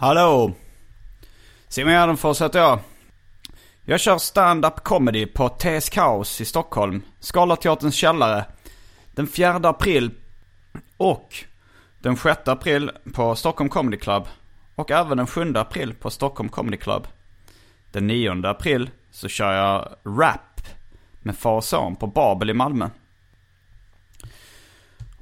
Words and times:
Hallå! 0.00 0.52
Simon 1.68 1.92
Gärdenfors 1.92 2.42
heter 2.42 2.58
jag. 2.58 2.78
Jag 3.84 4.00
kör 4.00 4.18
stand-up 4.18 4.84
comedy 4.84 5.26
på 5.26 5.48
TS 5.48 5.88
Kaos 5.88 6.40
i 6.40 6.44
Stockholm. 6.44 7.02
Scalateaterns 7.20 7.94
källare. 7.94 8.44
Den 9.14 9.26
4 9.26 9.54
april. 9.54 10.10
Och 10.96 11.34
den 11.98 12.16
6 12.16 12.48
april 12.48 12.90
på 13.14 13.34
Stockholm 13.34 13.70
Comedy 13.70 13.96
Club. 13.96 14.26
Och 14.74 14.90
även 14.90 15.16
den 15.16 15.26
7 15.26 15.52
april 15.56 15.94
på 15.94 16.10
Stockholm 16.10 16.48
Comedy 16.48 16.76
Club. 16.76 17.06
Den 17.92 18.06
9 18.06 18.46
april 18.46 18.90
så 19.10 19.28
kör 19.28 19.52
jag 19.52 19.88
rap 20.04 20.60
med 21.20 21.38
far 21.38 21.56
och 21.56 21.64
son 21.64 21.96
på 21.96 22.06
Babel 22.06 22.50
i 22.50 22.54
Malmö. 22.54 22.88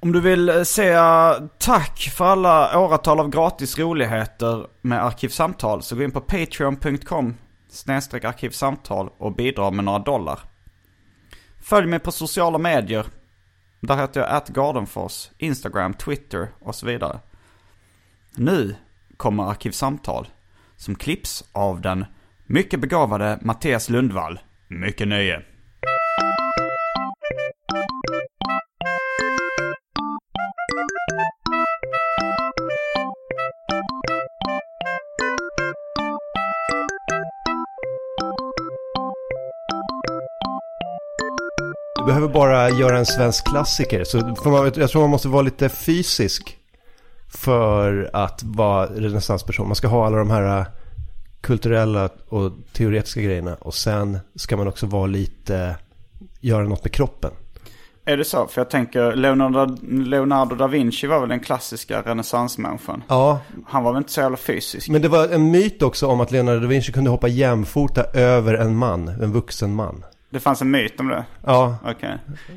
Om 0.06 0.12
du 0.12 0.20
vill 0.20 0.48
eh, 0.48 0.62
säga 0.62 1.34
tack 1.58 1.98
för 2.16 2.24
alla 2.24 2.78
åratal 2.78 3.20
av 3.20 3.30
gratis 3.30 3.78
roligheter 3.78 4.66
med 4.80 5.04
Arkivsamtal 5.04 5.82
så 5.82 5.96
gå 5.96 6.02
in 6.02 6.10
på 6.10 6.20
patreon.com 6.20 7.34
snedstreck 7.68 8.24
arkivsamtal 8.24 9.10
och 9.18 9.34
bidra 9.34 9.70
med 9.70 9.84
några 9.84 9.98
dollar. 9.98 10.40
Följ 11.60 11.86
mig 11.86 11.98
på 11.98 12.12
sociala 12.12 12.58
medier. 12.58 13.06
Där 13.80 13.96
heter 13.96 14.20
jag 14.20 14.30
atgardenfors, 14.30 15.30
Instagram, 15.38 15.94
Twitter 15.94 16.48
och 16.58 16.74
så 16.74 16.86
vidare. 16.86 17.20
Nu 18.34 18.74
kommer 19.16 19.50
Arkivsamtal 19.50 20.28
som 20.76 20.94
klipps 20.94 21.44
av 21.52 21.80
den 21.80 22.04
mycket 22.44 22.80
begåvade 22.80 23.38
Mattias 23.42 23.88
Lundvall. 23.88 24.40
Mycket 24.68 25.08
nöje. 25.08 25.42
Behöver 42.06 42.28
bara 42.28 42.70
göra 42.70 42.98
en 42.98 43.06
svensk 43.06 43.46
klassiker. 43.46 44.04
Så 44.04 44.18
man, 44.50 44.72
jag 44.76 44.90
tror 44.90 45.00
man 45.00 45.10
måste 45.10 45.28
vara 45.28 45.42
lite 45.42 45.68
fysisk 45.68 46.56
för 47.28 48.10
att 48.12 48.42
vara 48.42 48.86
renässansperson. 48.86 49.66
Man 49.66 49.76
ska 49.76 49.88
ha 49.88 50.06
alla 50.06 50.16
de 50.16 50.30
här 50.30 50.58
äh, 50.58 50.66
kulturella 51.40 52.08
och 52.28 52.52
teoretiska 52.72 53.20
grejerna. 53.20 53.54
Och 53.54 53.74
sen 53.74 54.18
ska 54.34 54.56
man 54.56 54.68
också 54.68 54.86
vara 54.86 55.06
lite, 55.06 55.76
göra 56.40 56.64
något 56.64 56.84
med 56.84 56.92
kroppen. 56.92 57.30
Är 58.08 58.16
det 58.16 58.24
så? 58.24 58.46
För 58.46 58.60
jag 58.60 58.70
tänker 58.70 59.12
Leonardo, 59.16 59.76
Leonardo 59.88 60.54
da 60.54 60.66
Vinci 60.66 61.06
var 61.06 61.20
väl 61.20 61.28
den 61.28 61.40
klassiska 61.40 62.02
renässansmänniskan. 62.02 63.02
Ja, 63.08 63.40
Han 63.66 63.84
var 63.84 63.92
väl 63.92 63.98
inte 63.98 64.12
så 64.12 64.20
jävla 64.20 64.36
fysisk. 64.36 64.88
men 64.88 65.02
det 65.02 65.08
var 65.08 65.28
en 65.28 65.50
myt 65.50 65.82
också 65.82 66.06
om 66.06 66.20
att 66.20 66.30
Leonardo 66.30 66.60
da 66.60 66.66
Vinci 66.66 66.92
kunde 66.92 67.10
hoppa 67.10 67.28
jämfota 67.28 68.04
över 68.14 68.54
en 68.54 68.76
man, 68.76 69.08
en 69.08 69.32
vuxen 69.32 69.74
man. 69.74 70.04
Det 70.36 70.40
fanns 70.40 70.62
en 70.62 70.70
myt 70.70 71.00
om 71.00 71.08
det? 71.08 71.24
Ja, 71.46 71.78
Okej. 71.84 72.16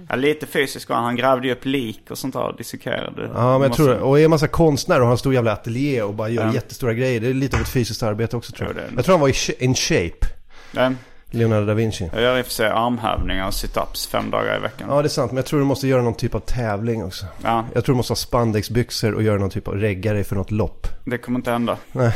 Ja, 0.09 0.15
lite 0.15 0.45
fysisk 0.47 0.89
var 0.89 0.95
han. 0.95 1.05
Han 1.05 1.15
grävde 1.15 1.47
ju 1.47 1.53
upp 1.53 1.65
lik 1.65 2.01
och 2.09 2.17
sånt 2.17 2.33
där 2.33 2.41
och 2.43 2.57
dissekerade. 2.57 3.29
Ja, 3.35 3.57
men 3.59 3.67
jag 3.67 3.73
tror 3.77 3.87
det. 3.89 3.99
Och 3.99 4.19
är 4.19 4.23
en 4.23 4.29
massa 4.29 4.47
konstnär 4.47 4.99
och 4.99 5.05
har 5.05 5.11
en 5.11 5.17
stor 5.17 5.33
jävla 5.33 5.51
ateljé 5.53 6.01
och 6.01 6.13
bara 6.13 6.29
gör 6.29 6.45
Ja. 6.45 6.53
jättestora 6.53 6.93
grejer. 6.93 7.19
Det 7.19 7.27
är 7.27 7.33
lite 7.33 7.55
av 7.57 7.61
ett 7.61 7.69
fysiskt 7.69 8.03
arbete 8.03 8.37
också 8.37 8.51
tror 8.51 8.67
jag. 8.69 8.75
det. 8.75 8.83
Jag 8.95 9.05
tror 9.05 9.13
han 9.13 9.21
var 9.21 9.27
i 9.29 9.63
in 9.63 9.75
shape, 9.75 10.27
Ja, 10.71 10.91
Leonardo 11.31 11.65
da 11.65 11.73
Vinci. 11.73 12.09
jag 12.13 12.21
gör 12.21 12.37
i 12.37 12.41
och 12.41 12.45
för 12.45 12.53
sig 12.53 12.67
armhävningar 12.69 13.47
och 13.47 13.53
sit-ups 13.53 14.09
fem 14.09 14.29
dagar 14.31 14.57
i 14.57 14.59
veckan. 14.59 14.87
Ja, 14.91 15.01
det 15.01 15.07
är 15.07 15.09
sant. 15.09 15.31
Men 15.31 15.37
jag 15.37 15.45
tror 15.45 15.59
du 15.59 15.65
måste 15.65 15.87
göra 15.87 16.01
någon 16.01 16.13
typ 16.15 16.35
av 16.35 16.39
tävling 16.39 17.03
också. 17.03 17.25
Ja, 17.43 17.65
Jag 17.73 17.85
tror 17.85 17.93
du 17.93 17.97
måste 17.97 18.11
ha 18.11 18.15
spandexbyxor 18.15 19.13
och 19.13 19.23
göra 19.23 19.37
någon 19.37 19.49
typ 19.49 19.67
av 19.67 19.75
regga 19.75 20.13
dig 20.13 20.23
för 20.23 20.35
något 20.35 20.51
lopp. 20.51 20.87
det 21.05 21.17
kommer 21.17 21.39
inte 21.39 21.51
hända. 21.51 21.77
Nej. 21.91 22.13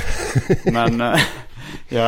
Men 0.65 1.01
eh, 1.01 1.19
jag, 1.89 2.05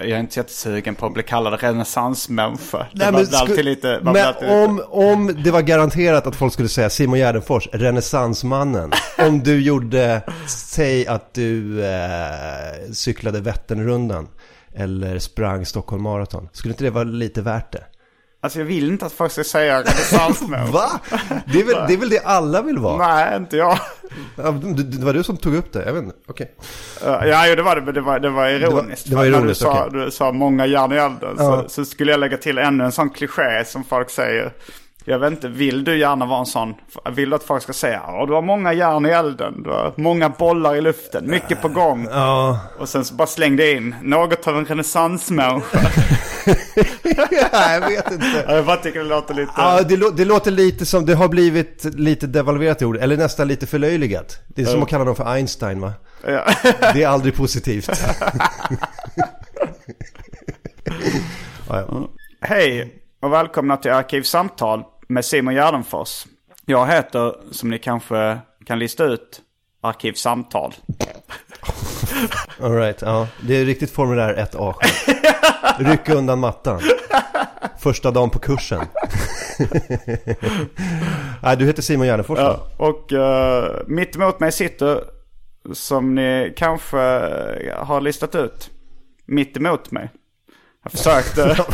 jag 0.00 0.10
är 0.10 0.20
inte 0.20 0.40
jättesugen 0.40 0.94
på 0.94 1.06
att 1.06 1.12
bli 1.14 1.22
kallad 1.22 1.60
renässansmänniska. 1.60 2.86
Nej, 2.92 3.12
men 3.12 3.24
sku- 3.24 3.62
lite... 3.62 4.00
Men 4.02 4.16
alltid 4.16 4.48
om, 4.48 4.82
om 4.88 5.42
det 5.44 5.50
var 5.50 5.62
garanterat 5.62 6.26
att 6.26 6.36
folk 6.36 6.52
skulle 6.52 6.68
säga 6.68 6.90
Simon 6.90 7.18
Gärdenfors, 7.18 7.68
renässansmannen. 7.72 8.92
om 9.18 9.42
du 9.42 9.62
gjorde, 9.62 10.22
säg 10.48 11.06
att 11.06 11.34
du 11.34 11.84
eh, 11.84 12.92
cyklade 12.92 13.40
Vätternrundan. 13.40 14.28
Eller 14.74 15.18
sprang 15.18 15.66
Stockholm 15.66 16.02
Marathon. 16.02 16.48
Skulle 16.52 16.72
inte 16.72 16.84
det 16.84 16.90
vara 16.90 17.04
lite 17.04 17.42
värt 17.42 17.72
det? 17.72 17.84
Alltså 18.46 18.58
jag 18.58 18.66
vill 18.66 18.88
inte 18.90 19.06
att 19.06 19.12
folk 19.12 19.32
ska 19.32 19.44
säga 19.44 19.78
renässansmänniska. 19.78 20.72
Va? 20.72 21.00
Det 21.52 21.60
är 21.60 21.64
väl 21.64 21.76
det, 21.88 21.94
är 21.94 21.98
väl 21.98 22.08
det 22.08 22.18
alla 22.24 22.62
vill 22.62 22.78
vara? 22.78 23.06
Nej, 23.14 23.36
inte 23.36 23.56
jag. 23.56 23.78
Ja, 24.36 24.50
det, 24.50 24.82
det 24.82 25.04
var 25.06 25.12
du 25.12 25.22
som 25.22 25.36
tog 25.36 25.54
upp 25.54 25.72
det, 25.72 25.84
jag 25.86 25.92
vet 25.92 26.02
inte. 26.04 26.16
Okej. 26.26 26.54
Uh, 27.06 27.26
Ja, 27.28 27.46
jo, 27.48 27.54
det 27.54 27.62
var 27.62 27.76
det, 27.76 27.82
men 27.82 27.94
det 27.94 28.00
var, 28.00 28.18
det 28.18 28.30
var 28.30 28.48
ironiskt. 28.48 29.10
det 29.10 29.16
var 29.16 29.22
För 29.24 29.30
när 29.30 29.38
ironiskt, 29.38 29.60
du 29.60 29.64
sa, 29.64 29.86
okej. 29.86 30.04
du 30.04 30.10
sa 30.10 30.32
många 30.32 30.66
järn 30.66 30.92
i 30.92 30.96
elden 30.96 31.34
Ja. 31.38 31.62
så, 31.62 31.68
så 31.68 31.84
skulle 31.84 32.10
jag 32.10 32.20
lägga 32.20 32.36
till 32.36 32.58
ännu 32.58 32.84
en 32.84 32.92
sån 32.92 33.10
kliché 33.10 33.64
som 33.66 33.84
folk 33.84 34.10
säger. 34.10 34.52
Jag 35.08 35.18
vet 35.18 35.30
inte, 35.30 35.48
vill 35.48 35.84
du 35.84 35.98
gärna 35.98 36.26
vara 36.26 36.38
en 36.40 36.46
sån? 36.46 36.74
Vill 37.12 37.30
du 37.30 37.36
att 37.36 37.42
folk 37.42 37.62
ska 37.62 37.72
säga 37.72 38.02
ja, 38.06 38.26
du 38.26 38.32
har 38.32 38.42
många 38.42 38.72
järn 38.72 39.06
i 39.06 39.08
elden, 39.08 39.62
du 39.62 39.70
har 39.70 39.92
många 39.96 40.28
bollar 40.28 40.76
i 40.76 40.80
luften, 40.80 41.30
mycket 41.30 41.62
på 41.62 41.68
gång. 41.68 42.08
Ja, 42.10 42.60
Och 42.78 42.88
sen 42.88 43.04
så 43.04 43.14
bara 43.14 43.26
slängde 43.26 43.66
jag 43.66 43.76
in 43.76 43.94
något 44.02 44.46
av 44.48 44.58
en 44.58 44.64
renässansmänniska. 44.64 45.78
jag 47.52 47.80
vet 47.88 48.12
inte. 48.12 48.44
jag 48.48 48.64
bara 48.66 48.76
tycker 48.76 48.98
det 48.98 49.04
låter 49.08 49.34
lite... 49.34 49.52
Ja, 49.56 49.82
det, 49.82 49.96
lå- 49.96 50.12
det 50.16 50.24
låter 50.24 50.50
lite 50.50 50.86
som, 50.86 51.06
det 51.06 51.14
har 51.14 51.28
blivit 51.28 51.84
lite 51.84 52.26
devalverat 52.26 52.82
i 52.82 52.84
ord, 52.84 52.96
eller 52.96 53.16
nästan 53.16 53.48
lite 53.48 53.66
förlöjligat. 53.66 54.40
Det 54.46 54.62
är 54.62 54.66
som 54.66 54.82
att 54.82 54.88
kalla 54.88 55.04
dem 55.04 55.16
för 55.16 55.24
Einstein 55.28 55.80
va? 55.80 55.92
Ja. 56.26 56.44
Det 56.94 57.02
är 57.02 57.08
aldrig 57.08 57.34
positivt. 57.34 57.90
ja, 61.68 61.84
ja. 61.88 62.08
Hej 62.40 62.94
och 63.22 63.32
välkomna 63.32 63.76
till 63.76 63.90
Arkivsamtal 63.92 64.84
med 65.06 65.24
Simon 65.24 65.54
Gärdenfors. 65.54 66.26
Jag 66.66 66.86
heter, 66.86 67.34
som 67.50 67.70
ni 67.70 67.78
kanske 67.78 68.38
kan 68.66 68.78
lista 68.78 69.04
ut, 69.04 69.40
Arkivsamtal. 69.80 70.74
All 72.62 72.72
right, 72.76 73.02
ja. 73.02 73.28
Det 73.40 73.56
är 73.56 73.64
riktigt 73.64 73.90
formulär 73.90 74.34
1A. 74.52 74.74
Rycka 75.90 76.14
undan 76.14 76.38
mattan. 76.38 76.80
Första 77.78 78.10
dagen 78.10 78.30
på 78.30 78.38
kursen. 78.38 78.80
Nej, 81.42 81.56
du 81.56 81.66
heter 81.66 81.82
Simon 81.82 82.06
Gärdenfors? 82.06 82.38
Ja, 82.38 82.66
och 82.76 83.12
uh, 83.12 83.86
mitt 83.86 84.16
emot 84.16 84.40
mig 84.40 84.52
sitter, 84.52 85.04
som 85.72 86.14
ni 86.14 86.54
kanske 86.56 87.00
eh, 87.00 87.84
har 87.84 88.00
listat 88.00 88.34
ut, 88.34 88.70
mitt 89.26 89.56
emot 89.56 89.90
mig. 89.90 90.10
Jag 90.82 90.92
försökte, 90.92 91.64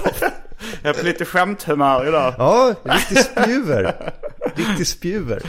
jag 0.82 0.96
är 0.96 1.00
på 1.00 1.06
lite 1.06 1.24
skämthumör 1.24 2.08
idag. 2.08 2.34
Ja, 2.38 2.74
riktig 2.84 3.18
spjuver. 3.18 4.12
Riktig 4.54 4.86
spjuver. 4.86 5.42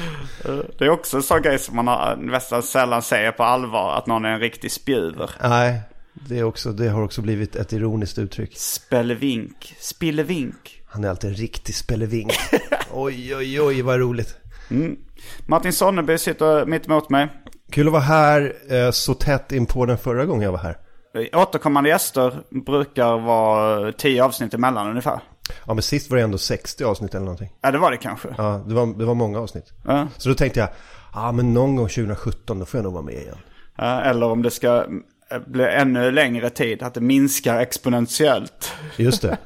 Det 0.77 0.85
är 0.85 0.89
också 0.89 1.17
en 1.17 1.23
sån 1.23 1.41
grej 1.41 1.59
som 1.59 1.75
man 1.75 2.19
nästan 2.19 2.63
sällan 2.63 3.01
säger 3.01 3.31
på 3.31 3.43
allvar, 3.43 3.97
att 3.97 4.07
någon 4.07 4.25
är 4.25 4.29
en 4.29 4.39
riktig 4.39 4.71
spjuver. 4.71 5.29
Nej, 5.41 5.81
det, 6.13 6.39
är 6.39 6.43
också, 6.43 6.71
det 6.71 6.89
har 6.89 7.01
också 7.01 7.21
blivit 7.21 7.55
ett 7.55 7.73
ironiskt 7.73 8.17
uttryck. 8.17 8.57
Spellevink, 8.57 9.75
spillevink. 9.79 10.81
Han 10.87 11.03
är 11.03 11.09
alltid 11.09 11.29
en 11.29 11.35
riktig 11.35 11.75
spelevink. 11.75 12.33
Oj, 12.91 13.35
oj, 13.35 13.61
oj, 13.61 13.81
vad 13.81 13.99
roligt. 13.99 14.37
Martin 15.45 15.73
Sonneby 15.73 16.17
sitter 16.17 16.65
mitt 16.65 16.85
emot 16.85 17.09
mig. 17.09 17.27
Kul 17.71 17.87
att 17.87 17.93
vara 17.93 18.03
här 18.03 18.53
eh, 18.69 18.91
så 18.91 19.13
tätt 19.13 19.51
in 19.51 19.65
på 19.65 19.85
den 19.85 19.97
förra 19.97 20.25
gången 20.25 20.43
jag 20.43 20.51
var 20.51 20.59
här. 20.59 20.77
Återkommande 21.33 21.89
gäster 21.89 22.41
brukar 22.65 23.17
vara 23.19 23.91
tio 23.91 24.23
avsnitt 24.23 24.53
emellan 24.53 24.89
ungefär. 24.89 25.19
Ja 25.65 25.73
men 25.73 25.83
sist 25.83 26.09
var 26.09 26.17
det 26.17 26.23
ändå 26.23 26.37
60 26.37 26.83
avsnitt 26.83 27.13
eller 27.15 27.25
någonting. 27.25 27.49
Ja, 27.61 27.71
det 27.71 27.77
var 27.77 27.91
det 27.91 27.97
kanske. 27.97 28.27
Ja, 28.37 28.63
det 28.67 28.73
var, 28.73 28.99
det 28.99 29.05
var 29.05 29.15
många 29.15 29.39
avsnitt. 29.39 29.73
Ja. 29.87 30.07
Så 30.17 30.29
då 30.29 30.35
tänkte 30.35 30.59
jag, 30.59 30.69
ja 31.13 31.31
men 31.31 31.53
någon 31.53 31.75
gång 31.75 31.87
2017 31.87 32.59
då 32.59 32.65
får 32.65 32.77
jag 32.77 32.83
nog 32.83 32.93
vara 32.93 33.03
med 33.03 33.15
igen. 33.15 33.37
Ja, 33.75 34.01
Eller 34.01 34.25
om 34.25 34.41
det 34.41 34.51
ska 34.51 34.85
bli 35.45 35.65
ännu 35.65 36.11
längre 36.11 36.49
tid, 36.49 36.83
att 36.83 36.93
det 36.93 37.01
minskar 37.01 37.59
exponentiellt. 37.59 38.73
Just 38.97 39.21
det. 39.21 39.37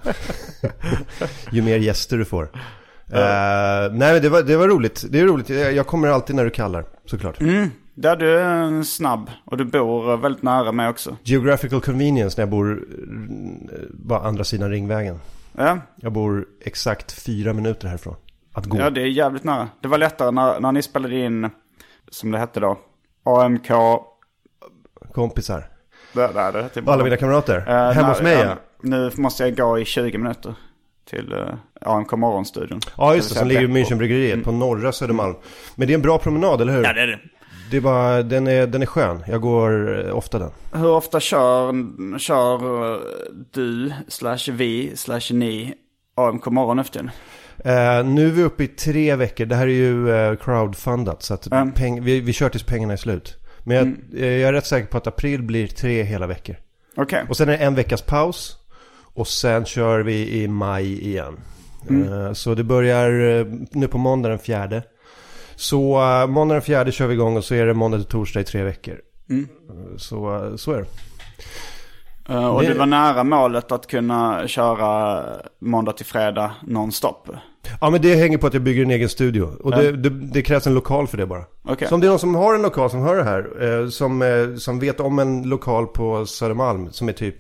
Ju 1.51 1.61
mer 1.61 1.77
gäster 1.77 2.17
du 2.17 2.25
får. 2.25 2.43
Eh, 2.43 3.19
nej 3.91 4.13
men 4.13 4.21
det 4.21 4.29
var, 4.29 4.43
det 4.43 4.57
var 4.57 4.67
roligt. 4.67 5.05
Det 5.09 5.19
är 5.19 5.25
roligt. 5.25 5.49
Jag 5.49 5.87
kommer 5.87 6.07
alltid 6.07 6.35
när 6.35 6.43
du 6.43 6.49
kallar, 6.49 6.85
såklart. 7.05 7.37
Där 7.97 8.15
du 8.15 8.39
är 8.39 8.45
en 8.45 8.85
snabb 8.85 9.31
och 9.45 9.57
du 9.57 9.65
bor 9.65 10.17
väldigt 10.17 10.43
nära 10.43 10.71
mig 10.71 10.89
också. 10.89 11.17
Geographical 11.23 11.81
convenience 11.81 12.37
när 12.37 12.41
jag 12.41 12.49
bor 12.49 12.71
eh, 12.71 13.79
bara 13.89 14.19
andra 14.19 14.43
sidan 14.43 14.69
Ringvägen. 14.69 15.19
Ja, 15.57 15.79
Jag 15.95 16.11
bor 16.11 16.45
exakt 16.65 17.11
fyra 17.11 17.53
minuter 17.53 17.87
härifrån. 17.87 18.15
Att 18.53 18.65
gå. 18.65 18.77
ja 18.77 18.89
det 18.89 19.01
är 19.01 19.05
jävligt 19.05 19.43
nära. 19.43 19.69
Det 19.81 19.87
var 19.87 19.97
lättare 19.97 20.31
när, 20.31 20.59
när 20.59 20.71
ni 20.71 20.81
spelade 20.81 21.15
in, 21.15 21.49
som 22.09 22.31
det 22.31 22.39
hette 22.39 22.59
då, 22.59 22.79
AMK. 23.23 23.67
Kompisar. 25.13 25.69
Där, 26.13 26.33
där, 26.33 26.51
det 26.51 26.63
hette 26.63 26.83
Alla 26.85 27.03
mina 27.03 27.17
kamrater. 27.17 27.57
Eh, 27.67 27.91
Hemma 27.91 28.07
hos 28.07 28.21
mig 28.21 28.37
ja. 28.37 28.55
Nu 28.81 29.11
måste 29.17 29.43
jag 29.43 29.57
gå 29.57 29.79
i 29.79 29.85
20 29.85 30.17
minuter 30.17 30.55
till 31.09 31.33
uh, 31.33 31.53
AMK 31.81 32.11
Morgonstudion. 32.11 32.79
Ja 32.97 33.15
just 33.15 33.29
det, 33.29 33.35
som 33.35 33.47
ligger 33.47 33.61
i. 33.61 33.67
Münchenbryggeriet 33.67 34.43
på 34.43 34.51
norra 34.51 34.91
Södermalm. 34.91 35.35
Men 35.75 35.87
det 35.87 35.93
är 35.93 35.95
en 35.95 36.01
bra 36.01 36.17
promenad, 36.19 36.61
eller 36.61 36.73
hur? 36.73 36.83
Ja, 36.83 36.93
det 36.93 37.01
är 37.01 37.07
det. 37.07 37.19
Det 37.71 37.77
är 37.77 37.81
bara, 37.81 38.23
den 38.23 38.47
är, 38.47 38.67
den 38.67 38.81
är 38.81 38.85
skön. 38.85 39.23
Jag 39.27 39.41
går 39.41 40.05
eh, 40.07 40.17
ofta 40.17 40.39
den. 40.39 40.51
Hur 40.73 40.89
ofta 40.91 41.19
kör, 41.19 41.73
kör 42.19 42.93
eh, 42.93 42.99
du, 43.51 43.93
slash 44.07 44.51
vi, 44.51 44.91
slash 44.95 45.21
ni 45.33 45.73
AMK 46.15 46.45
Morgon 46.45 46.79
efter 46.79 46.99
den? 46.99 47.09
Eh, 47.73 48.05
nu 48.05 48.27
är 48.27 48.31
vi 48.31 48.43
uppe 48.43 48.63
i 48.63 48.67
tre 48.67 49.15
veckor. 49.15 49.45
Det 49.45 49.55
här 49.55 49.67
är 49.67 49.71
ju 49.71 50.11
eh, 50.11 50.35
crowdfundat. 50.35 51.23
Så 51.23 51.33
att 51.33 51.47
Mm. 51.51 51.71
peng, 51.71 52.03
vi, 52.03 52.19
vi 52.19 52.33
kör 52.33 52.49
tills 52.49 52.63
pengarna 52.63 52.93
är 52.93 52.97
slut. 52.97 53.35
Men 53.63 53.75
jag, 53.77 54.21
eh, 54.23 54.29
jag 54.31 54.47
är 54.49 54.53
rätt 54.53 54.65
säker 54.65 54.87
på 54.87 54.97
att 54.97 55.07
april 55.07 55.43
blir 55.43 55.67
tre 55.67 56.03
hela 56.03 56.27
veckor. 56.27 56.55
Okej. 56.95 57.25
Och 57.29 57.37
sen 57.37 57.49
är 57.49 57.57
det 57.57 57.63
en 57.63 57.75
veckas 57.75 58.01
paus. 58.01 58.57
Och 59.13 59.27
sen 59.27 59.65
kör 59.65 59.99
vi 59.99 60.41
i 60.43 60.47
maj 60.47 61.07
igen. 61.07 61.37
Eh, 61.89 62.33
så 62.33 62.53
det 62.55 62.63
börjar 62.63 63.09
nu 63.77 63.87
på 63.87 63.97
måndag 63.97 64.29
den 64.29 64.39
fjärde. 64.39 64.83
Så 65.59 66.01
uh, 66.01 66.27
måndag 66.27 66.55
den 66.55 66.61
fjärde 66.61 66.91
kör 66.91 67.07
vi 67.07 67.13
igång 67.13 67.37
och 67.37 67.43
så 67.43 67.55
är 67.55 67.65
det 67.65 67.73
måndag 67.73 67.97
till 67.97 68.05
torsdag 68.07 68.39
i 68.39 68.43
tre 68.43 68.63
veckor. 68.63 68.93
Eh, 69.29 69.97
Så, 69.97 70.35
eh, 70.35 70.55
så 70.55 70.71
är 70.71 70.77
det. 70.77 70.85
Eh, 72.33 72.47
och 72.47 72.61
Det- 72.61 72.67
du 72.67 72.73
var 72.73 72.85
nära 72.85 73.23
målet 73.23 73.71
att 73.71 73.87
kunna 73.87 74.47
köra 74.47 75.23
måndag 75.59 75.91
till 75.91 76.05
fredag 76.05 76.51
nonstop? 76.63 77.29
Ja 77.81 77.89
men 77.89 78.01
det 78.01 78.15
hänger 78.15 78.37
på 78.37 78.47
att 78.47 78.53
jag 78.53 78.63
bygger 78.63 78.83
en 78.83 78.91
egen 78.91 79.09
studio. 79.09 79.43
Och 79.63 79.71
det, 79.71 79.91
det, 79.91 80.09
det 80.09 80.41
krävs 80.41 80.67
en 80.67 80.73
lokal 80.73 81.07
för 81.07 81.17
det 81.17 81.25
bara. 81.25 81.43
Okej. 81.63 81.87
Så 81.87 81.95
om 81.95 82.01
det 82.01 82.07
är 82.07 82.09
någon 82.09 82.19
som 82.19 82.35
har 82.35 82.55
en 82.55 82.61
lokal 82.61 82.89
som 82.89 83.01
hör 83.01 83.15
det 83.15 83.23
här. 83.23 83.89
Som, 83.89 84.23
som 84.59 84.79
vet 84.79 84.99
om 84.99 85.19
en 85.19 85.43
lokal 85.43 85.87
på 85.87 86.25
Södermalm 86.25 86.91
som 86.91 87.09
är 87.09 87.13
typ 87.13 87.35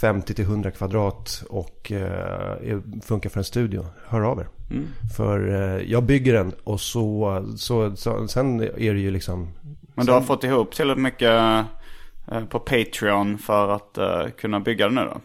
50-100 0.00 0.70
kvadrat 0.70 1.42
och 1.48 1.92
eh, 1.92 2.78
funkar 3.02 3.30
för 3.30 3.40
en 3.40 3.44
studio. 3.44 3.86
Hör 4.06 4.20
av 4.20 4.40
er. 4.40 4.48
För 5.16 5.48
eh, 5.48 5.82
jag 5.90 6.02
bygger 6.02 6.32
den 6.32 6.52
och 6.64 6.80
så, 6.80 7.44
så, 7.56 7.96
så 7.96 8.28
sen 8.28 8.60
är 8.60 8.94
det 8.94 9.00
ju 9.00 9.10
liksom... 9.10 9.48
Men 9.94 10.06
du 10.06 10.12
har 10.12 10.20
fått 10.20 10.44
ihop 10.44 10.74
tillräckligt 10.74 11.02
mycket 11.02 11.30
eh, 12.32 12.44
på 12.48 12.58
Patreon 12.58 13.38
för 13.38 13.68
att 13.68 13.98
eh, 13.98 14.30
kunna 14.40 14.60
bygga 14.60 14.88
det 14.88 14.94
nu 14.94 15.00
då? 15.00 15.20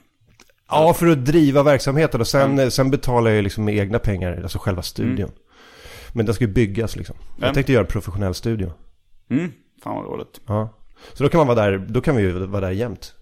Ja, 0.70 0.94
för 0.94 1.08
att 1.08 1.26
driva 1.26 1.64
verksamheten 1.64 2.22
och 2.22 2.28
sen, 2.28 2.72
sen 2.72 2.92
betalar 2.92 3.30
jag 3.30 3.36
ju 3.36 3.42
liksom 3.42 3.66
med 3.66 3.78
egna 3.78 4.00
pengar, 4.00 4.40
alltså 4.42 4.58
själva 4.58 4.82
studion. 4.82 5.32
Men 6.14 6.26
den 6.26 6.36
ska 6.36 6.46
ju 6.46 6.52
byggas 6.52 6.96
liksom. 6.96 7.16
Ja. 7.40 7.46
Jag 7.46 7.54
tänkte 7.54 7.74
göra 7.74 7.84
en 7.84 7.88
professionell 7.88 8.34
studio. 8.34 8.72
Mm, 9.30 9.52
fan 9.84 9.96
vad 9.96 10.06
roligt. 10.06 10.42
Ja. 10.48 10.70
Så 11.14 11.24
då 11.24 11.30
kan 11.30 11.38
man 11.38 11.48
vara 11.48 11.72
där, 11.72 11.78
då 11.78 12.02
kan 12.02 12.16
vi 12.16 12.22
ju 12.22 12.46
vara 12.46 12.62
där 12.62 12.72
jämt. 12.72 13.14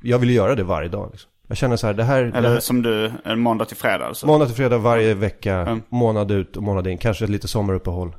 Jag 0.00 0.18
vill 0.18 0.30
göra 0.30 0.54
det 0.54 0.62
varje 0.64 0.88
dag 0.88 1.08
liksom. 1.10 1.30
Jag 1.48 1.56
känner 1.56 1.76
så 1.76 1.86
här, 1.86 1.94
det 1.94 2.04
här... 2.04 2.22
det 2.22 2.38
Eller 2.38 2.48
här 2.48 2.60
som 2.60 2.82
du, 2.82 3.12
en 3.24 3.40
måndag 3.40 3.64
till 3.64 3.76
fredag 3.76 4.06
alltså? 4.06 4.26
måndag 4.26 4.46
till 4.46 4.54
fredag 4.54 4.78
varje 4.78 5.14
vecka, 5.14 5.54
Mm. 5.56 5.82
månad 5.88 6.30
ut 6.30 6.56
och 6.56 6.62
månad 6.62 6.86
in. 6.86 6.98
Kanske 6.98 7.24
ett 7.24 7.30
lite 7.30 7.48
sommaruppehåll. 7.48 8.16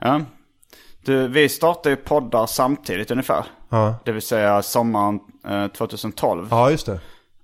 Ja. 0.00 0.20
Du, 1.04 1.28
vi 1.28 1.48
startade 1.48 1.90
ju 1.90 1.96
poddar 1.96 2.46
samtidigt 2.46 3.10
ungefär. 3.10 3.44
Ja, 3.68 3.94
Det 4.04 4.12
vill 4.12 4.22
säga 4.22 4.62
sommaren 4.62 5.20
eh, 5.48 5.66
2012. 5.66 6.46
ja 6.50 6.70
just 6.70 6.86
det. 6.86 6.98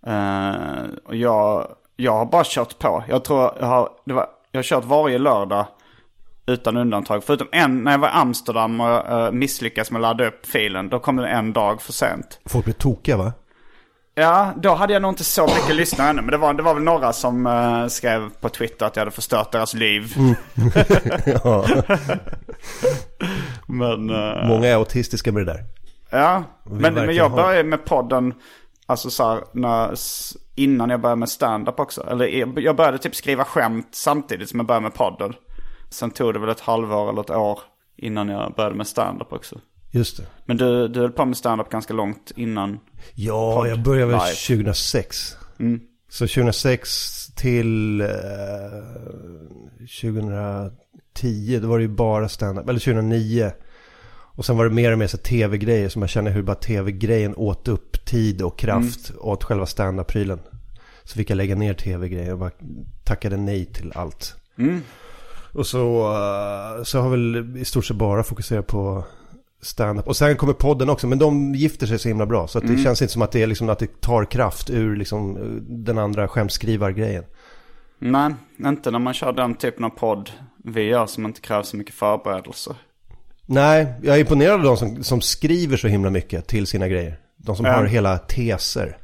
Eh, 0.07 0.85
och 1.07 1.17
jag, 1.17 1.69
jag 1.97 2.13
har 2.13 2.27
bara 2.27 2.45
kört 2.47 2.79
på. 2.79 3.05
Jag 3.09 3.25
tror 3.25 3.53
jag 3.61 3.67
har, 3.67 3.89
det 4.05 4.13
var, 4.15 4.27
jag 4.53 4.59
har 4.59 4.63
kört 4.63 4.85
varje 4.85 5.19
lördag 5.19 5.67
utan 6.47 6.77
undantag. 6.77 7.25
Förutom 7.25 7.49
en, 7.53 7.85
när 7.85 7.91
jag 7.93 7.99
var 7.99 8.09
i 8.09 8.13
Amsterdam 8.15 8.81
och 8.81 9.13
uh, 9.13 9.31
misslyckades 9.33 9.91
med 9.91 9.99
att 9.99 10.03
ladda 10.03 10.27
upp 10.29 10.47
filen. 10.47 10.89
Då 10.89 10.99
kom 10.99 11.17
den 11.17 11.25
en 11.27 11.53
dag 11.53 11.83
för 11.83 11.93
sent. 11.93 12.41
Folk 12.47 12.65
blir 12.65 12.75
tokiga 12.75 13.17
va? 13.17 13.33
Ja, 14.21 14.53
då 14.57 14.75
hade 14.75 14.93
jag 14.93 15.03
nog 15.03 15.11
inte 15.11 15.25
så 15.25 15.43
mycket 15.47 15.75
lyssnare 15.75 16.11
ännu. 16.11 16.23
Men 16.23 16.31
det 16.31 16.37
var, 16.37 16.55
det 16.55 16.63
var 16.63 16.75
väl 16.75 16.83
några 16.83 17.13
som 17.13 17.47
eh, 17.47 17.87
skrev 17.87 18.31
på 18.41 18.49
Twitter 18.49 18.87
att 18.87 18.97
jag 18.97 19.01
hade 19.01 19.11
förstört 19.11 19.53
deras 19.53 19.75
liv. 19.75 20.15
ja. 21.27 21.67
Men... 23.67 24.11
eh, 24.11 24.49
Många 24.49 24.67
är 24.69 24.75
autistiska 24.75 25.33
med 25.33 25.47
det 25.47 25.53
där. 25.53 25.65
Ja, 26.11 26.45
men, 26.65 26.95
men 26.95 27.15
jag 27.15 27.31
började 27.33 27.69
med 27.69 27.85
podden, 27.85 28.35
alltså 28.87 29.11
så 29.11 29.29
här, 29.29 29.41
när, 29.53 29.95
innan 30.55 30.91
jag 30.91 31.01
började 31.01 31.19
med 31.21 31.29
stand-up 31.29 31.81
också. 31.81 32.07
Eller 32.11 32.27
jag- 32.27 32.61
jag 32.61 32.77
började 32.77 32.99
typ 32.99 33.15
skriva 33.15 33.45
skämt 33.45 33.89
samtidigt 33.93 34.49
som 34.49 34.59
jag 34.61 34.67
började 34.67 34.83
med 34.83 34.95
podden. 34.95 35.35
Sen 35.91 36.11
tog 36.11 36.33
det 36.35 36.39
väl 36.39 36.49
ett 36.49 36.61
halvår 36.61 37.09
eller 37.09 37.21
ett 37.21 37.31
år 37.31 37.61
innan 37.97 38.29
jag 38.29 38.53
började 38.55 38.75
med 38.77 38.87
stand-up 38.87 39.33
också. 39.33 39.57
Just 39.91 40.17
det. 40.17 40.23
Men 40.45 40.57
du, 40.57 40.89
du 40.89 41.01
höll 41.01 41.13
på 41.13 41.25
med 41.25 41.37
stand-up 41.37 41.71
ganska 41.71 41.95
långt 41.95 42.33
innan. 42.37 42.79
Ja, 43.15 43.55
Podd 43.57 43.69
jag 43.69 43.83
började 43.83 44.13
väl 44.13 44.21
live. 44.21 44.57
2006. 44.57 45.37
Mm. 45.59 45.81
Så 46.09 46.27
2006 46.27 47.27
till 47.35 48.01
eh, 48.01 48.09
2010, 50.03 51.59
då 51.63 51.69
var 51.69 51.79
det 51.79 51.83
ju 51.83 51.89
bara 51.89 52.29
stand-up. 52.29 52.69
Eller 52.69 52.81
2009. 52.81 53.53
Och 54.39 54.45
sen 54.45 54.57
var 54.57 54.65
det 54.65 54.71
mer 54.71 54.93
och 54.93 54.99
mer 54.99 55.07
så 55.07 55.19
tv-grejer 55.19 55.89
som 55.89 56.03
jag 56.03 56.09
känner 56.09 56.31
hur 56.31 56.43
bara 56.43 56.57
tv-grejen 56.57 57.35
åt 57.37 57.69
upp 57.69 58.05
tid 58.05 58.43
och 58.43 58.59
kraft 58.59 59.13
åt 59.19 59.45
själva 59.45 59.67
stand-up-prylen. 59.67 60.41
Så 61.05 61.15
fick 61.15 61.31
jag 61.31 61.37
lägga 61.37 61.55
ner 61.55 61.75
tv-grejer 61.75 62.33
och 62.33 62.39
bara 62.39 62.51
tackade 63.05 63.37
nej 63.37 63.65
till 63.65 63.93
allt. 63.95 64.35
Och 65.53 65.67
så, 65.67 66.13
eh, 66.13 66.85
så 66.85 67.01
har 67.01 67.11
väl 67.11 67.57
i 67.57 67.65
stort 67.65 67.85
sett 67.85 67.97
bara 67.97 68.23
fokuserat 68.23 68.67
på 68.67 69.05
stand-up. 69.61 70.07
Och 70.07 70.17
sen 70.17 70.37
kommer 70.37 70.53
podden 70.53 70.91
också, 70.91 71.07
men 71.07 71.19
de 71.19 71.55
gifter 71.55 71.87
sig 71.87 71.99
så 71.99 72.09
himla 72.09 72.27
bra. 72.27 72.49
Så 72.49 72.59
att 72.59 72.67
det 72.67 72.79
känns 72.79 73.03
inte 73.03 73.13
som 73.13 73.23
att 73.23 73.33
det, 73.33 73.43
är 73.43 73.47
liksom, 73.47 73.69
att 73.69 73.79
det 73.79 74.01
tar 74.01 74.25
kraft 74.25 74.71
ur 74.71 74.97
liksom, 74.97 75.37
eh, 75.37 75.43
den 75.63 75.99
andra 75.99 76.29
skämtskrivargrejen. 76.29 77.25
Nej, 77.99 78.35
inte 78.65 78.91
när 78.91 78.99
man 78.99 79.15
kör 79.15 79.33
den 79.33 79.55
typen 79.55 79.85
av 79.85 79.91
podd 79.91 80.31
vi 80.65 80.83
gör 80.83 81.07
som 81.07 81.27
inte 81.27 81.41
kräver 81.41 81.63
så 81.63 81.77
mycket 81.77 81.95
förberedelser. 81.95 82.75
Nej, 83.47 83.87
jag 84.03 84.17
är 84.17 84.21
imponerad 84.21 84.55
av 84.55 84.63
de 84.63 84.77
som, 84.77 85.03
som 85.05 85.21
skriver 85.21 85.77
så 85.77 85.89
himla 85.89 86.11
mycket 86.11 86.47
till 86.47 86.67
sina 86.67 86.89
grejer. 86.89 87.17
De 87.37 87.57
som 87.57 87.67
Ja. 87.67 87.73
har 87.73 87.85
hela 87.85 88.19
teser. 88.19 88.97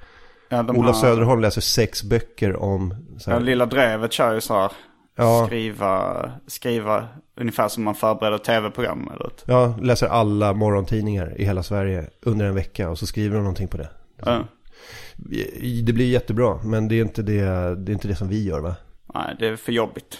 Ja, 0.48 0.60
Ola 0.68 0.86
har- 0.86 0.92
Söderholm 0.92 1.40
läser 1.40 1.60
sex 1.60 2.02
böcker 2.02 2.56
om... 2.56 2.94
Så 3.18 3.30
Ja, 3.30 3.34
här, 3.34 3.40
Lilla 3.40 3.66
Drevet 3.66 4.12
kör 4.12 4.34
ju 4.34 4.40
så 4.40 4.54
här. 4.60 4.72
Ja. 5.16 5.46
Skriva, 5.46 6.30
skriva 6.46 7.08
ungefär 7.36 7.68
som 7.68 7.84
man 7.84 7.94
förbereder 7.94 8.38
tv-program 8.38 9.10
eller 9.14 9.26
ett. 9.26 9.44
ja, 9.46 9.74
läser 9.82 10.06
alla 10.06 10.52
morgontidningar 10.52 11.40
i 11.40 11.44
hela 11.44 11.62
Sverige 11.62 12.06
under 12.22 12.46
en 12.46 12.54
vecka 12.54 12.90
och 12.90 12.98
så 12.98 13.06
skriver 13.06 13.34
de 13.34 13.42
någonting 13.42 13.68
på 13.68 13.76
det. 13.76 13.88
Ja. 14.24 14.44
Det 15.84 15.92
blir 15.92 16.06
jättebra, 16.06 16.58
men 16.64 16.88
det 16.88 16.94
är 16.94 17.02
inte 17.02 17.22
det, 17.22 17.44
det, 17.74 17.92
är 17.92 17.94
inte 17.94 18.08
det 18.08 18.16
som 18.16 18.28
vi 18.28 18.44
gör 18.44 18.60
va? 18.60 18.74
Nej, 19.14 19.36
det 19.38 19.46
är 19.46 19.56
för 19.56 19.72
jobbigt. 19.72 20.18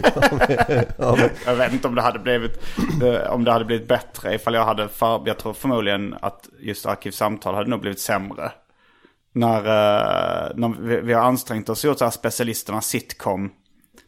Ja, 0.97 1.15
men, 1.17 1.29
Jag 1.45 1.55
vet 1.55 1.73
inte 1.73 1.87
om 1.87 1.95
det 1.95 2.01
hade 2.01 2.19
blivit, 2.19 2.59
eh, 3.03 3.31
om 3.33 3.43
det 3.43 3.51
hade 3.51 3.65
blivit 3.65 3.87
bättre 3.87 4.35
ifall 4.35 4.53
jag 4.53 4.65
hade 4.65 4.87
för, 4.87 5.23
Jag 5.25 5.39
tror 5.39 5.53
förmodligen 5.53 6.15
att 6.21 6.49
just 6.59 6.85
Arkivsamtal 6.85 7.55
hade 7.55 7.69
nog 7.69 7.81
blivit 7.81 7.99
sämre. 7.99 8.51
När, 9.31 9.57
eh, 9.57 10.51
när 10.55 10.81
vi, 10.81 11.01
vi 11.01 11.13
har 11.13 11.21
ansträngt 11.21 11.69
oss 11.69 11.83
och 11.83 11.87
gjort 11.87 11.97
så 11.97 12.03
här 12.03 12.11
specialisterna 12.11 12.81
sitcom. 12.81 13.51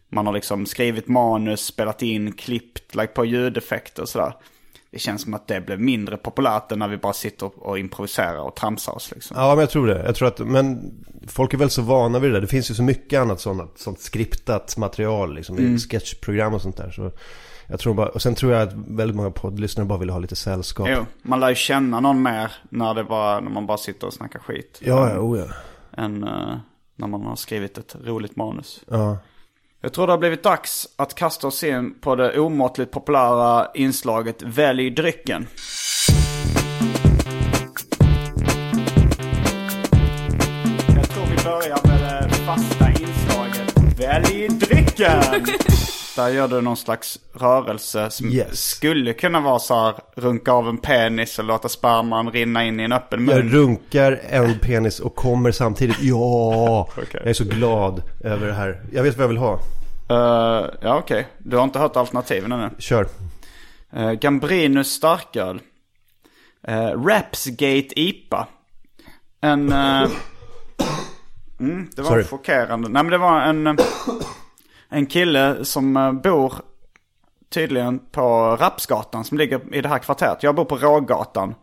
Man 0.09 0.25
har 0.25 0.33
liksom 0.33 0.65
skrivit 0.65 1.07
manus, 1.07 1.65
spelat 1.65 2.01
in, 2.01 2.31
klippt, 2.31 2.95
lagt 2.95 3.13
på 3.13 3.25
ljudeffekter 3.25 4.01
och 4.01 4.09
sådär. 4.09 4.33
Det 4.91 4.99
känns 4.99 5.21
som 5.21 5.33
att 5.33 5.47
det 5.47 5.61
blev 5.61 5.79
mindre 5.79 6.17
populärt 6.17 6.71
än 6.71 6.79
när 6.79 6.87
vi 6.87 6.97
bara 6.97 7.13
sitter 7.13 7.51
och 7.67 7.79
improviserar 7.79 8.39
och 8.39 8.55
tramsar 8.55 8.95
oss 8.95 9.11
liksom. 9.11 9.37
Ja, 9.39 9.49
men 9.49 9.59
jag 9.59 9.69
tror 9.69 9.87
det. 9.87 10.03
Jag 10.05 10.15
tror 10.15 10.27
att, 10.27 10.39
men 10.39 10.93
folk 11.27 11.53
är 11.53 11.57
väl 11.57 11.69
så 11.69 11.81
vana 11.81 12.19
vid 12.19 12.29
det 12.29 12.35
där. 12.35 12.41
Det 12.41 12.47
finnt 12.47 12.71
ju 12.71 12.75
så 12.75 12.83
mycket 12.83 13.19
annat 13.19 13.41
sånt, 13.41 13.79
sånt 13.79 13.99
skriptat 13.99 14.77
material 14.77 15.35
liksom, 15.35 15.59
i 15.59 15.79
sketchprogram 15.79 16.53
och 16.53 16.61
sånt 16.61 16.77
där. 16.77 16.91
Så 16.91 17.11
Jag 17.67 17.79
tror 17.79 17.93
bara, 17.93 18.09
och 18.09 18.21
sen 18.21 18.35
tror 18.35 18.53
jag 18.53 18.61
att 18.61 18.73
väldigt 18.73 19.15
många 19.15 19.31
poddlyssnare 19.31 19.87
bara 19.87 19.99
vill 19.99 20.09
ha 20.09 20.19
lite 20.19 20.35
sällskap. 20.35 20.87
Jo, 20.91 21.05
man 21.21 21.39
lär 21.39 21.49
ju 21.49 21.55
känna 21.55 21.99
någon 21.99 22.21
mer 22.21 22.51
när, 22.69 22.93
det 22.93 23.03
bara, 23.03 23.39
när 23.39 23.51
man 23.51 23.65
bara 23.65 23.77
sitter 23.77 24.07
och 24.07 24.13
snackar 24.13 24.39
skit. 24.39 24.81
Ja, 24.83 25.09
ja, 25.09 25.19
oh 25.19 25.39
ja. 25.39 25.45
Än 26.03 26.23
eh, 26.23 26.57
när 26.95 27.07
man 27.07 27.21
har 27.21 27.35
skrivit 27.35 27.77
ett 27.77 27.95
roligt 28.03 28.35
manus. 28.35 28.83
ja. 28.87 29.17
Jag 29.81 29.93
tror 29.93 30.07
det 30.07 30.13
har 30.13 30.17
blivit 30.17 30.43
dags 30.43 30.87
att 30.95 31.15
kasta 31.15 31.47
oss 31.47 31.63
in 31.63 31.99
på 31.99 32.15
det 32.15 32.39
omåttligt 32.39 32.91
populära 32.91 33.67
inslaget 33.73 34.41
Välj 34.41 34.89
drycken. 34.89 35.47
Jag 40.95 41.09
tror 41.09 41.25
vi 41.25 41.43
börjar 41.43 41.87
med 41.87 42.29
det 42.29 42.35
fasta 42.35 42.89
inslaget 42.89 43.99
Välj 43.99 44.47
drycken! 44.47 45.45
Där 46.17 46.29
gör 46.29 46.47
du 46.47 46.61
någon 46.61 46.77
slags 46.77 47.19
rörelse 47.33 48.09
som 48.09 48.27
Yes. 48.29 48.59
skulle 48.69 49.13
kunna 49.13 49.39
vara 49.41 49.59
så 49.59 49.75
här 49.75 49.95
runka 50.15 50.51
av 50.51 50.69
en 50.69 50.77
penis 50.77 51.39
och 51.39 51.45
låta 51.45 51.69
sperman 51.69 52.31
rinna 52.31 52.63
in 52.65 52.79
i 52.79 52.83
en 52.83 52.91
öppen 52.91 53.25
mun. 53.25 53.35
Jag 53.35 53.53
runkar 53.53 54.19
en 54.29 54.59
penis 54.59 54.99
och 54.99 55.15
kommer 55.15 55.51
samtidigt. 55.51 55.97
Ja, 56.01 56.87
Okej. 56.91 57.05
jag 57.11 57.27
är 57.27 57.33
så 57.33 57.43
glad 57.43 58.01
över 58.23 58.47
det 58.47 58.53
här. 58.53 58.81
Jag 58.93 59.03
vet 59.03 59.17
vad 59.17 59.23
jag 59.23 59.27
vill 59.27 59.37
ha. 59.37 59.53
Eh, 60.09 60.65
ja 60.81 60.97
okej, 60.97 61.27
du 61.37 61.57
har 61.57 61.63
inte 61.63 61.79
hört 61.79 61.95
alternativen 61.95 62.51
ännu. 62.51 62.69
Kör. 62.79 63.07
Uh, 63.97 64.11
Gambrinus 64.11 64.91
starköl. 64.91 65.61
Uh, 66.69 67.03
Rapsgate 67.05 67.99
IPA. 67.99 68.47
En... 69.41 69.71
eh, 69.71 69.77
mm, 71.59 71.89
det 71.95 72.01
var 72.01 72.09
Sorry. 72.09 72.23
chockerande. 72.23 72.89
Nej 72.89 73.03
men 73.03 73.11
det 73.11 73.17
var 73.17 73.41
en... 73.41 73.77
eh, 74.91 74.97
en 74.97 75.05
kille 75.05 75.65
som 75.65 75.97
eh, 75.97 76.11
bor 76.11 76.53
tydligen 77.49 77.99
på 78.11 78.57
Rapsgatan 78.59 79.23
som 79.23 79.37
ligger 79.37 79.75
i 79.75 79.81
det 79.81 79.89
här 79.89 79.99
kvarteret. 79.99 80.43
Jag 80.43 80.55
bor 80.55 80.65
på 80.65 80.75
Rågatan. 80.77 81.55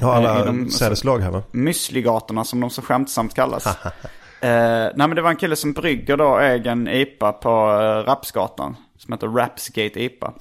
Eh, 0.00 0.06
i 0.06 0.10
alla 0.10 0.44
de- 0.44 0.70
sädeslag 0.70 1.18
här 1.18 1.30
va? 1.30 1.42
Müsligatorna 1.52 2.44
som 2.44 2.60
de 2.60 2.70
så 2.70 2.82
skämtsamt 2.82 3.34
kallas. 3.34 3.66
eh, 4.40 4.50
nej 4.94 4.94
men 4.94 5.14
det 5.14 5.22
var 5.22 5.30
en 5.30 5.36
kille 5.36 5.56
som 5.56 5.72
brygger 5.72 6.16
då 6.16 6.38
egen 6.38 6.88
IPA 6.88 7.32
på 7.32 7.48
eh, 7.48 8.08
Rapsgatan. 8.10 8.76
Som 8.98 9.12
heter 9.12 9.28
Rapsgate 9.28 10.02
IPA. 10.04 10.32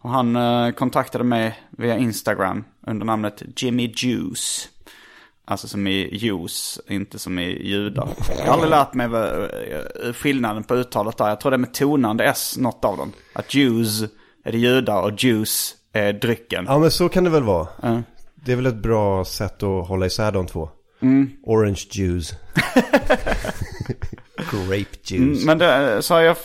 Och 0.00 0.10
han 0.10 0.36
eh, 0.36 0.70
kontaktade 0.70 1.24
mig 1.24 1.60
via 1.70 1.96
Instagram 1.96 2.64
under 2.86 3.06
namnet 3.06 3.42
Jimmy 3.56 3.92
Juice. 3.96 4.68
Alltså 5.50 5.68
som 5.68 5.86
i 5.86 6.08
juice, 6.16 6.80
inte 6.88 7.18
som 7.18 7.38
i 7.38 7.66
judar. 7.68 8.08
Jag 8.38 8.44
har 8.46 8.52
aldrig 8.52 8.70
lärt 8.70 8.94
mig 8.94 9.06
eh, 9.06 10.12
skillnaden 10.12 10.64
på 10.64 10.74
uttalet 10.74 11.16
där. 11.16 11.28
Jag 11.28 11.40
tror 11.40 11.50
det 11.50 11.56
är 11.56 11.58
med 11.58 11.74
tonande 11.74 12.24
S, 12.24 12.54
något 12.58 12.84
av 12.84 12.96
dem. 12.96 13.12
Att 13.32 13.54
Jews 13.54 14.02
är 14.44 14.52
det 14.52 14.58
judar 14.58 15.02
och 15.02 15.12
juice 15.24 15.74
är 15.92 16.12
drycken. 16.12 16.64
Ja 16.68 16.78
men 16.78 16.90
så 16.90 17.08
kan 17.08 17.24
det 17.24 17.30
väl 17.30 17.42
vara. 17.42 17.68
Ja. 17.82 18.02
Det 18.34 18.52
är 18.52 18.56
väl 18.56 18.66
ett 18.66 18.82
bra 18.82 19.24
sätt 19.24 19.62
att 19.62 19.88
hålla 19.88 20.06
isär 20.06 20.32
de 20.32 20.46
två. 20.46 20.70
Mm. 21.00 21.30
Orange 21.42 21.84
juice. 21.92 22.34
Grape 24.36 24.96
juice. 25.04 25.44
Mm, 25.44 25.46
Men 25.46 25.58
det, 25.58 26.02
så 26.02 26.14
jag, 26.14 26.36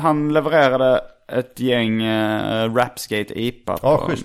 han 0.00 0.32
levererade 0.32 1.00
ett 1.28 1.60
gäng 1.60 2.02
uh, 2.02 2.74
Rapsgate 2.74 3.40
IPA. 3.42 3.78
Ja, 3.82 3.96
på- 3.98 4.06
schysst. 4.10 4.24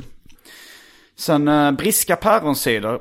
Sen 1.18 1.48
uh, 1.48 1.72
briska 1.72 2.16
päronsider. 2.16 3.00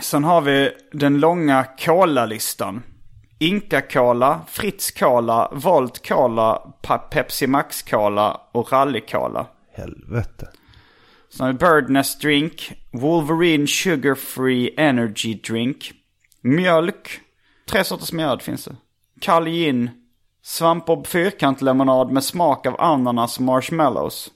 Sen 0.00 0.24
har 0.24 0.40
vi 0.40 0.70
den 0.92 1.20
långa 1.20 1.64
Cola-listan. 1.78 2.82
Inca 3.38 3.80
Cola, 3.80 4.40
Fritz 4.48 4.90
Cola, 4.90 5.48
Volt 5.52 6.08
Cola, 6.08 6.74
Pepsi 7.10 7.46
Max 7.46 7.82
Cola 7.82 8.40
och 8.52 8.72
Rally 8.72 9.00
Cola. 9.00 9.46
Helvete. 9.72 10.48
Sen 11.28 11.46
har 11.46 11.52
vi 11.52 11.58
Birdnest 11.58 12.20
Drink, 12.20 12.72
Wolverine 12.92 13.66
Sugar 13.66 14.14
Free 14.14 14.74
Energy 14.76 15.34
Drink, 15.34 15.92
mjölk, 16.40 17.20
tre 17.66 17.84
sorters 17.84 18.12
mjöd 18.12 18.42
finns 18.42 18.64
det. 18.64 18.76
Kall 19.20 19.44
gin, 19.44 19.90
Svampbob 20.42 21.06
fyrkantlemonad 21.06 22.10
med 22.10 22.24
smak 22.24 22.66
av 22.66 22.80
ananas 22.80 23.38
och 23.38 23.44
marshmallows. 23.44 24.30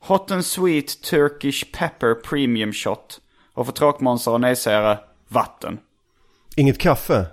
Hot 0.00 0.30
and 0.30 0.44
Sweet 0.44 1.02
Turkish 1.02 1.72
Pepper 1.72 2.14
Premium 2.14 2.72
Shot. 2.72 3.20
Och 3.54 3.66
för 3.66 3.72
tråkmånsar 3.72 4.32
och 4.32 4.40
nejsägare, 4.40 4.98
vatten. 5.28 5.78
Inget 6.56 6.78
kaffe? 6.78 7.26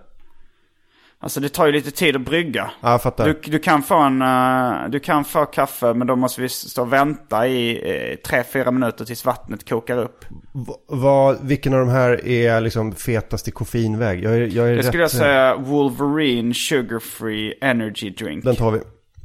Alltså 1.23 1.39
det 1.39 1.49
tar 1.49 1.65
ju 1.65 1.71
lite 1.71 1.91
tid 1.91 2.15
att 2.15 2.21
brygga. 2.21 2.71
Ja, 2.81 2.91
jag 2.91 3.01
fattar. 3.01 3.25
Du, 3.25 3.39
du, 3.43 3.59
kan 3.59 3.83
få 3.83 3.95
en, 3.95 4.21
eh, 4.21 4.89
du 4.89 4.99
kan 4.99 5.25
få 5.25 5.45
kaffe 5.45 5.93
men 5.93 6.07
då 6.07 6.15
måste 6.15 6.41
vi 6.41 6.49
stå 6.49 6.81
och 6.81 6.93
vänta 6.93 7.47
i 7.47 8.17
tre 8.25 8.43
fyra 8.43 8.71
minuter 8.71 9.05
tills 9.05 9.25
vattnet 9.25 9.69
kokar 9.69 9.97
upp. 9.97 10.25
Va- 10.51 10.75
Vad, 10.87 11.37
vilken 11.47 11.73
av 11.73 11.79
de 11.79 11.89
här 11.89 12.25
är 12.27 12.61
liksom 12.61 12.95
fetast 12.95 13.47
i 13.47 13.51
koffeinväg? 13.51 14.23
Jag 14.23 14.33
är, 14.33 14.37
jag 14.39 14.67
är 14.67 14.71
Det 14.71 14.77
rätt, 14.77 14.85
skulle 14.85 15.03
jag 15.03 15.11
säga 15.11 15.55
Wolverine 15.55 16.53
Sugar 16.53 16.99
Free 16.99 17.53
Energy 17.61 18.09
Drink. 18.09 18.43
Den 18.43 18.55
tar 18.55 18.71
vi. 18.71 18.79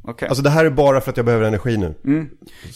Okej. 0.04 0.28
Alltså 0.28 0.42
det 0.42 0.50
här 0.50 0.64
är 0.64 0.70
bara 0.70 1.00
för 1.00 1.10
att 1.10 1.16
jag 1.16 1.26
behöver 1.26 1.44
energi 1.46 1.76
nu. 1.76 1.94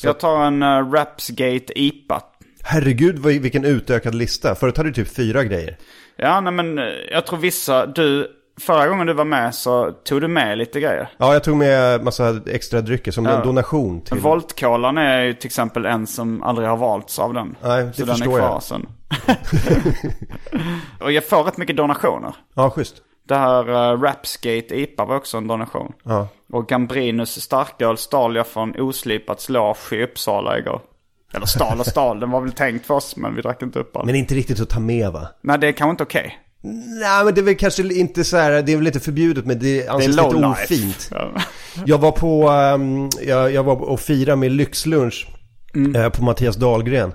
Jag 0.03 0.21
tar 0.21 0.45
en 0.45 0.63
uh, 0.63 0.93
Rapsgate 0.93 1.79
IPA. 1.81 2.23
Herregud 2.63 3.19
vilken 3.19 3.65
utökad 3.65 4.15
lista. 4.15 4.55
Förut 4.55 4.77
hade 4.77 4.89
du 4.89 4.95
typ 4.95 5.15
fyra 5.17 5.45
grejer. 5.45 5.77
Ja, 6.17 6.41
nej 6.41 6.53
men 6.53 6.79
eh, 6.79 6.85
jag 7.13 7.27
tror 7.27 7.39
vissa, 7.39 7.87
du, 7.87 8.29
förra 8.61 8.89
gången 8.89 9.07
du 9.07 9.13
var 9.13 9.25
med 9.25 9.55
så 9.55 9.93
tog 9.93 10.21
du 10.21 10.29
med 10.29 10.59
lite 10.59 10.81
grejer. 10.81 11.09
Ja, 11.17 11.33
jag 11.33 11.45
tog 11.45 11.57
med 11.57 12.05
massa 12.05 12.41
extra 12.47 12.81
drycker 12.81 13.13
som 13.13 13.27
en 13.27 13.47
donation 13.47 14.01
till... 14.01 14.19
Voltkolan 14.19 14.99
är 14.99 15.23
ju 15.23 15.35
till 15.35 15.47
exempel 15.47 15.87
en 15.87 16.07
som 16.07 16.43
aldrig 16.43 16.69
har 16.69 16.77
valts 16.77 17.19
av 17.19 17.35
den. 17.35 17.57
Nej, 17.63 17.85
det 17.85 17.93
så 17.93 18.01
den 18.01 18.09
är 18.09 18.15
förstår 18.15 18.39
kvar 18.39 18.49
jag. 18.49 18.63
sen. 18.63 18.87
Och 21.01 21.13
jag 21.13 21.25
får 21.25 21.45
rätt 21.45 21.57
mycket 21.57 21.77
donationer. 21.77 22.35
Ja, 22.55 22.71
schysst. 22.71 22.95
Det 23.29 23.37
här 23.37 23.69
uh, 23.69 24.01
Rapsgate 24.03 24.81
IPA 24.81 25.05
var 25.05 25.17
också 25.17 25.37
en 25.37 25.47
donation. 25.47 25.93
Ja. 26.03 26.29
Och 26.53 26.69
Gambrinus 26.69 27.41
starköl 27.41 27.97
stal 27.97 28.37
jag 28.37 28.47
från 28.47 28.81
Oslipats 28.81 29.49
loge 29.49 29.97
i 29.97 30.05
Uppsala 30.05 30.59
igår. 30.59 30.81
Eller 31.35 31.47
stal 31.47 31.81
och 31.81 31.87
stal, 31.87 32.21
den 32.21 32.31
var 32.31 32.41
väl 32.41 32.53
tänkt 32.53 32.87
för 32.87 32.95
oss 32.95 33.17
men 33.17 33.35
vi 33.35 33.43
drack 33.43 33.63
inte 33.63 33.79
upp 33.79 33.97
allt. 33.97 34.07
Men 34.07 34.15
inte 34.15 34.35
riktigt 34.35 34.61
att 34.61 34.69
ta 34.69 34.81
med 34.81 35.13
va? 35.13 35.29
Nej 35.43 35.59
det 35.59 35.69
är 35.69 35.73
kanske 35.73 35.91
inte 35.91 36.03
okej. 36.03 36.39
Nej, 37.01 37.25
men 37.25 37.35
det 37.35 37.41
är 37.41 37.43
väl 37.43 37.57
kanske 37.57 37.83
inte 37.95 38.25
så 38.25 38.37
här, 38.37 38.63
det 38.63 38.73
är 38.73 38.77
väl 38.77 38.87
inte 38.87 39.01
förbjudet 39.01 39.47
men 39.47 39.59
det 39.59 39.65
Det 39.81 39.87
är 39.87 39.91
anses 39.91 40.09
lite 40.17 40.35
life. 40.35 40.65
ofint. 40.65 41.09
Ja. 41.11 41.31
Jag 41.87 41.99
var 41.99 42.13
på, 42.13 42.49
ehm, 42.49 43.09
jag, 43.27 43.53
jag 43.53 43.63
var 43.63 43.77
och 43.77 44.01
firade 44.01 44.37
med 44.37 44.51
lyxlunch 44.53 45.29
Mm. 45.75 45.97
eh, 46.03 46.09
på 46.09 46.23
Mattias 46.25 46.57
Dahlgren. 46.57 47.13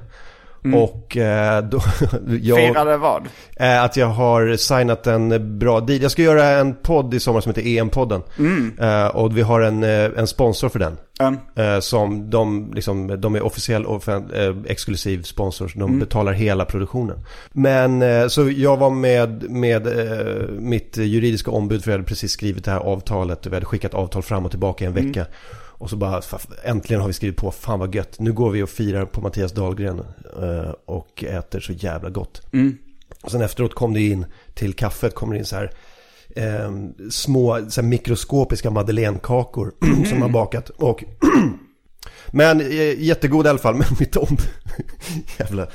Och 0.76 1.18
eh, 1.18 1.64
då, 1.64 1.80
jag, 2.42 2.58
Firade 2.58 2.98
vad? 2.98 3.28
eh, 3.56 3.84
att 3.84 3.98
jag 3.98 4.08
har 4.08 4.56
signat 4.58 5.08
en 5.08 5.60
bra 5.60 5.80
deal. 5.80 6.02
Jag 6.02 6.12
ska 6.12 6.22
göra 6.22 6.44
en 6.50 6.76
podd 6.76 7.14
i 7.14 7.20
sommar 7.20 7.42
som 7.42 7.50
heter 7.50 7.62
EM-podden. 7.62 8.22
Eh, 8.80 9.08
och 9.16 9.38
vi 9.38 9.42
har 9.42 9.62
en, 9.62 9.84
en 9.84 10.28
sponsor 10.28 10.70
för 10.70 10.80
den. 10.80 10.98
Mm. 11.20 11.82
Som 11.82 12.30
de, 12.30 12.74
liksom, 12.74 13.22
de 13.22 13.36
är 13.36 13.42
officiell 13.42 13.86
eh, 13.86 14.56
exklusiv 14.66 15.22
sponsor. 15.22 15.68
så 15.68 15.80
De 15.80 16.00
betalar 16.00 16.34
hela 16.34 16.66
produktionen. 16.66 17.20
Men 17.52 18.02
eh, 18.02 18.28
så 18.28 18.50
jag 18.50 18.78
var 18.78 18.90
med, 18.90 19.50
med 19.50 19.88
mitt 20.60 20.98
juridiska 20.98 21.52
ombud 21.52 21.84
för 21.84 21.92
jag 21.92 21.98
hade 21.98 22.08
precis 22.08 22.32
skrivit 22.32 22.66
det 22.66 22.72
här 22.72 22.80
avtalet. 22.80 23.46
Och 23.46 23.52
vi 23.52 23.56
hade 23.56 23.66
skickat 23.66 23.94
avtal 23.94 24.24
fram 24.24 24.46
och 24.46 24.52
tillbaka 24.52 24.84
i 24.84 24.88
en 24.88 24.94
vecka. 24.94 25.26
Och 25.78 25.90
så 25.90 25.96
bara, 25.96 26.22
äntligen 26.64 27.02
har 27.02 27.08
vi 27.08 27.14
skrivit 27.14 27.38
på, 27.38 27.52
fan 27.52 27.80
vad 27.80 27.96
gött. 27.96 28.20
Nu 28.20 28.34
går 28.34 28.52
vi 28.52 28.64
och 28.64 28.70
firar 28.70 29.06
på 29.06 29.22
Mattias 29.22 29.52
Dahlgren 29.52 30.02
och 30.86 31.24
äter 31.24 31.60
så 31.60 31.74
jävla 31.74 32.10
gott. 32.10 32.42
Och 33.22 33.32
sen 33.32 33.42
efteråt 33.42 33.74
kom 33.74 33.94
det 33.94 34.02
in 34.02 34.26
till 34.54 34.74
kaffet, 34.74 35.16
kom 35.16 35.32
det 35.32 35.38
in 35.38 35.46
så 35.46 35.56
här 35.56 35.72
eh, 36.36 36.72
små 37.10 37.70
så 37.70 37.82
här 37.82 37.88
mikroskopiska 37.88 38.70
madeleinekakor 38.70 39.72
som 40.10 40.22
har 40.22 40.30
bakat. 40.30 40.70
Och 40.70 41.04
men 42.32 42.62
eh, 42.62 43.00
jättegod 43.04 43.46
i 43.46 43.50
alla 43.50 43.60
fall, 43.60 43.76
men 43.76 43.88
mitt 44.00 44.16
om 44.18 44.38
jävla 45.40 45.68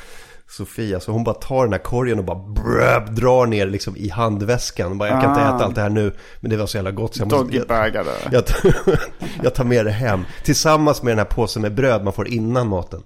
Sofia, 0.48 1.00
så 1.00 1.12
hon 1.12 1.24
bara 1.24 1.34
tar 1.34 1.64
den 1.64 1.72
här 1.72 1.80
korgen 1.80 2.18
och 2.18 2.24
bara 2.24 2.38
bröb, 2.52 3.14
drar 3.14 3.46
ner 3.46 3.66
liksom 3.66 3.96
i 3.96 4.08
handväskan. 4.08 4.98
Bara, 4.98 5.08
jag 5.08 5.20
kan 5.20 5.30
inte 5.30 5.42
Ah. 5.42 5.56
äta 5.56 5.64
allt 5.64 5.74
det 5.74 5.80
här 5.80 5.88
nu, 5.90 6.14
men 6.40 6.50
det 6.50 6.56
var 6.56 6.66
så 6.66 6.76
jävla 6.76 6.90
gott 6.90 7.14
så 7.14 7.20
jag 7.20 7.32
måste... 7.32 7.56
Jag, 7.56 8.32
jag, 8.32 8.46
tar, 8.46 8.72
jag 9.42 9.54
tar 9.54 9.64
med 9.64 9.84
det 9.84 9.90
hem, 9.90 10.24
tillsammans 10.44 11.02
med 11.02 11.10
den 11.10 11.18
här 11.18 11.24
påsen 11.24 11.62
med 11.62 11.74
bröd 11.74 12.04
man 12.04 12.12
får 12.12 12.28
innan 12.28 12.68
maten. 12.68 13.02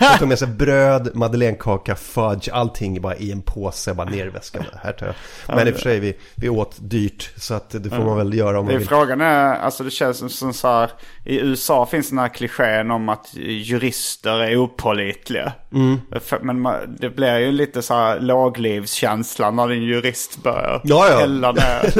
Jag 0.00 0.18
tar 0.18 0.26
med 0.26 0.38
sig 0.38 0.48
bröd, 0.48 1.10
madeleinekaka, 1.14 1.94
fudge, 1.94 2.48
allting 2.52 3.00
bara 3.00 3.16
i 3.16 3.32
en 3.32 3.42
påse, 3.42 3.94
bara 3.94 4.10
ner 4.10 4.26
i 4.26 4.30
väskan. 4.30 4.64
Här 4.82 4.92
tar 4.92 5.06
jag. 5.06 5.14
Men 5.56 5.68
i 5.68 5.70
och 5.70 5.74
för 5.74 5.82
sig, 5.82 6.00
vi, 6.00 6.16
vi 6.34 6.48
åt 6.48 6.76
dyrt, 6.80 7.30
så 7.36 7.54
att 7.54 7.70
det 7.70 7.90
får 7.90 8.04
man 8.04 8.16
väl 8.16 8.34
göra 8.34 8.58
om 8.58 8.64
man 8.64 8.74
är 8.74 8.78
vill. 8.78 8.88
frågan 8.88 9.20
är, 9.20 9.54
alltså 9.54 9.84
det 9.84 9.90
känns 9.90 10.16
som, 10.18 10.30
som 10.30 10.52
så 10.52 10.68
här, 10.68 10.90
i 11.24 11.38
USA 11.40 11.86
finns 11.86 12.08
den 12.08 12.18
här 12.18 12.28
klichén 12.28 12.90
om 12.90 13.08
att 13.08 13.34
jurister 13.34 14.40
är 14.40 14.56
opålitliga. 14.56 15.52
Mm. 15.72 16.00
Men 16.42 16.60
man, 16.60 16.96
det 17.00 17.10
blir 17.10 17.38
ju 17.38 17.52
lite 17.52 17.82
så 17.82 17.94
här 17.94 18.20
låglivskänsla 18.20 19.50
när 19.50 19.70
en 19.70 19.82
jurist 19.82 20.42
börjar 20.42 20.80
Ja, 20.84 21.08
ja. 21.10 21.18
hälla 21.18 21.52
ner. 21.52 21.92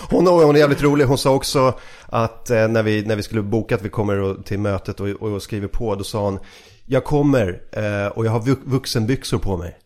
Hon, 0.10 0.26
hon 0.26 0.54
är 0.56 0.60
jävligt 0.60 0.82
rolig. 0.82 1.04
Hon 1.04 1.18
sa 1.18 1.30
också 1.30 1.74
att 2.08 2.50
eh, 2.50 2.68
när, 2.68 2.82
vi, 2.82 3.02
när 3.02 3.16
vi 3.16 3.22
skulle 3.22 3.42
boka 3.42 3.74
att 3.74 3.82
vi 3.82 3.88
kommer 3.88 4.42
till 4.42 4.58
mötet 4.58 5.00
och, 5.00 5.08
och, 5.08 5.32
och 5.32 5.42
skriver 5.42 5.68
på, 5.68 5.94
då 5.94 6.04
sa 6.04 6.24
hon 6.24 6.38
jag 6.90 7.04
kommer 7.04 7.60
eh, 7.72 8.06
och 8.06 8.26
jag 8.26 8.30
har 8.30 8.40
vux- 8.40 8.62
vuxenbyxor 8.64 9.38
på 9.38 9.56
mig. 9.56 9.78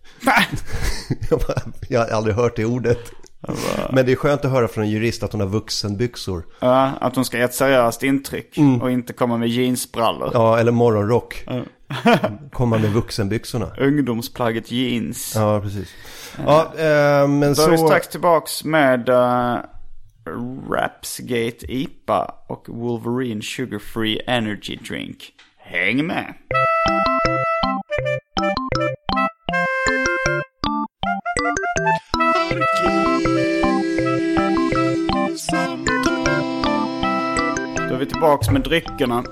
jag, 1.31 1.39
bara, 1.39 1.59
jag 1.89 2.01
har 2.01 2.09
aldrig 2.09 2.37
hört 2.37 2.57
det 2.57 2.65
ordet. 2.65 2.99
Men 3.91 4.07
det 4.07 4.13
är 4.13 4.17
skönt 4.17 4.45
att 4.45 4.51
höra 4.51 4.69
från 4.69 4.85
en 4.85 4.91
jurist 4.91 5.23
att 5.23 5.33
hon 5.33 5.41
har 5.41 5.49
vuxenbyxor. 5.49 6.45
Ja, 6.61 6.91
att 7.01 7.17
hon 7.17 7.25
ska 7.25 7.37
ge 7.37 7.43
ett 7.43 7.55
seriöst 7.55 8.03
intryck 8.03 8.57
och 8.83 8.91
inte 8.91 9.13
komma 9.13 9.37
med 9.37 9.49
jeansbrallor. 9.49 10.31
Ja, 10.33 10.59
eller 10.59 10.73
morgonrock. 10.73 11.47
Komma 12.53 12.79
med 12.79 12.93
vuxenbyxorna. 12.93 13.67
Ungdomsplagget 13.79 14.71
jeans. 14.71 15.33
Ja, 15.37 15.61
precis. 15.61 15.89
Ja, 16.47 16.73
eh, 16.77 17.29
men 17.29 17.55
Då 17.55 17.63
är 17.63 17.71
vi 17.71 17.79
så... 17.79 17.87
strax 17.87 18.09
tillbaks 18.09 18.65
med 18.65 19.09
uh, 19.09 19.57
Rapsgate 20.71 21.73
IPA 21.73 22.35
och 22.49 22.69
Wolverine 22.69 23.43
Sugar 23.43 23.79
Free 23.79 24.21
Energy 24.27 24.77
Drink. 24.77 25.33
Häng 25.57 26.07
med! 26.07 26.35
Då 37.89 37.95
är 37.95 37.99
vi 37.99 38.07
tillbaks 38.07 38.51
med 38.51 38.63
dryckerna. 38.63 39.25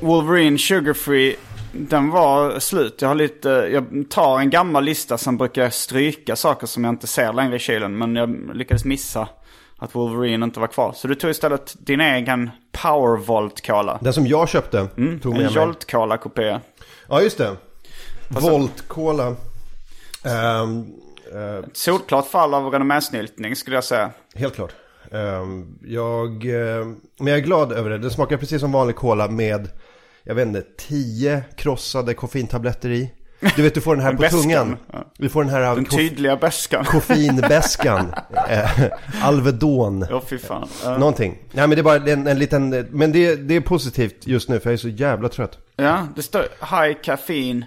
Wolverine 0.00 0.58
Sugar 0.58 0.92
Free, 0.92 1.36
den 1.72 2.10
var 2.10 2.58
slut. 2.58 3.02
Jag 3.02 3.08
har 3.08 3.14
lite, 3.14 3.48
jag 3.48 4.10
tar 4.10 4.40
en 4.40 4.50
gammal 4.50 4.84
lista 4.84 5.18
som 5.18 5.36
brukar 5.36 5.70
stryka 5.70 6.36
saker 6.36 6.66
som 6.66 6.84
jag 6.84 6.92
inte 6.92 7.06
ser 7.06 7.32
längre 7.32 7.56
i 7.56 7.58
kylen. 7.58 7.98
Men 7.98 8.16
jag 8.16 8.56
lyckades 8.56 8.84
missa 8.84 9.28
att 9.82 9.94
Wolverine 9.94 10.44
inte 10.44 10.60
var 10.60 10.66
kvar. 10.66 10.92
Så 10.92 11.08
du 11.08 11.14
tog 11.14 11.30
istället 11.30 11.76
din 11.78 12.00
egen 12.00 12.50
Powervolt 12.72 13.66
Cola. 13.66 13.98
Den 14.00 14.12
som 14.12 14.26
jag 14.26 14.48
köpte 14.48 14.86
tog 15.22 15.36
En 15.36 15.42
med. 15.42 15.52
Jolt 15.52 15.90
Cola 15.90 16.16
kopia. 16.16 16.60
Ja, 17.08 17.22
just 17.22 17.38
det. 17.38 17.56
Volt 18.28 18.88
Cola. 18.88 19.36
Ehm, 20.24 20.86
eh, 21.34 21.64
Solklart 21.72 22.26
fall 22.26 22.54
av 22.54 22.72
renommésnyltning 22.72 23.56
skulle 23.56 23.76
jag 23.76 23.84
säga. 23.84 24.10
helt 24.34 24.54
klart. 24.54 24.72
Ehm, 25.12 25.78
jag, 25.84 26.30
eh, 26.44 26.86
men 27.18 27.26
jag 27.26 27.36
är 27.38 27.40
glad 27.44 27.72
över 27.72 27.90
det. 27.90 27.98
Den 27.98 28.10
smakar 28.10 28.36
precis 28.36 28.60
som 28.60 28.72
vanlig 28.72 28.96
cola 28.96 29.28
med, 29.28 29.68
jag 30.22 30.34
vet 30.34 30.46
inte, 30.46 30.62
tio 30.78 31.42
krossade 31.56 32.14
koffeintabletter 32.14 32.90
i. 32.90 33.10
Du 33.56 33.62
vet, 33.62 33.74
du 33.74 33.80
får 33.80 33.96
den 33.96 34.04
här 34.04 34.12
på 34.12 34.18
beskan, 34.18 34.40
tungan. 34.42 34.76
ja. 34.92 35.04
Du 35.18 35.28
får 35.28 35.44
den 35.44 35.52
här 35.52 35.74
Den 35.74 35.84
tydliga 35.84 36.36
beskan. 36.36 36.84
koffeinbäskan. 36.84 38.14
eh, 38.48 38.70
Alvedon. 39.22 40.06
Åh 40.10 40.22
fy 40.26 40.38
fan. 40.38 40.68
Ja. 40.84 40.98
Någonting. 40.98 41.38
Nej 41.52 41.66
men 41.66 41.70
det 41.70 41.80
är 41.80 41.82
bara 41.82 41.96
en, 41.96 42.26
en 42.26 42.38
liten, 42.38 42.70
men 42.90 43.12
det, 43.12 43.36
det 43.36 43.56
är 43.56 43.60
positivt 43.60 44.26
just 44.26 44.48
nu 44.48 44.60
för 44.60 44.70
jag 44.70 44.72
är 44.74 44.78
så 44.78 44.88
jävla 44.88 45.28
trött. 45.28 45.58
Ja, 45.76 46.06
det 46.16 46.22
står 46.22 46.40
high 46.42 47.00
caffeine. 47.02 47.64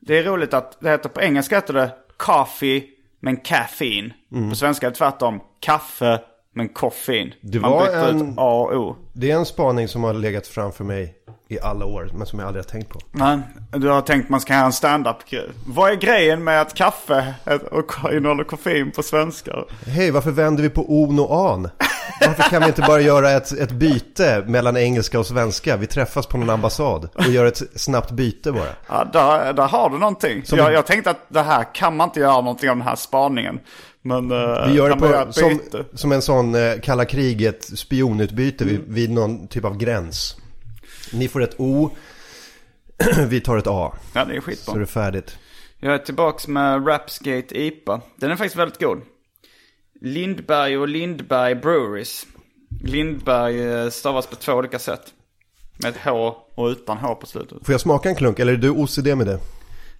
Det 0.00 0.18
är 0.18 0.22
roligt 0.22 0.54
att 0.54 0.80
det 0.80 0.90
heter 0.90 1.08
på 1.08 1.20
engelska 1.20 1.54
heter 1.54 1.74
det 1.74 1.90
coffee 2.16 2.84
men 3.20 3.36
caffeine. 3.36 4.12
Mm. 4.32 4.50
På 4.50 4.56
svenska 4.56 4.86
är 4.86 4.90
det 4.90 4.96
tvärtom. 4.96 5.40
Kaffe 5.60 6.20
men 6.54 6.68
koffein. 6.68 7.34
Det 7.40 7.60
Man 7.60 7.70
var 7.72 7.86
en- 7.88 8.16
ut 8.32 8.34
A 8.38 8.52
och 8.54 8.72
O. 8.76 8.96
Det 9.12 9.30
är 9.30 9.36
en 9.36 9.46
spaning 9.46 9.88
som 9.88 10.02
har 10.04 10.12
legat 10.14 10.46
framför 10.46 10.84
mig 10.84 11.14
i 11.48 11.60
alla 11.60 11.84
år, 11.84 12.10
men 12.14 12.26
som 12.26 12.38
jag 12.38 12.46
aldrig 12.46 12.64
har 12.64 12.70
tänkt 12.70 12.88
på. 12.88 12.98
Nej, 13.12 13.38
du 13.72 13.88
har 13.88 14.00
tänkt 14.00 14.28
man 14.28 14.40
ska 14.40 14.54
ha 14.54 14.64
en 14.64 14.72
stand-up. 14.72 15.16
Vad 15.66 15.90
är 15.90 15.96
grejen 15.96 16.44
med 16.44 16.60
att 16.60 16.74
kaffe 16.74 17.34
och 17.70 18.12
innehåller 18.12 18.44
koffein 18.44 18.90
på 18.90 19.02
svenska? 19.02 19.52
Hej, 19.86 20.10
varför 20.10 20.30
vänder 20.30 20.62
vi 20.62 20.70
på 20.70 20.84
on 21.02 21.18
och 21.18 21.50
an? 21.52 21.68
Varför 22.26 22.42
kan 22.42 22.62
vi 22.62 22.68
inte 22.68 22.82
bara 22.82 23.00
göra 23.00 23.30
ett, 23.30 23.52
ett 23.52 23.70
byte 23.72 24.44
mellan 24.46 24.76
engelska 24.76 25.18
och 25.18 25.26
svenska? 25.26 25.76
Vi 25.76 25.86
träffas 25.86 26.26
på 26.26 26.38
någon 26.38 26.50
ambassad 26.50 27.08
och 27.14 27.24
gör 27.24 27.44
ett 27.46 27.62
snabbt 27.80 28.10
byte 28.10 28.52
bara. 28.52 28.68
Ja, 28.88 29.04
där, 29.12 29.52
där 29.52 29.66
har 29.68 29.90
du 29.90 29.98
någonting. 29.98 30.42
Jag, 30.46 30.72
jag 30.72 30.86
tänkte 30.86 31.10
att 31.10 31.26
det 31.28 31.42
här 31.42 31.74
kan 31.74 31.96
man 31.96 32.08
inte 32.08 32.20
göra 32.20 32.40
någonting 32.40 32.70
av 32.70 32.76
den 32.76 32.86
här 32.86 32.96
spaningen. 32.96 33.60
Men 34.02 34.30
eh, 34.30 34.66
Vi 34.68 34.74
gör 34.74 34.88
det 34.88 34.96
på, 34.96 35.32
som, 35.32 35.60
som 35.94 36.12
en 36.12 36.22
sån 36.22 36.54
eh, 36.54 36.80
kalla 36.82 37.04
kriget 37.04 37.78
spionutbyte 37.78 38.64
vid, 38.64 38.80
vid 38.86 39.10
någon 39.10 39.48
typ 39.48 39.64
av 39.64 39.76
gräns. 39.76 40.36
Ni 41.12 41.28
får 41.28 41.42
ett 41.42 41.54
O, 41.60 41.90
vi 43.28 43.40
tar 43.40 43.56
ett 43.56 43.66
A. 43.66 43.92
Ja, 44.14 44.24
det 44.24 44.32
är 44.36 44.40
Så 44.40 44.42
skitbra. 44.42 44.74
är 44.74 44.78
det 44.80 44.86
färdigt. 44.86 45.38
Jag 45.80 45.94
är 45.94 45.98
tillbaks 45.98 46.48
med 46.48 46.88
Rapsgate 46.88 47.58
IPA. 47.62 48.00
Den 48.16 48.30
är 48.30 48.36
faktiskt 48.36 48.56
väldigt 48.56 48.80
god. 48.80 49.00
Lindberg 50.00 50.78
och 50.78 50.88
Lindberg 50.88 51.54
Breweries. 51.54 52.26
Lindberg 52.84 53.62
eh, 53.72 53.88
stavas 53.90 54.26
på 54.26 54.36
två 54.36 54.52
olika 54.52 54.78
sätt. 54.78 55.00
Med 55.82 55.88
ett 55.90 56.00
H 56.04 56.36
och 56.54 56.66
utan 56.66 56.96
H 56.96 57.14
på 57.14 57.26
slutet. 57.26 57.58
Får 57.66 57.72
jag 57.72 57.80
smaka 57.80 58.08
en 58.08 58.14
klunk 58.14 58.38
eller 58.38 58.52
är 58.52 58.56
du 58.56 58.70
OCD 58.70 59.06
med 59.06 59.26
det? 59.26 59.38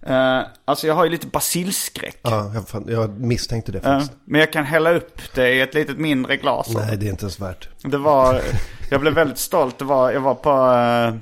Eh, 0.05 0.41
alltså 0.65 0.87
jag 0.87 0.93
har 0.93 1.03
ju 1.03 1.09
lite 1.09 1.27
basilskräck. 1.27 2.17
Ja, 2.21 2.51
jag, 2.53 2.67
fan, 2.67 2.85
jag 2.87 3.19
misstänkte 3.19 3.71
det 3.71 3.81
faktiskt. 3.81 4.11
men 4.25 4.39
jag 4.39 4.53
kan 4.53 4.65
hälla 4.65 4.91
upp 4.91 5.21
det 5.35 5.53
i 5.53 5.61
ett 5.61 5.73
litet 5.73 5.97
mindre 5.97 6.37
glas. 6.37 6.69
Nej, 6.73 6.97
det 6.97 7.05
är 7.05 7.09
inte 7.09 7.23
ens 7.23 7.39
värt. 7.39 7.69
Det 7.83 7.97
var, 7.97 8.41
jag 8.89 9.01
blev 9.01 9.13
väldigt 9.13 9.37
stolt. 9.37 9.77
Det 9.79 9.85
var, 9.85 10.11
jag 10.11 10.21
var 10.21 10.35
på 10.35 10.49
eh, 10.49 11.15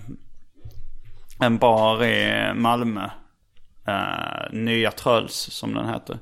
en 1.46 1.58
bar 1.58 2.04
i 2.06 2.52
Malmö. 2.56 3.10
Eh, 3.88 4.52
Nya 4.54 4.91
Tröls 4.91 5.34
som 5.52 5.74
den 5.74 5.89
heter. 5.89 6.20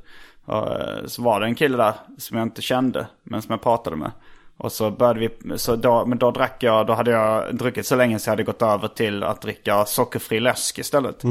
Så 1.06 1.22
var 1.22 1.40
det 1.40 1.46
en 1.46 1.56
kille 1.56 1.78
där 1.78 1.94
som 2.18 2.38
jag 2.38 2.46
inte 2.46 2.62
kände 2.62 3.08
men 3.24 3.42
som 3.42 3.52
jag 3.52 3.62
pratade 3.62 3.96
med. 3.96 4.12
Och 4.58 4.72
så 4.72 4.92
började 4.92 5.20
vi, 5.20 5.58
så 5.58 5.76
då, 5.76 6.06
men 6.06 6.18
då 6.18 6.32
drack 6.32 6.64
jag, 6.64 6.88
då 6.88 6.94
hade 6.94 7.12
jag 7.12 7.56
druckit 7.56 7.86
så 7.86 7.96
länge 7.96 8.20
så 8.20 8.28
jag 8.28 8.32
hade 8.32 8.44
gått 8.44 8.62
över 8.62 8.88
till 8.88 9.24
att 9.24 9.42
dricka 9.42 9.86
sockerfri 9.86 10.40
läsk 10.40 10.80
istället. 10.80 11.24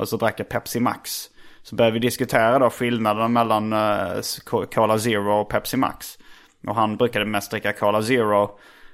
Och 0.00 0.08
så 0.08 0.16
drack 0.16 0.40
jag 0.40 0.48
Pepsi 0.48 0.80
Max. 0.80 1.30
Så 1.62 1.76
började 1.76 1.94
vi 1.94 1.98
diskutera 1.98 2.58
då 2.58 2.70
skillnaderna 2.70 3.28
mellan 3.28 3.72
eh, 3.72 4.20
Cola 4.74 4.98
Zero 4.98 5.40
och 5.40 5.48
Pepsi 5.48 5.76
Max. 5.76 6.18
Och 6.66 6.74
han 6.74 6.96
brukade 6.96 7.24
mest 7.24 7.50
dricka 7.50 7.72
Cola 7.72 8.02
Zero. 8.02 8.50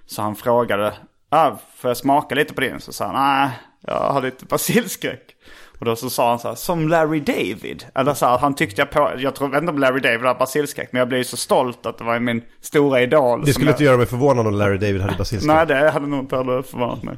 Så 0.06 0.22
han 0.22 0.36
frågade, 0.36 0.94
ah, 1.28 1.50
får 1.76 1.90
jag 1.90 1.96
smaka 1.96 2.34
lite 2.34 2.54
på 2.54 2.60
din? 2.60 2.80
Så 2.80 2.92
sa 2.92 3.06
han, 3.06 3.14
nej, 3.14 3.50
jag 3.80 4.12
har 4.12 4.22
lite 4.22 4.44
basilskräck. 4.44 5.36
Och 5.78 5.84
då 5.84 5.96
så 5.96 6.10
sa 6.10 6.28
han 6.28 6.38
så 6.38 6.48
här, 6.48 6.54
som 6.54 6.88
Larry 6.88 7.20
David. 7.20 7.84
Eller 7.94 8.14
så 8.14 8.26
här, 8.26 8.38
han 8.38 8.54
tyckte 8.54 8.80
jag 8.80 8.90
på, 8.90 9.12
jag 9.18 9.34
tror, 9.34 9.56
inte 9.56 9.72
om 9.72 9.78
Larry 9.78 10.00
David 10.00 10.22
har 10.22 10.34
basilskräck. 10.34 10.88
Men 10.92 10.98
jag 10.98 11.08
blev 11.08 11.22
så 11.22 11.36
stolt 11.36 11.86
att 11.86 11.98
det 11.98 12.04
var 12.04 12.18
min 12.18 12.42
stora 12.60 13.02
idol. 13.02 13.44
Det 13.44 13.52
skulle 13.52 13.66
jag, 13.66 13.74
inte 13.74 13.84
göra 13.84 13.96
mig 13.96 14.06
förvånad 14.06 14.46
om 14.46 14.54
Larry 14.54 14.78
David 14.78 15.00
hade 15.00 15.16
basilskräck. 15.16 15.56
Nej, 15.56 15.66
det 15.66 15.90
hade 15.90 16.06
nog 16.06 16.20
inte 16.20 16.36
heller 16.36 16.62
förvånat 16.62 17.02
mig. 17.02 17.16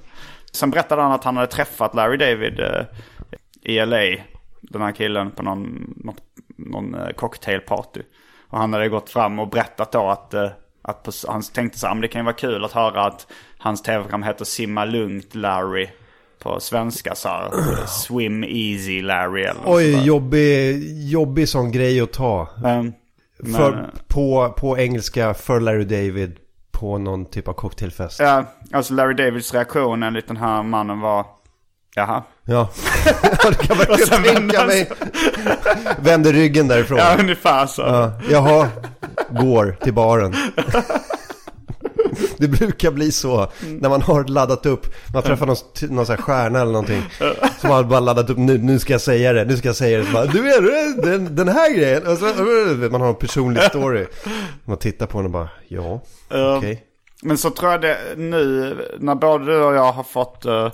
Sen 0.53 0.71
berättade 0.71 1.03
han 1.03 1.13
att 1.13 1.25
han 1.25 1.37
hade 1.37 1.53
träffat 1.53 1.95
Larry 1.95 2.17
David 2.17 2.61
eh, 2.61 2.83
i 3.69 3.87
LA. 3.87 4.23
Den 4.61 4.83
här 4.83 4.93
killen 4.93 5.31
på 5.31 5.43
någon, 5.43 5.95
något, 5.97 6.23
någon 6.57 6.95
eh, 6.95 7.09
cocktailparty. 7.09 8.01
Och 8.49 8.59
han 8.59 8.73
hade 8.73 8.89
gått 8.89 9.11
fram 9.11 9.39
och 9.39 9.49
berättat 9.49 9.93
då 9.93 10.09
att, 10.09 10.35
eh, 10.35 10.51
att 10.83 11.03
på, 11.03 11.13
han 11.29 11.43
tänkte 11.43 11.79
så 11.79 11.87
här, 11.87 11.95
men 11.95 12.03
det 12.03 12.09
kan 12.09 12.21
ju 12.21 12.25
vara 12.25 12.35
kul 12.35 12.65
att 12.65 12.73
höra 12.73 13.05
att 13.05 13.27
hans 13.59 13.83
tv-program 13.83 14.23
heter 14.23 14.45
Simma 14.45 14.85
Lugnt 14.85 15.35
Larry. 15.35 15.89
På 16.39 16.61
svenska 16.61 17.15
så 17.15 17.29
här, 17.29 17.51
Swim 17.87 18.45
Easy 18.45 19.03
Larry 19.03 19.43
eller 19.43 19.61
Oj, 19.65 20.07
jobbig, 20.07 20.83
jobbig 21.09 21.49
sån 21.49 21.73
grej 21.73 22.01
att 22.01 22.13
ta. 22.13 22.49
Men, 22.63 22.95
men, 23.39 23.55
För, 23.55 23.91
på, 24.07 24.55
på 24.59 24.79
engelska 24.79 25.35
för 25.35 25.61
Larry 25.61 25.85
David 25.85 26.37
på 26.71 26.99
någon 26.99 27.27
typ 27.27 27.49
av 27.49 27.53
cocktailfest. 27.53 28.21
ja, 28.21 28.45
alltså 28.73 28.95
Larry 28.95 29.15
Davids 29.15 29.55
reaktion 29.55 30.03
enligt 30.03 30.29
den 30.29 30.37
här 30.37 30.63
mannen 30.63 31.01
var, 31.01 31.27
jaha. 31.95 32.23
Ja, 32.51 32.69
det 33.49 33.67
kan 33.67 33.99
sen 33.99 34.23
tänka 34.23 34.67
mig. 34.67 34.91
Vänder 35.99 36.33
ryggen 36.33 36.69
därifrån. 36.69 36.99
Ja, 36.99 37.17
ungefär 37.19 37.67
så. 37.67 37.83
Ja, 37.83 38.13
jaha, 38.31 38.69
går 39.31 39.77
till 39.83 39.95
baren. 39.95 40.35
Det 42.39 42.49
brukar 42.49 42.91
bli 42.91 43.13
så 43.13 43.49
när 43.81 43.89
man 43.89 44.03
har 44.03 44.25
laddat 44.25 44.67
upp, 44.67 44.87
man 45.15 45.23
träffar 45.23 45.47
någon, 45.47 45.57
någon 45.97 46.07
sån 46.07 46.17
här 46.17 46.23
stjärna 46.23 46.61
eller 46.61 46.73
någonting. 46.73 47.03
Som 47.61 47.71
har 47.71 47.85
bara 47.85 48.01
laddat 48.01 48.31
upp, 48.31 48.39
nu, 48.39 48.59
nu 48.59 48.79
ska 48.79 48.93
jag 48.93 49.01
säga 49.01 49.33
det, 49.33 49.45
nu 49.45 49.57
ska 49.57 49.69
jag 49.69 49.77
säga 49.77 49.99
det. 49.99 50.05
Så 50.05 50.13
bara, 50.13 50.27
du 50.27 50.43
vet 50.43 51.03
den, 51.03 51.37
den 51.37 51.49
här 51.49 51.75
grejen. 51.75 52.07
Och 52.07 52.19
så, 52.19 52.25
man 52.91 53.01
har 53.01 53.09
en 53.09 53.15
personlig 53.15 53.63
story. 53.63 54.07
Man 54.65 54.77
tittar 54.77 55.07
på 55.07 55.19
den 55.19 55.25
och 55.25 55.31
bara, 55.31 55.49
ja, 55.69 56.01
okej. 56.57 56.85
Men 57.23 57.39
så 57.39 57.51
tror 57.51 57.73
jag 57.73 57.81
det 57.81 57.99
nu, 58.17 58.77
när 58.99 59.15
både 59.15 59.45
du 59.45 59.63
och 59.63 59.75
jag 59.75 59.93
har 59.93 60.05
fått 60.05 60.45
eh, 60.45 60.71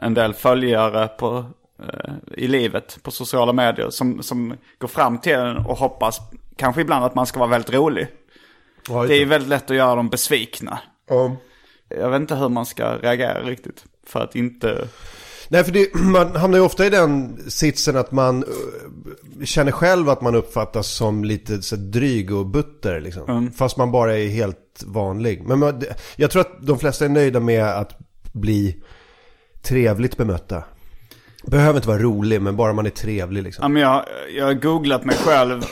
en 0.00 0.14
del 0.14 0.34
följare 0.34 1.08
på, 1.08 1.44
eh, 1.82 2.12
i 2.36 2.48
livet 2.48 2.98
på 3.02 3.10
sociala 3.10 3.52
medier 3.52 3.90
som, 3.90 4.22
som 4.22 4.54
går 4.78 4.88
fram 4.88 5.18
till 5.18 5.32
en 5.34 5.56
och 5.56 5.78
hoppas 5.78 6.20
kanske 6.56 6.80
ibland 6.80 7.04
att 7.04 7.14
man 7.14 7.26
ska 7.26 7.38
vara 7.38 7.50
väldigt 7.50 7.74
rolig. 7.74 8.06
Just 8.88 9.08
Det 9.08 9.14
är 9.14 9.18
det. 9.18 9.24
väldigt 9.24 9.48
lätt 9.48 9.70
att 9.70 9.76
göra 9.76 9.94
dem 9.94 10.08
besvikna. 10.08 10.78
Ja. 11.08 11.36
Jag 11.88 12.10
vet 12.10 12.20
inte 12.20 12.34
hur 12.34 12.48
man 12.48 12.66
ska 12.66 12.96
reagera 12.96 13.42
riktigt. 13.42 13.84
För 14.06 14.20
att 14.20 14.34
inte... 14.36 14.88
Nej, 15.48 15.64
för 15.64 15.72
det, 15.72 15.94
man 15.94 16.36
hamnar 16.36 16.58
ju 16.58 16.64
ofta 16.64 16.86
i 16.86 16.90
den 16.90 17.38
sitsen 17.50 17.96
att 17.96 18.12
man, 18.12 18.42
eh, 18.44 19.44
känner 19.44 19.72
själv 19.72 20.08
att 20.08 20.20
man 20.20 20.34
uppfattas 20.34 20.86
som 20.88 21.24
lite 21.24 21.62
så 21.62 21.76
dryg 21.76 22.32
och 22.34 22.46
butter 22.46 23.00
liksom. 23.00 23.50
Fast 23.56 23.76
man 23.76 23.90
bara 23.92 24.18
är 24.18 24.28
helt 24.28 24.82
vanlig. 24.86 25.42
Men 25.46 25.58
man, 25.58 25.82
jag 26.16 26.30
tror 26.30 26.40
att 26.40 26.66
de 26.66 26.78
flesta 26.78 27.04
är 27.04 27.08
nöjda 27.08 27.40
med 27.40 27.64
att 27.64 27.98
bli 28.32 28.82
trevligt 29.64 30.16
bemötta. 30.16 30.62
Behöver 31.46 31.76
inte 31.78 31.88
vara 31.88 31.98
rolig, 31.98 32.42
men 32.42 32.56
bara 32.56 32.72
man 32.72 32.86
är 32.86 32.90
trevlig 32.90 33.42
liksom. 33.42 33.62
Ja, 33.62 33.68
men 33.68 33.82
jag, 33.82 34.04
jag 34.36 34.44
har 34.46 34.54
googlat 34.54 35.04
mig 35.04 35.16
själv 35.16 35.62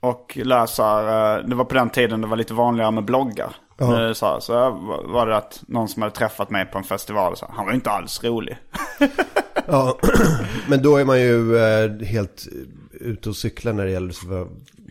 och 0.00 0.38
läser. 0.42 1.38
eh, 1.38 1.44
Det 1.48 1.54
var 1.54 1.64
på 1.64 1.74
den 1.74 1.90
tiden 1.90 2.20
det 2.20 2.26
var 2.26 2.36
lite 2.36 2.54
vanligare 2.54 2.90
med 2.90 3.04
bloggar. 3.04 3.56
Ja. 3.78 4.14
Så, 4.14 4.26
här, 4.26 4.40
så 4.40 4.52
var 5.04 5.26
det 5.26 5.36
att 5.36 5.62
någon 5.68 5.88
som 5.88 6.02
hade 6.02 6.14
träffat 6.14 6.50
mig 6.50 6.66
på 6.66 6.78
en 6.78 6.84
festival 6.84 7.36
sa 7.36 7.50
han 7.56 7.66
var 7.66 7.72
inte 7.72 7.90
alls 7.90 8.24
rolig. 8.24 8.56
Ja, 9.66 9.98
men 10.68 10.82
då 10.82 10.96
är 10.96 11.04
man 11.04 11.20
ju 11.20 11.56
eh, 11.56 11.90
helt 12.06 12.46
ute 12.92 13.28
och 13.28 13.36
cyklar 13.36 13.72
när 13.72 13.84
det 13.84 13.90
gäller 13.90 14.14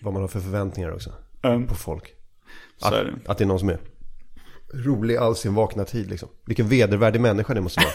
vad, 0.04 0.14
man 0.14 0.22
har 0.22 0.28
för 0.28 0.40
förväntningar 0.40 0.92
också. 0.94 1.10
Mm. 1.44 1.68
På 1.68 1.76
folk. 1.76 2.04
Att, 2.82 2.92
det. 2.92 3.14
att 3.28 3.38
det 3.38 3.44
är 3.44 3.46
någon 3.46 3.60
som 3.60 3.70
är 3.70 3.78
rolig 4.74 5.18
all 5.18 5.36
sin 5.36 5.56
vakna 5.56 5.84
tid 5.86 6.10
liksom. 6.10 6.30
Vilken 6.46 6.68
vedervärdig 6.68 7.22
människa 7.22 7.54
det 7.54 7.62
måste 7.62 7.80
vara. 7.80 7.94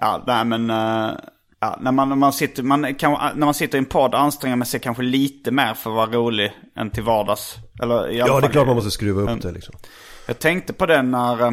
Ja, 0.00 0.24
nej 0.26 0.44
men... 0.44 0.70
eh, 0.70 1.16
ja, 1.60 1.78
när, 1.80 1.92
man, 1.92 2.08
när, 2.08 2.16
man 2.16 2.32
sitter, 2.32 2.62
man 2.62 2.94
kan, 2.94 3.12
när 3.12 3.44
man 3.46 3.54
sitter 3.54 3.78
i 3.78 3.80
en 3.80 3.84
podd 3.84 4.14
anstränger 4.14 4.56
man 4.56 4.66
sig 4.66 4.80
kanske 4.80 5.02
lite 5.02 5.50
mer 5.50 5.74
för 5.74 5.90
att 5.90 5.96
vara 5.96 6.10
rolig 6.10 6.52
än 6.76 6.90
till 6.90 7.02
vardags. 7.02 7.56
Eller 7.82 8.08
Ja, 8.08 8.40
det 8.40 8.46
är 8.46 8.50
klart 8.50 8.66
man 8.66 8.76
måste 8.76 8.90
skruva 8.90 9.32
upp 9.32 9.42
det 9.42 9.52
liksom. 9.52 9.74
Jag 10.26 10.38
tänkte 10.38 10.72
på 10.72 10.86
det 10.86 11.02
när... 11.02 11.42
eh, 11.42 11.52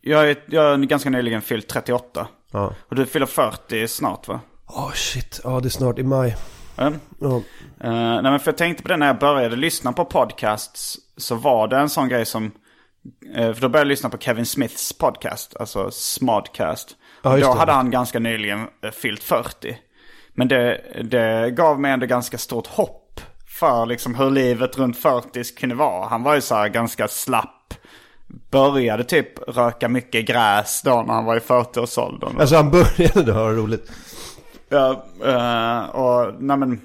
Jag 0.00 0.30
är, 0.30 0.36
jag 0.46 0.64
är 0.72 0.76
ganska 0.78 1.10
nyligen 1.10 1.42
fyllt 1.42 1.68
38. 1.68 2.26
Ja. 2.52 2.74
Och 2.88 2.96
du 2.96 3.06
fyller 3.06 3.26
40 3.26 3.88
snart 3.88 4.28
va? 4.28 4.40
Åh 4.66 4.92
shit, 4.92 5.40
ja 5.44 5.60
det 5.60 5.68
är 5.68 5.70
snart 5.70 5.98
i 5.98 6.02
maj. 6.02 6.36
Mm. 6.76 6.94
Ja. 7.20 7.36
Eh, 7.80 7.92
nej 7.92 8.22
men 8.22 8.40
för 8.40 8.50
jag 8.50 8.56
tänkte 8.58 8.82
på 8.82 8.88
det 8.88 8.96
när 8.96 9.06
jag 9.06 9.18
började 9.18 9.56
lyssna 9.56 9.92
på 9.92 10.04
podcasts. 10.04 10.96
Så 11.16 11.34
var 11.34 11.68
det 11.68 11.76
en 11.76 11.88
sån 11.88 12.08
grej 12.08 12.26
som... 12.26 12.50
eh, 13.34 13.52
för 13.52 13.60
då 13.60 13.68
började 13.68 13.78
jag 13.78 13.86
lyssna 13.88 14.08
på 14.10 14.18
Kevin 14.18 14.46
Smiths 14.46 14.92
podcast. 14.92 15.56
Alltså 15.60 15.90
Smodcast. 15.90 16.96
Ja, 17.24 17.30
då 17.30 17.36
det. 17.52 17.58
hade 17.58 17.72
han 17.72 17.90
ganska 17.90 18.18
nyligen 18.18 18.66
eh, 18.84 18.90
fyllt 18.90 19.22
40. 19.22 19.78
Men 20.34 20.48
det, 20.48 20.80
det 21.04 21.50
gav 21.50 21.80
mig 21.80 21.92
ändå 21.92 22.06
ganska 22.06 22.38
stort 22.38 22.66
hopp. 22.66 23.20
För 23.60 23.86
liksom 23.86 24.14
hur 24.14 24.30
livet 24.30 24.78
runt 24.78 24.98
40 24.98 25.44
kunde 25.56 25.74
vara. 25.74 26.08
Han 26.08 26.22
var 26.22 26.34
ju 26.34 26.40
så 26.40 26.54
här 26.54 26.68
ganska 26.68 27.08
slapp. 27.08 27.74
Började 28.50 29.04
typ 29.04 29.48
röka 29.56 29.88
mycket 29.88 30.26
gräs 30.26 30.82
då 30.82 31.02
när 31.06 31.14
han 31.14 31.24
var 31.24 31.36
i 31.36 31.40
40-årsåldern. 31.40 32.40
Alltså 32.40 32.56
han 32.56 32.70
började 32.70 33.22
då, 33.26 33.32
ha 33.32 33.50
roligt. 33.50 33.90
Ja, 34.68 35.04
eh, 35.24 35.90
och 35.90 36.34
nej 36.42 36.56
men, 36.56 36.80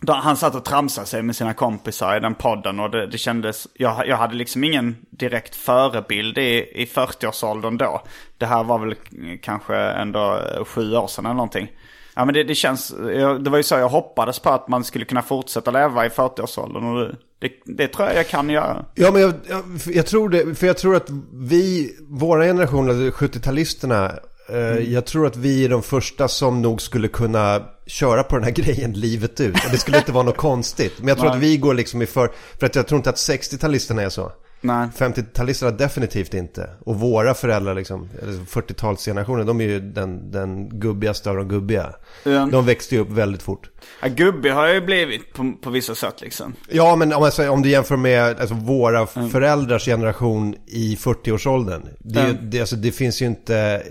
då, 0.00 0.12
han 0.12 0.36
satt 0.36 0.54
och 0.54 0.64
tramsade 0.64 1.06
sig 1.06 1.22
med 1.22 1.36
sina 1.36 1.54
kompisar 1.54 2.16
i 2.16 2.20
den 2.20 2.34
podden 2.34 2.80
och 2.80 2.90
det, 2.90 3.06
det 3.06 3.18
kändes, 3.18 3.68
jag, 3.74 4.08
jag 4.08 4.16
hade 4.16 4.34
liksom 4.34 4.64
ingen 4.64 4.96
direkt 5.10 5.54
förebild 5.54 6.38
i, 6.38 6.70
i 6.74 6.84
40-årsåldern 6.84 7.76
då. 7.76 8.02
Det 8.38 8.46
här 8.46 8.64
var 8.64 8.78
väl 8.78 8.94
kanske 9.42 9.76
ändå 9.76 10.40
sju 10.66 10.96
år 10.96 11.06
sedan 11.06 11.26
eller 11.26 11.34
någonting. 11.34 11.68
Ja 12.14 12.24
men 12.24 12.34
det, 12.34 12.44
det 12.44 12.54
känns, 12.54 12.94
jag, 13.14 13.44
det 13.44 13.50
var 13.50 13.56
ju 13.56 13.62
så 13.62 13.74
jag 13.74 13.88
hoppades 13.88 14.38
på 14.38 14.50
att 14.50 14.68
man 14.68 14.84
skulle 14.84 15.04
kunna 15.04 15.22
fortsätta 15.22 15.70
leva 15.70 16.06
i 16.06 16.08
40-årsåldern 16.08 16.84
och 16.84 17.14
det, 17.38 17.52
det, 17.64 17.88
tror 17.88 18.08
jag 18.08 18.16
jag 18.16 18.28
kan 18.28 18.50
göra. 18.50 18.84
Ja 18.94 19.10
men 19.10 19.22
jag, 19.22 19.32
jag, 19.48 19.64
jag 19.86 20.06
tror 20.06 20.28
det, 20.28 20.54
för 20.54 20.66
jag 20.66 20.78
tror 20.78 20.96
att 20.96 21.10
vi, 21.32 21.96
våra 22.08 22.44
generationer, 22.44 22.92
70-talisterna, 23.10 24.18
eh, 24.48 24.92
jag 24.92 25.06
tror 25.06 25.26
att 25.26 25.36
vi 25.36 25.64
är 25.64 25.68
de 25.68 25.82
första 25.82 26.28
som 26.28 26.62
nog 26.62 26.82
skulle 26.82 27.08
kunna 27.08 27.62
köra 27.86 28.22
på 28.22 28.36
den 28.36 28.44
här 28.44 28.50
grejen 28.62 28.92
livet 28.92 29.40
ut. 29.40 29.64
Och 29.64 29.70
det 29.70 29.78
skulle 29.78 29.98
inte 29.98 30.12
vara 30.12 30.24
något 30.24 30.36
konstigt. 30.36 30.92
Men 30.98 31.08
jag 31.08 31.18
tror 31.18 31.30
att 31.30 31.38
vi 31.38 31.56
går 31.56 31.74
liksom 31.74 32.02
i 32.02 32.06
för, 32.06 32.32
för 32.58 32.66
att 32.66 32.74
jag 32.74 32.86
tror 32.86 32.96
inte 32.96 33.10
att 33.10 33.16
60-talisterna 33.16 34.02
är 34.02 34.08
så. 34.08 34.32
Nej. 34.60 34.88
50-talisterna 34.96 35.70
definitivt 35.76 36.34
inte. 36.34 36.70
Och 36.84 37.00
våra 37.00 37.34
föräldrar, 37.34 37.74
liksom, 37.74 38.08
eller 38.22 38.32
40-talsgenerationen, 38.32 39.44
de 39.44 39.60
är 39.60 39.64
ju 39.64 39.80
den, 39.80 40.30
den 40.30 40.68
gubbigaste 40.80 41.30
av 41.30 41.36
de 41.36 41.48
gubbiga. 41.48 41.92
Ja. 42.24 42.48
De 42.52 42.66
växte 42.66 42.94
ju 42.94 43.00
upp 43.00 43.10
väldigt 43.10 43.42
fort. 43.42 43.70
Ja, 44.02 44.08
gubbig 44.08 44.50
har 44.50 44.66
jag 44.66 44.74
ju 44.74 44.80
blivit 44.80 45.32
på, 45.34 45.52
på 45.62 45.70
vissa 45.70 45.94
sätt 45.94 46.20
liksom. 46.20 46.54
Ja, 46.68 46.96
men 46.96 47.12
om, 47.12 47.30
säger, 47.30 47.50
om 47.50 47.62
du 47.62 47.68
jämför 47.68 47.96
med 47.96 48.40
alltså, 48.40 48.54
våra 48.54 49.06
föräldrars 49.06 49.84
generation 49.84 50.54
i 50.66 50.94
40-årsåldern. 50.96 51.88
Det, 51.98 52.20
Mm. 52.20 52.36
det, 52.50 52.60
alltså, 52.60 52.76
det 52.76 52.92
finns 52.92 53.22
ju 53.22 53.26
inte, 53.26 53.82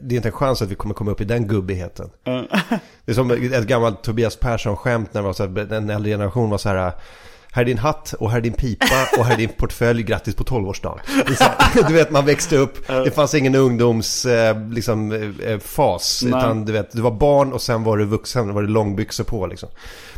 det 0.00 0.14
är 0.14 0.16
inte 0.16 0.28
en 0.28 0.32
chans 0.32 0.62
att 0.62 0.68
vi 0.68 0.74
kommer 0.74 0.94
komma 0.94 1.10
upp 1.10 1.20
i 1.20 1.24
den 1.24 1.46
gubbigheten. 1.48 2.10
Det 3.04 3.12
är 3.12 3.14
som 3.14 3.30
ett 3.30 3.66
gammalt 3.66 4.02
Tobias 4.02 4.36
Persson-skämt 4.36 5.14
när 5.14 5.22
var 5.22 5.32
så 5.32 5.46
här, 5.46 5.72
en 5.72 5.90
äldre 5.90 6.12
generation 6.12 6.50
var 6.50 6.58
så 6.58 6.68
här. 6.68 6.92
Här 7.52 7.62
är 7.62 7.66
din 7.66 7.78
hatt 7.78 8.12
och 8.12 8.30
här 8.30 8.38
är 8.38 8.42
din 8.42 8.52
pipa 8.52 9.06
och 9.18 9.24
här 9.24 9.32
är 9.34 9.38
din 9.38 9.48
portfölj, 9.48 10.02
grattis 10.02 10.34
på 10.34 10.44
12-årsdagen. 10.44 11.00
Det 11.26 11.32
är 11.32 11.34
så 11.34 11.44
här, 11.44 11.88
Du 11.88 11.94
vet, 11.94 12.10
man 12.10 12.26
växte 12.26 12.56
upp, 12.56 12.86
det 12.86 13.10
fanns 13.10 13.34
ingen 13.34 13.54
ungdoms, 13.54 14.24
eh, 14.26 14.68
liksom, 14.70 15.12
eh, 15.42 15.58
fas. 15.58 16.22
Utan 16.26 16.64
du 16.64 16.72
vet, 16.72 16.92
du 16.92 17.02
var 17.02 17.10
barn 17.10 17.52
och 17.52 17.62
sen 17.62 17.84
var 17.84 17.96
du 17.96 18.04
vuxen, 18.04 18.46
då 18.48 18.54
var 18.54 18.62
det 18.62 18.68
långbyxor 18.68 19.24
på 19.24 19.46
liksom. 19.46 19.68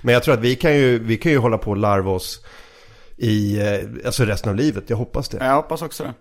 Men 0.03 0.15
jag 0.15 0.23
tror 0.23 0.35
att 0.35 0.41
vi 0.41 0.55
kan 0.57 0.75
ju, 0.77 0.99
vi 0.99 1.17
kan 1.17 1.33
ju 1.33 1.39
hålla 1.39 1.59
på 1.59 1.71
och 1.71 1.77
larva 1.77 2.11
oss 2.11 2.45
i, 3.17 3.61
eh, 3.61 4.07
alltså 4.07 4.25
resten 4.25 4.51
av 4.51 4.57
livet. 4.57 4.85
Jag 4.87 4.97
hoppas 4.97 5.29
det. 5.29 5.45
Jag 5.45 5.55
hoppas 5.55 5.83
också 5.83 6.03
det. 6.05 6.15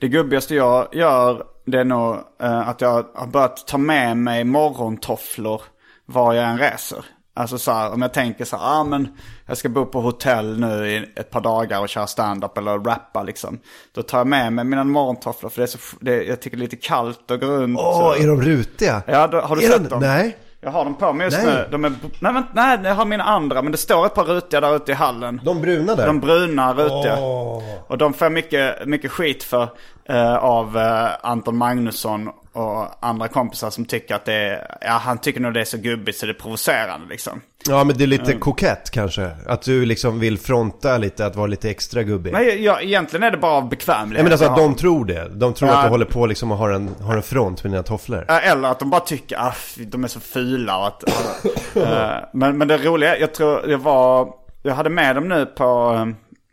Det 0.00 0.08
gubbigaste 0.08 0.54
jag 0.54 0.88
gör, 0.92 1.42
det 1.66 1.80
är 1.80 1.84
nog 1.84 2.16
att 2.38 2.80
jag 2.80 3.06
har 3.14 3.26
börjat 3.26 3.66
ta 3.66 3.78
med 3.78 4.16
mig 4.16 4.44
morgontofflor 4.44 5.62
var 6.06 6.34
jag 6.34 6.44
än 6.44 6.58
reser. 6.58 7.04
Alltså 7.38 7.58
så 7.58 7.72
här, 7.72 7.92
om 7.92 8.02
jag 8.02 8.12
tänker 8.12 8.44
så 8.44 8.56
här, 8.56 8.80
ah, 8.80 8.84
men 8.84 9.08
jag 9.46 9.56
ska 9.56 9.68
bo 9.68 9.86
på 9.86 10.00
hotell 10.00 10.60
nu 10.60 10.88
i 10.88 11.06
ett 11.16 11.30
par 11.30 11.40
dagar 11.40 11.80
och 11.80 11.88
köra 11.88 12.06
stand-up 12.06 12.58
eller 12.58 12.78
rappa 12.78 13.22
liksom. 13.22 13.58
Då 13.94 14.02
tar 14.02 14.18
jag 14.18 14.26
med 14.26 14.52
mig 14.52 14.64
mina 14.64 14.84
morgontofflor 14.84 15.50
för 15.50 15.60
det 15.60 15.64
är 15.64 15.66
så, 15.66 15.78
det, 16.00 16.24
jag 16.24 16.40
tycker 16.40 16.56
det 16.56 16.60
är 16.60 16.64
lite 16.64 16.76
kallt 16.76 17.30
att 17.30 17.40
gå 17.40 17.46
runt. 17.46 17.78
Åh, 17.78 17.98
så. 17.98 18.22
är 18.22 18.26
de 18.26 18.42
rutiga? 18.42 19.02
Ja, 19.06 19.26
då, 19.26 19.40
har 19.40 19.56
du 19.56 19.62
är 19.62 19.70
sett 19.70 19.82
de, 19.82 19.88
dem? 19.88 20.00
Nej. 20.00 20.36
Jag 20.60 20.70
har 20.70 20.84
dem 20.84 20.94
på 20.94 21.12
mig 21.12 21.24
just 21.24 21.42
Nej. 21.42 21.46
nu. 21.46 21.66
De 21.70 21.84
är, 21.84 21.92
nej, 22.20 22.32
vänta, 22.32 22.48
nej, 22.52 22.78
jag 22.84 22.94
har 22.94 23.04
mina 23.04 23.24
andra, 23.24 23.62
men 23.62 23.72
det 23.72 23.78
står 23.78 24.06
ett 24.06 24.14
par 24.14 24.24
rutiga 24.24 24.60
där 24.60 24.76
ute 24.76 24.92
i 24.92 24.94
hallen. 24.94 25.40
De 25.44 25.60
bruna 25.60 25.94
där? 25.94 26.06
De 26.06 26.20
bruna 26.20 26.74
rutiga. 26.74 27.16
Åh. 27.20 27.62
Och 27.86 27.98
de 27.98 28.14
får 28.14 28.30
mycket, 28.30 28.86
mycket 28.86 29.10
skit 29.10 29.42
för 29.42 29.68
eh, 30.08 30.36
av 30.36 30.78
eh, 30.78 31.08
Anton 31.22 31.56
Magnusson 31.56 32.30
och 32.52 33.06
andra 33.06 33.28
kompisar 33.28 33.70
som 33.70 33.84
tycker 33.84 34.14
att 34.14 34.24
det 34.24 34.34
är, 34.34 34.76
ja 34.80 34.92
han 34.92 35.18
tycker 35.18 35.40
nog 35.40 35.54
det 35.54 35.60
är 35.60 35.64
så 35.64 35.78
gubbigt 35.78 36.18
så 36.18 36.26
det 36.26 36.32
är 36.32 36.34
provocerande 36.34 37.08
liksom. 37.08 37.40
Ja, 37.68 37.84
men 37.84 37.96
det 37.98 38.04
är 38.04 38.06
lite 38.06 38.32
kokett 38.32 38.90
kanske. 38.90 39.30
Att 39.46 39.62
du 39.62 39.86
liksom 39.86 40.20
vill 40.20 40.38
fronta 40.38 40.98
lite, 40.98 41.26
att 41.26 41.36
vara 41.36 41.46
lite 41.46 41.70
extra 41.70 42.02
gubbig. 42.02 42.32
Men 42.32 42.62
jag, 42.62 42.82
egentligen 42.82 43.22
är 43.22 43.30
det 43.30 43.36
bara 43.36 43.52
av 43.52 43.68
bekvämlighet. 43.68 44.12
Nej 44.12 44.22
men 44.22 44.32
alltså 44.32 44.48
att 44.48 44.56
de 44.56 44.74
tror 44.74 45.04
det. 45.04 45.28
De 45.34 45.54
tror 45.54 45.70
Ja. 45.70 45.76
att 45.76 45.84
du 45.84 45.90
håller 45.90 46.04
på 46.04 46.26
liksom 46.26 46.52
och 46.52 46.58
har 46.58 46.70
en, 46.70 46.94
har 47.02 47.16
en 47.16 47.22
front 47.22 47.64
med 47.64 47.72
dina 47.72 47.82
tofflor. 47.82 48.24
Ja, 48.28 48.40
Eller 48.40 48.68
att 48.68 48.78
de 48.78 48.90
bara 48.90 49.00
tycker 49.00 49.36
att 49.36 49.78
de 49.86 50.04
är 50.04 50.08
så 50.08 50.20
fula. 50.20 50.78
och 50.78 50.86
Att, 50.86 51.04
eh, 51.76 52.10
men, 52.32 52.58
men 52.58 52.68
det 52.68 52.76
roliga, 52.78 53.18
jag 53.18 53.34
tror 53.34 53.68
jag 53.70 53.78
var, 53.78 54.32
jag 54.62 54.74
hade 54.74 54.90
med 54.90 55.16
dem 55.16 55.28
nu 55.28 55.46
på, 55.46 55.94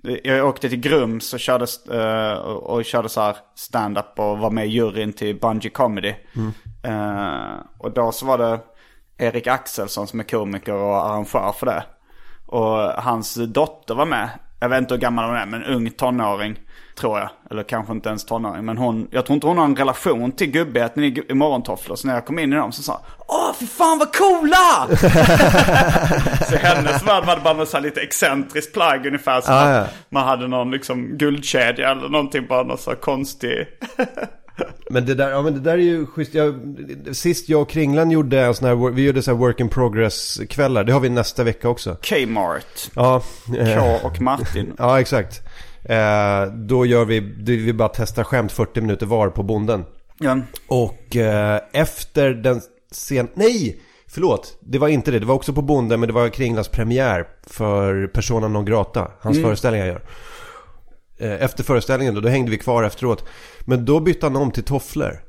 eh, 0.07 0.15
jag 0.23 0.47
åkte 0.47 0.69
till 0.69 0.79
Grums 0.79 1.33
och 1.33 1.39
körde, 1.39 1.65
eh, 1.93 2.37
och, 2.39 2.85
körde 2.85 3.09
så 3.09 3.21
här 3.21 3.35
stand-up 3.55 4.19
och 4.19 4.37
var 4.37 4.49
med 4.51 4.65
i 4.65 4.69
juryn 4.69 5.13
till 5.13 5.39
Bungy 5.39 5.69
Comedy. 5.69 6.13
Eh, 6.83 7.53
och 7.77 7.91
då 7.91 8.11
så 8.11 8.25
var 8.25 8.37
det 8.37 8.59
Erik 9.17 9.47
Axelsson 9.47 10.07
som 10.07 10.19
är 10.19 10.23
komiker 10.23 10.73
och 10.73 10.95
arrangör 11.05 11.51
för 11.59 11.65
det. 11.65 11.83
Och 12.45 12.77
hans 13.03 13.35
dotter 13.35 13.95
var 13.95 14.05
med. 14.05 14.29
Jag 14.59 14.69
vet 14.69 14.79
inte 14.79 14.93
hur 14.93 15.01
gammal 15.01 15.25
hon 15.25 15.35
är, 15.35 15.45
men 15.45 15.63
ung 15.63 15.89
tonåring. 15.89 16.59
Tror 16.99 17.19
jag. 17.19 17.29
Eller 17.51 17.63
kanske 17.63 17.93
inte 17.93 18.09
ens 18.09 18.25
tonåring. 18.25 18.65
Men 18.65 18.77
hon, 18.77 19.07
jag 19.11 19.25
tror 19.25 19.33
inte 19.35 19.47
hon 19.47 19.57
har 19.57 19.65
en 19.65 19.75
relation 19.75 20.31
till 20.31 20.51
gubbigheten 20.51 21.03
i, 21.03 21.23
i 21.29 21.33
morgontofflor. 21.33 21.95
Så 21.95 22.07
när 22.07 22.13
jag 22.13 22.25
kom 22.25 22.39
in 22.39 22.53
i 22.53 22.55
dem 22.55 22.71
så 22.71 22.83
sa 22.83 23.01
Åh, 23.27 23.53
för 23.53 23.65
fan 23.65 23.99
vad 23.99 24.15
coola! 24.15 24.87
så 26.49 26.55
hennes 26.57 27.07
värld 27.07 27.23
var 27.25 27.53
bara 27.53 27.65
så 27.65 27.79
lite 27.79 28.01
excentriskt 28.01 28.73
plagg 28.73 29.05
ungefär. 29.05 29.41
Som 29.41 29.53
Ah, 29.53 29.71
ja. 29.71 29.85
man 30.09 30.23
hade 30.27 30.47
någon 30.47 30.71
liksom 30.71 31.17
guldkedja 31.17 31.91
eller 31.91 32.09
någonting. 32.09 32.47
Bara 32.47 32.63
någon 32.63 32.77
så 32.77 32.95
konstig. 32.95 33.67
Men 34.89 35.05
det 35.05 35.15
där, 35.15 35.29
ja 35.29 35.41
men 35.41 35.53
det 35.53 35.59
där 35.59 35.73
är 35.73 35.77
ju 35.77 36.05
schysst. 36.05 36.33
Jag, 36.33 36.59
sist 37.11 37.49
jag 37.49 37.61
och 37.61 37.69
Kringlan 37.69 38.11
gjorde 38.11 38.41
en 38.41 38.55
sån 38.55 38.67
här, 38.67 38.89
vi 38.91 39.05
gjorde 39.05 39.21
så 39.21 39.31
här 39.31 39.37
work 39.37 39.59
in 39.59 39.69
progress 39.69 40.41
kvällar. 40.49 40.83
Det 40.83 40.93
har 40.93 40.99
vi 40.99 41.09
nästa 41.09 41.43
vecka 41.43 41.69
också. 41.69 41.97
Kmart. 42.01 42.91
Ja. 42.95 43.23
K 43.47 44.07
och 44.07 44.21
Martin. 44.21 44.73
Ja, 44.77 44.99
exakt. 44.99 45.41
Eh, 45.83 46.45
då 46.53 46.85
gör 46.85 47.05
vi, 47.05 47.19
vi 47.43 47.73
bara 47.73 47.89
testar 47.89 48.23
skämt 48.23 48.51
40 48.51 48.81
minuter 48.81 49.05
var 49.05 49.29
på 49.29 49.43
bonden. 49.43 49.85
Ja. 50.19 50.39
Och 50.67 51.15
eh, 51.15 51.59
efter 51.73 52.29
den 52.29 52.61
sen... 52.91 53.27
Nej! 53.33 53.81
Förlåt, 54.07 54.57
det 54.61 54.77
var 54.77 54.87
inte 54.87 55.11
det. 55.11 55.19
Det 55.19 55.25
var 55.25 55.35
också 55.35 55.53
på 55.53 55.61
bonden, 55.61 55.99
men 55.99 56.07
det 56.07 56.13
var 56.13 56.29
Kringlands 56.29 56.69
premiär 56.69 57.27
för 57.47 58.07
Persona 58.07 58.47
non 58.47 58.65
grata. 58.65 59.11
Hans 59.19 59.41
föreställning 59.41 59.79
jag 59.79 59.87
gör. 59.87 60.01
Eh, 61.17 61.43
Efter 61.43 61.63
föreställningen 61.63 62.15
då, 62.15 62.21
då 62.21 62.29
hängde 62.29 62.51
vi 62.51 62.57
kvar 62.57 62.83
efteråt. 62.83 63.25
Men 63.65 63.85
då 63.85 63.99
bytte 63.99 64.25
han 64.25 64.35
om 64.35 64.51
till 64.51 64.63
tofflor. 64.63 65.19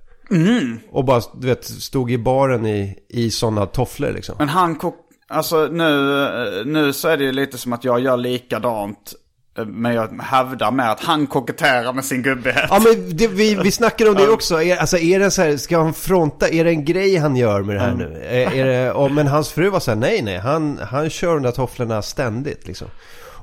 Och 0.90 1.04
bara, 1.04 1.22
du 1.40 1.46
vet, 1.46 1.64
stod 1.64 2.10
i 2.10 2.18
baren 2.18 2.66
i, 2.66 2.98
i 3.08 3.30
sådana 3.30 3.66
tofflor 3.66 4.12
liksom. 4.12 4.34
Men 4.38 4.48
han, 4.48 4.74
ko- 4.76 4.94
Alltså 5.28 5.66
nu, 5.66 6.62
nu 6.66 6.92
så 6.92 7.08
är 7.08 7.16
det 7.16 7.24
ju 7.24 7.32
lite 7.32 7.58
som 7.58 7.72
att 7.72 7.84
jag 7.84 8.00
gör 8.00 8.16
likadant. 8.16 9.12
eh, 9.58 9.64
Men 9.64 9.94
jag 9.94 10.20
hävdar 10.22 10.70
med 10.70 10.90
att 10.90 11.00
han 11.04 11.26
koketterar 11.26 11.92
med 11.92 12.04
sin 12.04 12.22
gubbighet. 12.22 12.64
Ja 12.70 12.78
men 12.84 13.16
det, 13.16 13.28
vi, 13.28 13.54
vi 13.54 13.70
snackar 13.70 14.08
om 14.08 14.14
det 14.14 14.28
också. 14.28 14.62
Är, 14.62 14.76
alltså 14.76 14.98
är 14.98 15.18
det 15.20 15.30
så 15.30 15.42
här, 15.42 15.56
ska 15.56 15.78
han 15.78 15.94
fronta, 15.94 16.48
är 16.48 16.64
det 16.64 16.70
en 16.70 16.84
grej 16.84 17.16
han 17.16 17.36
gör 17.36 17.62
med 17.62 17.76
det 17.76 17.80
här 17.80 17.94
nu? 17.94 18.22
Är, 18.30 18.52
är 18.54 18.66
det, 18.66 18.92
och, 18.92 19.10
men 19.10 19.26
hans 19.26 19.50
fru 19.50 19.68
var 19.70 19.80
så 19.80 19.90
här, 19.90 19.98
nej 19.98 20.22
nej, 20.22 20.38
han, 20.38 20.78
han 20.90 21.10
kör 21.10 21.34
de 21.34 21.42
där 21.42 21.52
tofflorna 21.52 22.02
ständigt 22.02 22.66
liksom. 22.66 22.88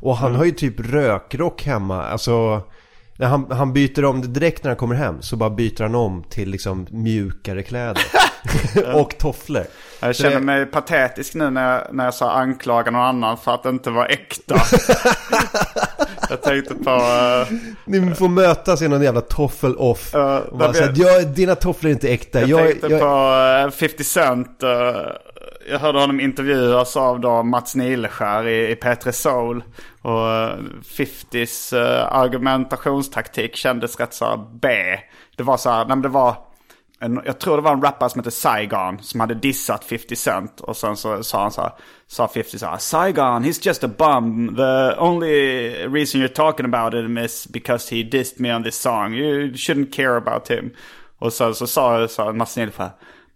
Och 0.04 0.18
han 0.18 0.36
har 0.36 0.46
ju 0.46 0.52
typ 0.52 0.80
rökrock 0.80 1.64
hemma, 1.66 2.04
alltså 2.06 2.62
när 3.18 3.28
han, 3.28 3.52
han 3.52 3.74
byter 3.74 4.06
om 4.06 4.22
det 4.22 4.28
direkt 4.28 4.64
när 4.64 4.70
han 4.72 4.78
kommer 4.78 4.96
hem 4.96 5.22
så 5.22 5.36
bara 5.36 5.50
byter 5.50 5.84
han 5.84 5.96
om 5.96 6.24
till 6.30 6.50
liksom 6.50 6.88
mjukare 6.92 7.64
kläder. 7.64 8.04
och 8.96 9.18
tofflor. 9.18 9.64
Jag 10.02 10.16
känner 10.16 10.40
mig 10.40 10.66
patetisk 10.66 11.34
nu 11.34 11.50
när 11.50 11.72
jag, 11.74 11.94
när 11.96 12.06
jag 12.06 12.14
sa 12.14 12.32
anklaga 12.32 12.92
någon 12.92 13.02
annan 13.02 13.38
för 13.38 13.54
att 13.54 13.64
det 13.64 13.70
inte 13.70 13.90
var 13.90 14.06
äkta. 14.08 14.56
jag 16.30 16.42
tänkte 16.42 16.76
på... 16.76 16.90
eh, 16.92 17.48
Ni 17.86 18.16
får 18.16 18.28
mötas 18.30 18.82
i 18.82 18.88
någon 18.88 19.02
jävla 19.02 19.22
toffel-off. 19.22 20.14
Och 20.52 20.58
bara 20.58 20.74
så 20.74 20.84
jag, 20.96 21.28
dina 21.28 21.56
tofflor 21.56 21.90
är 21.90 21.94
inte 21.94 22.10
äkta. 22.10 22.40
jag, 22.42 22.50
Jag, 22.50 22.68
tänkte 22.70 22.88
jag, 22.88 23.00
på 23.02 23.68
eh, 23.68 23.90
50 23.90 24.04
Cent. 24.04 24.64
eh, 24.64 24.70
jag 25.68 25.80
hörde 25.80 26.00
honom 26.00 26.20
intervjuas 26.20 26.98
av 26.98 27.20
då 27.20 27.44
Mats 27.44 27.76
Nileskär 27.76 28.48
i, 28.48 28.72
i 28.72 28.76
P3 28.76 29.12
Soul. 29.12 29.64
Och 30.02 30.30
eh, 30.30 30.58
50s 30.84 31.78
eh, 31.78 32.14
argumentationstaktik 32.14 33.56
kändes 33.56 34.00
rätt 34.00 34.14
så 34.14 34.50
B. 34.62 34.68
Det 35.36 35.44
var 35.44 35.58
så 35.58 35.70
här, 35.70 35.78
nej 35.78 35.88
men 35.88 36.02
det 36.02 36.10
var... 36.10 36.36
En, 37.00 37.22
jag 37.26 37.40
tror 37.40 37.58
det 37.58 37.64
var 37.64 37.74
en 37.74 37.82
rappare 37.82 38.10
som 38.10 38.20
hette 38.20 38.32
Saigon 38.32 39.00
som 39.00 39.20
hade 39.20 39.34
dissat 39.34 39.86
50 39.86 40.16
Cent. 40.16 40.62
Och 40.62 40.78
sen 40.78 40.98
så 40.98 41.24
sa 41.24 41.42
han 41.42 41.52
så 41.52 41.62
här, 41.62 41.72
sa 42.08 42.28
50 42.28 42.60
så 42.60 42.66
här, 42.66 42.78
Saigon, 42.78 43.44
he's 43.44 43.68
just 43.68 43.84
a 43.84 43.90
bum. 43.98 44.56
The 44.56 44.96
only 45.00 45.70
reason 45.88 46.22
you're 46.22 46.36
talking 46.36 46.74
about 46.74 46.94
him 46.94 47.18
is 47.18 47.48
because 47.48 47.96
he 47.96 48.04
dissed 48.04 48.40
me 48.40 48.56
on 48.56 48.64
this 48.64 48.82
song. 48.82 49.14
You 49.14 49.52
shouldn't 49.54 49.94
care 49.94 50.18
about 50.18 50.52
him. 50.52 50.72
Och 51.20 51.34
sen 51.34 51.56
så 51.56 51.68
sa, 51.68 52.08
sa 52.08 52.34
Mats 52.34 52.58
Nileskär, 52.58 52.90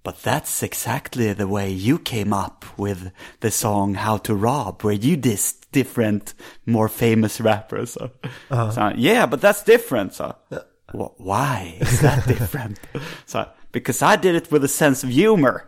But 0.07 0.23
that's 0.23 0.63
exactly 0.63 1.33
the 1.33 1.43
way 1.47 1.69
you 1.87 1.97
came 1.99 2.31
up 2.45 2.65
with 2.77 2.97
the 3.39 3.51
song 3.51 3.95
How 3.95 4.17
to 4.19 4.33
Rob, 4.35 4.81
where 4.83 4.93
you 5.07 5.17
dissed 5.17 5.67
different, 5.71 6.33
more 6.65 6.87
famous 6.89 7.41
rappers. 7.41 7.91
So, 7.91 8.09
so 8.75 8.91
yeah, 8.95 9.27
but 9.29 9.41
that's 9.41 9.63
different. 9.65 10.13
So, 10.13 10.25
"Wh- 10.93 11.19
why 11.19 11.77
is 11.81 11.99
that 11.99 12.27
different? 12.27 12.79
so, 13.25 13.39
because 13.71 14.01
I 14.13 14.15
did 14.21 14.35
it 14.35 14.51
with 14.51 14.63
a 14.63 14.67
sense 14.67 15.03
of 15.07 15.09
humor. 15.13 15.61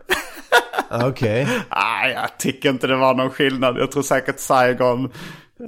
Okej. 0.91 1.47
Nej, 1.75 2.12
jag 2.13 2.38
tycker 2.38 2.69
inte 2.69 2.88
det 2.88 2.95
var 2.95 3.13
någon 3.13 3.30
skillnad. 3.32 3.78
Jag 3.78 3.91
tror 3.91 4.04
säkert 4.04 4.39
Saigon 4.39 5.10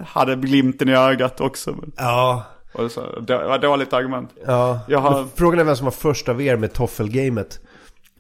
hade 0.08 0.36
glimten 0.36 0.90
i 0.90 0.94
ögat 0.96 1.42
också. 1.42 1.72
Men, 1.72 1.92
Ja. 1.98 2.44
och 2.74 2.92
så, 2.92 3.20
det 3.20 3.38
var 3.38 3.60
dåligt 3.60 3.94
argument. 3.94 4.30
Ja. 4.46 4.80
Har- 4.90 5.28
Frågan 5.36 5.60
är 5.60 5.64
vem 5.64 5.76
som 5.76 5.86
var 5.86 5.92
först 5.92 6.30
av 6.30 6.42
er 6.42 6.56
med 6.58 6.74
toffelgamet. 6.74 7.60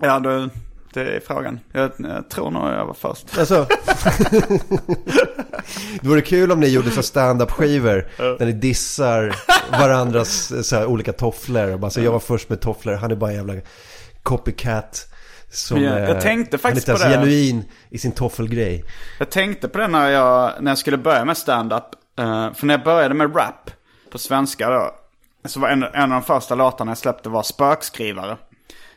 Ja, 0.01 0.19
det, 0.19 0.49
det 0.93 1.01
är 1.15 1.19
frågan. 1.27 1.59
Jag, 1.71 1.91
jag 1.97 2.29
tror 2.29 2.51
nog 2.51 2.67
jag 2.69 2.85
var 2.85 2.93
först. 2.93 3.37
Alltså. 3.39 3.67
det 6.01 6.07
vore 6.07 6.21
kul 6.21 6.51
om 6.51 6.59
ni 6.59 6.67
gjorde 6.67 6.91
så 6.91 7.03
stand-up 7.03 7.51
skivor 7.51 8.07
där 8.37 8.45
ni 8.45 8.51
dissar 8.51 9.35
varandras 9.71 10.67
så 10.67 10.75
här, 10.75 10.85
olika 10.85 11.13
tofflor. 11.13 11.71
Och 11.73 11.79
bara, 11.79 11.91
så 11.91 12.01
jag 12.01 12.11
var 12.11 12.19
först 12.19 12.49
med 12.49 12.61
tofflor, 12.61 12.93
han 12.93 13.11
är 13.11 13.15
bara 13.15 13.29
en 13.29 13.35
jävla 13.35 13.53
copycat. 14.23 15.07
Som, 15.51 15.83
jag- 15.83 15.99
jag 16.01 16.09
eh, 16.09 16.19
tänkte 16.21 16.57
faktiskt 16.57 16.87
han 16.87 16.95
är 16.95 16.99
på 16.99 17.03
inte 17.05 17.13
ens 17.15 17.25
det. 17.25 17.29
genuin 17.31 17.63
i 17.89 17.97
sin 17.97 18.11
toffelgrej. 18.11 18.85
Jag 19.19 19.29
tänkte 19.29 19.67
på 19.67 19.77
det 19.77 19.87
när 19.87 20.09
jag, 20.09 20.51
när 20.59 20.71
jag 20.71 20.77
skulle 20.77 20.97
börja 20.97 21.25
med 21.25 21.37
stand-up. 21.37 21.83
Eh, 22.19 22.53
för 22.53 22.65
när 22.65 22.73
jag 22.73 22.83
började 22.83 23.13
med 23.13 23.35
rap 23.35 23.71
på 24.11 24.17
svenska 24.17 24.69
då. 24.69 24.91
Så 25.45 25.59
var 25.59 25.69
en, 25.69 25.83
en 25.83 26.03
av 26.03 26.09
de 26.09 26.23
första 26.23 26.55
låtarna 26.55 26.91
jag 26.91 26.97
släppte 26.97 27.29
var 27.29 27.43
Spökskrivare. 27.43 28.37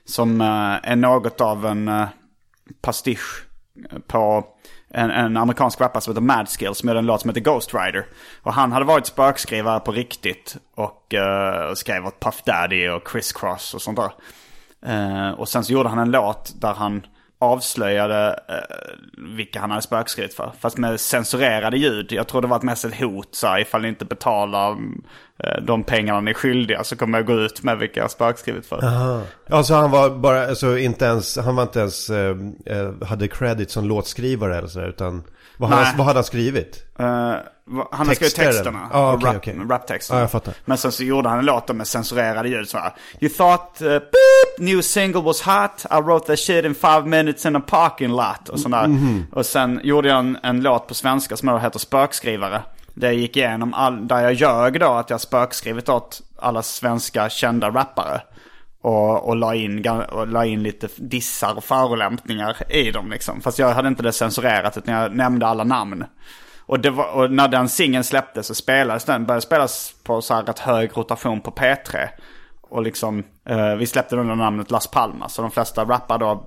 Som 0.07 0.41
eh, 0.41 0.91
är 0.91 0.97
något 0.97 1.41
av 1.41 1.67
en 1.67 1.89
uh, 1.89 2.09
pastisch 2.81 3.47
på 4.07 4.47
en, 4.91 5.11
en 5.11 5.37
amerikansk 5.37 5.81
rappare 5.81 6.01
som 6.01 6.13
heter 6.13 6.21
Madskill 6.21 6.75
som 6.75 6.89
gjorde 6.89 6.99
en 6.99 7.07
låt 7.07 7.21
som 7.21 7.31
heter 7.31 7.41
Ghost 7.41 7.75
Rider. 7.75 8.07
Och 8.43 8.55
han 8.55 8.73
hade 8.73 8.85
varit 8.85 9.07
spökskrivare 9.07 9.81
på 9.81 9.93
riktigt 9.93 10.57
och 10.75 11.15
uh, 11.15 11.75
skrev 11.75 12.07
åt 12.07 12.21
Puff 12.21 12.43
Daddy 12.43 12.89
och 12.89 13.07
Criss 13.09 13.33
Cross 13.33 13.75
och 13.75 13.83
sånt 13.83 13.99
där. 13.99 14.13
Uh, 14.89 15.31
och 15.31 15.49
sen 15.49 15.65
så 15.65 15.73
gjorde 15.73 15.89
han 15.89 15.99
en 15.99 16.11
låt 16.11 16.61
där 16.61 16.75
han 16.75 17.07
avslöjade 17.39 18.41
eh, 18.49 18.55
vilka 19.37 19.61
han 19.61 19.71
hade 19.71 19.83
spökskrivit 19.83 20.35
för. 20.35 20.53
Fast 20.61 20.79
med 20.79 21.01
censurerade 21.01 21.77
ljud. 21.77 22.13
Jag 22.13 22.29
tror 22.29 22.43
det 22.43 22.49
var 22.49 22.57
ett 22.57 22.63
mest 22.63 22.85
ett 22.85 23.01
hot. 23.01 23.29
Så 23.31 23.47
här, 23.47 23.61
ifall 23.61 23.83
ni 23.83 23.89
inte 23.89 24.05
betalar 24.05 24.71
eh, 25.39 25.63
de 25.63 25.85
pengarna 25.85 26.21
ni 26.21 26.31
är 26.31 26.35
skyldiga 26.35 26.85
så 26.85 26.97
kommer 26.97 27.19
jag 27.19 27.27
gå 27.27 27.35
ut 27.35 27.63
med 27.63 27.79
vilka 27.79 28.01
jag 28.01 28.11
spökskrivit 28.11 28.67
för. 28.67 28.81
Alltså 29.51 29.75
han 29.75 29.91
var 29.91 30.11
bara, 30.11 30.47
alltså 30.47 30.79
inte 30.79 31.05
ens, 31.05 31.39
han 31.39 31.57
var 31.57 31.63
inte 31.63 31.81
ens, 31.81 32.11
eh, 32.11 32.37
eh 32.67 33.07
hade 33.07 33.29
credit 33.29 33.71
som 33.71 33.89
låtskrivare 33.89 34.59
eller 34.59 34.69
sådär 34.69 34.89
utan 34.89 35.23
vad, 35.57 35.71
Nej. 35.71 35.85
han, 35.85 35.97
vad 35.97 36.07
hade 36.07 36.17
han 36.17 36.25
skrivit? 36.25 36.83
Va- 37.67 37.89
han 37.93 38.07
har 38.07 38.15
skrivit 38.15 38.35
Texter, 38.35 38.45
texterna. 38.45 38.89
och 38.93 39.15
okej, 39.15 39.27
rap, 39.29 39.37
okej. 39.37 39.57
raptexterna. 39.71 40.19
Ja, 40.19 40.23
jag 40.23 40.31
fattar. 40.31 40.55
Men 40.65 40.79
sen 40.79 40.93
så 40.93 41.05
gjorde 41.05 41.29
han 41.29 41.39
en 41.39 41.45
låt 41.45 41.75
med 41.75 41.87
censurerade 41.87 42.49
ljud 42.49 42.69
så 42.69 42.79
här. 42.79 42.93
You 43.21 43.33
thought, 43.33 43.83
uh, 43.83 43.89
beep, 43.89 44.59
new 44.59 44.81
single 44.81 45.21
was 45.23 45.43
hot. 45.43 45.85
I 45.91 45.95
wrote 46.01 46.27
that 46.27 46.39
shit 46.39 46.65
in 46.65 46.75
five 46.75 47.03
minutes 47.07 47.47
in 47.47 47.57
a 47.57 47.63
parking 47.67 48.11
lot. 48.11 48.49
Och 48.49 48.61
sådär. 48.61 48.87
Mhm. 48.87 49.27
Och 49.33 49.47
sen 49.47 49.81
gjorde 49.85 50.09
jag 50.09 50.19
en, 50.19 50.39
en 50.43 50.61
låt 50.63 50.87
på 50.87 50.95
svenska 50.95 51.37
som 51.37 51.61
heter 51.61 51.79
Spökskrivare. 51.79 52.63
Där 52.95 53.09
jag 53.09 53.17
gick 53.17 53.37
igenom 53.37 53.75
all, 53.75 54.09
där 54.09 54.21
jag 54.23 54.33
ljög 54.33 54.81
då 54.81 54.93
att 54.93 55.11
jag 55.11 55.21
spökskrivit 55.21 55.89
åt 55.89 56.23
alla 56.39 56.63
svenska 56.63 57.29
kända 57.29 57.71
rappare. 57.71 58.21
Och, 58.85 59.29
och, 59.29 59.37
la 59.37 59.55
in, 59.55 59.89
och 59.89 60.29
la 60.29 60.45
in 60.45 60.63
lite 60.63 60.89
dissar 60.97 61.57
och 61.57 61.65
förolämpningar 61.65 62.57
i 62.73 62.91
dem 62.91 63.11
liksom. 63.11 63.41
Fast 63.41 63.59
jag 63.59 63.75
hade 63.75 63.89
inte 63.89 64.03
det 64.03 64.13
censurerat 64.13 64.77
utan 64.77 64.95
jag 64.95 65.17
nämnde 65.17 65.47
alla 65.47 65.65
namn. 65.65 66.05
Och, 66.61 66.81
det 66.81 66.91
var, 66.91 67.13
och 67.13 67.31
när 67.31 67.49
den 67.49 67.69
singeln 67.69 68.05
släpptes 68.05 68.47
så 68.47 68.55
spelades 68.55 69.05
den, 69.05 69.27
började 69.27 69.43
spelas 69.43 69.95
på 70.03 70.23
så 70.23 70.35
här 70.35 70.43
rätt 70.43 70.59
hög 70.59 70.91
rotation 70.95 71.41
på 71.41 71.51
P3. 71.51 72.09
Och 72.63 72.83
liksom, 72.83 73.25
eh, 73.49 73.75
vi 73.75 73.87
släppte 73.87 74.17
den 74.17 74.31
under 74.31 74.45
namnet 74.45 74.71
Las 74.71 74.87
Palmas. 74.87 75.35
Så 75.35 75.43
de 75.43 75.51
flesta 75.51 75.85
rappare 75.85 76.19
då 76.19 76.45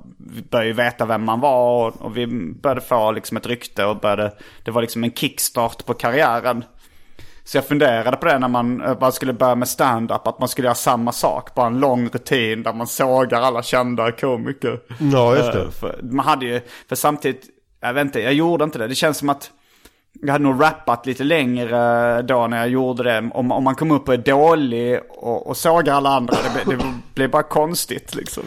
började 0.50 0.68
ju 0.68 0.74
veta 0.74 1.06
vem 1.06 1.24
man 1.24 1.40
var. 1.40 1.88
Och, 1.88 2.02
och 2.02 2.18
vi 2.18 2.28
började 2.62 2.82
få 2.82 3.12
liksom 3.12 3.38
ett 3.38 3.48
rykte 3.48 3.86
och 3.86 4.00
började, 4.00 4.34
det 4.64 4.72
var 4.72 4.82
liksom 4.82 5.04
en 5.04 5.14
kickstart 5.14 5.86
på 5.86 5.94
karriären. 5.94 6.64
Så 7.48 7.58
jag 7.58 7.66
funderade 7.66 8.18
på 8.18 8.26
det 8.26 8.40
när 8.40 8.48
man 8.48 8.82
eh, 8.82 9.00
bara 9.00 9.12
skulle 9.12 9.34
börja 9.34 9.56
med 9.56 9.68
stand-up. 9.68 10.28
Att 10.28 10.40
man 10.40 10.50
skulle 10.50 10.66
göra 10.66 10.76
samma 10.76 11.12
sak. 11.12 11.56
Bara 11.56 11.68
en 11.68 11.80
lång 11.80 12.10
rutin 12.10 12.64
där 12.64 12.74
man 12.74 12.88
sågar 12.88 13.42
alla 13.42 13.64
kända 13.64 14.12
komiker. 14.12 14.80
Ja, 15.14 15.36
just 15.36 15.52
det. 15.52 15.62
Eh, 15.62 15.70
För, 15.70 16.00
man 16.04 16.26
hade 16.26 16.46
ju, 16.46 16.62
för 16.90 16.96
samtidigt, 16.96 17.46
jag 17.82 17.94
vet 17.94 18.02
inte, 18.02 18.20
jag 18.20 18.34
gjorde 18.34 18.64
inte 18.64 18.80
det. 18.80 18.88
Det 18.88 18.96
känns 18.96 19.18
som 19.18 19.30
att 19.30 19.52
jag 20.22 20.32
hade 20.32 20.44
nog 20.44 20.64
rappat 20.64 21.06
lite 21.06 21.24
längre 21.24 22.22
då 22.22 22.48
när 22.48 22.58
jag 22.58 22.70
gjorde 22.70 23.04
det. 23.04 23.30
Om, 23.34 23.52
om 23.52 23.64
man 23.64 23.76
kom 23.76 23.92
upp 23.92 24.08
och 24.08 24.14
är 24.14 24.18
dålig 24.18 25.00
och, 25.10 25.48
och 25.48 25.58
sågar 25.58 25.94
alla 25.94 26.10
andra, 26.10 26.36
det, 26.66 26.72
det 26.76 26.84
blir 27.14 27.28
bara 27.28 27.44
konstigt 27.44 28.16
liksom. 28.16 28.44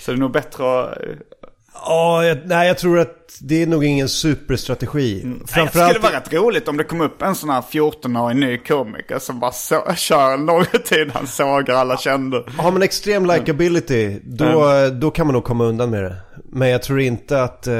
Så 0.00 0.10
det 0.10 0.16
är 0.16 0.20
nog 0.20 0.32
bättre 0.32 0.80
att... 0.80 0.98
Ja, 1.74 2.24
jag, 2.24 2.38
nej 2.44 2.68
jag 2.68 2.78
tror 2.78 2.98
att 2.98 3.22
det 3.40 3.62
är 3.62 3.66
nog 3.66 3.84
ingen 3.84 4.08
superstrategi. 4.08 5.22
Nej, 5.24 5.38
det 5.64 5.68
skulle 5.68 5.98
vara 5.98 6.16
rätt 6.16 6.32
roligt 6.32 6.68
om 6.68 6.76
det 6.76 6.84
kom 6.84 7.00
upp 7.00 7.22
en 7.22 7.34
sån 7.34 7.50
här 7.50 7.60
14-årig 7.60 8.36
ny 8.36 8.58
komiker 8.58 9.18
som 9.18 9.40
bara 9.40 9.52
så, 9.52 9.84
kör 9.96 10.36
lång 10.36 10.64
tid 10.84 11.10
han 11.14 11.26
sågar 11.26 11.74
alla 11.74 11.96
kända. 11.96 12.42
Har 12.56 12.72
man 12.72 12.82
extrem 12.82 13.26
likability, 13.26 14.18
då, 14.22 14.72
då 14.92 15.10
kan 15.10 15.26
man 15.26 15.34
nog 15.34 15.44
komma 15.44 15.64
undan 15.64 15.90
med 15.90 16.02
det. 16.02 16.16
Men 16.44 16.68
jag 16.68 16.82
tror 16.82 17.00
inte 17.00 17.42
att 17.42 17.66
eh, 17.66 17.74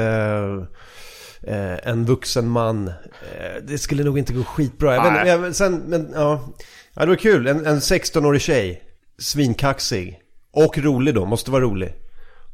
eh, 1.43 1.87
en 1.87 2.05
vuxen 2.05 2.47
man, 2.47 2.87
eh, 2.87 3.63
det 3.63 3.77
skulle 3.77 4.03
nog 4.03 4.17
inte 4.17 4.33
gå 4.33 4.43
skitbra. 4.43 4.95
Jag 4.95 5.13
Nej. 5.13 5.27
jag, 5.27 5.55
sen, 5.55 5.83
men 5.87 6.11
ja, 6.15 6.53
ja, 6.93 7.01
det 7.01 7.07
var 7.07 7.15
kul. 7.15 7.47
En, 7.47 7.65
en 7.65 7.79
16-årig 7.79 8.41
tjej, 8.41 8.81
svinkaxig 9.19 10.19
och 10.53 10.77
rolig 10.77 11.15
då, 11.15 11.25
måste 11.25 11.51
vara 11.51 11.63
rolig. 11.63 11.93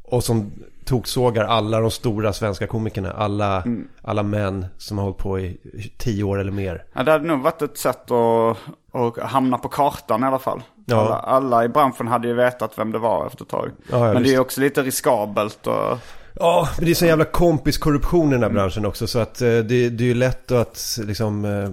Och 0.02 0.24
som 0.24 0.52
toksågar 0.90 1.44
alla 1.44 1.80
de 1.80 1.90
stora 1.90 2.32
svenska 2.32 2.66
komikerna, 2.66 3.10
alla, 3.10 3.64
alla 4.02 4.22
män 4.22 4.66
som 4.78 4.98
har 4.98 5.04
hållit 5.04 5.18
på 5.18 5.38
i 5.40 5.58
10 5.98 6.24
år 6.24 6.40
eller 6.40 6.52
mer. 6.52 6.84
Ja, 6.92 7.02
det 7.02 7.12
hade 7.12 7.26
nog 7.26 7.40
varit 7.40 7.62
ett 7.62 7.78
sätt 7.78 8.10
att, 8.10 8.56
att 8.92 9.30
hamna 9.30 9.58
på 9.58 9.68
kartan 9.68 10.22
i 10.22 10.26
alla 10.26 10.38
fall. 10.38 10.62
Ja. 10.86 10.96
Alla, 10.96 11.16
alla 11.16 11.64
i 11.64 11.68
branschen 11.68 12.08
hade 12.08 12.28
ju 12.28 12.34
vetat 12.34 12.78
vem 12.78 12.92
det 12.92 12.98
var 12.98 13.26
efter 13.26 13.44
ett 13.44 13.48
tag. 13.50 13.70
Ja, 13.90 13.98
Men 13.98 14.14
det 14.14 14.18
är 14.18 14.22
visst. 14.22 14.40
också 14.40 14.60
lite 14.60 14.82
riskabelt 14.82 15.66
och... 15.66 15.98
Ja, 16.34 16.68
men 16.76 16.84
det 16.84 16.90
är 16.90 16.94
så 16.94 17.06
jävla 17.06 17.24
kompiskorruption 17.24 18.28
i 18.28 18.32
den 18.32 18.42
här 18.42 18.50
branschen 18.50 18.86
också. 18.86 19.06
Så 19.06 19.18
att 19.18 19.40
eh, 19.42 19.48
det, 19.48 19.88
det 19.88 20.04
är 20.04 20.08
ju 20.08 20.14
lätt 20.14 20.52
att 20.52 20.98
liksom 21.02 21.44
eh, 21.44 21.70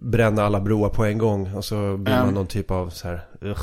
bränna 0.00 0.44
alla 0.44 0.60
broar 0.60 0.88
på 0.88 1.04
en 1.04 1.18
gång. 1.18 1.54
Och 1.54 1.64
så 1.64 1.96
blir 1.96 2.14
man 2.14 2.34
någon 2.34 2.46
typ 2.46 2.70
av 2.70 2.90
så 2.90 3.08
här, 3.08 3.20
ugh. 3.40 3.62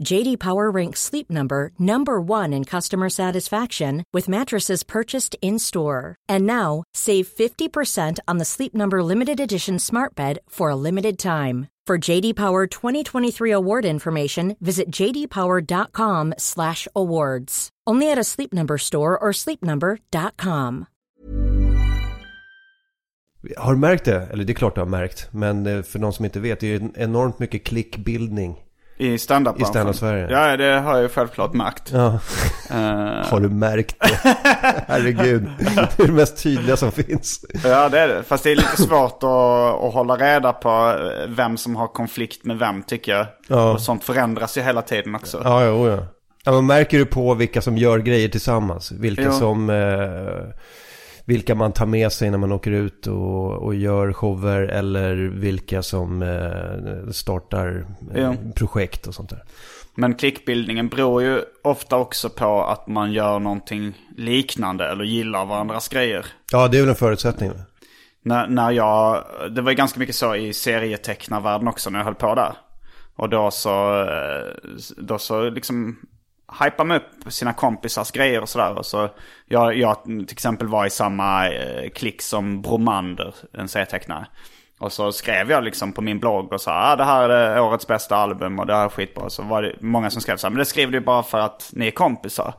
JD 0.00 0.38
Power 0.38 0.70
ranks 0.70 1.00
Sleep 1.00 1.30
Number 1.30 1.72
number 1.78 2.20
1 2.20 2.52
in 2.52 2.64
customer 2.64 3.08
satisfaction 3.08 4.04
with 4.12 4.28
mattresses 4.28 4.82
purchased 4.82 5.36
in-store. 5.42 6.16
And 6.28 6.46
now, 6.46 6.82
save 6.94 7.28
50% 7.28 8.18
on 8.26 8.38
the 8.38 8.44
Sleep 8.44 8.74
Number 8.74 9.02
limited 9.02 9.40
edition 9.40 9.78
Smart 9.78 10.14
Bed 10.14 10.38
for 10.48 10.70
a 10.70 10.76
limited 10.76 11.18
time. 11.18 11.68
For 11.86 11.98
JD 12.10 12.36
Power 12.36 12.66
2023 12.66 13.52
award 13.52 13.84
information, 13.84 14.56
visit 14.60 14.90
jdpower.com/awards. 14.90 17.68
Only 17.90 18.12
at 18.12 18.18
a 18.18 18.24
Sleep 18.24 18.52
Number 18.52 18.78
store 18.78 19.18
or 19.18 19.32
sleepnumber.com. 19.32 20.86
Har 23.56 23.74
du 23.74 23.80
märkt 23.80 24.04
det? 24.04 24.28
Eller 24.32 24.44
det 24.44 24.52
är 24.52 24.54
klart 24.54 24.74
du 24.74 24.80
har 24.80 24.88
märkt. 24.88 25.28
Men 25.32 25.66
eh, 25.66 25.82
för 25.82 25.98
någon 25.98 26.12
som 26.12 26.24
inte 26.24 26.40
vet, 26.40 26.60
det 26.60 26.74
är 26.74 26.90
enormt 26.94 27.38
mycket 27.38 27.64
klickbildning. 27.64 28.56
I 29.00 29.18
stand-up 29.18 29.60
I 29.60 29.64
stand-up 29.64 29.96
Sverige. 29.96 30.30
Ja, 30.30 30.56
det 30.56 30.80
har 30.80 30.92
jag 30.94 31.02
ju 31.02 31.08
självklart 31.08 31.52
märkt. 31.52 31.90
Ja. 31.92 32.06
Eh, 32.70 33.30
Har 33.30 33.40
du 33.40 33.48
märkt 33.48 33.96
det? 34.00 34.20
Herregud. 34.88 35.50
Det 35.96 36.02
är 36.02 36.06
det 36.06 36.12
mest 36.12 36.42
tydliga 36.42 36.76
som 36.76 36.92
finns. 36.92 37.44
Ja 37.64 37.88
det 37.88 38.00
är 38.00 38.08
det. 38.08 38.22
Fast 38.22 38.44
det 38.44 38.50
är 38.50 38.56
lite 38.56 38.76
svårt 38.82 39.22
att, 39.22 39.84
att 39.84 39.94
hålla 39.94 40.16
reda 40.16 40.52
på 40.52 40.68
eh, 40.68 41.28
vem 41.28 41.56
som 41.56 41.76
har 41.76 41.86
konflikt 41.86 42.44
med 42.44 42.58
vem 42.58 42.82
tycker 42.82 43.12
jag. 43.12 43.26
Ja. 43.48 43.72
Och 43.72 43.80
sånt 43.80 44.04
förändras 44.04 44.58
ju 44.58 44.62
hela 44.62 44.82
tiden 44.82 45.14
också. 45.14 45.40
Ja, 45.44 45.64
jo, 45.64 45.88
ja. 45.88 45.98
ja 46.44 46.52
man 46.52 46.66
märker 46.66 46.98
ju 46.98 47.06
på 47.06 47.34
vilka 47.34 47.62
som 47.62 47.76
gör 47.78 47.98
grejer 47.98 48.28
tillsammans. 48.28 48.92
Vilka 48.92 49.22
Jo. 49.22 49.32
som... 49.32 49.70
Eh, 49.70 50.54
vilka 51.30 51.54
man 51.54 51.72
tar 51.72 51.86
med 51.86 52.12
sig 52.12 52.30
när 52.30 52.38
man 52.38 52.52
åker 52.52 52.70
ut 52.70 53.06
och, 53.06 53.52
och 53.52 53.74
gör 53.74 54.12
shower. 54.12 54.60
Eller 54.62 55.14
vilka 55.16 55.82
som 55.82 56.22
eh, 56.22 57.10
startar 57.12 57.86
eh, 58.14 58.22
Ja. 58.22 58.34
projekt 58.56 59.06
och 59.06 59.14
sånt 59.14 59.30
där. 59.30 59.42
Men 59.94 60.14
klickbildningen 60.14 60.88
beror 60.88 61.22
ju 61.22 61.42
ofta 61.62 61.96
också 61.96 62.28
på 62.30 62.62
att 62.64 62.86
man 62.86 63.12
gör 63.12 63.38
någonting 63.38 63.94
liknande 64.16 64.86
eller 64.88 65.04
gillar 65.04 65.44
varandras 65.44 65.88
grejer. 65.88 66.26
Ja, 66.52 66.68
det 66.68 66.76
är 66.76 66.80
väl 66.80 66.88
en 66.88 66.94
förutsättning. 66.94 67.50
När, 68.24 68.46
när 68.46 68.70
jag, 68.70 69.24
det 69.50 69.62
var 69.62 69.70
ju 69.70 69.76
ganska 69.76 70.00
mycket 70.00 70.14
så 70.16 70.34
i 70.34 70.52
serietecknarvärlden 70.52 71.68
också 71.68 71.90
när 71.90 71.98
jag 71.98 72.04
höll 72.04 72.14
på 72.14 72.34
där. 72.34 72.52
Och 73.16 73.28
då 73.28 73.50
så, 73.50 74.02
eh, 74.02 74.70
då 74.96 75.18
så 75.18 75.50
liksom 75.50 75.96
hypar 76.60 76.84
man 76.84 76.96
upp 76.96 77.32
sina 77.32 77.52
kompisars 77.52 78.10
grejer 78.10 78.40
och 78.40 78.48
sådär. 78.48 78.78
Och 78.78 78.86
så 78.86 79.08
jag, 79.46 79.76
jag 79.76 80.04
till 80.04 80.32
exempel 80.32 80.68
var 80.68 80.86
i 80.86 80.90
samma 80.90 81.48
eh, 81.48 81.90
klick 81.90 82.22
som 82.22 82.62
Bromander, 82.62 83.34
en 83.52 83.68
serietecknare. 83.68 84.26
Och 84.78 84.92
så 84.92 85.12
skrev 85.12 85.50
jag 85.50 85.64
liksom 85.64 85.92
på 85.92 86.02
min 86.02 86.18
blogg 86.18 86.52
och 86.52 86.60
sa 86.60 86.72
ah, 86.74 86.96
det 86.96 87.04
här 87.04 87.28
är 87.28 87.60
årets 87.60 87.86
bästa 87.86 88.16
album 88.16 88.58
och 88.58 88.66
det 88.66 88.74
här 88.74 88.84
är 88.84 88.88
skitbra. 88.88 89.30
Så 89.30 89.42
var 89.42 89.62
det 89.62 89.76
många 89.80 90.10
som 90.10 90.22
skrev 90.22 90.36
så 90.36 90.46
här, 90.46 90.50
men 90.50 90.58
det 90.58 90.64
skrev 90.64 90.90
du 90.90 91.00
bara 91.00 91.22
för 91.22 91.38
att 91.38 91.70
ni 91.72 91.86
är 91.86 91.90
kompisar. 91.90 92.54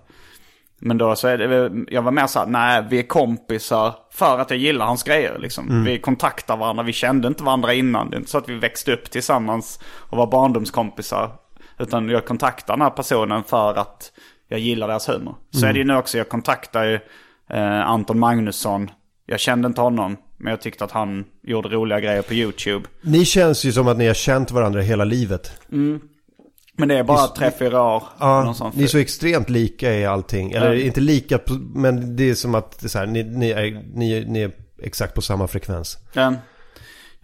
Men 0.84 0.98
då 0.98 1.16
så 1.16 1.28
är 1.28 1.38
det, 1.38 1.72
jag 1.88 2.02
var 2.02 2.12
mer 2.12 2.28
så 2.28 2.40
här, 2.40 2.46
nej 2.46 2.86
vi 2.90 3.00
är 3.00 3.04
kompisar 3.04 3.96
för 4.12 4.40
att 4.40 4.50
jag 4.50 4.60
gillar 4.60 4.86
hans 4.86 5.04
grejer 5.04 5.40
liksom. 5.40 5.84
Vi 5.84 6.00
kontaktar 6.00 6.58
varandra, 6.58 6.84
vi 6.84 6.94
kände 6.94 7.28
inte 7.28 7.44
varandra 7.44 7.74
innan. 7.74 8.10
Det 8.10 8.16
är 8.16 8.18
inte 8.18 8.32
så 8.32 8.38
att 8.38 8.50
vi 8.50 8.56
växte 8.56 8.94
upp 8.94 9.12
tillsammans 9.12 9.80
och 9.86 10.18
var 10.18 10.28
barndomskompisar. 10.28 11.32
Utan 11.82 12.10
jag 12.10 12.26
kontaktar 12.26 12.74
den 12.74 12.82
här 12.82 12.90
personen 12.90 13.44
för 13.44 13.74
att 13.76 14.12
jag 14.48 14.60
gillar 14.60 14.88
deras 14.88 15.10
humor. 15.10 15.36
Så 15.54 15.66
är 15.66 15.74
det 15.74 15.80
ju 15.80 15.86
nu 15.86 15.96
också, 15.96 16.18
jag 16.18 16.30
kontaktar 16.30 16.84
ju 16.84 17.00
eh, 17.50 17.82
Anton 17.90 18.20
Magnusson. 18.20 18.90
Jag 19.26 19.40
kände 19.40 19.68
inte 19.68 19.82
honom, 19.82 20.18
men 20.38 20.52
jag 20.52 20.62
tyckte 20.62 20.84
att 20.84 20.92
han 20.92 21.26
gjorde 21.44 21.70
roliga 21.70 22.00
grejer 22.00 22.22
på 22.22 22.34
YouTube. 22.34 22.86
Ni 23.02 23.26
känns 23.26 23.64
ju 23.66 23.72
som 23.72 23.88
att 23.88 23.98
ni 23.98 24.08
har 24.08 24.14
känt 24.14 24.52
varandra 24.52 24.82
hela 24.82 25.04
livet. 25.04 25.52
Men 26.78 26.88
det 26.88 26.98
är 26.98 27.04
bara 27.04 27.28
tre, 27.28 27.52
fyra 27.60 27.84
år. 27.84 28.04
Ja, 28.20 28.56
ni 28.74 28.84
är 28.84 28.88
så 28.88 28.98
extremt 28.98 29.50
lika 29.50 29.94
i 29.94 30.06
allting. 30.06 30.52
Eller 30.52 30.74
Ja. 30.74 30.82
inte 30.86 31.02
lika, 31.02 31.40
men 31.74 32.16
det 32.16 32.30
är 32.30 32.34
som 32.34 32.56
att 32.56 32.92
så 32.92 33.00
här, 33.00 33.06
ni, 33.06 33.24
ni, 33.24 33.50
är, 33.52 33.84
ni, 33.94 34.26
ni 34.28 34.42
är 34.42 34.52
exakt 34.84 35.16
på 35.16 35.22
samma 35.22 35.48
frekvens. 35.48 35.98
Ja. 36.14 36.34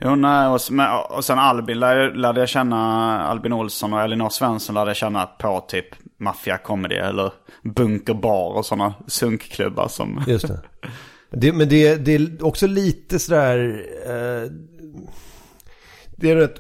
Jo, 0.01 0.15
nej, 0.15 0.47
och, 0.47 0.62
sen- 0.62 0.79
och 1.10 1.25
sen 1.25 1.39
Albin 1.39 1.79
lärde, 1.79 2.13
lärde 2.13 2.39
jag 2.39 2.49
känna, 2.49 2.77
Albin 3.23 3.53
Olsson 3.53 3.93
och 3.93 4.01
Elinor 4.01 4.29
Svensson 4.29 4.75
lärde 4.75 4.89
jag 4.89 4.97
känna 4.97 5.25
på 5.25 5.65
typ 5.67 5.86
Mafia 6.19 6.57
Comedy 6.57 6.95
eller 6.95 7.33
Bunker 7.63 8.13
Bar 8.13 8.57
och 8.57 8.65
sådana 8.65 8.93
sunkklubbar 9.07 9.88
som... 9.88 10.23
Just 10.27 10.47
det. 10.47 10.62
det 11.31 11.53
men 11.53 11.69
det, 11.69 11.95
det 11.95 12.15
är 12.15 12.45
också 12.45 12.67
lite 12.67 13.19
sådär... 13.19 13.86
Eh, 14.05 14.51
det 16.15 16.29
är 16.29 16.36
en 16.36 16.41
rätt 16.41 16.57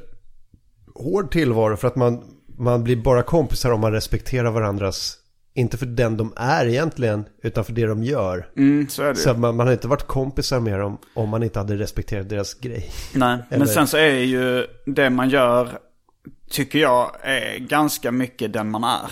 hård 0.95 1.31
tillvaro 1.31 1.77
för 1.77 1.87
att 1.87 1.95
man, 1.95 2.23
man 2.57 2.83
blir 2.83 2.95
bara 2.95 3.23
kompisar 3.23 3.71
om 3.71 3.81
man 3.81 3.91
respekterar 3.91 4.51
varandras... 4.51 5.16
Inte 5.57 5.77
för 5.77 5.85
den 5.85 6.17
de 6.17 6.33
är 6.35 6.65
egentligen, 6.65 7.25
utan 7.43 7.65
för 7.65 7.73
det 7.73 7.85
de 7.85 8.03
gör. 8.03 8.49
Mm, 8.57 8.89
så 8.89 9.03
är 9.03 9.07
det 9.09 9.15
Så 9.15 9.33
man, 9.33 9.55
man 9.55 9.59
hade 9.59 9.73
inte 9.73 9.87
varit 9.87 10.07
kompisar 10.07 10.59
med 10.59 10.79
dem 10.79 10.97
om 11.13 11.29
man 11.29 11.43
inte 11.43 11.59
hade 11.59 11.75
respekterat 11.75 12.29
deras 12.29 12.53
grej. 12.53 12.91
Nej, 13.13 13.37
Eller- 13.49 13.57
men 13.59 13.67
sen 13.67 13.87
så 13.87 13.97
är 13.97 14.13
ju 14.13 14.67
det 14.85 15.09
man 15.09 15.29
gör, 15.29 15.69
tycker 16.49 16.79
jag, 16.79 17.11
är 17.21 17.57
ganska 17.59 18.11
mycket 18.11 18.53
den 18.53 18.71
man 18.71 18.83
är. 18.83 19.11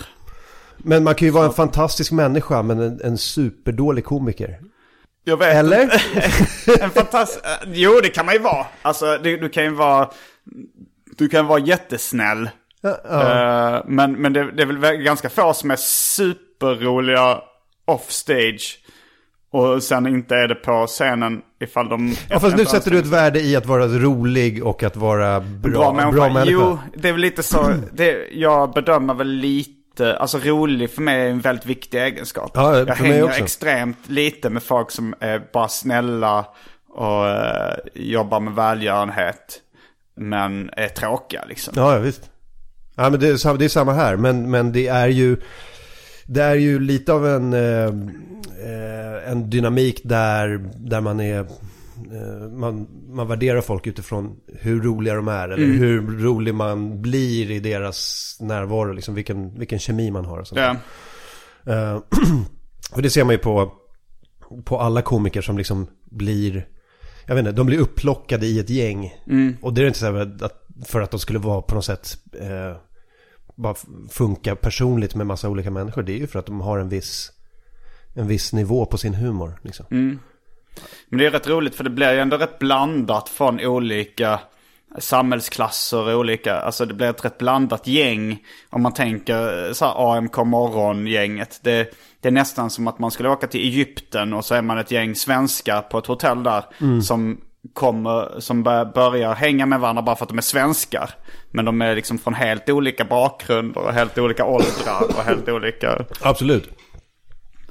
Men 0.78 1.04
man 1.04 1.14
kan 1.14 1.26
ju 1.26 1.32
vara 1.32 1.46
en 1.46 1.52
fantastisk 1.52 2.12
människa 2.12 2.62
men 2.62 2.80
en, 2.80 3.00
en 3.04 3.18
superdålig 3.18 4.04
komiker. 4.04 4.60
Jag 5.24 5.36
vet 5.36 5.54
Eller? 5.54 5.82
inte. 5.82 6.00
en 6.84 6.90
fantastisk... 6.90 7.44
Jo, 7.66 8.00
det 8.02 8.08
kan 8.08 8.26
man 8.26 8.34
ju 8.34 8.40
vara. 8.40 8.66
Alltså, 8.82 9.18
du, 9.22 9.36
du 9.36 9.48
kan 9.48 9.64
ju 9.64 9.70
vara... 9.70 10.10
Du 11.16 11.28
kan 11.28 11.46
vara 11.46 11.58
jättesnäll. 11.58 12.50
Eh, 12.84 13.80
men 13.86 14.12
men 14.12 14.32
det, 14.32 14.52
det 14.52 14.62
är 14.62 14.66
väl 14.66 14.96
ganska 14.96 15.28
få 15.28 15.54
som 15.54 15.70
är 15.70 15.76
superroliga 15.76 17.40
offstage. 17.84 18.78
Och 19.50 19.82
sen 19.82 20.06
inte 20.06 20.34
är 20.34 20.48
det 20.48 20.54
på 20.54 20.86
scenen 20.86 21.42
ifall 21.60 21.88
de... 21.88 22.14
Ja, 22.28 22.40
fast 22.40 22.56
nu 22.56 22.64
sätter 22.64 22.90
du 22.90 22.98
ett 22.98 23.06
värde 23.06 23.40
i 23.40 23.56
att 23.56 23.66
vara 23.66 23.86
rolig 23.86 24.64
och 24.64 24.82
att 24.82 24.96
vara 24.96 25.40
bra, 25.40 25.70
bra 25.70 25.92
människa. 25.92 26.12
bra 26.12 26.28
människa. 26.28 26.50
Jo, 26.52 26.78
det 26.94 27.08
är 27.08 27.12
väl 27.12 27.20
lite 27.20 27.42
så. 27.42 27.74
Det, 27.92 28.28
jag 28.32 28.72
bedömer 28.72 29.14
väl 29.14 29.28
lite, 29.28 30.16
alltså 30.16 30.38
rolig 30.38 30.90
för 30.90 31.02
mig 31.02 31.20
är 31.20 31.30
en 31.30 31.40
väldigt 31.40 31.66
viktig 31.66 31.98
egenskap. 31.98 32.50
Ja, 32.54 32.78
jag 32.78 32.94
hänger 32.94 33.24
också. 33.24 33.42
extremt 33.42 34.08
lite 34.08 34.50
med 34.50 34.62
folk 34.62 34.90
som 34.90 35.14
är 35.20 35.42
bara 35.52 35.68
snälla 35.68 36.46
och 36.88 37.28
eh, 37.28 37.74
jobbar 37.94 38.40
med 38.40 38.54
välgörenhet. 38.54 39.60
Men 40.16 40.70
är 40.76 40.88
tråkiga 40.88 41.44
liksom. 41.48 41.74
Ja, 41.76 41.94
ja 41.94 41.98
visst. 41.98 42.30
Ja, 42.96 43.10
men 43.10 43.20
det 43.20 43.28
är, 43.28 43.58
det 43.58 43.64
är 43.64 43.68
samma 43.68 43.92
här. 43.92 44.16
Men, 44.16 44.50
men 44.50 44.72
det 44.72 44.86
är 44.88 45.08
ju... 45.08 45.36
det 46.26 46.42
är 46.42 46.54
ju 46.54 46.78
lite 46.78 47.12
av 47.12 47.26
en, 47.26 47.52
eh, 47.52 47.84
eh, 48.64 49.30
en 49.30 49.50
dynamik 49.50 50.00
där, 50.04 50.70
där 50.76 51.00
man 51.00 51.20
är 51.20 51.38
eh, 51.40 52.48
man, 52.52 52.86
man 53.08 53.28
värderar 53.28 53.60
folk 53.60 53.86
utifrån 53.86 54.36
hur 54.60 54.82
roliga 54.82 55.14
de 55.14 55.28
är 55.28 55.48
eller 55.48 55.64
Mm. 55.64 55.78
hur 55.78 56.18
rolig 56.18 56.54
man 56.54 57.02
blir 57.02 57.50
i 57.50 57.60
deras 57.60 58.36
närvaro, 58.40 58.92
liksom 58.92 59.14
vilken, 59.14 59.58
vilken 59.58 59.78
kemi 59.78 60.10
man 60.10 60.24
har 60.24 60.38
och 60.38 60.46
sånt. 60.46 60.60
Ja. 60.60 60.76
Eh, 61.72 61.94
och 62.92 63.02
det 63.02 63.10
ser 63.10 63.24
man 63.24 63.32
ju 63.34 63.38
på, 63.38 63.72
på 64.64 64.78
alla 64.80 65.02
komiker 65.02 65.40
som 65.42 65.58
liksom 65.58 65.86
blir, 66.04 66.66
jag 67.26 67.34
vet 67.34 67.40
inte, 67.42 67.52
de 67.52 67.66
blir 67.66 67.78
upplockade 67.78 68.46
i 68.46 68.58
ett 68.58 68.70
gäng. 68.70 69.14
Mm. 69.26 69.56
Och 69.62 69.74
det 69.74 69.82
är 69.82 69.86
inte 69.86 69.98
så 69.98 70.16
att, 70.16 70.62
för 70.84 71.00
att 71.00 71.10
de 71.10 71.20
skulle 71.20 71.38
vara 71.38 71.62
på 71.62 71.74
något 71.74 71.84
sätt, 71.84 72.16
eh, 72.40 72.76
bara 73.56 73.74
funka 74.10 74.56
personligt 74.56 75.14
med 75.14 75.26
massa 75.26 75.48
olika 75.48 75.70
människor. 75.70 76.02
Det 76.02 76.12
är 76.12 76.18
ju 76.18 76.26
för 76.26 76.38
att 76.38 76.46
de 76.46 76.60
har 76.60 76.78
en 76.78 76.88
viss, 76.88 77.32
en 78.14 78.28
viss 78.28 78.52
nivå 78.52 78.86
på 78.86 78.98
sin 78.98 79.14
humor. 79.14 79.60
Liksom. 79.62 79.86
Mm. 79.90 80.18
Men 81.08 81.18
det 81.18 81.26
är 81.26 81.30
rätt 81.30 81.48
roligt 81.48 81.74
för 81.74 81.84
det 81.84 81.90
blir 81.90 82.12
ju 82.12 82.18
ändå 82.18 82.36
rätt 82.36 82.58
blandat 82.58 83.28
från 83.28 83.60
olika 83.60 84.40
samhällsklasser 84.98 86.14
och 86.14 86.20
olika, 86.20 86.54
alltså 86.54 86.86
det 86.86 86.94
blir 86.94 87.06
ett 87.06 87.24
rätt 87.24 87.38
blandat 87.38 87.86
gäng. 87.86 88.38
Om 88.70 88.82
man 88.82 88.94
tänker 88.94 89.72
så 89.72 89.84
här 89.84 90.16
AMK 90.16 90.36
morgon-gänget. 90.36 91.60
Det, 91.62 91.94
det 92.20 92.28
är 92.28 92.32
nästan 92.32 92.70
som 92.70 92.86
att 92.86 92.98
man 92.98 93.10
skulle 93.10 93.28
åka 93.28 93.46
till 93.46 93.60
Egypten 93.60 94.32
och 94.32 94.44
så 94.44 94.54
är 94.54 94.62
man 94.62 94.78
ett 94.78 94.90
gäng 94.90 95.14
svenskar 95.14 95.82
på 95.82 95.98
ett 95.98 96.06
hotell 96.06 96.42
där. 96.42 96.64
Som 97.02 97.40
kommer, 97.72 98.40
som 98.40 98.62
bör- 98.62 98.84
börjar 98.94 99.34
hänga 99.34 99.66
med 99.66 99.80
varandra 99.80 100.02
bara 100.02 100.16
för 100.16 100.24
att 100.24 100.28
de 100.28 100.38
är 100.38 100.42
svenskar. 100.42 101.10
Men 101.50 101.64
de 101.64 101.82
är 101.82 101.94
liksom 101.94 102.18
från 102.18 102.34
helt 102.34 102.68
olika 102.68 103.04
bakgrunder 103.04 103.80
och 103.80 103.92
helt 103.92 104.18
olika 104.18 104.44
åldrar 104.44 105.02
och 105.16 105.22
helt 105.24 105.48
olika... 105.48 106.04
Absolut. 106.20 106.70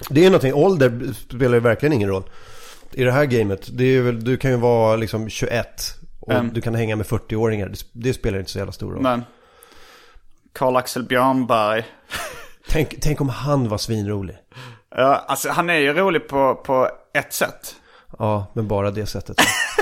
Det 0.09 0.21
är 0.25 0.29
någonting, 0.29 0.53
ålder 0.53 1.13
spelar 1.29 1.53
ju 1.53 1.59
verkligen 1.59 1.93
ingen 1.93 2.09
roll. 2.09 2.23
I 2.91 3.03
det 3.03 3.11
här 3.11 3.25
gamet, 3.25 3.77
det 3.77 3.83
är 3.83 4.01
väl, 4.01 4.23
du 4.23 4.37
kan 4.37 4.51
ju 4.51 4.57
vara 4.57 4.95
liksom 4.95 5.29
21 5.29 5.67
och 6.19 6.31
Mm. 6.33 6.49
du 6.53 6.61
kan 6.61 6.75
hänga 6.75 6.95
med 6.95 7.05
40-åringar. 7.05 7.67
Det, 7.69 7.79
det 7.91 8.13
spelar 8.13 8.39
inte 8.39 8.51
så 8.51 8.57
jävla 8.57 8.71
stor 8.71 8.91
roll. 8.93 9.01
Men 9.01 9.23
Karl-Axel 10.53 11.03
Björnberg. 11.03 11.83
Tänk, 12.69 12.95
tänk 13.01 13.21
om 13.21 13.29
han 13.29 13.69
var 13.69 13.77
svinrolig. 13.77 14.35
Ja, 14.95 15.25
alltså 15.27 15.49
han 15.49 15.69
är 15.69 15.77
ju 15.79 15.93
rolig 15.93 16.27
på, 16.27 16.55
på 16.55 16.89
ett 17.13 17.33
sätt. 17.33 17.75
Ja, 18.19 18.51
men 18.53 18.67
bara 18.67 18.91
det 18.91 19.05
sättet. 19.05 19.37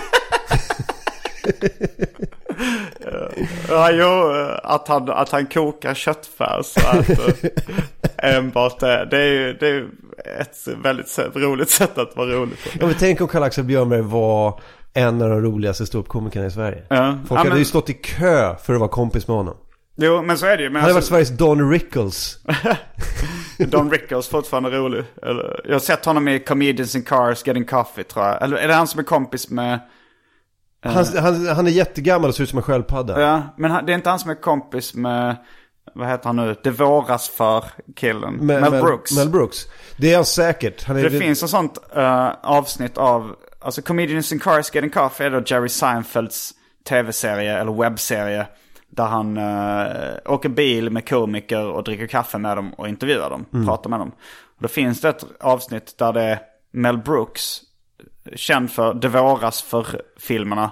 Ja, 3.70 3.91
jo, 3.91 4.32
att 4.64 4.88
han, 4.88 5.09
att 5.09 5.30
han 5.30 5.45
kokar 5.45 5.93
köttfärs. 5.93 6.78
eh, 6.78 8.36
enbart 8.36 8.80
det. 8.80 9.07
Det 9.11 9.18
är 9.18 9.26
ju 9.32 9.53
det 9.53 9.68
är 9.68 9.88
ett 10.41 10.68
väldigt 10.84 11.20
roligt 11.36 11.70
sätt 11.70 11.97
att 11.97 12.16
vara 12.16 12.28
rolig 12.30 12.53
på. 12.64 12.70
Ja, 12.80 12.86
men 12.86 12.95
tänk 12.99 13.22
om 13.22 13.28
Karl-Axel 13.28 13.64
Björnberg 13.64 14.01
var 14.01 14.59
en 14.93 15.22
av 15.22 15.30
de 15.30 15.41
roligaste 15.41 15.86
ståuppkomikerna 15.86 16.45
i 16.45 16.51
Sverige. 16.51 16.84
Ja. 16.89 17.18
Folk 17.28 17.32
Ja, 17.32 17.36
hade 17.38 17.49
men- 17.49 17.59
ju 17.59 17.66
stått 17.66 17.89
i 17.89 17.93
kö 17.93 18.55
för 18.55 18.74
att 18.74 18.80
vara 18.80 18.89
kompis 18.89 19.28
med 19.28 19.38
honom. 19.38 19.57
Jo, 19.95 20.22
men 20.22 20.38
så 20.38 20.45
är 20.45 20.57
det 20.57 20.64
ju. 20.64 20.70
Men 20.70 20.76
Han 20.76 20.82
hade 20.82 20.93
varit 20.93 20.97
alltså, 20.97 21.09
Sveriges 21.11 21.30
Don 21.30 21.72
Rickles. 21.72 22.38
Don 23.57 23.91
Rickles 23.91 24.28
fortfarande 24.30 24.70
rolig. 24.70 25.03
Jag 25.66 25.72
har 25.76 25.80
sett 25.80 26.05
honom 26.05 26.28
i 26.28 26.39
Comedians 26.39 26.95
in 26.95 27.03
Cars 27.03 27.47
Getting 27.47 27.66
Coffee 27.66 28.03
tror 28.03 28.26
jag. 28.26 28.41
Eller 28.43 28.57
är 28.57 28.68
det 28.68 28.74
han 28.74 28.88
som 28.88 28.99
är 28.99 29.03
kompis 29.03 29.49
med... 29.49 29.80
Han, 30.84 31.05
han, 31.17 31.47
han 31.47 31.67
är 31.67 31.71
jättegammal 31.71 32.29
och 32.29 32.36
ser 32.36 32.43
ut 32.43 32.49
som 32.49 32.57
en 32.57 32.63
sköldpadda. 32.63 33.21
Ja, 33.21 33.41
men 33.57 33.71
han, 33.71 33.86
det 33.86 33.91
är 33.91 33.95
inte 33.95 34.09
han 34.09 34.19
som 34.19 34.31
är 34.31 34.36
kompis 34.36 34.93
med... 34.93 35.36
Vad 35.95 36.07
heter 36.07 36.25
han 36.25 36.36
nu? 36.36 36.55
Det 36.63 36.71
våras 36.71 37.29
för 37.29 37.65
killen. 37.95 38.34
Mel, 38.34 38.61
Mel, 38.61 38.71
Brooks. 38.71 39.17
Mel 39.17 39.29
Brooks. 39.29 39.65
Det 39.97 40.11
är 40.11 40.15
han 40.15 40.25
säkert. 40.25 40.84
Han 40.84 40.97
är, 40.97 41.09
Det 41.09 41.19
finns 41.19 41.43
ett 41.43 41.49
sånt 41.49 41.77
eh, 41.95 42.31
avsnitt 42.43 42.97
av, 42.97 43.36
alltså 43.59 43.81
Comedians 43.81 44.31
in 44.31 44.39
Cars 44.39 44.75
Getting 44.75 44.89
Coffee 44.89 45.25
är 45.25 45.31
då 45.31 45.41
Jerry 45.45 45.69
Seinfelds 45.69 46.53
tv-serie 46.89 47.59
eller 47.59 47.71
webbserie. 47.71 48.47
Där 48.89 49.05
han 49.05 49.38
uh, 49.38 50.34
åker 50.34 50.49
bil 50.49 50.89
med 50.89 51.09
komiker 51.09 51.65
och 51.65 51.84
dricker 51.84 52.07
kaffe 52.07 52.38
med 52.38 52.57
dem 52.57 52.73
och 52.73 52.88
intervjuar 52.88 53.29
dem, 53.29 53.65
pratar 53.65 53.89
med 53.89 53.99
dem. 53.99 54.11
Och 54.55 54.61
då 54.61 54.67
finns 54.67 55.01
det 55.01 55.09
ett 55.09 55.23
avsnitt 55.39 55.97
där 55.97 56.13
det 56.13 56.21
är 56.21 56.39
Mel 56.71 56.97
Brooks, 56.97 57.61
känd 58.36 58.71
för 58.71 58.93
Det 58.93 59.07
våras 59.07 59.61
för 59.61 60.01
filmerna. 60.19 60.71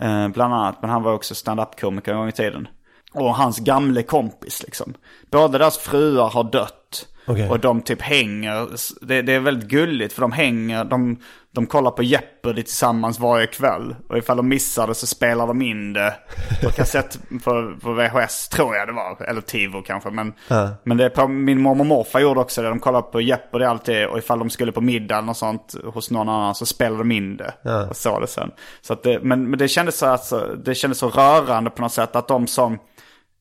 eh, 0.00 0.28
bland 0.28 0.54
annat, 0.54 0.78
men 0.80 0.90
han 0.90 1.02
var 1.02 1.12
också 1.12 1.34
stand-up-komiker 1.34 2.12
en 2.12 2.18
gång 2.18 2.28
i 2.28 2.32
tiden. 2.32 2.68
Och 3.12 3.34
hans 3.34 3.58
gamle 3.58 4.02
kompis 4.02 4.62
liksom. 4.62 4.94
Båda 5.30 5.48
deras 5.58 5.78
fruar 5.78 6.28
har 6.30 6.44
dött. 6.44 7.08
Okej. 7.28 7.48
Och 7.48 7.60
de 7.60 7.82
typ 7.82 8.02
hänger, 8.02 8.68
det, 9.06 9.22
det 9.22 9.32
är 9.32 9.40
väldigt 9.40 9.68
gulligt 9.68 10.12
för 10.12 10.20
de 10.20 10.32
hänger, 10.32 10.84
de, 10.84 11.16
de 11.54 11.66
kollar 11.66 11.90
på 11.90 12.02
Jeopardy 12.02 12.62
tillsammans 12.62 13.20
varje 13.20 13.46
kväll. 13.46 13.96
Och 14.08 14.18
ifall 14.18 14.36
de 14.36 14.48
missar 14.48 14.86
det 14.86 14.94
så 14.94 15.06
spelar 15.06 15.46
de 15.46 15.62
in 15.62 15.92
det 15.92 16.14
på 16.62 16.70
kassett, 16.70 17.18
på, 17.44 17.74
på 17.82 17.92
VHS 17.92 18.48
tror 18.48 18.76
jag 18.76 18.88
det 18.88 18.92
var. 18.92 19.22
Eller 19.28 19.40
Tivo 19.40 19.82
kanske. 19.82 20.10
Men, 20.10 20.32
men 20.82 20.96
det 20.96 21.04
är 21.04 21.10
på, 21.10 21.28
min 21.28 21.60
mormor 21.60 21.80
och 21.80 21.86
morfar 21.86 22.20
gjorde 22.20 22.40
också 22.40 22.62
det. 22.62 22.68
De 22.68 22.78
kollade 22.80 23.02
på 23.02 23.20
Jeopardy 23.20 23.64
alltid. 23.64 24.06
Och 24.06 24.18
ifall 24.18 24.38
de 24.38 24.50
skulle 24.50 24.72
på 24.72 24.80
middag 24.80 25.16
eller 25.16 25.26
något 25.26 25.36
sånt 25.36 25.74
hos 25.84 26.10
någon 26.10 26.28
annan 26.28 26.54
så 26.54 26.66
spelade 26.66 26.98
de 26.98 27.12
in 27.12 27.36
det. 27.36 27.52
Och 27.90 27.96
så 27.96 28.20
det 28.20 28.26
sen. 28.26 28.50
Så 28.80 28.94
det, 29.02 29.20
men, 29.22 29.50
men 29.50 29.58
det 29.58 29.68
kändes 29.68 29.98
så, 29.98 30.06
alltså, 30.06 30.56
det 30.64 30.74
kändes 30.74 30.98
så 30.98 31.08
rörande 31.08 31.70
på 31.70 31.82
något 31.82 31.92
sätt 31.92 32.16
att 32.16 32.28
de 32.28 32.46
som 32.46 32.78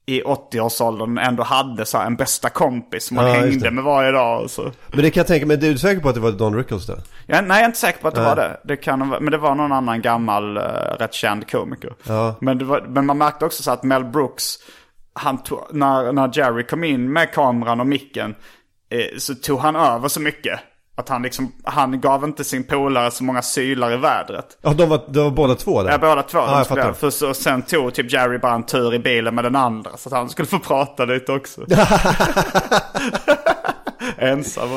i 0.09 0.21
80-årsåldern 0.21 1.17
ändå 1.17 1.43
hade 1.43 1.85
så 1.85 1.97
en 1.97 2.15
bästa 2.15 2.49
kompis 2.49 3.05
som 3.05 3.15
man 3.15 3.27
Ja, 3.27 3.33
hängde 3.33 3.71
med 3.71 3.83
varje 3.83 4.11
dag. 4.11 4.49
Så. 4.49 4.71
Men 4.87 5.01
det 5.01 5.11
kan 5.11 5.21
jag 5.21 5.27
tänka 5.27 5.45
mig. 5.45 5.57
Du 5.57 5.71
är 5.71 5.75
säker 5.75 6.01
på 6.01 6.09
att 6.09 6.15
det 6.15 6.21
var 6.21 6.31
Don 6.31 6.55
Rickles 6.55 6.85
då? 6.85 6.93
Ja, 7.25 7.41
nej, 7.41 7.57
jag 7.57 7.61
är 7.61 7.65
inte 7.65 7.77
säker 7.77 7.99
på 7.99 8.07
att 8.07 8.15
det 8.15 8.21
var 8.21 8.35
det. 8.35 8.59
det 8.63 8.77
kan, 8.77 9.09
men 9.09 9.25
det 9.25 9.37
var 9.37 9.55
någon 9.55 9.71
annan 9.71 10.01
gammal, 10.01 10.57
uh, 10.57 10.63
rätt 10.99 11.13
känd 11.13 11.51
komiker. 11.51 11.93
Ja. 12.03 12.35
Men, 12.41 12.67
var, 12.67 12.81
men 12.87 13.05
man 13.05 13.17
märkte 13.17 13.45
också 13.45 13.63
så 13.63 13.71
att 13.71 13.83
Mel 13.83 14.05
Brooks, 14.05 14.55
han 15.13 15.43
tog, 15.43 15.59
när, 15.71 16.11
när 16.11 16.37
Jerry 16.37 16.63
kom 16.63 16.83
in 16.83 17.13
med 17.13 17.33
kameran 17.33 17.79
och 17.79 17.87
micken, 17.87 18.35
eh, 18.89 19.17
så 19.17 19.35
tog 19.35 19.59
han 19.59 19.75
över 19.75 20.07
så 20.07 20.21
mycket. 20.21 20.59
Att 20.99 21.09
han 21.09 21.21
liksom, 21.21 21.51
han 21.63 22.01
gav 22.01 22.23
inte 22.23 22.43
sin 22.43 22.63
polare 22.63 23.11
så 23.11 23.23
många 23.23 23.41
sylar 23.41 23.93
i 23.93 23.97
vädret. 23.97 24.57
Ja, 24.61 24.73
de 24.73 24.89
var, 24.89 25.01
de 25.07 25.19
var 25.19 25.31
båda 25.31 25.55
två 25.55 25.83
där? 25.83 25.91
Ja, 25.91 25.97
båda 25.97 26.23
två. 26.23 26.37
Ja, 26.37 26.45
de 26.45 26.57
jag 26.57 26.67
fattar. 26.67 26.93
för 26.93 27.09
så, 27.09 27.33
sen 27.33 27.61
tog 27.61 27.93
typ 27.93 28.11
Jerry 28.11 28.37
bara 28.37 28.53
en 28.53 28.65
tur 28.65 28.93
i 28.93 28.99
bilen 28.99 29.35
med 29.35 29.43
den 29.43 29.55
andra. 29.55 29.97
Så 29.97 30.09
att 30.09 30.13
han 30.13 30.29
skulle 30.29 30.47
få 30.47 30.59
prata 30.59 31.05
lite 31.05 31.31
också. 31.31 31.65
Ensam. 34.17 34.69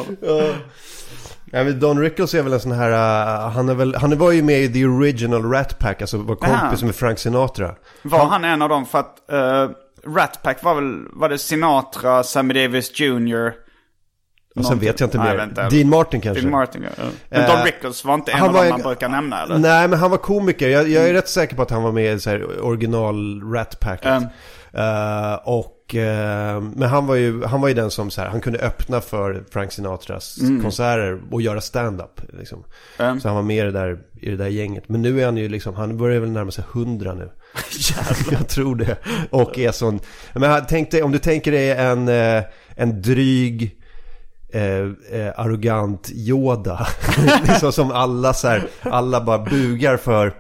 Ja, 1.53 1.65
men 1.65 1.81
Don 1.81 2.01
Rickles 2.01 2.35
är 2.35 2.43
väl 2.43 2.53
en 2.53 2.61
sån 2.61 2.73
här, 2.73 2.91
uh, 2.91 3.51
han, 3.51 3.69
är 3.69 3.75
väl, 3.75 3.95
han 3.95 4.19
var 4.19 4.33
ju 4.33 4.43
med 4.43 4.61
i 4.61 4.73
The 4.73 4.85
Original 4.85 5.51
Rat 5.53 5.79
Pack, 5.79 6.01
alltså 6.01 6.19
var 6.19 6.37
kompis 6.37 6.83
med 6.83 6.95
Frank 6.95 7.19
Sinatra. 7.19 7.75
Var 8.03 8.27
han 8.27 8.45
en 8.45 8.63
av 8.63 8.69
dem? 8.69 8.87
För 8.87 8.99
att 8.99 9.17
uh, 9.33 9.71
Rat 10.17 10.43
Pack 10.43 10.63
var 10.63 10.75
väl, 10.75 11.05
var 11.13 11.29
det 11.29 11.39
Sinatra, 11.39 12.23
Sammy 12.23 12.55
Davis 12.55 13.01
Jr. 13.01 13.70
Och 14.57 14.65
sen 14.65 14.79
vet 14.79 15.01
jag 15.01 15.07
inte 15.07 15.19
Nej, 15.19 15.29
mer. 15.29 15.37
vänta. 15.37 15.69
Dean 15.69 15.89
Martin 15.89 16.21
kanske? 16.21 16.41
Dean 16.43 16.51
Martin, 16.51 16.83
ja. 16.83 17.05
Men 17.29 17.49
Don 17.49 17.59
Eh, 17.59 17.65
Rickles 17.65 18.05
var 18.05 18.15
inte 18.15 18.33
en 18.33 18.39
han 18.39 18.49
av 18.49 18.55
var 18.55 18.63
dem 18.63 18.71
man 18.71 18.83
brukar 18.83 19.09
nämna 19.09 19.43
eller? 19.43 19.59
Nej, 19.59 19.89
men 19.89 19.99
han 19.99 20.11
var 20.11 20.19
komiker. 20.19 20.69
Jag, 20.69 20.89
jag 20.89 21.09
är 21.09 21.13
rätt 21.13 21.29
säker 21.29 21.57
på 21.57 21.63
att 21.63 21.71
han 21.71 21.83
var 21.83 21.93
med 21.93 22.15
i 22.15 22.21
så 22.21 22.31
här 22.31 22.65
original 22.65 23.43
Rat 23.53 23.81
Packet. 23.81 24.07
Mm. 24.07 24.29
Eh, 24.73 25.35
och, 25.35 25.95
eh, 25.95 26.61
men 26.61 26.89
han 26.89 27.07
var, 27.07 27.15
ju, 27.15 27.45
han 27.45 27.61
var 27.61 27.69
ju 27.69 27.75
den 27.75 27.91
som 27.91 28.11
så 28.11 28.21
här, 28.21 28.29
han 28.29 28.41
kunde 28.41 28.59
öppna 28.59 29.01
för 29.01 29.45
Frank 29.51 29.73
Sinatras 29.73 30.39
konserter 30.63 31.21
och 31.31 31.43
göra 31.43 31.61
stand-up. 31.61 32.21
Liksom. 32.39 32.65
Mm. 32.99 33.21
Så 33.21 33.29
han 33.29 33.37
var 33.37 33.43
med 33.43 33.57
i 33.57 33.61
det, 33.61 33.71
där, 33.71 33.99
i 34.21 34.31
det 34.31 34.37
där 34.37 34.49
gänget. 34.49 34.89
Men 34.89 35.03
nu 35.03 35.21
är 35.21 35.25
han 35.25 35.37
ju 35.37 35.49
liksom, 35.49 35.75
han 35.75 35.97
börjar 35.97 36.21
väl 36.21 36.31
närma 36.31 36.51
sig 36.51 36.65
hundra 36.73 37.15
nu. 37.15 37.31
jag 38.31 38.49
tror 38.49 38.77
det. 38.77 38.97
Och 39.31 39.59
är 39.59 39.73
sån, 39.73 40.01
men 40.35 40.63
tänk 40.69 40.91
dig, 40.91 41.03
om 41.03 41.13
du 41.13 41.19
tänker 41.19 41.53
dig 41.53 41.71
en, 41.71 42.09
en 42.77 43.03
dryg 43.03 43.80
eh, 44.53 45.21
eh, 45.21 45.33
arrogant 45.37 46.11
Yoda. 46.11 46.87
liksom 47.49 47.73
som 47.73 47.91
alla 47.91 48.33
så 48.33 48.49
här, 48.49 48.69
alla 48.81 49.21
bara 49.21 49.39
bugar 49.39 49.97
för. 49.97 50.35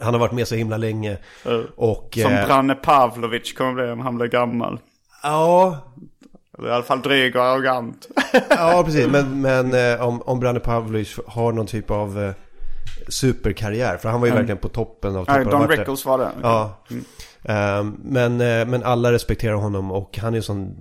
Han 0.00 0.14
har 0.14 0.20
varit 0.20 0.32
med 0.32 0.48
så 0.48 0.54
himla 0.54 0.76
länge. 0.76 1.18
Och, 1.76 2.18
Som 2.22 2.32
eh, 2.32 2.46
Branne 2.46 2.74
Pavlovic 2.74 3.52
kommer 3.52 3.72
bli 3.72 3.84
när 3.96 4.02
han 4.02 4.16
blir 4.16 4.28
gammal. 4.28 4.78
ja, 5.22 5.78
Eller 6.58 6.68
i 6.68 6.72
alla 6.72 6.82
fall 6.82 7.02
dryg 7.02 7.36
och 7.36 7.44
arrogant. 7.44 8.08
ja, 8.50 8.82
precis. 8.84 9.06
Men, 9.06 9.40
men 9.40 9.74
eh, 9.74 10.06
om, 10.06 10.22
om 10.22 10.40
Branne 10.40 10.60
Pavlovic 10.60 11.18
har 11.26 11.52
någon 11.52 11.66
typ 11.66 11.90
av 11.90 12.22
eh, 12.22 12.32
superkarriär. 13.08 13.96
För 13.96 14.08
han 14.08 14.20
var 14.20 14.26
ju 14.28 14.34
verkligen 14.34 14.58
på 14.58 14.68
toppen 14.68 15.16
av 15.16 15.24
Nej, 15.28 15.44
toppen. 15.44 15.60
Don 15.60 15.68
Rickles 15.68 16.04
var 16.04 16.18
det. 16.18 16.30
Ja. 16.42 16.82
Ehm, 16.90 17.04
men, 18.02 18.40
eh, 18.40 18.66
men 18.66 18.82
alla 18.82 19.12
respekterar 19.12 19.54
honom 19.54 19.90
och 19.90 20.18
han 20.18 20.34
är 20.34 20.36
en 20.36 20.42
sån 20.42 20.76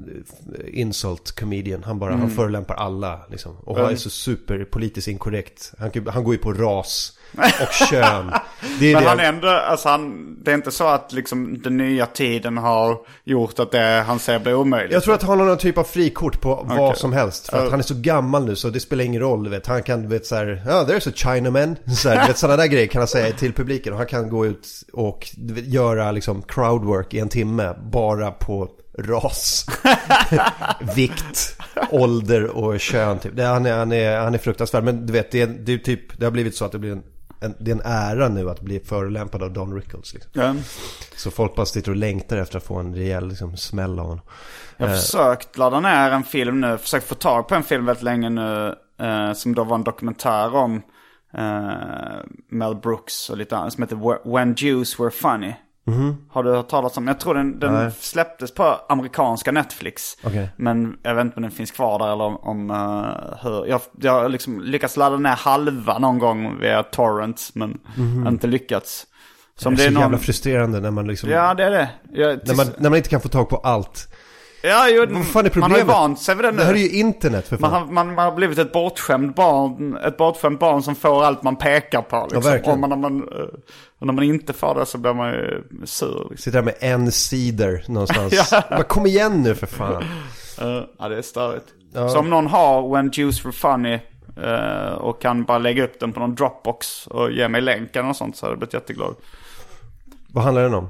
insult 0.67 1.31
comedian. 1.31 1.83
Han 1.83 1.99
bara, 1.99 2.15
han 2.15 2.29
förolämpar 2.29 2.75
alla 2.75 3.19
liksom. 3.29 3.55
Och 3.55 3.77
han 3.77 3.91
är 3.91 3.95
så 3.95 4.09
super 4.09 4.65
politiskt 4.65 5.07
inkorrekt. 5.07 5.73
Han, 5.79 5.91
han 6.07 6.23
går 6.23 6.33
ju 6.33 6.39
på 6.39 6.53
ras 6.53 7.17
och 7.37 7.73
kön. 7.89 8.31
Det 8.79 8.93
Men 8.93 9.03
det. 9.03 9.09
han 9.09 9.19
ändå, 9.19 9.47
alltså 9.47 9.89
han, 9.89 10.35
det 10.43 10.51
är 10.51 10.55
inte 10.55 10.71
så 10.71 10.87
att 10.87 11.13
liksom 11.13 11.61
den 11.61 11.77
nya 11.77 12.05
tiden 12.05 12.57
har 12.57 12.97
gjort 13.23 13.59
att 13.59 13.71
det 13.71 14.03
han 14.07 14.19
säger 14.19 14.39
blir 14.39 14.55
omöjligt. 14.55 14.93
Jag 14.93 15.03
tror 15.03 15.13
att 15.13 15.23
han 15.23 15.39
har 15.39 15.45
någon 15.45 15.57
typ 15.57 15.77
av 15.77 15.83
frikort 15.83 16.41
på 16.41 16.65
vad 16.69 16.79
Okej. 16.79 16.99
som 16.99 17.13
helst. 17.13 17.49
För 17.49 17.65
att 17.65 17.71
han 17.71 17.79
är 17.79 17.83
så 17.83 17.95
gammal 17.95 18.45
nu 18.45 18.55
så 18.55 18.69
det 18.69 18.79
spelar 18.79 19.03
ingen 19.03 19.21
roll. 19.21 19.43
Du 19.43 19.49
vet. 19.49 19.67
Han 19.67 19.83
kan, 19.83 20.01
du 20.01 20.07
vet 20.07 20.25
såhär, 20.25 20.63
ja, 20.65 20.85
there's 20.89 21.09
a 21.09 21.11
Chinaman. 21.15 21.75
Så 21.97 22.09
här, 22.09 22.21
du 22.21 22.27
vet, 22.27 22.37
sådana 22.37 22.57
där 22.57 22.67
grejer 22.67 22.87
kan 22.87 22.99
han 22.99 23.07
säga 23.07 23.33
till 23.33 23.53
publiken. 23.53 23.93
Och 23.93 23.99
han 23.99 24.07
kan 24.07 24.29
gå 24.29 24.45
ut 24.45 24.67
och 24.93 25.27
vet, 25.37 25.65
göra 25.65 26.11
liksom 26.11 26.41
crowdwork 26.41 27.13
i 27.13 27.19
en 27.19 27.29
timme. 27.29 27.75
Bara 27.91 28.31
på 28.31 28.69
ras, 28.97 29.65
vikt, 30.95 31.57
ålder 31.89 32.45
och 32.45 32.79
kön. 32.79 33.19
Typ. 33.19 33.35
Det, 33.35 33.43
han, 33.43 33.65
är, 33.65 33.77
han, 33.77 33.91
är, 33.91 34.17
han 34.17 34.33
är 34.33 34.37
fruktansvärd. 34.37 34.83
Men 34.83 35.05
du 35.05 35.13
vet, 35.13 35.31
det 35.31 35.41
är, 35.41 35.47
det 35.47 35.73
är 35.73 35.77
typ, 35.77 36.19
det 36.19 36.25
har 36.25 36.31
blivit 36.31 36.55
så 36.55 36.65
att 36.65 36.71
det 36.71 36.79
blir 36.79 36.91
en, 36.91 37.03
en, 37.39 37.55
det 37.59 37.71
är 37.71 37.75
en 37.75 37.81
ära 37.85 38.27
nu 38.29 38.49
att 38.49 38.61
bli 38.61 38.79
förolämpad 38.79 39.43
av 39.43 39.53
Don 39.53 39.75
Rickles. 39.75 40.13
Liksom. 40.13 40.31
Ja. 40.33 40.55
Så 41.15 41.31
folk 41.31 41.55
bara 41.55 41.65
sitter 41.65 41.91
och 41.91 41.97
längtar 41.97 42.37
efter 42.37 42.57
att 42.57 42.63
få 42.63 42.75
en 42.75 42.95
rejäl 42.95 43.27
liksom, 43.27 43.57
smäll 43.57 43.99
av 43.99 44.05
honom. 44.05 44.21
Jag 44.77 44.87
har 44.87 44.95
försökt 44.95 45.57
ladda 45.57 45.79
ner 45.79 46.11
en 46.11 46.23
film 46.23 46.61
nu, 46.61 46.77
försökt 46.77 47.07
få 47.07 47.15
tag 47.15 47.47
på 47.47 47.55
en 47.55 47.63
film 47.63 47.85
väldigt 47.85 48.03
länge 48.03 48.29
nu. 48.29 48.75
Eh, 48.99 49.33
som 49.33 49.55
då 49.55 49.63
var 49.63 49.75
en 49.75 49.83
dokumentär 49.83 50.55
om 50.55 50.81
eh, 51.33 52.19
Mel 52.49 52.75
Brooks 52.75 53.29
och 53.29 53.37
lite 53.37 53.57
annat. 53.57 53.73
Som 53.73 53.83
heter 53.83 53.95
Wh- 53.95 54.33
When 54.35 54.53
Jews 54.57 54.99
Were 54.99 55.11
Funny. 55.11 55.53
Har 56.29 56.43
du 56.43 56.51
hört 56.51 56.69
talas 56.69 56.97
om? 56.97 57.07
Jag 57.07 57.19
tror 57.19 57.33
den, 57.35 57.59
den 57.59 57.91
släpptes 57.91 58.53
på 58.53 58.75
amerikanska 58.89 59.51
Netflix. 59.51 60.17
Okej. 60.23 60.49
Men 60.55 60.97
jag 61.03 61.15
vet 61.15 61.25
inte 61.25 61.35
om 61.35 61.41
den 61.41 61.51
finns 61.51 61.71
kvar 61.71 61.99
där 61.99 62.13
eller 62.13 62.47
om, 62.47 62.71
eh, 62.71 63.37
hur. 63.43 63.65
Jag, 63.65 63.81
jag 64.01 64.11
har 64.11 64.29
liksom 64.29 64.61
lyckats 64.61 64.97
ladda 64.97 65.17
ner 65.17 65.29
halva 65.29 65.97
någon 65.99 66.19
gång 66.19 66.59
via 66.59 66.83
torrents 66.83 67.55
men 67.55 67.79
inte 68.27 68.47
lyckats. 68.47 69.05
Så 69.55 69.69
om 69.69 69.75
Det 69.75 69.83
är 69.83 69.87
så 69.87 69.93
någon... 69.93 70.01
jävla 70.01 70.17
frustrerande 70.17 70.79
när 70.79 70.91
man 70.91 71.07
liksom... 71.07 71.29
Ja 71.29 71.53
det 71.53 71.63
är 71.63 71.71
det. 71.71 71.89
Jag, 72.11 72.39
När 72.45 72.55
man, 72.55 72.67
när 72.77 72.89
man 72.89 72.97
inte 72.97 73.09
kan 73.09 73.21
få 73.21 73.29
tag 73.29 73.49
på 73.49 73.57
allt. 73.57 74.07
Ja, 74.63 74.89
jo, 74.89 75.05
Vad 75.09 75.25
fan 75.25 75.45
är 75.45 75.59
Man 75.59 75.71
har 75.71 75.77
ju 75.77 75.83
problemet? 75.83 75.87
vant 75.87 76.19
sig 76.21 76.35
vid 76.35 76.45
det 76.45 76.51
nu. 76.51 76.57
Det 76.57 76.63
här 76.63 76.73
är 76.73 76.77
ju 76.77 76.89
internet 76.89 77.47
för 77.47 77.57
Man 77.57 77.71
fan. 77.71 77.81
har, 77.81 77.93
man, 77.93 78.07
man 78.15 78.25
har 78.25 78.31
blivit 78.35 78.57
ett 78.57 78.71
bortskämd 78.71 79.33
barn, 79.33 79.97
ett 79.97 80.17
bortskämt 80.17 80.59
barn 80.59 80.83
som 80.83 80.95
får 80.95 81.23
allt 81.23 81.43
man 81.43 81.55
pekar 81.55 82.01
på. 82.01 82.27
Liksom. 82.31 82.51
verkligen. 82.51 82.71
och 82.71 82.79
man, 82.79 82.89
när, 82.89 82.97
man, 83.09 83.21
eh, 83.21 83.45
när 83.99 84.13
man 84.13 84.23
inte 84.23 84.53
får 84.53 84.75
det 84.75 84.85
så 84.85 84.97
blir 84.97 85.13
man 85.13 85.31
ju 85.33 85.63
sur. 85.85 86.17
Liksom. 86.29 86.37
Sitter 86.37 86.51
där 86.57 86.65
med 86.65 86.75
en 86.79 87.11
cider 87.11 87.83
någonstans. 87.87 88.33
Ja. 88.51 88.63
Bara, 88.69 88.83
kom 88.83 89.05
igen 89.05 89.41
nu 89.41 89.55
för 89.55 89.67
fan. 89.67 90.03
Eh, 90.61 90.83
ja, 90.99 91.09
det 91.09 91.17
är 91.17 91.21
störigt. 91.21 91.65
Så 91.93 92.19
om 92.19 92.29
någon 92.29 92.47
har 92.47 92.95
When 92.95 93.09
Jews 93.13 93.45
Were 93.45 93.51
Funny 93.53 93.99
eh, 94.43 94.93
och 94.93 95.21
kan 95.21 95.43
bara 95.43 95.57
lägga 95.57 95.83
upp 95.83 95.99
den 95.99 96.13
på 96.13 96.19
någon 96.19 96.35
Dropbox 96.35 97.07
och 97.07 97.31
ge 97.31 97.47
mig 97.47 97.61
länken 97.61 98.05
och 98.09 98.15
sånt 98.15 98.37
så 98.37 98.45
hade 98.45 98.51
jag 98.51 98.59
blivit 98.59 98.73
jätteglad. 98.73 99.15
Vad 100.33 100.43
handlar 100.43 100.63
den 100.63 100.73
om? 100.73 100.89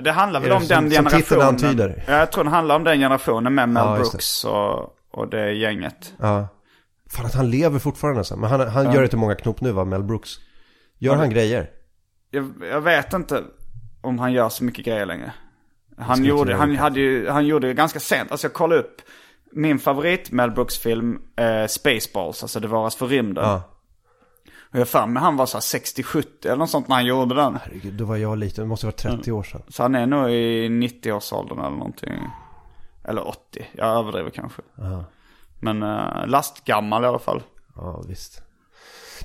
Det 0.00 0.12
handlar 0.12 0.40
väl 0.40 0.52
om 0.52 0.66
den 0.66 0.90
generationen. 0.90 1.42
antyder? 1.46 2.04
Ja, 2.06 2.16
jag 2.18 2.32
tror 2.32 2.44
det 2.44 2.50
handlar 2.50 2.76
om 2.76 2.84
den 2.84 2.98
generationen 2.98 3.54
med 3.54 3.68
Mel 3.68 3.84
Ja. 3.84 3.96
Brooks 3.96 4.44
och, 4.44 4.96
och 5.10 5.28
det 5.30 5.52
gänget. 5.52 6.14
Ja. 6.18 6.48
Fan 7.10 7.26
att 7.26 7.34
han 7.34 7.50
lever 7.50 7.78
fortfarande 7.78 8.20
alltså. 8.20 8.36
Men 8.36 8.50
han, 8.50 8.68
han 8.68 8.92
gör 8.92 9.02
inte 9.02 9.16
många 9.16 9.34
knop 9.34 9.60
nu 9.60 9.72
va, 9.72 9.84
Mel 9.84 10.02
Brooks? 10.02 10.30
Gör 10.98 11.16
han 11.16 11.30
grejer? 11.30 11.70
Jag, 12.30 12.52
jag 12.70 12.80
vet 12.80 13.12
inte 13.12 13.42
om 14.00 14.18
han 14.18 14.32
gör 14.32 14.48
så 14.48 14.64
mycket 14.64 14.84
grejer 14.84 15.06
längre. 15.06 15.32
Han 15.98 16.24
gjorde, 16.24 16.54
han, 16.54 16.76
hade 16.76 17.00
ju, 17.00 17.28
han 17.28 17.46
gjorde 17.46 17.66
det 17.66 17.74
ganska 17.74 18.00
sent. 18.00 18.30
Alltså 18.30 18.46
jag 18.46 18.52
kollade 18.54 18.80
upp 18.80 19.00
min 19.52 19.78
favorit 19.78 20.30
Mel 20.32 20.50
Brooks-film, 20.50 21.18
eh, 21.36 21.66
Spaceballs, 21.66 22.42
alltså 22.42 22.60
Det 22.60 22.68
varas 22.68 22.96
för 22.96 23.06
rymden. 23.06 23.44
Ja. 23.44 23.62
Jag 24.74 24.88
för 24.88 25.06
mig 25.06 25.22
han 25.22 25.36
var 25.36 25.46
så 25.46 25.56
här 25.56 25.62
60-70 25.62 26.24
eller 26.44 26.56
något 26.56 26.70
sånt 26.70 26.88
när 26.88 26.96
han 26.96 27.06
gjorde 27.06 27.34
den. 27.34 27.58
Herregud, 27.64 27.94
då 27.94 28.04
var 28.04 28.16
jag 28.16 28.38
liten. 28.38 28.64
Det 28.64 28.68
måste 28.68 28.86
vara 28.86 28.96
30 28.96 29.32
år 29.32 29.42
sedan. 29.42 29.62
Så 29.68 29.82
han 29.82 29.94
är 29.94 30.06
nog 30.06 30.30
i 30.30 30.68
90-årsåldern 30.68 31.58
eller 31.58 31.70
någonting. 31.70 32.12
Eller 33.04 33.28
80, 33.28 33.66
jag 33.72 33.98
överdriver 33.98 34.30
kanske. 34.30 34.62
Men 35.60 35.82
eh, 35.82 36.26
lastgammal 36.26 37.04
i 37.04 37.06
alla 37.06 37.18
fall. 37.18 37.42
Ja, 37.76 38.02
visst. 38.08 38.42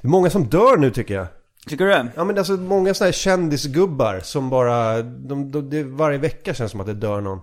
Det 0.01 0.07
är 0.07 0.09
många 0.09 0.29
som 0.29 0.45
dör 0.45 0.77
nu 0.77 0.91
tycker 0.91 1.13
jag. 1.13 1.27
Tycker 1.67 1.85
du 1.85 1.91
det? 1.91 2.07
Ja 2.15 2.23
men 2.23 2.37
alltså 2.37 2.53
många 2.53 2.93
sådana 2.93 3.07
här 3.07 3.13
kändisgubbar 3.13 4.19
som 4.19 4.49
bara, 4.49 5.01
de, 5.01 5.51
de, 5.51 5.69
det, 5.69 5.83
varje 5.83 6.17
vecka 6.17 6.53
känns 6.53 6.71
som 6.71 6.81
att 6.81 6.87
det 6.87 6.93
dör 6.93 7.21
någon. 7.21 7.39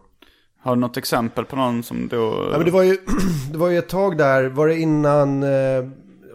Har 0.62 0.74
du 0.74 0.80
något 0.80 0.96
exempel 0.96 1.44
på 1.44 1.57
någon 1.57 1.82
som 1.82 2.09
då... 2.09 2.48
Ja 2.52 2.57
men 2.57 2.64
det 2.64 2.70
var 2.70 2.82
ju, 2.82 2.98
det 3.52 3.59
var 3.59 3.68
ju 3.68 3.78
ett 3.78 3.88
tag 3.88 4.18
där, 4.18 4.44
var 4.44 4.68
det 4.68 4.78
innan, 4.78 5.42
eh, 5.42 5.84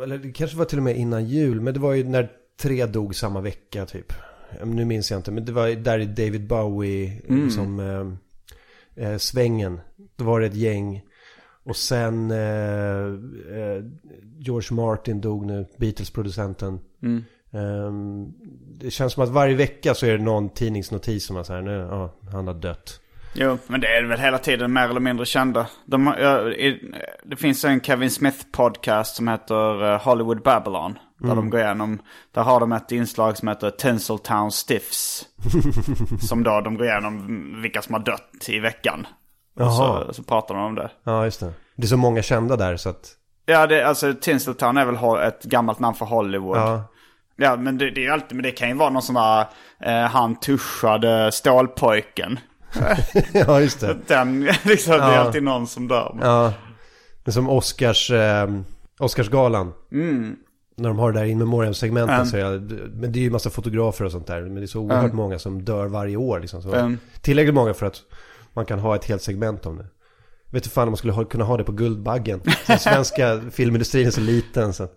eller 0.04 0.18
det 0.18 0.32
kanske 0.32 0.58
var 0.58 0.66
till 0.66 0.78
och 0.78 0.84
med 0.84 0.98
innan 0.98 1.26
jul, 1.26 1.62
men 1.62 1.74
det 1.74 1.80
var 1.80 1.94
ju 1.94 2.04
när 2.04 2.32
tre 2.62 2.86
dog 2.86 3.16
samma 3.16 3.42
vecka 3.42 3.86
typ. 3.86 4.14
Men 4.60 4.70
Nu 4.72 4.86
minns 4.86 5.12
jag 5.12 5.20
inte, 5.20 5.32
men 5.32 5.46
det 5.46 5.52
var 5.52 5.68
där 5.68 6.00
i 6.00 6.06
David 6.06 6.48
Bowie, 6.48 7.22
liksom, 7.28 7.80
eh, 8.96 9.06
eh, 9.06 9.18
svängen. 9.18 9.80
Då 10.16 10.24
var 10.24 10.40
det 10.40 10.46
ett 10.46 10.56
gäng. 10.56 11.02
Och 11.64 11.76
sen 11.76 12.32
eh, 12.32 13.06
eh, 13.58 13.84
George 14.38 14.76
Martin 14.76 15.22
dog 15.22 15.46
nu, 15.46 15.66
Beatles-producenten. 15.78 16.80
Ehm, 17.52 18.34
det 18.80 18.92
känns 18.92 19.14
som 19.14 19.24
att 19.24 19.30
varje 19.30 19.56
vecka 19.56 19.94
så 19.94 20.06
är 20.06 20.18
det 20.18 20.24
någon 20.24 20.50
tidningsnotis 20.50 21.26
som 21.26 21.38
är 21.38 21.44
så 21.44 21.54
här, 21.54 21.62
nu, 21.62 21.72
ja, 21.72 22.16
han 22.32 22.48
har 22.48 22.54
dött. 22.54 23.02
Jo, 23.42 23.58
men 23.68 23.82
det 23.82 23.88
är 23.88 24.04
väl 24.04 24.20
hela 24.20 24.38
tiden 24.38 24.74
mer 24.74 24.90
eller 24.90 25.00
mindre 25.00 25.26
kända. 25.26 25.68
De, 25.86 26.14
det 27.24 27.36
finns 27.36 27.66
en 27.66 27.82
Kevin 27.82 28.12
Smith 28.12 28.46
podcast 28.52 29.16
som 29.16 29.28
heter 29.28 29.94
eh, 29.94 30.02
Hollywood 30.02 30.42
Babylon. 30.42 30.98
Där 31.20 31.36
de 31.36 31.50
går 31.50 31.60
igenom, 31.60 32.00
där 32.32 32.42
har 32.42 32.60
de 32.60 32.72
ett 32.72 32.92
inslag 32.92 33.38
som 33.38 33.48
heter 33.48 33.70
Tinseltown 33.72 34.52
Stiffs. 34.52 35.26
som 36.28 36.44
då 36.44 36.62
de 36.62 36.78
går 36.78 36.86
igenom 36.88 37.28
vilka 37.62 37.82
som 37.82 37.94
har 37.94 38.02
dött 38.02 38.50
i 38.50 38.60
veckan. 38.60 39.08
Och 39.60 39.74
så, 39.74 40.14
så 40.14 40.24
pratar 40.24 40.56
de 40.56 40.64
om 40.64 40.76
det. 40.76 40.92
Ja, 41.04 41.26
just 41.26 41.40
det. 41.40 41.54
Det 41.76 41.84
är 41.84 41.88
så 41.88 41.98
många 41.98 42.22
kända 42.22 42.56
där 42.56 42.78
så 42.78 42.90
att, 42.90 43.16
Ja, 43.46 43.68
det, 43.68 43.84
alltså 43.84 44.14
Tinseltown 44.14 44.78
är 44.78 44.86
väl 44.86 45.28
ett 45.28 45.44
gammalt 45.44 45.80
namn 45.80 45.96
för 45.96 46.06
Hollywood. 46.06 46.58
ja. 46.58 46.84
Ja, 47.42 47.56
men 47.56 47.78
det, 47.78 47.92
det 47.92 48.02
är 48.02 48.06
ju 48.06 48.12
alltid, 48.12 48.36
men 48.36 48.44
det 48.44 48.52
kan 48.52 48.70
ju 48.70 48.76
vara 48.76 48.90
någon 48.90 49.02
sån 49.02 49.16
där, 49.16 49.46
eh, 49.80 50.10
han 50.10 50.36
tuschade 50.36 51.32
stålpojken. 51.32 52.40
ja, 53.34 53.62
just 53.62 53.80
det. 53.80 53.98
Den, 54.08 54.42
liksom, 54.64 54.92
det 54.94 55.00
är 55.04 55.14
Ja. 55.14 55.20
alltid 55.20 55.44
någon 55.44 55.68
som 55.68 55.88
dör. 55.88 56.18
Ja, 56.22 56.54
det 57.24 57.30
är 57.30 57.34
som 57.34 57.50
Oscars, 57.50 58.12
eh, 58.12 58.50
Oscarsgalan. 59.00 59.74
När 60.76 60.90
de 60.90 61.00
har 61.00 61.12
det 61.12 61.20
där 61.20 61.26
in 61.26 61.38
memoriam-segmenten 61.38 62.16
Mm. 62.16 62.26
så 62.28 62.38
är 62.38 62.42
jag, 62.42 62.62
men 62.94 63.12
det 63.12 63.20
är 63.20 63.24
ju 63.24 63.30
massa 63.30 63.50
fotografer 63.50 64.06
och 64.06 64.12
sånt 64.12 64.28
där. 64.28 64.42
Men 64.42 64.56
det 64.56 64.62
är 64.62 64.68
så 64.68 64.80
oerhört 64.80 65.14
många 65.14 65.40
som 65.40 65.66
dör 65.66 65.88
varje 65.88 66.16
år 66.18 66.40
liksom. 66.40 66.62
Så 66.62 66.74
Mm. 66.74 66.98
Tillräckligt 67.22 67.56
många 67.56 67.74
för 67.74 67.86
att 67.86 68.02
man 68.54 68.66
kan 68.66 68.80
ha 68.80 68.96
ett 68.96 69.06
helt 69.06 69.22
segment 69.22 69.66
om 69.66 69.78
det. 69.78 69.86
Vet 70.52 70.64
du 70.64 70.70
fan 70.70 70.84
om 70.84 70.90
man 70.92 70.98
skulle 70.98 71.14
ha, 71.14 71.26
kunna 71.26 71.44
ha 71.46 71.58
det 71.58 71.64
på 71.64 71.72
Guldbaggen. 71.72 72.42
Den 72.68 72.80
svenska 72.80 73.42
filmindustrin 73.52 74.08
är 74.08 74.12
så 74.12 74.22
liten 74.22 74.74
så. 74.74 74.88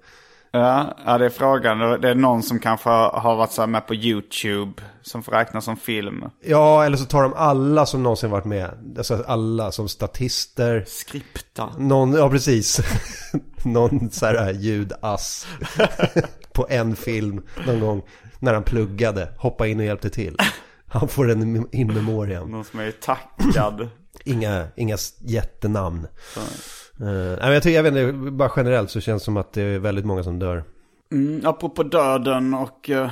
Ja, 0.55 0.97
ja, 1.05 1.19
det 1.19 1.25
är 1.25 1.31
frågan. 1.31 2.01
Det 2.01 2.11
är 2.11 2.15
någon 2.15 2.43
som 2.43 2.59
kanske 2.59 2.89
har 2.89 3.37
varit 3.37 3.53
så 3.53 3.67
med 3.67 3.87
på 3.87 3.95
YouTube 3.95 4.83
som 5.03 5.23
får 5.23 5.33
räknas 5.33 5.65
som 5.65 5.77
film. 5.77 6.25
Ja, 6.41 6.85
eller 6.85 6.97
så 6.97 7.05
tar 7.05 7.23
de 7.23 7.35
alla 7.35 7.87
som 7.87 8.03
någonsin 8.03 8.31
varit 8.31 8.45
med. 8.45 8.95
Alltså 8.99 9.25
alla 9.27 9.73
som 9.73 9.89
statister. 9.89 10.85
Skripta. 10.87 11.69
Någon, 11.79 12.13
ja 12.13 12.31
precis. 12.31 12.81
någon 13.65 14.11
så 14.11 14.27
här 14.27 14.53
ljudass. 14.53 15.47
på 16.53 16.67
en 16.71 16.97
film 16.97 17.43
någon 17.67 17.81
gång. 17.81 18.03
När 18.39 18.55
han 18.55 18.63
pluggade. 18.63 19.29
Hoppa 19.39 19.67
in 19.67 19.81
och 19.81 19.87
hjälpte 19.87 20.11
till. 20.11 20.37
Han 20.89 21.09
får 21.09 21.31
en 21.31 21.75
in 21.75 21.95
memoriam. 21.95 22.51
Någon 22.51 22.65
som 22.65 22.81
är 22.81 22.91
tackad. 22.91 23.89
Inga, 24.25 24.67
inga 24.77 24.97
jättenamn. 25.21 26.07
Uh, 27.01 27.37
nej, 27.41 27.53
jag, 27.53 27.63
tycker, 27.63 27.77
jag 27.77 27.83
vet 27.83 27.97
inte, 27.97 28.31
bara 28.31 28.51
generellt 28.57 28.91
så 28.91 29.01
känns 29.01 29.23
det 29.23 29.25
som 29.25 29.37
att 29.37 29.53
det 29.53 29.63
är 29.63 29.79
väldigt 29.79 30.05
många 30.05 30.23
som 30.23 30.39
dör. 30.39 30.65
Mm, 31.13 31.47
apropå 31.47 31.83
döden 31.83 32.55
och 32.55 32.91
uh, 32.91 33.11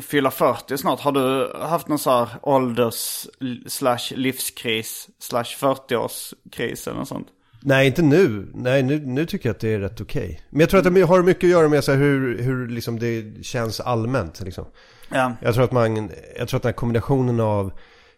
fylla 0.00 0.30
40 0.30 0.78
snart. 0.78 1.00
Har 1.00 1.12
du 1.12 1.52
haft 1.60 1.88
någon 1.88 1.98
så 1.98 2.10
här 2.10 2.28
ålders 2.42 3.26
slash 3.66 4.14
livskris 4.14 5.08
slash 5.18 5.44
40-årskris 5.44 6.88
eller 6.88 6.98
något 6.98 7.08
sånt? 7.08 7.28
Nej, 7.68 7.86
inte 7.86 8.02
nu. 8.02 8.48
Nej, 8.54 8.82
nu, 8.82 8.98
nu 9.06 9.26
tycker 9.26 9.48
jag 9.48 9.54
att 9.54 9.60
det 9.60 9.74
är 9.74 9.78
rätt 9.78 10.00
okej. 10.00 10.40
Men 10.50 10.60
jag 10.60 10.70
tror 10.70 10.86
att 10.86 10.94
det 10.94 11.02
har 11.02 11.22
mycket 11.22 11.44
att 11.44 11.50
göra 11.50 11.68
med 11.68 11.84
så 11.84 11.92
här, 11.92 11.98
hur, 11.98 12.42
hur 12.42 12.68
liksom 12.68 12.98
det 12.98 13.44
känns 13.44 13.80
allmänt. 13.80 14.40
Liksom. 14.40 14.64
Ja. 15.08 15.32
Jag 15.40 15.54
tror 15.54 15.64
att 15.64 15.72
man, 15.72 16.10
jag 16.38 16.48
tror 16.48 16.58
att 16.58 16.62
den 16.62 16.68
här 16.68 16.76
kombinationen 16.76 17.40
av 17.40 17.72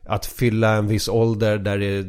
att 0.08 0.26
fylla 0.26 0.74
en 0.74 0.86
viss 0.86 1.08
ålder 1.08 1.58
där 1.58 1.78
det, 1.78 2.02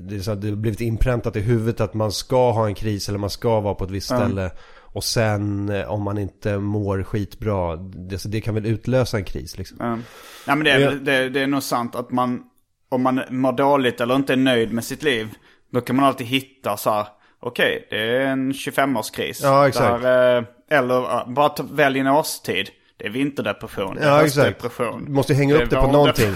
det, 0.00 0.14
är 0.16 0.20
så 0.20 0.30
att 0.30 0.42
det 0.42 0.52
blivit 0.52 0.80
inpräntat 0.80 1.36
i 1.36 1.40
huvudet 1.40 1.80
att 1.80 1.94
man 1.94 2.12
ska 2.12 2.50
ha 2.50 2.66
en 2.66 2.74
kris 2.74 3.08
eller 3.08 3.18
man 3.18 3.30
ska 3.30 3.60
vara 3.60 3.74
på 3.74 3.84
ett 3.84 3.90
visst 3.90 4.06
ställe. 4.06 4.50
Och 4.92 5.04
sen 5.04 5.68
eh, 5.68 5.90
om 5.90 6.02
man 6.02 6.18
inte 6.18 6.58
mår 6.58 7.02
skitbra, 7.02 7.76
det, 7.76 8.18
så 8.18 8.28
det 8.28 8.40
kan 8.40 8.54
väl 8.54 8.66
utlösa 8.66 9.16
en 9.16 9.24
kris 9.24 9.58
liksom. 9.58 9.76
Ja. 9.80 9.98
Ja 10.46 10.54
men 10.54 10.64
det 10.64 10.70
är, 10.70 10.78
väl- 10.78 11.04
det, 11.04 11.28
det 11.28 11.40
är 11.40 11.46
nog 11.46 11.62
sant 11.62 11.94
att 11.94 12.10
man, 12.10 12.42
om 12.88 13.02
man 13.02 13.20
mår 13.30 13.52
dåligt 13.52 14.00
eller 14.00 14.16
inte 14.16 14.32
är 14.32 14.36
nöjd 14.36 14.72
med 14.72 14.84
sitt 14.84 15.02
liv, 15.02 15.28
då 15.72 15.80
kan 15.80 15.96
man 15.96 16.04
alltid 16.04 16.26
hitta 16.26 16.76
så 16.76 16.90
här, 16.90 17.06
okej, 17.40 17.86
det 17.90 18.16
är 18.16 18.20
en 18.26 18.52
25-årskris. 18.52 19.40
Ja, 19.42 19.68
exakt. 19.68 20.02
Där, 20.02 20.38
eh, 20.38 20.44
eller 20.78 21.30
bara 21.32 21.48
ta, 21.48 21.62
välj 21.72 21.98
en 21.98 22.06
årstid. 22.06 22.70
Det 23.00 23.06
är 23.06 23.10
vinterdepression. 23.10 23.94
Det 23.94 24.02
är 24.02 24.08
Ja, 24.08 24.20
höstdepression. 24.20 25.04
Du 25.04 25.12
måste 25.12 25.34
hänga 25.34 25.56
Det 25.56 25.64
upp 25.64 25.70
det 25.70 25.76
på 25.76 25.92
någonting. 25.92 26.34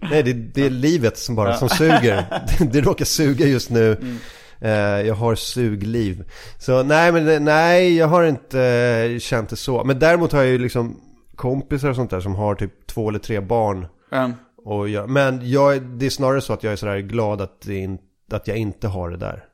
Nej, 0.00 0.22
det, 0.22 0.32
det 0.32 0.66
är 0.66 0.70
livet 0.70 1.18
som 1.18 1.34
bara 1.34 1.56
som 1.56 1.68
suger. 1.68 2.24
Det, 2.58 2.64
det 2.72 2.80
råkar 2.80 3.04
suga 3.04 3.46
just 3.46 3.70
nu. 3.70 3.92
Mm. 3.92 4.16
Eh, 4.60 5.06
jag 5.06 5.14
har 5.14 5.34
sugliv. 5.34 6.24
Så 6.58 6.82
nej, 6.82 7.12
men 7.12 7.24
det- 7.24 7.38
nej, 7.40 7.96
jag 7.96 8.06
har 8.06 8.24
inte 8.24 8.60
eh, 8.62 9.18
känt 9.18 9.48
det 9.48 9.56
så. 9.56 9.84
Men 9.84 9.98
däremot 9.98 10.32
har 10.32 10.42
jag 10.42 10.48
ju 10.52 10.58
liksom 10.58 11.00
kompisar 11.36 11.88
och 11.90 11.96
sånt 11.96 12.10
där 12.10 12.20
som 12.20 12.34
har 12.34 12.54
typ 12.54 12.86
två 12.86 13.08
eller 13.08 13.18
tre 13.18 13.40
barn. 13.40 13.86
Mm. 14.12 14.32
Och 14.64 14.88
jag, 14.88 15.08
men 15.10 15.50
jag, 15.50 15.82
det 15.82 16.06
är 16.06 16.10
snarare 16.10 16.40
så 16.40 16.52
att 16.52 16.62
jag 16.62 16.72
är 16.72 16.76
sådär 16.76 16.98
glad 16.98 17.40
att, 17.40 17.60
det 17.60 17.74
in, 17.74 17.98
att 18.32 18.48
jag 18.48 18.56
inte 18.56 18.88
har 18.88 19.10
det 19.10 19.16
där. 19.16 19.44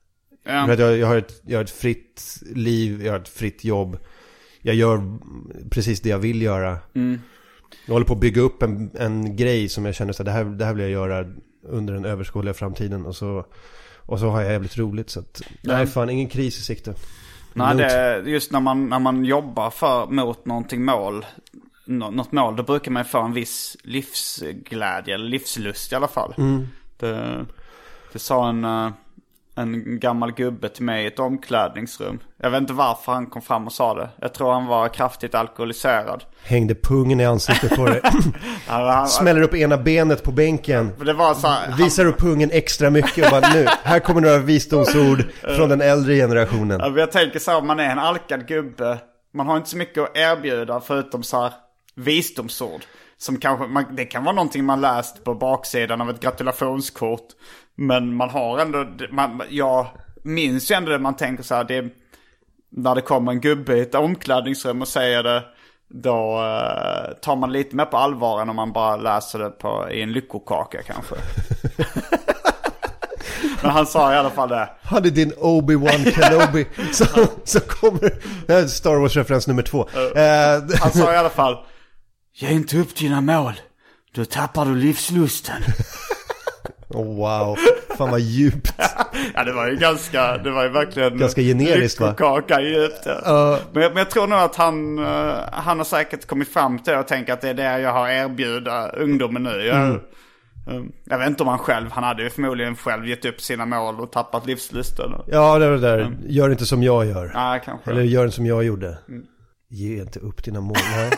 För 0.46 0.72
att 0.72 0.78
jag, 0.78 0.96
jag, 0.98 1.06
har 1.06 1.16
ett, 1.16 1.42
jag 1.46 1.58
har 1.58 1.64
ett 1.64 1.70
fritt 1.70 2.22
liv, 2.54 3.04
jag 3.04 3.12
har 3.12 3.20
ett 3.20 3.28
fritt 3.28 3.64
jobb. 3.64 3.98
Jag 4.62 4.74
gör 4.74 5.18
precis 5.70 6.00
det 6.00 6.08
jag 6.08 6.18
vill 6.18 6.42
göra. 6.42 6.78
Mm. 6.94 7.20
Jag 7.86 7.92
håller 7.92 8.06
på 8.06 8.12
att 8.12 8.20
bygga 8.20 8.42
upp 8.42 8.62
en, 8.62 8.90
en 8.98 9.36
grej 9.36 9.68
som 9.68 9.84
jag 9.84 9.94
känner 9.94 10.20
att 10.20 10.24
det 10.24 10.30
här, 10.30 10.44
det 10.44 10.64
här 10.64 10.74
vill 10.74 10.82
jag 10.82 10.90
göra 10.90 11.26
under 11.62 11.94
den 11.94 12.04
överskådliga 12.04 12.54
framtiden. 12.54 13.06
Och 13.06 13.16
så, 13.16 13.46
och 13.96 14.18
så 14.18 14.28
har 14.28 14.40
jag 14.40 14.52
jävligt 14.52 14.78
roligt. 14.78 15.10
Så 15.10 15.20
att, 15.20 15.42
nej 15.62 15.86
fan, 15.86 16.10
ingen 16.10 16.28
kris 16.28 16.58
i 16.58 16.62
sikte. 16.62 16.94
Nej, 17.52 17.76
det 17.76 18.22
just 18.26 18.52
när 18.52 18.60
man, 18.60 18.88
när 18.88 18.98
man 18.98 19.24
jobbar 19.24 19.70
för, 19.70 20.06
mot 20.06 20.46
någonting 20.46 20.84
mål, 20.84 21.26
nå- 21.84 22.10
något 22.10 22.32
mål, 22.32 22.56
då 22.56 22.62
brukar 22.62 22.90
man 22.90 23.04
få 23.04 23.20
en 23.20 23.32
viss 23.32 23.76
livsglädje, 23.82 25.14
eller 25.14 25.28
livslust 25.28 25.92
i 25.92 25.94
alla 25.94 26.08
fall. 26.08 26.34
Mm. 26.38 26.66
Det, 26.98 27.46
det 28.12 28.18
sa 28.18 28.48
en, 28.48 28.64
eh, 28.64 28.90
en 29.60 30.00
gammal 30.00 30.32
gubbe 30.32 30.68
till 30.68 30.84
mig 30.84 31.04
i 31.04 31.06
ett 31.06 31.18
omklädningsrum. 31.18 32.18
Jag 32.42 32.50
vet 32.50 32.60
inte 32.60 32.72
varför 32.72 33.12
han 33.12 33.26
kom 33.26 33.42
fram 33.42 33.66
och 33.66 33.72
sa 33.72 33.94
det. 33.94 34.08
Jag 34.20 34.34
tror 34.34 34.52
han 34.52 34.66
var 34.66 34.88
kraftigt 34.88 35.34
alkoholiserad. 35.34 36.24
Hängde 36.42 36.74
pungen 36.74 37.20
i 37.20 37.24
ansiktet 37.24 37.76
på 37.76 37.86
dig. 37.86 38.00
Han, 38.66 38.88
han, 38.88 39.08
Smäller 39.08 39.42
upp 39.42 39.54
ena 39.54 39.76
benet 39.76 40.22
på 40.22 40.32
bänken. 40.32 40.92
här, 40.98 41.70
han, 41.70 41.78
Visar 41.78 42.06
upp 42.06 42.18
pungen 42.18 42.50
extra 42.50 42.90
mycket 42.90 43.24
och 43.24 43.30
bara 43.30 43.52
nu, 43.54 43.66
här 43.82 44.00
kommer 44.00 44.20
några 44.20 44.38
visdomsord 44.38 45.24
från 45.56 45.68
den 45.68 45.80
äldre 45.80 46.14
generationen. 46.14 46.96
Jag 46.96 47.12
tänker 47.12 47.38
så 47.38 47.50
här, 47.50 47.62
man 47.62 47.80
är 47.80 47.90
en 47.90 47.98
alkad 47.98 48.48
gubbe. 48.48 48.98
Man 49.34 49.46
har 49.46 49.56
inte 49.56 49.70
så 49.70 49.76
mycket 49.76 50.02
att 50.02 50.16
erbjuda 50.16 50.80
förutom 50.80 51.22
så 51.22 51.40
här 51.42 51.52
visdomsord. 51.94 52.80
Som 53.18 53.36
kanske, 53.36 53.66
man, 53.66 53.84
det 53.96 54.04
kan 54.04 54.24
vara 54.24 54.34
någonting 54.34 54.64
man 54.64 54.80
läst 54.80 55.24
på 55.24 55.34
baksidan 55.34 56.00
av 56.00 56.10
ett 56.10 56.20
gratulationskort. 56.20 57.26
Men 57.80 58.14
man 58.16 58.30
har 58.30 58.58
ändå, 58.58 58.86
man, 59.10 59.42
jag 59.50 59.86
minns 60.22 60.70
ju 60.70 60.74
ändå 60.74 60.90
det 60.90 60.98
man 60.98 61.16
tänker 61.16 61.42
så 61.42 61.54
här, 61.54 61.64
det 61.64 61.76
är, 61.76 61.90
när 62.70 62.94
det 62.94 63.00
kommer 63.00 63.32
en 63.32 63.40
gubbe 63.40 63.76
i 63.76 63.80
ett 63.80 63.94
omklädningsrum 63.94 64.82
och 64.82 64.88
säger 64.88 65.22
det. 65.22 65.44
Då 65.88 66.38
eh, 66.42 67.14
tar 67.22 67.36
man 67.36 67.52
lite 67.52 67.76
mer 67.76 67.84
på 67.84 67.96
allvar 67.96 68.42
än 68.42 68.50
om 68.50 68.56
man 68.56 68.72
bara 68.72 68.96
läser 68.96 69.38
det 69.38 69.50
på, 69.50 69.88
i 69.90 70.02
en 70.02 70.12
lyckokaka 70.12 70.82
kanske. 70.82 71.14
Men 73.62 73.70
han 73.70 73.86
sa 73.86 74.14
i 74.14 74.16
alla 74.16 74.30
fall 74.30 74.48
det. 74.48 74.68
Hade 74.82 75.10
din 75.10 75.32
Obi-Wan 75.32 76.10
Kenobi 76.10 76.66
så, 76.92 77.04
så 77.44 77.60
kommer, 77.60 78.12
är 78.48 78.66
Star 78.66 78.96
Wars-referens 78.96 79.48
nummer 79.48 79.62
två. 79.62 79.88
Eh, 80.16 80.80
Han 80.80 80.92
sa 80.92 81.12
i 81.12 81.16
alla 81.18 81.30
fall 81.30 81.56
Ge 82.34 82.50
inte 82.52 82.78
upp 82.78 82.96
dina 82.96 83.20
mål. 83.20 83.52
Då 84.14 84.24
tappar 84.24 84.64
du 84.64 84.74
livslusten. 84.74 85.62
Oh, 86.90 87.16
wow, 87.16 87.56
fan 87.98 88.10
vad 88.10 88.20
djupt. 88.20 88.74
ja 89.34 89.44
det 89.44 89.52
var 89.52 89.66
ju 89.68 89.76
ganska, 89.76 90.36
det 90.38 90.50
var 90.50 90.62
ju 90.62 90.68
verkligen 90.68 91.18
Ganska 91.18 91.40
generiskt, 91.40 92.00
va? 92.00 92.08
lyckokaka 92.10 92.60
djupt. 92.60 93.06
Ja. 93.24 93.58
Men, 93.72 93.82
jag- 93.82 93.92
men 93.92 93.98
jag 93.98 94.10
tror 94.10 94.26
nog 94.26 94.38
att 94.38 94.56
han, 94.56 94.98
eh, 94.98 95.34
han 95.52 95.78
har 95.78 95.84
säkert 95.84 96.26
kommit 96.26 96.52
fram 96.52 96.78
till 96.78 96.92
det 96.92 96.98
och 96.98 97.08
tänkt 97.08 97.30
att 97.30 97.40
det 97.40 97.48
är 97.48 97.54
det 97.54 97.80
jag 97.80 97.92
har 97.92 98.08
erbjuda 98.08 98.88
ungdomen 98.88 99.42
nu. 99.42 99.50
Jag, 99.66 99.76
Mm. 99.76 99.96
eh, 100.70 100.90
jag 101.04 101.18
vet 101.18 101.28
inte 101.28 101.42
om 101.42 101.48
han 101.48 101.58
själv, 101.58 101.90
han 101.92 102.04
hade 102.04 102.22
ju 102.22 102.30
förmodligen 102.30 102.76
själv 102.76 103.06
gett 103.08 103.24
upp 103.24 103.40
sina 103.40 103.66
mål 103.66 104.00
och 104.00 104.12
tappat 104.12 104.46
livslusten. 104.46 105.12
Ja, 105.26 105.58
det 105.58 105.66
var 105.70 105.72
det 105.76 105.80
där. 105.80 106.12
Gör 106.26 106.50
inte 106.50 106.66
som 106.66 106.82
jag 106.82 107.06
gör. 107.06 107.30
Nej, 107.34 107.62
kanske. 107.64 107.90
Eller 107.90 108.02
gör 108.02 108.24
inte 108.24 108.36
som 108.36 108.46
jag 108.46 108.64
gjorde. 108.64 108.98
Ge 109.70 109.98
inte 110.00 110.18
upp 110.18 110.44
dina 110.44 110.60
mål. 110.60 110.76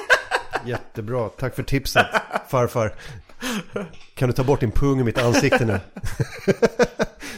Jättebra. 0.67 1.29
Tack 1.29 1.57
för 1.57 1.63
tipset, 1.63 2.07
farfar. 2.49 2.95
Kan 4.15 4.29
du 4.29 4.33
ta 4.33 4.45
bort 4.45 4.61
din 4.61 4.71
pung 4.71 5.01
i 5.01 5.05
mitt 5.05 5.19
ansikte 5.19 5.65
nu? 5.65 5.81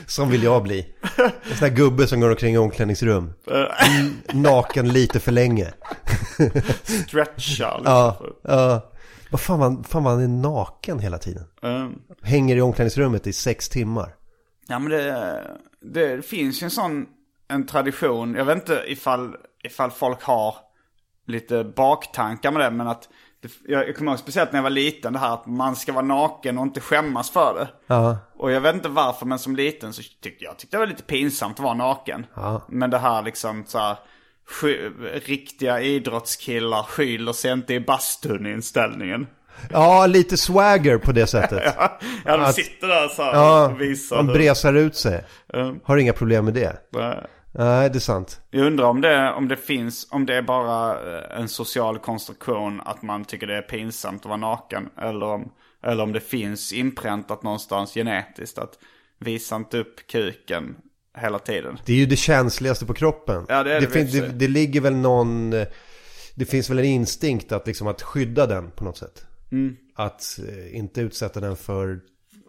Som 0.06 0.30
vill 0.30 0.42
jag 0.42 0.62
bli. 0.62 0.94
En 1.18 1.56
sån 1.56 1.68
här 1.68 1.76
gubbe 1.76 2.06
som 2.06 2.20
går 2.20 2.30
omkring 2.30 2.54
i 2.54 2.58
omklädningsrum. 2.58 3.32
Naken 4.32 4.88
lite 4.88 5.20
för 5.20 5.32
länge. 5.32 5.72
Stretcha. 6.82 7.76
liksom. 7.76 7.82
Ja, 7.84 8.20
ja. 8.42 8.90
Vad 9.30 9.40
fan 9.40 9.58
man, 9.58 9.84
fan 9.84 10.02
man 10.02 10.22
är 10.22 10.28
naken 10.28 10.98
hela 10.98 11.18
tiden. 11.18 11.44
Mm. 11.62 11.92
Hänger 12.22 12.56
i 12.56 12.60
omklädningsrummet 12.60 13.26
i 13.26 13.32
sex 13.32 13.68
timmar. 13.68 14.14
Ja 14.68 14.78
men 14.78 14.90
det, 14.90 15.40
det 15.80 16.24
finns 16.24 16.62
ju 16.62 16.64
en 16.64 16.70
sån 16.70 17.06
en 17.48 17.66
tradition. 17.66 18.34
Jag 18.34 18.44
vet 18.44 18.56
inte 18.56 18.84
ifall, 18.86 19.36
ifall 19.64 19.90
folk 19.90 20.22
har 20.22 20.54
lite 21.26 21.64
baktankar 21.64 22.50
med 22.50 22.60
det. 22.62 22.70
Men 22.70 22.86
att 22.86 23.08
jag, 23.68 23.88
jag 23.88 23.96
kommer 23.96 24.10
ihåg 24.12 24.18
speciellt 24.18 24.52
när 24.52 24.58
jag 24.58 24.62
var 24.62 24.70
liten 24.70 25.12
det 25.12 25.18
här 25.18 25.34
att 25.34 25.46
man 25.46 25.76
ska 25.76 25.92
vara 25.92 26.04
naken 26.04 26.58
och 26.58 26.64
inte 26.64 26.80
skämmas 26.80 27.30
för 27.30 27.54
det. 27.54 27.68
Ja, 27.86 28.18
Och 28.36 28.52
jag 28.52 28.60
vet 28.60 28.74
inte 28.74 28.88
varför 28.88 29.26
men 29.26 29.38
som 29.38 29.56
liten 29.56 29.92
så 29.92 30.02
tyckte 30.22 30.44
jag 30.44 30.56
tyckte 30.58 30.76
det 30.76 30.80
var 30.80 30.86
lite 30.86 31.02
pinsamt 31.02 31.54
att 31.58 31.64
vara 31.64 31.74
naken. 31.74 32.26
Ja. 32.34 32.62
Men 32.68 32.90
det 32.90 32.98
här 32.98 33.22
liksom 33.22 33.64
så 33.66 33.78
här, 33.78 33.96
sky, 34.46 34.76
riktiga 35.24 35.80
idrottskillar 35.80 36.82
skyler 36.82 37.32
sig 37.32 37.52
inte 37.52 37.74
i 37.74 37.80
bastun 37.80 38.46
inställningen. 38.46 39.26
ja 39.70 40.06
lite 40.06 40.36
swagger 40.36 40.98
på 40.98 41.12
det 41.12 41.26
sättet. 41.26 41.74
Ja 42.24 42.36
de 42.36 42.52
sitter 42.52 42.86
där 42.88 43.08
så 43.08 43.22
här 43.22 43.32
Ja, 43.34 43.68
och 43.68 43.80
visar. 43.80 44.22
hur- 44.22 44.32
bresar 44.32 44.74
ut 44.74 44.96
sig. 44.96 45.24
Har 45.84 45.96
inga 45.96 46.12
problem 46.12 46.44
med 46.44 46.54
det. 46.54 46.76
Nej. 46.92 47.26
Nej, 47.58 47.90
det 47.90 47.98
är 47.98 48.00
sant. 48.00 48.40
Jag 48.50 48.66
undrar 48.66 48.84
om 48.86 49.00
det, 49.00 49.32
om 49.32 49.48
det 49.48 49.56
finns, 49.56 50.08
om 50.10 50.26
det 50.26 50.34
är 50.34 50.42
bara 50.42 50.92
eh, 51.18 51.40
en 51.40 51.48
social 51.48 51.98
konstruktion 51.98 52.80
att 52.84 53.02
man 53.02 53.24
tycker 53.24 53.46
det 53.46 53.56
är 53.56 53.62
pinsamt 53.62 54.20
att 54.22 54.26
vara 54.26 54.36
naken. 54.36 54.88
Eller 54.98 55.26
om, 55.26 55.52
eller 55.82 56.02
om 56.02 56.12
det 56.12 56.20
finns 56.20 56.72
inpräntat 56.72 57.42
någonstans 57.42 57.94
genetiskt 57.94 58.58
att 58.58 58.78
visa 59.18 59.56
inte 59.56 59.78
upp 59.78 60.06
kuken 60.06 60.76
hela 61.18 61.38
tiden. 61.38 61.78
Det 61.86 61.92
är 61.92 61.96
ju 61.96 62.06
det 62.06 62.16
känsligaste 62.16 62.86
på 62.86 62.94
kroppen. 62.94 63.46
Ja, 63.48 63.62
det 63.62 63.74
är 63.74 63.80
det 63.80 63.86
fin- 63.86 64.02
i 64.02 64.08
och 64.08 64.10
för 64.12 64.20
det, 64.20 64.28
det 64.28 64.48
ligger 64.48 64.80
väl 64.80 64.94
någon... 64.96 65.52
eh, 65.52 65.66
Det 66.34 66.44
finns 66.44 66.70
väl 66.70 66.78
en 66.78 66.84
instinkt 66.84 67.52
att, 67.52 67.66
liksom, 67.66 67.86
att 67.86 68.02
skydda 68.02 68.46
den 68.46 68.70
på 68.70 68.84
något 68.84 68.96
sätt. 68.98 69.26
Mm. 69.52 69.76
Att 69.94 70.38
eh, 70.48 70.76
inte 70.76 71.00
utsätta 71.00 71.40
den 71.40 71.56
för 71.56 72.00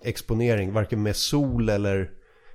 exponering, 0.03 0.73
varken 0.73 1.03
med 1.03 1.15
sol 1.15 1.69
eller, 1.69 2.09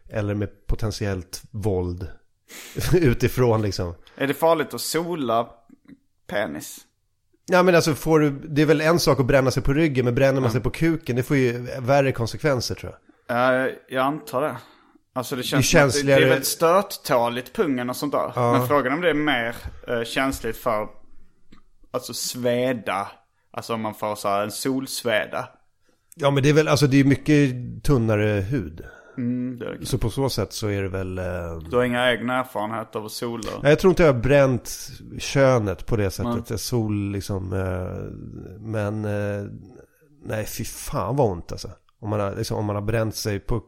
eller 0.09 0.35
med 0.35 0.67
potentiellt 0.67 1.43
våld. 1.51 2.07
Utifrån 2.95 3.63
liksom. 3.63 3.95
Är 4.17 4.27
det 4.27 4.35
farligt 4.35 4.75
att 4.75 4.81
sola 4.81 5.49
penis? 6.27 6.79
Ja 7.47 7.63
men 7.63 7.75
alltså 7.75 7.95
får 7.95 8.21
du, 8.21 8.31
det 8.31 8.63
är 8.63 8.67
väl 8.67 8.81
en 8.81 8.99
sak 8.99 9.21
att 9.21 9.27
bränna 9.27 9.51
sig 9.51 9.63
på 9.63 9.73
ryggen, 9.73 10.05
men 10.05 10.15
bränner 10.15 10.41
man 10.41 10.51
sig 10.51 10.61
på 10.61 10.71
kuken, 10.71 11.17
det 11.17 11.23
får 11.23 11.37
ju 11.37 11.53
värre 11.81 12.13
konsekvenser 12.13 12.75
tror 12.75 12.93
jag. 13.29 13.65
Uh, 13.67 13.73
jag 13.89 14.05
antar 14.05 14.43
det. 14.43 14.57
Alltså 15.13 15.37
det 15.37 15.43
Det 15.43 15.57
är 15.57 15.63
känns 15.63 15.71
det, 15.73 15.79
det 15.79 15.81
känsligare- 15.83 16.25
är 16.25 16.29
väl 16.29 16.45
stöttåligt 16.45 17.53
pungen 17.57 17.91
och 17.91 17.97
sånt 17.97 18.13
där. 18.13 18.53
Men 18.53 18.69
frågan 18.69 18.93
om 18.93 19.01
det 19.01 19.11
är 19.11 19.15
mer 19.15 19.57
eh, 19.89 20.03
känsligt 20.05 20.57
för, 20.57 20.87
alltså 21.91 22.15
sveda. 22.15 23.09
Alltså 23.53 23.75
om 23.75 23.81
man 23.81 23.95
får 23.95 24.15
så 24.17 24.29
här 24.29 24.43
en 24.43 24.51
solsveda. 24.51 25.49
Ja 26.15 26.31
men 26.31 26.43
det 26.43 26.49
är 26.49 26.53
väl, 26.53 26.69
alltså 26.69 26.87
det 26.87 27.01
är 27.01 27.05
mycket 27.05 27.51
tunnare 27.85 28.41
hud. 28.41 28.85
Mm, 29.17 29.85
Så 29.85 29.99
på 29.99 30.11
så 30.11 30.31
sätt 30.31 30.53
så 30.53 30.69
är 30.69 30.83
det 30.83 30.89
väl... 30.89 31.19
Eh... 31.19 31.59
du 31.71 31.77
har 31.77 31.85
inga 31.85 32.13
egna 32.13 32.39
erfarenheter 32.41 33.01
av 33.01 33.09
soler? 33.09 33.53
Nej, 33.63 33.71
Jag 33.73 33.79
tror 33.79 33.91
inte 33.91 34.03
jag 34.03 34.13
har 34.13 34.21
bränt 34.21 34.91
könet 35.19 35.87
på 35.87 35.97
det 35.97 36.11
sättet. 36.11 36.51
Jag 36.51 36.61
sol 36.61 37.11
liksom. 37.13 37.53
Eh, 37.53 38.13
men 38.61 39.05
eh, 39.05 39.45
nej, 40.25 40.47
fy 40.47 40.65
fan 40.65 41.17
vad 41.17 41.31
ont 41.31 41.53
alltså. 41.53 41.71
Om 42.01 42.11
man 42.11 42.21
har, 42.21 42.37
liksom, 42.37 42.57
om 42.57 42.65
man 42.65 42.77
har 42.77 42.83
bränt 42.83 43.15
sig 43.15 43.41
på 43.41 43.63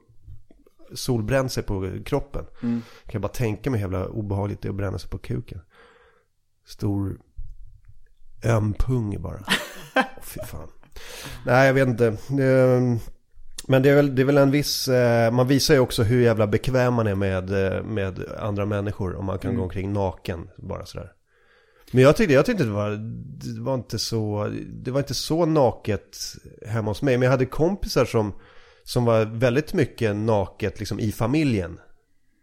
solbränt 0.94 1.52
sig 1.52 1.62
på 1.62 1.98
kroppen. 2.04 2.44
Kan 2.60 2.82
jag 3.12 3.22
bara 3.22 3.28
tänka 3.28 3.70
mig 3.70 3.80
hur 3.80 3.84
jävla 3.84 4.06
obehagligt 4.08 4.62
det 4.62 4.68
är 4.68 4.70
att 4.70 4.76
bränna 4.76 4.98
sig 4.98 5.10
på 5.10 5.18
kuken. 5.18 5.60
Stor 6.66 7.20
öm 8.44 8.74
pung 8.74 9.22
bara. 9.22 9.40
Åh, 9.96 10.02
fy 10.22 10.40
fan. 10.40 10.68
Nej, 11.46 11.66
jag 11.66 11.74
vet 11.74 11.88
inte. 11.88 12.16
Men 13.68 13.82
det 13.82 13.90
är, 13.90 13.94
väl, 13.94 14.14
det 14.14 14.22
är 14.22 14.26
väl 14.26 14.38
en 14.38 14.50
viss, 14.50 14.88
eh, 14.88 15.30
man 15.30 15.48
visar 15.48 15.74
ju 15.74 15.80
också 15.80 16.02
hur 16.02 16.22
jävla 16.22 16.46
bekväm 16.46 16.94
man 16.94 17.06
är 17.06 17.14
med, 17.14 17.66
eh, 17.66 17.82
med 17.82 18.24
andra 18.38 18.66
människor 18.66 19.16
om 19.16 19.24
man 19.24 19.38
kan 19.38 19.56
gå 19.56 19.62
omkring 19.62 19.92
naken 19.92 20.48
bara 20.56 20.86
sådär. 20.86 21.12
Men 21.92 22.02
jag 22.02 22.16
tyckte, 22.16 22.34
jag 22.34 22.46
tyckte 22.46 22.64
det 22.64 22.70
var, 22.70 22.90
det 23.54 23.60
var 23.60 23.74
inte 23.74 23.98
så, 23.98 24.52
det 24.68 24.90
var 24.90 25.00
inte 25.00 25.14
så 25.14 25.46
naket 25.46 26.18
hemma 26.66 26.90
hos 26.90 27.02
mig. 27.02 27.18
Men 27.18 27.22
jag 27.22 27.30
hade 27.30 27.46
kompisar 27.46 28.04
som, 28.04 28.32
som 28.84 29.04
var 29.04 29.24
väldigt 29.24 29.74
mycket 29.74 30.16
naket 30.16 30.78
liksom 30.78 31.00
i 31.00 31.12
familjen. 31.12 31.78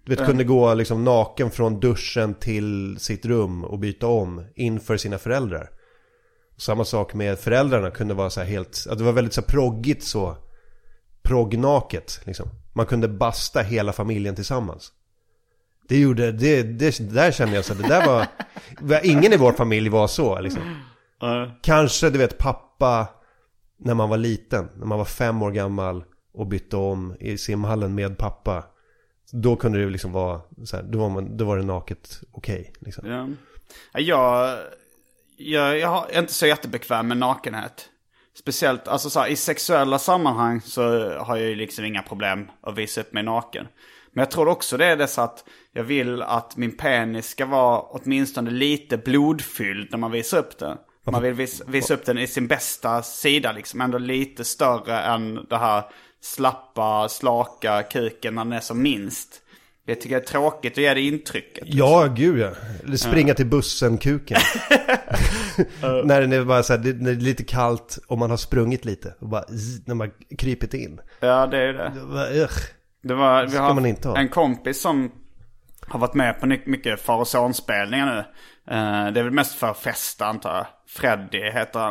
Du 0.06 0.16
vet, 0.16 0.26
kunde 0.26 0.44
gå 0.44 0.74
liksom 0.74 1.04
naken 1.04 1.52
från 1.52 1.80
duschen 1.80 2.34
till 2.34 2.98
sitt 3.00 3.26
rum 3.26 3.64
och 3.64 3.80
byta 3.80 4.08
om 4.08 4.46
inför 4.56 4.98
sina 4.98 5.18
föräldrar. 5.18 5.70
Samma 6.58 6.86
sak 6.86 7.14
med 7.14 7.40
föräldrarna 7.40 7.92
kunde 7.92 8.14
vara 8.14 8.30
så 8.30 8.40
här 8.40 8.48
helt, 8.48 8.88
att 8.90 8.98
det 8.98 9.04
var 9.04 9.12
väldigt 9.12 9.34
så 9.34 9.42
här 9.42 9.48
proggigt 9.48 10.04
så. 10.04 10.38
Proggnaket 11.30 12.22
liksom. 12.26 12.50
Man 12.74 12.86
kunde 12.86 13.08
basta 13.08 13.60
hela 13.60 13.94
familjen 13.94 14.36
tillsammans. 14.36 14.92
Det 15.88 16.00
gjorde, 16.00 16.32
det, 16.32 16.64
det 16.64 17.14
där 17.14 17.32
kände 17.32 17.56
jag 17.56 17.66
så 17.66 17.74
det 17.74 17.88
där 17.88 18.06
var, 18.82 19.06
ingen 19.06 19.34
i 19.34 19.38
vår 19.38 19.52
familj 19.54 19.90
var 19.90 20.08
så 20.08 20.40
liksom. 20.40 20.62
Kanske, 21.62 22.10
du 22.10 22.18
vet, 22.18 22.38
pappa 22.38 23.08
när 23.80 23.94
man 23.94 24.10
var 24.10 24.18
liten, 24.18 24.70
när 24.76 24.86
man 24.86 24.98
var 24.98 25.06
fem 25.06 25.42
år 25.42 25.52
gammal 25.52 26.04
och 26.34 26.48
bytte 26.48 26.78
om 26.78 27.16
i 27.20 27.38
simhallen 27.38 27.96
med 27.96 28.18
pappa. 28.18 28.64
Då 29.32 29.56
kunde 29.56 29.80
det 29.80 29.90
liksom 29.90 30.12
vara 30.12 30.42
så 30.66 30.76
här, 30.76 30.84
då 30.84 31.00
var, 31.00 31.10
man, 31.10 31.38
då 31.38 31.46
var 31.46 31.58
det 31.58 31.64
naket 31.64 32.22
okej. 32.32 32.60
Okay, 32.60 32.74
liksom. 32.80 33.10
Ja. 33.10 33.28
Jag, 34.00 34.58
jag, 35.38 35.80
jag 35.80 36.14
är 36.14 36.20
inte 36.20 36.34
så 36.34 36.46
jättebekväm 36.46 37.08
med 37.08 37.18
nakenhet. 37.18 37.90
Speciellt 38.40 38.88
alltså 38.88 39.10
så 39.10 39.20
här, 39.20 39.28
i 39.28 39.36
sexuella 39.36 40.00
sammanhang 40.00 40.62
så 40.62 41.10
har 41.14 41.38
jag 41.38 41.50
ju 41.50 41.56
liksom 41.56 41.86
inga 41.86 42.02
problem 42.02 42.52
att 42.62 42.78
visa 42.78 43.02
upp 43.02 43.14
mig 43.14 43.24
naken. 43.24 43.68
Men 44.12 44.22
jag 44.22 44.32
tror 44.32 44.48
också 44.48 44.78
det 44.78 44.86
är 44.86 44.98
det 44.98 45.08
så 45.08 45.22
att 45.22 45.44
jag 45.74 45.84
vill 45.84 46.22
att 46.22 46.58
min 46.58 46.78
penis 46.78 47.30
ska 47.30 47.46
vara 47.46 47.80
åtminstone 47.82 48.52
lite 48.52 48.98
blodfylld 48.98 49.88
när 49.92 49.98
man 49.98 50.12
visar 50.12 50.38
upp 50.38 50.58
den. 50.58 50.78
Man 51.04 51.22
vill 51.22 51.34
vis, 51.34 51.62
visa 51.68 51.94
upp 51.94 52.06
den 52.06 52.18
i 52.18 52.28
sin 52.28 52.48
bästa 52.48 53.02
sida 53.02 53.52
liksom. 53.52 53.82
Ändå 53.82 53.98
lite 53.98 54.44
större 54.44 55.00
än 55.00 55.46
det 55.50 55.58
här 55.58 55.84
slappa, 56.22 57.10
slaka 57.10 57.84
kuken 57.84 58.36
när 58.36 58.46
den 58.46 58.54
är 58.54 58.60
som 58.60 58.82
minst. 58.82 59.42
Jag 59.90 60.02
tycker 60.02 60.16
det 60.16 60.22
är 60.22 60.26
tråkigt 60.26 60.74
att 60.74 60.78
ge 60.78 60.94
det 60.94 61.02
intrycket. 61.02 61.64
Ja, 61.68 62.08
gud 62.16 62.40
ja. 62.40 62.50
Eller 62.84 62.98
springa 62.98 63.34
till 63.34 63.46
bussen-kuken. 63.46 64.38
när 66.04 66.22
den 66.22 66.34
är 66.34 66.44
bara 66.44 66.64
så 66.64 66.74
här, 66.74 66.80
det, 66.80 66.94
när 66.94 67.12
det 67.12 67.18
är 67.18 67.22
lite 67.22 67.44
kallt 67.44 68.00
och 68.08 68.18
man 68.18 68.30
har 68.30 68.38
sprungit 68.38 68.86
lite. 68.86 69.14
Och 69.20 69.30
bara, 69.30 69.44
zzz, 69.44 69.88
när 69.88 69.96
man 69.96 70.12
krypit 70.38 70.74
in. 70.74 71.00
Ja, 71.20 71.48
det 71.48 71.58
är 71.58 71.74
det. 71.74 71.92
Det 71.96 72.02
var, 72.02 72.28
ugh. 72.32 72.60
Det 73.04 73.14
var, 73.14 73.46
vi 73.46 73.58
har 73.58 73.74
man 73.74 73.86
inte 73.86 74.08
ha. 74.08 74.18
en 74.18 74.30
kompis 74.30 74.82
som 74.82 75.12
har 75.88 76.00
varit 76.00 76.14
med 76.14 76.40
på 76.40 76.46
mycket 76.46 77.02
far 77.02 77.18
och 77.18 77.28
sonspelningar 77.28 78.06
nu. 78.06 78.18
Eh, 78.76 79.12
det 79.12 79.20
är 79.20 79.24
väl 79.24 79.32
mest 79.34 79.56
för 79.56 79.74
festa 79.74 80.26
antar 80.26 80.56
jag. 80.56 80.66
Freddy 80.88 81.52
heter. 81.52 81.88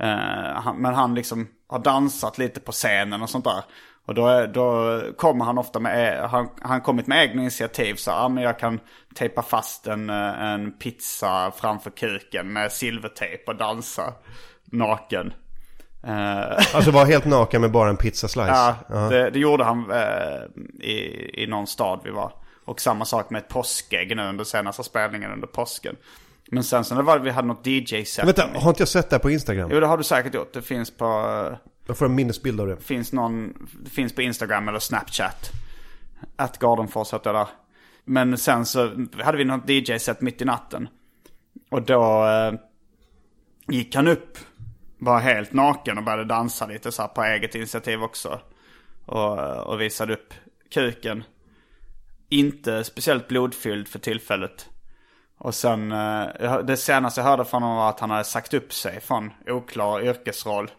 Eh, 0.00 0.62
han. 0.62 0.76
Men 0.76 0.94
han 0.94 1.14
liksom 1.14 1.48
har 1.68 1.78
dansat 1.78 2.38
lite 2.38 2.60
på 2.60 2.72
scenen 2.72 3.22
och 3.22 3.30
sånt 3.30 3.44
där. 3.44 3.64
Och 4.06 4.14
då, 4.14 4.46
då 4.46 5.00
kommer 5.16 5.44
han 5.44 5.58
ofta 5.58 5.80
med, 5.80 6.18
eh, 6.18 6.28
han, 6.28 6.48
han 6.60 6.80
kommit 6.80 7.06
med 7.06 7.22
egna 7.22 7.42
initiativ. 7.42 7.94
Så 7.94 8.10
ja, 8.10 8.28
men 8.28 8.44
jag 8.44 8.58
kan 8.58 8.80
tejpa 9.14 9.42
fast 9.42 9.86
en, 9.86 10.10
eh, 10.10 10.42
en 10.42 10.72
pizza 10.78 11.52
framför 11.56 11.90
kuken 11.90 12.52
med 12.52 12.72
silvertejp 12.72 13.44
och 13.46 13.56
dansa 13.56 14.14
naken. 14.72 15.32
Eh, 16.06 16.74
Alltså 16.74 16.90
var 16.90 17.06
helt 17.06 17.24
naken 17.24 17.60
med 17.60 17.70
bara 17.70 17.90
en 17.90 17.96
pizzaslice. 17.96 18.48
Ja, 18.48 18.74
Ja. 18.88 18.96
Det, 18.96 19.30
det 19.30 19.38
gjorde 19.38 19.64
han 19.64 19.90
eh, 19.90 20.86
i, 20.88 21.30
i 21.42 21.46
någon 21.46 21.66
stad 21.66 22.00
vi 22.04 22.10
var. 22.10 22.32
Och 22.64 22.80
samma 22.80 23.04
sak 23.04 23.30
med 23.30 23.38
ett 23.38 23.48
påskägg 23.48 24.16
nu 24.16 24.22
under 24.28 24.44
senaste 24.44 24.82
spelningen 24.82 25.32
under 25.32 25.46
påsken. 25.46 25.96
Men 26.50 26.64
sen 26.64 26.84
så 26.84 26.94
när 26.94 27.18
vi 27.18 27.30
hade 27.30 27.48
något 27.48 27.66
DJ-set. 27.66 28.26
Vänta, 28.26 28.48
har 28.54 28.68
inte 28.68 28.80
jag 28.80 28.88
sett 28.88 29.10
det 29.10 29.16
här 29.16 29.20
på 29.22 29.30
Instagram? 29.30 29.70
Jo 29.72 29.80
det 29.80 29.86
har 29.86 29.98
du 29.98 30.04
säkert 30.04 30.34
gjort. 30.34 30.52
Det 30.54 30.62
finns 30.62 30.96
på, 30.96 31.04
eh, 31.04 31.58
jag 31.86 31.98
får 31.98 32.06
en 32.06 32.14
minnesbild 32.14 32.60
av 32.60 32.66
det. 32.66 32.76
finns 32.76 33.12
någon, 33.12 33.68
det 33.84 33.90
finns 33.90 34.14
på 34.14 34.22
Instagram 34.22 34.68
eller 34.68 34.78
Snapchat. 34.78 35.50
Att 36.36 36.58
Gardenfors 36.58 37.12
hette 37.12 37.32
det 37.32 37.38
där. 37.38 37.48
Men 38.04 38.38
sen 38.38 38.66
så 38.66 39.06
hade 39.24 39.38
vi 39.38 39.44
något 39.44 39.68
DJ-set 39.68 40.20
mitt 40.20 40.42
i 40.42 40.44
natten. 40.44 40.88
Och 41.70 41.82
då 41.82 42.26
eh, 42.26 42.52
gick 43.68 43.94
han 43.94 44.08
upp, 44.08 44.38
var 44.98 45.20
helt 45.20 45.52
naken 45.52 45.98
och 45.98 46.04
började 46.04 46.24
dansa 46.24 46.66
lite 46.66 46.92
så 46.92 47.02
här 47.02 47.08
på 47.08 47.22
eget 47.22 47.54
initiativ 47.54 48.02
också. 48.02 48.40
Och, 49.06 49.38
och 49.66 49.80
visade 49.80 50.12
upp 50.12 50.34
kuken. 50.70 51.24
Inte 52.28 52.84
speciellt 52.84 53.28
blodfylld 53.28 53.88
för 53.88 53.98
tillfället. 53.98 54.68
Och 55.38 55.54
sen, 55.54 55.92
eh, 55.92 56.58
det 56.64 56.76
senaste 56.76 57.20
jag 57.20 57.28
hörde 57.28 57.44
från 57.44 57.62
honom 57.62 57.76
var 57.76 57.88
att 57.88 58.00
han 58.00 58.10
hade 58.10 58.24
sagt 58.24 58.54
upp 58.54 58.72
sig 58.72 59.00
från 59.00 59.30
oklar 59.46 60.04
yrkesroll. 60.04 60.70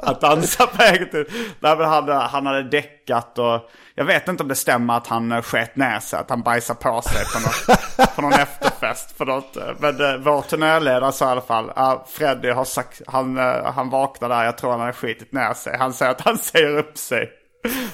att 0.00 0.20
dansa 0.20 0.66
på 0.66 0.82
eget 0.82 1.12
men 1.60 1.80
han, 1.80 2.08
han 2.08 2.46
hade 2.46 2.62
däckat 2.62 3.38
och 3.38 3.70
jag 3.98 4.04
vet 4.04 4.28
inte 4.28 4.42
om 4.42 4.48
det 4.48 4.54
stämmer 4.54 4.96
att 4.96 5.06
han 5.06 5.32
eh, 5.32 5.42
sket 5.42 5.76
ner 5.76 6.00
sig, 6.00 6.18
att 6.18 6.30
han 6.30 6.42
bajsade 6.42 6.78
på 6.80 7.02
sig 7.02 7.24
på, 7.34 7.40
något, 7.40 8.14
på 8.16 8.22
någon 8.22 8.32
efterfest. 8.32 9.16
För 9.16 9.26
något, 9.26 9.56
eh, 9.56 9.62
men 9.78 10.00
eh, 10.00 10.16
vår 10.16 10.42
turnéledare 10.42 11.12
sa 11.12 11.28
i 11.28 11.28
alla 11.28 11.40
fall, 11.40 11.64
uh, 11.64 12.04
Freddy 12.08 12.50
har 12.50 12.64
sagt, 12.64 13.02
han, 13.06 13.38
eh, 13.38 13.72
han 13.74 13.90
vaknade 13.90 14.34
där, 14.34 14.44
jag 14.44 14.58
tror 14.58 14.70
han 14.70 14.80
hade 14.80 14.92
skitit 14.92 15.32
ner 15.32 15.54
sig. 15.54 15.76
Han 15.78 15.92
säger 15.92 16.12
att 16.12 16.20
han 16.20 16.38
säger 16.52 16.78
upp 16.78 16.98
sig. 16.98 17.30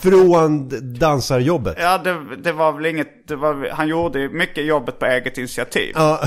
Från 0.01 0.69
dansarjobbet. 0.99 1.77
Ja, 1.81 1.99
det, 1.99 2.37
det 2.37 2.53
var 2.53 2.73
väl 2.73 2.87
inget, 2.87 3.31
var, 3.31 3.71
han 3.71 3.89
gjorde 3.89 4.29
mycket 4.29 4.65
jobbet 4.65 4.99
på 4.99 5.07
eget 5.07 5.39
initiativ. 5.39 5.93
Ja. 5.95 6.21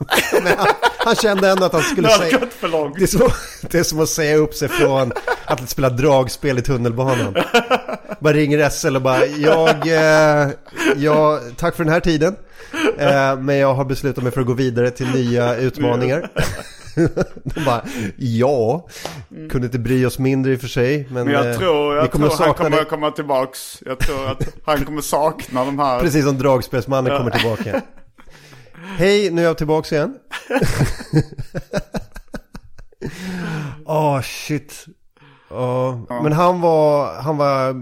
Han, 0.58 0.66
han 0.98 1.14
kände 1.14 1.50
ändå 1.50 1.64
att 1.64 1.72
han 1.72 1.82
skulle 1.82 2.08
Det 2.08 2.12
hade 2.12 2.24
säga... 2.26 2.38
gått 2.38 2.52
för 2.52 2.68
långt. 2.68 2.96
Det 2.98 3.02
är, 3.02 3.06
som, 3.06 3.28
det 3.70 3.78
är 3.78 3.82
som 3.82 4.00
att 4.00 4.08
säga 4.08 4.36
upp 4.36 4.54
sig 4.54 4.68
från 4.68 5.12
att 5.44 5.70
spela 5.70 5.90
dragspel 5.90 6.58
i 6.58 6.62
tunnelbanan. 6.62 7.36
Bara 8.20 8.32
ringer 8.34 8.68
SL 8.70 8.96
och 8.96 9.02
bara, 9.02 9.26
jag, 9.26 9.68
eh, 9.86 10.48
jag, 10.96 11.40
tack 11.56 11.76
för 11.76 11.84
den 11.84 11.92
här 11.92 12.00
tiden. 12.00 12.36
Eh, 12.98 13.36
men 13.38 13.56
jag 13.56 13.74
har 13.74 13.84
beslutat 13.84 14.24
mig 14.24 14.32
för 14.32 14.40
att 14.40 14.46
gå 14.46 14.52
vidare 14.52 14.90
till 14.90 15.08
nya 15.10 15.56
utmaningar. 15.56 16.30
De 17.44 17.64
bara, 17.64 17.82
ja, 18.16 18.86
kunde 19.50 19.66
inte 19.66 19.78
bry 19.78 20.06
oss 20.06 20.18
mindre 20.18 20.52
i 20.52 20.56
och 20.56 20.60
för 20.60 20.68
sig. 20.68 21.08
Men, 21.10 21.24
Men 21.24 21.34
jag 21.34 21.50
eh, 21.50 21.56
tror, 21.58 21.92
vi 21.92 21.96
jag 21.98 22.10
kommer 22.10 22.28
tror 22.28 22.40
att 22.40 22.46
han 22.46 22.54
kommer 22.54 22.78
det. 22.78 22.84
komma 22.84 23.10
tillbaks. 23.10 23.82
Jag 23.86 23.98
tror 23.98 24.30
att 24.30 24.42
han 24.64 24.84
kommer 24.84 25.02
sakna 25.02 25.64
de 25.64 25.78
här. 25.78 26.00
Precis 26.00 26.24
som 26.24 26.38
dragspelsmannen 26.38 27.18
kommer 27.18 27.30
tillbaka. 27.30 27.82
Hej, 28.86 29.30
nu 29.30 29.40
är 29.40 29.44
jag 29.44 29.58
tillbaka 29.58 29.94
igen. 29.96 30.18
Åh, 33.84 34.20
shit. 34.24 34.86
Ja, 35.50 36.06
Men 36.22 36.32
han 36.32 36.60
var, 36.60 37.14
han 37.14 37.36
var 37.36 37.74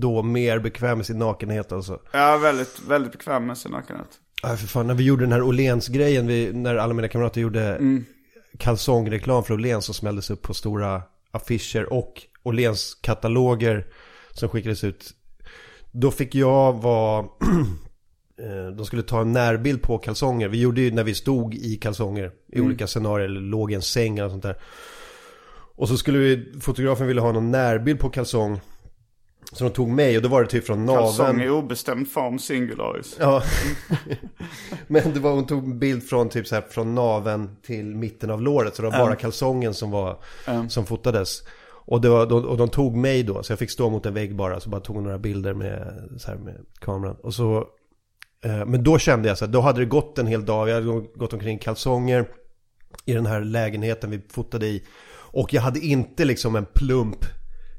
då 0.00 0.22
mer 0.22 0.58
bekväm 0.58 0.98
med 0.98 1.06
sin 1.06 1.18
nakenhet 1.18 1.72
alltså. 1.72 2.00
Är 2.12 2.38
väldigt, 2.38 2.80
väldigt 2.88 3.12
bekväm 3.12 3.46
med 3.46 3.58
sin 3.58 3.72
nakenhet. 3.72 4.08
Ja, 4.42 4.56
för 4.56 4.66
fan, 4.66 4.86
när 4.86 4.94
vi 4.94 5.04
gjorde 5.04 5.24
den 5.24 5.32
här 5.32 5.42
Åhléns-grejen, 5.42 6.26
när 6.62 6.76
alla 6.76 6.94
mina 6.94 7.08
kamrater 7.08 7.40
gjorde 7.40 7.80
kalsongreklam 8.58 9.44
för 9.44 9.54
Åhléns 9.54 9.84
som 9.84 9.94
smälldes 9.94 10.30
upp 10.30 10.42
på 10.42 10.54
stora 10.54 11.02
affischer 11.30 11.92
och 11.92 12.22
Åhléns 12.42 12.98
kataloger 13.00 13.86
som 14.32 14.48
skickades 14.48 14.84
ut. 14.84 15.10
Då 15.92 16.10
fick 16.10 16.34
jag 16.34 16.72
vara, 16.82 17.26
de 18.76 18.86
skulle 18.86 19.02
ta 19.02 19.20
en 19.20 19.32
närbild 19.32 19.82
på 19.82 19.98
kalsonger. 19.98 20.48
Vi 20.48 20.60
gjorde 20.60 20.80
ju 20.80 20.90
när 20.90 21.04
vi 21.04 21.14
stod 21.14 21.54
i 21.54 21.76
kalsonger 21.76 22.30
i 22.52 22.60
olika 22.60 22.86
scenarier 22.86 23.28
eller 23.28 23.40
låg 23.40 23.72
i 23.72 23.74
en 23.74 23.82
säng 23.82 24.18
eller 24.18 24.28
sånt 24.28 24.42
där. 24.42 24.56
Och 25.76 25.88
så 25.88 25.96
skulle 25.96 26.18
vi, 26.18 26.52
fotografen 26.60 27.06
ville 27.06 27.20
ha 27.20 27.32
någon 27.32 27.50
närbild 27.50 28.00
på 28.00 28.10
kalsong. 28.10 28.60
Så 29.52 29.64
de 29.64 29.70
tog 29.70 29.88
mig 29.88 30.16
och 30.16 30.22
då 30.22 30.28
var 30.28 30.42
det 30.42 30.48
typ 30.48 30.66
från 30.66 30.86
Kalsong 30.86 31.26
naveln. 31.26 31.40
i 31.40 31.48
obestämd 31.48 32.10
form 32.10 32.38
singularis. 32.38 33.16
Ja. 33.20 33.42
Men 34.86 35.12
det 35.14 35.20
var, 35.20 35.30
hon 35.30 35.46
tog 35.46 35.64
en 35.64 35.78
bild 35.78 36.02
från 36.08 36.28
typ 36.28 36.46
så 36.46 36.54
här 36.54 36.62
från 36.70 36.94
naven 36.94 37.56
till 37.62 37.96
mitten 37.96 38.30
av 38.30 38.42
låret. 38.42 38.76
Så 38.76 38.82
det 38.82 38.90
var 38.90 38.98
bara 38.98 39.16
kalsongen 39.16 39.74
som 39.74 39.90
var, 39.90 40.18
som 40.68 40.86
fotades. 40.86 41.42
Och, 41.68 42.00
det 42.00 42.08
var, 42.08 42.32
och 42.32 42.56
de 42.56 42.68
tog 42.68 42.96
mig 42.96 43.22
då, 43.22 43.42
så 43.42 43.52
jag 43.52 43.58
fick 43.58 43.70
stå 43.70 43.90
mot 43.90 44.06
en 44.06 44.14
vägg 44.14 44.36
bara. 44.36 44.60
Så 44.60 44.70
bara 44.70 44.80
tog 44.80 45.02
några 45.02 45.18
bilder 45.18 45.54
med, 45.54 46.02
så 46.18 46.30
här, 46.30 46.38
med 46.38 46.54
kameran. 46.80 47.16
Och 47.22 47.34
så, 47.34 47.56
eh, 47.56 47.64
men 48.46 48.84
då 48.84 48.98
kände 48.98 49.28
jag 49.28 49.38
så 49.38 49.44
här, 49.44 49.52
då 49.52 49.60
hade 49.60 49.80
det 49.80 49.84
gått 49.86 50.18
en 50.18 50.26
hel 50.26 50.44
dag. 50.44 50.68
Jag 50.68 50.74
hade 50.74 50.86
gått 51.14 51.32
omkring 51.32 51.58
kalsonger 51.58 52.26
i 53.04 53.12
den 53.12 53.26
här 53.26 53.40
lägenheten 53.40 54.10
vi 54.10 54.20
fotade 54.32 54.66
i. 54.66 54.82
Och 55.32 55.54
jag 55.54 55.62
hade 55.62 55.80
inte 55.80 56.24
liksom 56.24 56.56
en 56.56 56.66
plump, 56.74 57.24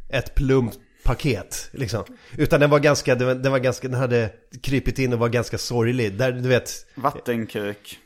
ett 0.10 0.36
plump 0.36 0.74
paket 1.04 1.70
liksom. 1.72 2.04
Utan 2.38 2.60
den 2.60 2.70
var 2.70 2.80
ganska, 2.80 3.16
den 3.16 3.52
var, 3.52 3.60
ganska, 3.60 3.88
den 3.88 4.00
hade 4.00 4.30
krypit 4.64 5.00
in 5.00 5.14
och 5.14 5.20
var 5.20 5.30
ganska 5.30 5.58
sorglig. 5.58 6.18
Där, 6.18 6.32
du 6.32 6.50
vet, 6.50 6.72
Vattenkuk. 6.96 8.00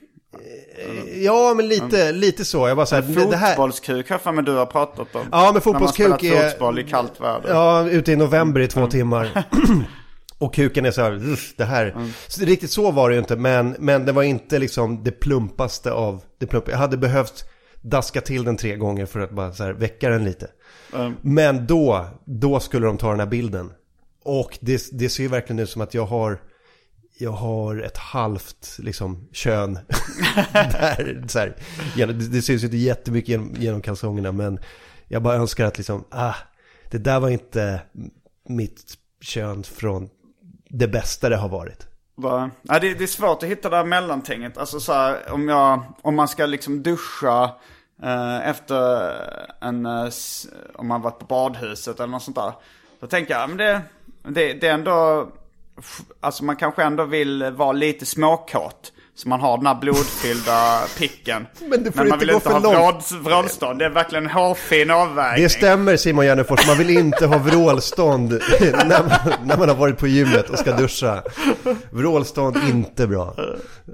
ja 1.15 1.53
men 1.57 1.67
lite, 1.67 2.11
lite 2.11 2.45
så. 2.45 2.67
Jag 2.67 2.77
bara 2.77 2.85
så 2.85 2.95
här, 2.95 3.35
här, 3.35 3.47
Fotbollskuk 3.49 4.09
har 4.09 4.21
jag 4.25 4.45
du 4.45 4.51
har 4.51 4.65
pratat 4.65 5.15
om. 5.15 5.21
Ja, 5.31 5.49
men 5.53 5.61
fotbollskuk 5.61 6.03
När 6.03 6.09
man 6.09 6.19
spelar 6.19 6.43
är- 6.43 6.49
fotboll 6.49 6.79
i 6.79 6.83
kallt 6.83 7.21
väder. 7.21 7.49
Ja, 7.49 7.89
ute 7.89 8.11
i 8.11 8.15
november 8.15 8.61
i 8.61 8.67
två 8.67 8.87
timmar. 8.87 9.45
Och 10.41 10.53
kuken 10.53 10.85
är 10.85 10.91
så 10.91 11.01
här, 11.01 11.31
"Uff, 11.31 11.53
det 11.57 11.65
här. 11.65 11.95
Så 12.27 12.45
riktigt 12.45 12.71
så 12.71 12.91
var 12.91 13.09
det 13.09 13.15
ju 13.15 13.19
inte, 13.19 13.35
men, 13.35 13.75
men 13.79 14.05
det 14.05 14.11
var 14.11 14.23
inte 14.23 14.59
liksom 14.59 15.03
det 15.03 15.11
plumpaste 15.11 15.91
av 15.91 16.23
det 16.37 16.47
plump. 16.47 16.67
Jag 16.67 16.77
hade 16.77 16.97
behövt 16.97 17.45
daska 17.81 18.21
till 18.21 18.43
den 18.43 18.57
tre 18.57 18.75
gånger 18.75 19.05
för 19.05 19.19
att 19.19 19.31
bara 19.31 19.53
så 19.53 19.63
här 19.63 19.73
väcka 19.73 20.09
den 20.09 20.23
lite. 20.23 20.47
Men 21.21 21.67
då, 21.67 22.07
då 22.25 22.59
skulle 22.59 22.87
de 22.87 22.97
ta 22.97 23.09
den 23.09 23.19
här 23.19 23.27
bilden. 23.27 23.71
Och 24.23 24.57
det, 24.61 24.89
det 24.91 25.09
ser 25.09 25.23
ju 25.23 25.29
verkligen 25.29 25.59
ut 25.59 25.69
som 25.69 25.81
att 25.81 25.93
jag 25.93 26.05
har 26.05 26.39
jag 27.17 27.31
har 27.31 27.81
ett 27.81 27.97
halvt 27.97 28.77
liksom 28.79 29.27
kön. 29.31 29.73
där, 30.53 31.23
så 31.27 31.39
här, 31.39 31.55
det 32.07 32.41
syns 32.41 32.63
ju 32.63 32.65
inte 32.65 32.77
jättemycket 32.77 33.29
genom, 33.29 33.55
genom 33.59 33.81
kalsongerna 33.81 34.31
men 34.31 34.59
jag 35.07 35.21
bara 35.21 35.35
önskar 35.35 35.65
att 35.65 35.77
liksom, 35.77 36.03
ah, 36.09 36.35
det 36.91 36.97
där 36.97 37.19
var 37.19 37.29
inte 37.29 37.81
mitt 38.49 38.97
kön 39.21 39.63
från 39.63 40.09
det 40.73 40.87
bästa 40.87 41.29
det 41.29 41.37
har 41.37 41.49
varit. 41.49 41.87
Ja, 42.61 42.79
det, 42.79 42.93
det 42.93 43.03
är 43.03 43.07
svårt 43.07 43.43
att 43.43 43.49
hitta 43.49 43.69
det 43.69 43.75
här 43.75 43.85
mellantinget. 43.85 44.57
Alltså 44.57 44.79
så 44.79 44.93
här, 44.93 45.31
om, 45.31 45.49
jag, 45.49 45.83
om 46.01 46.15
man 46.15 46.27
ska 46.27 46.45
liksom 46.45 46.83
duscha 46.83 47.43
eh, 48.03 48.49
efter 48.49 49.11
en, 49.61 49.85
eh, 49.85 50.09
om 50.75 50.87
man 50.87 51.01
varit 51.01 51.19
på 51.19 51.25
badhuset 51.25 51.99
eller 51.99 52.11
något 52.11 52.23
sånt 52.23 52.37
där. 52.37 52.53
Då 52.99 53.07
tänker 53.07 53.33
jag, 53.33 53.49
men 53.49 53.57
det, 53.57 53.81
det, 54.23 54.53
det 54.53 54.67
är 54.67 54.73
ändå, 54.73 55.27
alltså 56.19 56.43
man 56.43 56.55
kanske 56.55 56.83
ändå 56.83 57.03
vill 57.03 57.51
vara 57.51 57.71
lite 57.71 58.05
småkåt. 58.05 58.93
Så 59.21 59.29
man 59.29 59.39
har 59.39 59.57
den 59.57 59.65
här 59.65 59.75
blodfyllda 59.75 60.81
picken. 60.97 61.47
Men 61.69 61.83
det 61.83 61.91
får 61.91 61.97
man 61.97 62.07
inte 62.07 62.17
vill 62.17 62.27
gå 62.29 62.35
inte 62.35 62.49
för 62.49 62.59
ha 62.59 62.91
vrål- 62.91 63.23
vrålstånd. 63.23 63.79
Det 63.79 63.85
är 63.85 63.89
verkligen 63.89 64.23
en 64.25 64.31
hårfin 64.31 64.91
avvägning. 64.91 65.43
Det 65.43 65.49
stämmer 65.49 65.97
Simon 65.97 66.25
Gärdenfors, 66.25 66.67
man 66.67 66.77
vill 66.77 66.89
inte 66.89 67.25
ha 67.25 67.37
vrålstånd 67.37 68.31
när, 68.61 69.03
man, 69.03 69.33
när 69.43 69.57
man 69.57 69.69
har 69.69 69.75
varit 69.75 69.97
på 69.97 70.07
gymmet 70.07 70.49
och 70.49 70.59
ska 70.59 70.71
duscha. 70.71 71.23
Vrålstånd, 71.89 72.57
inte 72.69 73.07
bra. 73.07 73.35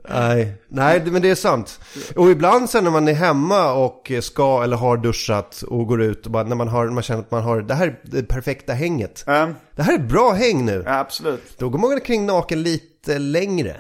Nej, 0.10 0.54
nej 0.68 1.02
men 1.06 1.22
det 1.22 1.30
är 1.30 1.36
sant. 1.36 1.80
Och 2.16 2.30
ibland 2.32 2.70
sen 2.70 2.84
när 2.84 2.92
man 2.92 3.08
är 3.08 3.14
hemma 3.14 3.72
och 3.74 4.12
ska 4.22 4.64
eller 4.64 4.78
har 4.78 4.98
duschat 4.98 5.62
och 5.68 5.88
går 5.88 6.02
ut 6.02 6.26
och 6.26 6.32
bara 6.32 6.44
när 6.44 6.56
man, 6.56 6.68
har, 6.68 6.88
man 6.88 7.04
känner 7.04 7.22
att 7.22 7.32
man 7.32 7.44
har, 7.44 7.62
det 7.62 7.74
här 7.74 7.88
är 7.88 8.00
det 8.04 8.24
perfekta 8.24 8.74
hänget. 8.74 9.24
Ja, 9.28 9.50
Det 9.76 9.84
här 9.84 9.94
är 9.94 10.00
bra 10.00 10.32
häng 10.32 10.66
nu. 10.66 10.84
ja, 10.86 11.00
absolut. 11.00 11.44
Då 11.58 11.70
går 11.70 11.80
man 11.80 12.02
kring 12.02 12.26
naken 12.26 12.64
lite 12.64 12.97
längre 13.08 13.76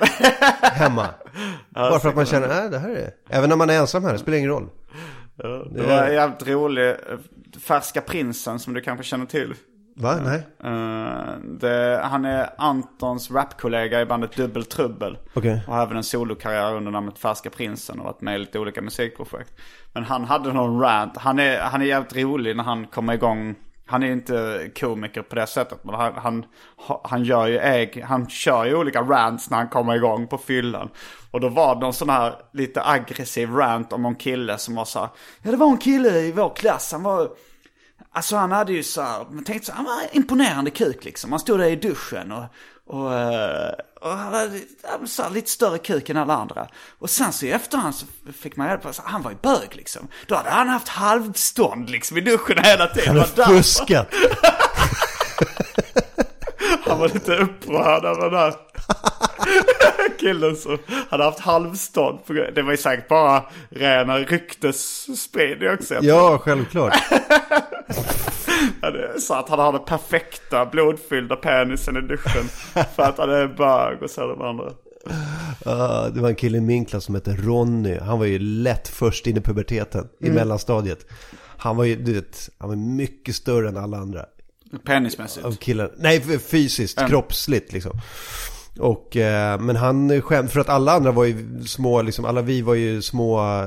hemma. 0.61 1.07
Bara 1.69 1.99
för 1.99 2.09
att 2.09 2.15
man 2.15 2.25
känner, 2.25 2.47
nej 2.47 2.69
det 2.69 2.80
här 2.80 2.89
är, 2.89 3.11
även 3.30 3.49
när 3.49 3.55
man 3.55 3.69
är 3.69 3.80
ensam 3.80 4.03
här, 4.03 4.13
det 4.13 4.19
spelar 4.19 4.38
ingen 4.38 4.49
roll. 4.49 4.69
Det 5.71 5.84
var 5.84 6.03
en 6.03 6.13
jävligt 6.13 6.47
rolig, 6.47 6.95
Färska 7.67 8.01
prinsen 8.01 8.59
som 8.59 8.73
du 8.73 8.82
kanske 8.82 9.03
känner 9.03 9.25
till. 9.25 9.53
Va? 9.99 10.19
Nej? 10.23 10.41
Eh, 10.63 11.39
det, 11.43 12.01
han 12.03 12.25
är 12.25 12.49
Antons 12.57 13.32
rapkollega 13.32 14.01
i 14.01 14.05
bandet 14.05 14.36
Dubbel 14.36 14.65
Trubbel. 14.65 15.17
Okej. 15.34 15.63
Och 15.67 15.73
har 15.73 15.84
även 15.84 15.97
en 15.97 16.03
solokarriär 16.03 16.75
under 16.75 16.91
namnet 16.91 17.19
Färska 17.19 17.49
Prinsen 17.49 17.99
och 17.99 18.05
varit 18.05 18.21
med 18.21 18.36
i 18.36 18.38
lite 18.38 18.59
olika 18.59 18.82
musikprojekt. 18.82 19.51
Men 19.93 20.03
han 20.03 20.23
hade 20.23 20.53
någon 20.53 20.82
rant. 20.82 21.17
Han 21.17 21.39
är, 21.39 21.59
han 21.59 21.82
är 21.82 21.86
jävligt 21.86 22.15
rolig 22.15 22.55
när 22.55 22.63
han 22.63 22.88
kommer 22.88 23.13
igång. 23.13 23.55
Han 23.88 24.03
är 24.03 24.11
inte 24.11 24.69
komiker 24.79 25.21
på 25.21 25.35
det 25.35 25.47
sättet. 25.47 25.83
Men 25.83 25.95
han, 25.95 26.13
han, 26.15 26.45
han 27.03 27.23
gör 27.23 27.47
ju 27.47 27.57
äg, 27.57 28.01
han 28.01 28.29
kör 28.29 28.65
ju 28.65 28.75
olika 28.75 29.01
rants 29.01 29.49
när 29.49 29.57
han 29.57 29.69
kommer 29.69 29.95
igång 29.95 30.27
på 30.27 30.38
fyllan. 30.38 30.89
Och 31.31 31.41
då 31.41 31.49
var 31.49 31.75
det 31.75 31.81
någon 31.81 31.93
sån 31.93 32.09
här 32.09 32.35
lite 32.53 32.83
aggressiv 32.83 33.51
rant 33.51 33.93
om 33.93 34.01
någon 34.01 34.15
kille 34.15 34.57
som 34.57 34.75
var 34.75 34.85
så 34.85 34.99
här. 34.99 35.09
Ja 35.41 35.51
det 35.51 35.57
var 35.57 35.67
en 35.67 35.77
kille 35.77 36.19
i 36.19 36.31
vår 36.31 36.55
klass, 36.55 36.91
han 36.91 37.03
var 37.03 37.29
Alltså 38.11 38.35
han 38.35 38.51
hade 38.51 38.73
ju 38.73 38.83
så 38.83 39.01
här, 39.01 39.25
man 39.29 39.43
tänkte 39.43 39.65
så 39.65 39.71
här, 39.71 39.77
han 39.77 39.85
var 39.85 40.03
imponerande 40.11 40.71
kuk 40.71 41.05
liksom. 41.05 41.31
Han 41.31 41.39
stod 41.39 41.59
där 41.59 41.65
i 41.65 41.75
duschen 41.75 42.31
och, 42.31 42.43
och, 42.88 43.13
eh, 43.13 43.71
och 44.01 44.09
han 44.09 44.33
hade 44.33 44.59
så 45.07 45.29
lite 45.29 45.49
större 45.49 45.77
kuk 45.77 46.09
än 46.09 46.17
alla 46.17 46.33
andra. 46.33 46.67
Och 46.99 47.09
sen 47.09 47.33
så 47.33 47.45
i 47.45 47.51
efterhand 47.51 47.95
så 47.95 48.05
fick 48.41 48.55
man 48.55 48.67
reda 48.67 48.79
på 48.79 48.89
att 48.89 48.97
han 48.97 49.21
var 49.21 49.31
ju 49.31 49.38
bög 49.41 49.75
liksom. 49.75 50.07
Då 50.27 50.35
hade 50.35 50.49
han 50.49 50.67
haft 50.67 50.88
halvstånd 50.88 51.89
liksom 51.89 52.17
i 52.17 52.21
duschen 52.21 52.63
hela 52.63 52.88
tiden. 52.88 53.17
Han 53.17 53.27
därför 53.35 53.53
fuskat. 53.53 54.07
Han 56.85 56.99
var 56.99 57.09
lite 57.09 57.35
upprörd 57.35 58.05
över 58.05 58.29
den 58.29 58.39
här 58.39 58.53
killen 60.19 60.55
som 60.55 60.77
hade 61.09 61.23
haft 61.23 61.39
halvstånd. 61.39 62.19
Det 62.55 62.61
var 62.61 62.71
ju 62.71 62.77
säkert 62.77 63.07
bara 63.07 63.43
rena 63.69 64.17
ryktesspridning 64.17 65.69
också. 65.69 65.95
Ja, 66.01 66.38
självklart. 66.38 66.93
Så 69.20 69.34
att 69.34 69.49
han 69.49 69.60
hade 69.60 69.80
perfekta 69.80 70.66
blodfyllda 70.66 71.36
penisen 71.36 71.97
i 71.97 72.01
duschen. 72.01 72.43
För 72.95 73.03
att 73.03 73.18
han 73.18 73.30
är 73.30 73.47
bög 73.47 74.03
och 74.03 74.10
så 74.10 74.28
de 74.28 74.41
andra. 74.41 74.72
Ja, 75.66 76.10
det 76.14 76.22
var 76.22 76.30
en 76.30 76.36
kille 76.36 76.58
i 76.58 76.62
min 76.62 76.86
klass 76.86 77.03
som 77.03 77.16
hette 77.16 77.36
Ronny. 77.36 77.97
Han 77.99 78.20
var 78.20 78.26
ju 78.26 78.39
lätt 78.39 78.88
först 78.88 79.28
in 79.28 79.38
i 79.38 79.41
puberteten, 79.41 80.08
i 80.20 80.30
mellanstadiet. 80.30 81.05
Han 81.58 81.78
var 81.78 81.84
ju, 81.84 81.95
du 81.95 82.14
vet, 82.14 82.49
han 82.58 82.70
var 82.70 82.76
mycket 82.76 83.36
större 83.36 83.70
än 83.70 83.78
alla 83.78 83.97
andra 83.97 84.26
Penismässigt. 84.86 85.45
av 85.45 85.51
killar. 85.55 85.91
Nej, 85.97 86.39
fysiskt, 86.39 87.08
kroppsligt 87.08 87.74
liksom. 87.74 87.91
Och, 88.80 89.18
eh, 89.18 89.60
men 89.60 89.76
han 89.76 90.22
skämde, 90.22 90.51
för 90.51 90.60
att 90.60 90.70
alla 90.70 90.91
andra 90.91 91.12
var 91.12 91.26
ju 91.26 91.64
små, 91.66 92.01
liksom, 92.01 92.26
alla 92.26 92.41
vi 92.41 92.62
var 92.62 92.74
ju 92.74 93.01
små, 93.01 93.66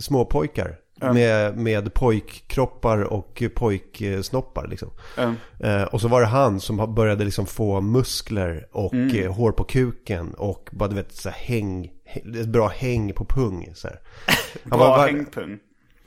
små 0.00 0.24
pojkar. 0.24 0.76
Med, 1.00 1.56
med 1.56 1.94
pojkkroppar 1.94 2.98
och 3.00 3.42
pojksnoppar 3.54 4.66
liksom. 4.66 4.90
Mm. 5.16 5.34
Eh, 5.60 5.82
och 5.82 6.00
så 6.00 6.08
var 6.08 6.20
det 6.20 6.26
han 6.26 6.60
som 6.60 6.94
började 6.94 7.24
liksom 7.24 7.46
få 7.46 7.80
muskler 7.80 8.66
och 8.72 8.94
eh, 8.94 9.32
hår 9.32 9.52
på 9.52 9.64
kuken 9.64 10.34
och 10.34 10.68
bara 10.72 10.88
du 10.88 10.94
vet 10.94 11.12
så 11.14 11.28
här, 11.28 11.36
häng, 11.38 11.90
hä- 12.14 12.40
ett 12.40 12.48
bra 12.48 12.68
häng 12.68 13.12
på 13.12 13.24
pung. 13.24 13.68
Så 13.74 13.88
här. 13.88 14.00
Han 14.70 14.78
Bra 14.78 14.88
var, 14.88 15.06
hängpung. 15.06 15.58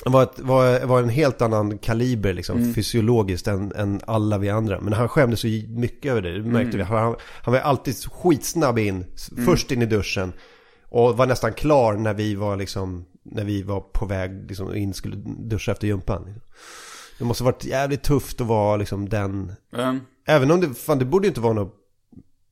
han 0.04 0.14
var, 0.14 0.24
ett, 0.24 0.40
var, 0.40 0.86
var 0.86 1.00
en 1.04 1.10
helt 1.10 1.42
annan 1.42 1.78
kaliber 1.78 2.34
liksom, 2.34 2.74
fysiologiskt 2.74 3.48
än, 3.48 3.72
än 3.76 4.02
alla 4.08 4.38
vi 4.38 4.50
andra. 4.50 4.80
Men 4.82 4.94
han 4.94 5.10
skämdes 5.10 5.40
så 5.40 5.48
mycket 5.68 6.12
över 6.12 6.22
det, 6.22 6.34
det 6.42 6.50
märkte 6.50 6.78
vi. 6.78 6.84
Han, 6.84 7.16
han 7.42 7.54
var 7.54 7.60
alltid 7.62 7.96
skitsnabb 8.12 8.80
in, 8.80 9.06
först 9.46 9.72
in 9.72 9.82
i 9.82 9.86
duschen. 9.86 10.34
Och 10.90 11.18
var 11.18 11.26
nästan 11.26 11.54
klar 11.54 11.94
när 11.94 12.14
vi 12.14 12.36
var 12.36 12.56
liksom, 12.58 13.06
när 13.32 13.44
vi 13.44 13.64
var 13.64 13.80
på 13.80 14.06
väg 14.06 14.46
liksom, 14.48 14.76
in 14.76 14.94
skulle 14.94 15.16
duscha 15.26 15.72
efter 15.72 15.88
gympan. 15.88 16.24
Liksom. 16.26 16.42
Det 17.20 17.26
måste 17.26 17.44
varit 17.44 17.66
jävligt 17.66 18.04
tufft 18.04 18.42
att 18.42 18.48
vara 18.48 18.78
liksom 18.78 19.10
den, 19.10 19.52
Mm. 19.74 20.00
även 20.28 20.52
om 20.52 20.62
det, 20.62 20.74
fan 20.74 21.00
det 21.00 21.06
borde 21.06 21.26
ju 21.26 21.30
inte 21.30 21.42
vara 21.42 21.54
något 21.54 21.76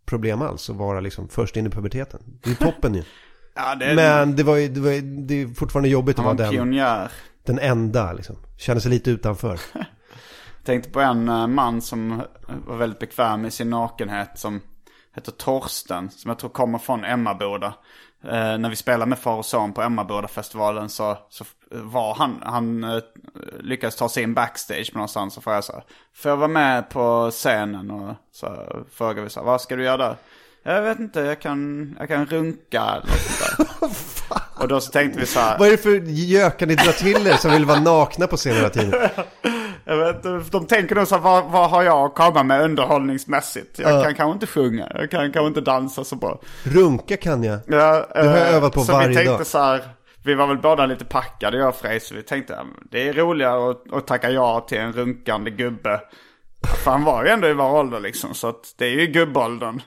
problem 0.06 0.42
alls 0.42 0.70
att 0.70 0.76
vara 0.76 1.00
liksom 1.00 1.28
först 1.28 1.58
in 1.58 1.68
i 1.68 1.70
puberteten. 1.70 2.20
Det 2.44 2.50
är 2.52 2.56
toppen 2.56 2.96
ju. 2.96 3.04
Ja, 3.58 3.76
det 3.76 3.86
är 3.86 3.96
Men 3.96 4.36
det 4.36 4.44
var 4.44 4.56
ju, 4.56 4.68
det 4.68 4.80
var 4.80 4.92
ju, 4.92 5.02
det 5.02 5.42
är 5.42 5.48
fortfarande 5.48 5.90
jobbigt 5.90 6.20
att 6.20 6.26
vara 6.26 6.34
var 6.36 6.46
en 6.46 6.52
den. 6.52 6.56
pionjär. 6.66 7.12
Den 7.44 7.60
enda 7.60 8.14
liksom. 8.14 8.36
Känner 8.58 8.82
sig 8.82 8.92
lite 8.92 9.12
utanför. 9.12 9.60
Tänkte 10.64 10.90
på 10.90 11.00
en 11.00 11.30
eh, 11.30 11.48
man 11.48 11.82
som 11.82 12.22
var 12.68 12.78
väldigt 12.78 13.00
bekväm 13.00 13.46
i 13.46 13.52
sin 13.52 13.70
nakenhet 13.70 14.30
som 14.36 14.62
heter 15.16 15.32
Torsten. 15.32 16.10
Som 16.10 16.30
jag 16.30 16.40
tror 16.40 16.50
kommer 16.50 16.80
från 16.80 17.04
Emmaboda. 17.04 17.74
Eh, 18.24 18.58
när 18.58 18.70
vi 18.70 18.76
spelade 18.76 19.10
med 19.10 19.20
far 19.20 19.36
och 19.36 19.46
son 19.46 19.74
på 19.74 19.82
Emmaboda-festivalen 19.82 20.90
så, 20.90 21.18
så 21.30 21.46
var 21.72 22.16
han, 22.16 22.42
han 22.44 22.84
eh, 22.84 23.00
lyckades 23.60 23.96
ta 23.96 24.10
sig 24.10 24.24
in 24.24 24.34
backstage 24.34 24.92
på 24.92 24.98
någonstans 24.98 25.38
och 25.38 25.44
frågade 25.44 25.64
så 25.64 25.74
här, 25.74 25.84
Får 26.16 26.30
jag 26.30 26.38
vara 26.38 26.48
med 26.48 26.90
på 26.90 27.32
scenen? 27.32 27.92
Och 27.92 28.16
så 28.32 28.76
frågade 28.92 29.22
vi 29.22 29.30
så 29.30 29.40
här, 29.40 29.48
vad 29.48 29.62
ska 29.62 29.76
du 29.76 29.84
göra 29.84 29.98
där? 29.98 30.16
Jag 30.64 30.82
vet 30.82 31.00
inte, 31.00 31.20
jag 31.20 31.42
kan, 31.42 31.96
jag 32.00 32.08
kan 32.08 32.26
runka 32.26 32.82
eller 32.82 33.02
något 33.02 33.22
sånt 33.22 34.30
där. 34.30 34.42
Och 34.60 34.68
då 34.68 34.82
så 34.82 34.92
tänkte 34.92 35.20
vi 35.20 35.26
så 35.26 35.40
här, 35.40 35.58
Vad 35.60 35.68
är 35.68 35.72
det 35.72 35.78
för 35.78 35.96
gökar 36.10 36.66
ni 36.66 36.76
drar 36.76 36.92
till 36.92 37.28
er 37.28 37.34
som 37.34 37.52
vill 37.52 37.66
vara 37.66 37.80
nakna 37.80 38.28
på 38.28 38.38
scen 38.38 38.56
hela 38.56 38.70
tiden? 38.70 39.10
Vet, 39.86 40.52
de 40.52 40.66
tänker 40.68 40.96
nog 40.96 41.08
så 41.08 41.16
här, 41.16 41.22
vad, 41.22 41.52
vad 41.52 41.70
har 41.70 41.84
jag 41.84 42.06
att 42.06 42.16
komma 42.16 42.44
med 42.44 42.62
underhållningsmässigt? 42.62 43.80
Jag 43.80 44.04
kan 44.04 44.16
kanske 44.16 44.34
inte 44.34 44.48
sjunga, 44.48 44.92
jag 44.94 45.12
kan 45.12 45.32
kanske 45.32 45.48
inte 45.48 45.62
dansa 45.62 46.04
så 46.04 46.16
bra. 46.16 46.40
Runka 46.64 47.18
kan 47.18 47.44
jag. 47.44 47.60
Ja, 47.68 48.06
Det 48.14 48.20
har 48.28 48.38
jag 48.38 48.48
eh, 48.50 48.56
övat 48.56 48.74
på 48.74 48.80
så 48.80 48.92
varje 48.94 49.08
vi 49.08 49.16
tänkte 49.16 49.32
dag. 49.38 49.48
så 49.48 49.58
här, 49.60 49.84
vi 50.24 50.34
var 50.34 50.48
väl 50.48 50.58
båda 50.58 50.86
lite 50.86 51.06
packade 51.06 51.58
jag 51.58 51.70
och 51.70 51.76
Frej, 51.76 52.00
så 52.00 52.16
vi 52.16 52.24
tänkte 52.24 52.58
det 52.92 53.08
är 53.10 53.14
roligare 53.14 53.70
att, 53.72 53.94
att 53.94 54.08
tacka 54.08 54.30
ja 54.32 54.66
till 54.70 54.78
en 54.78 54.94
runkande 54.94 55.52
gubbe. 55.52 56.02
För 56.84 56.92
han 56.92 57.04
var 57.04 57.24
ju 57.24 57.30
ändå 57.30 57.48
i 57.48 57.54
vår 57.54 57.72
ålder 57.80 58.00
liksom, 58.00 58.34
så 58.34 58.48
att 58.50 58.74
det 58.78 58.86
är 58.86 58.90
ju 59.00 59.06
gubbåldern. 59.08 59.82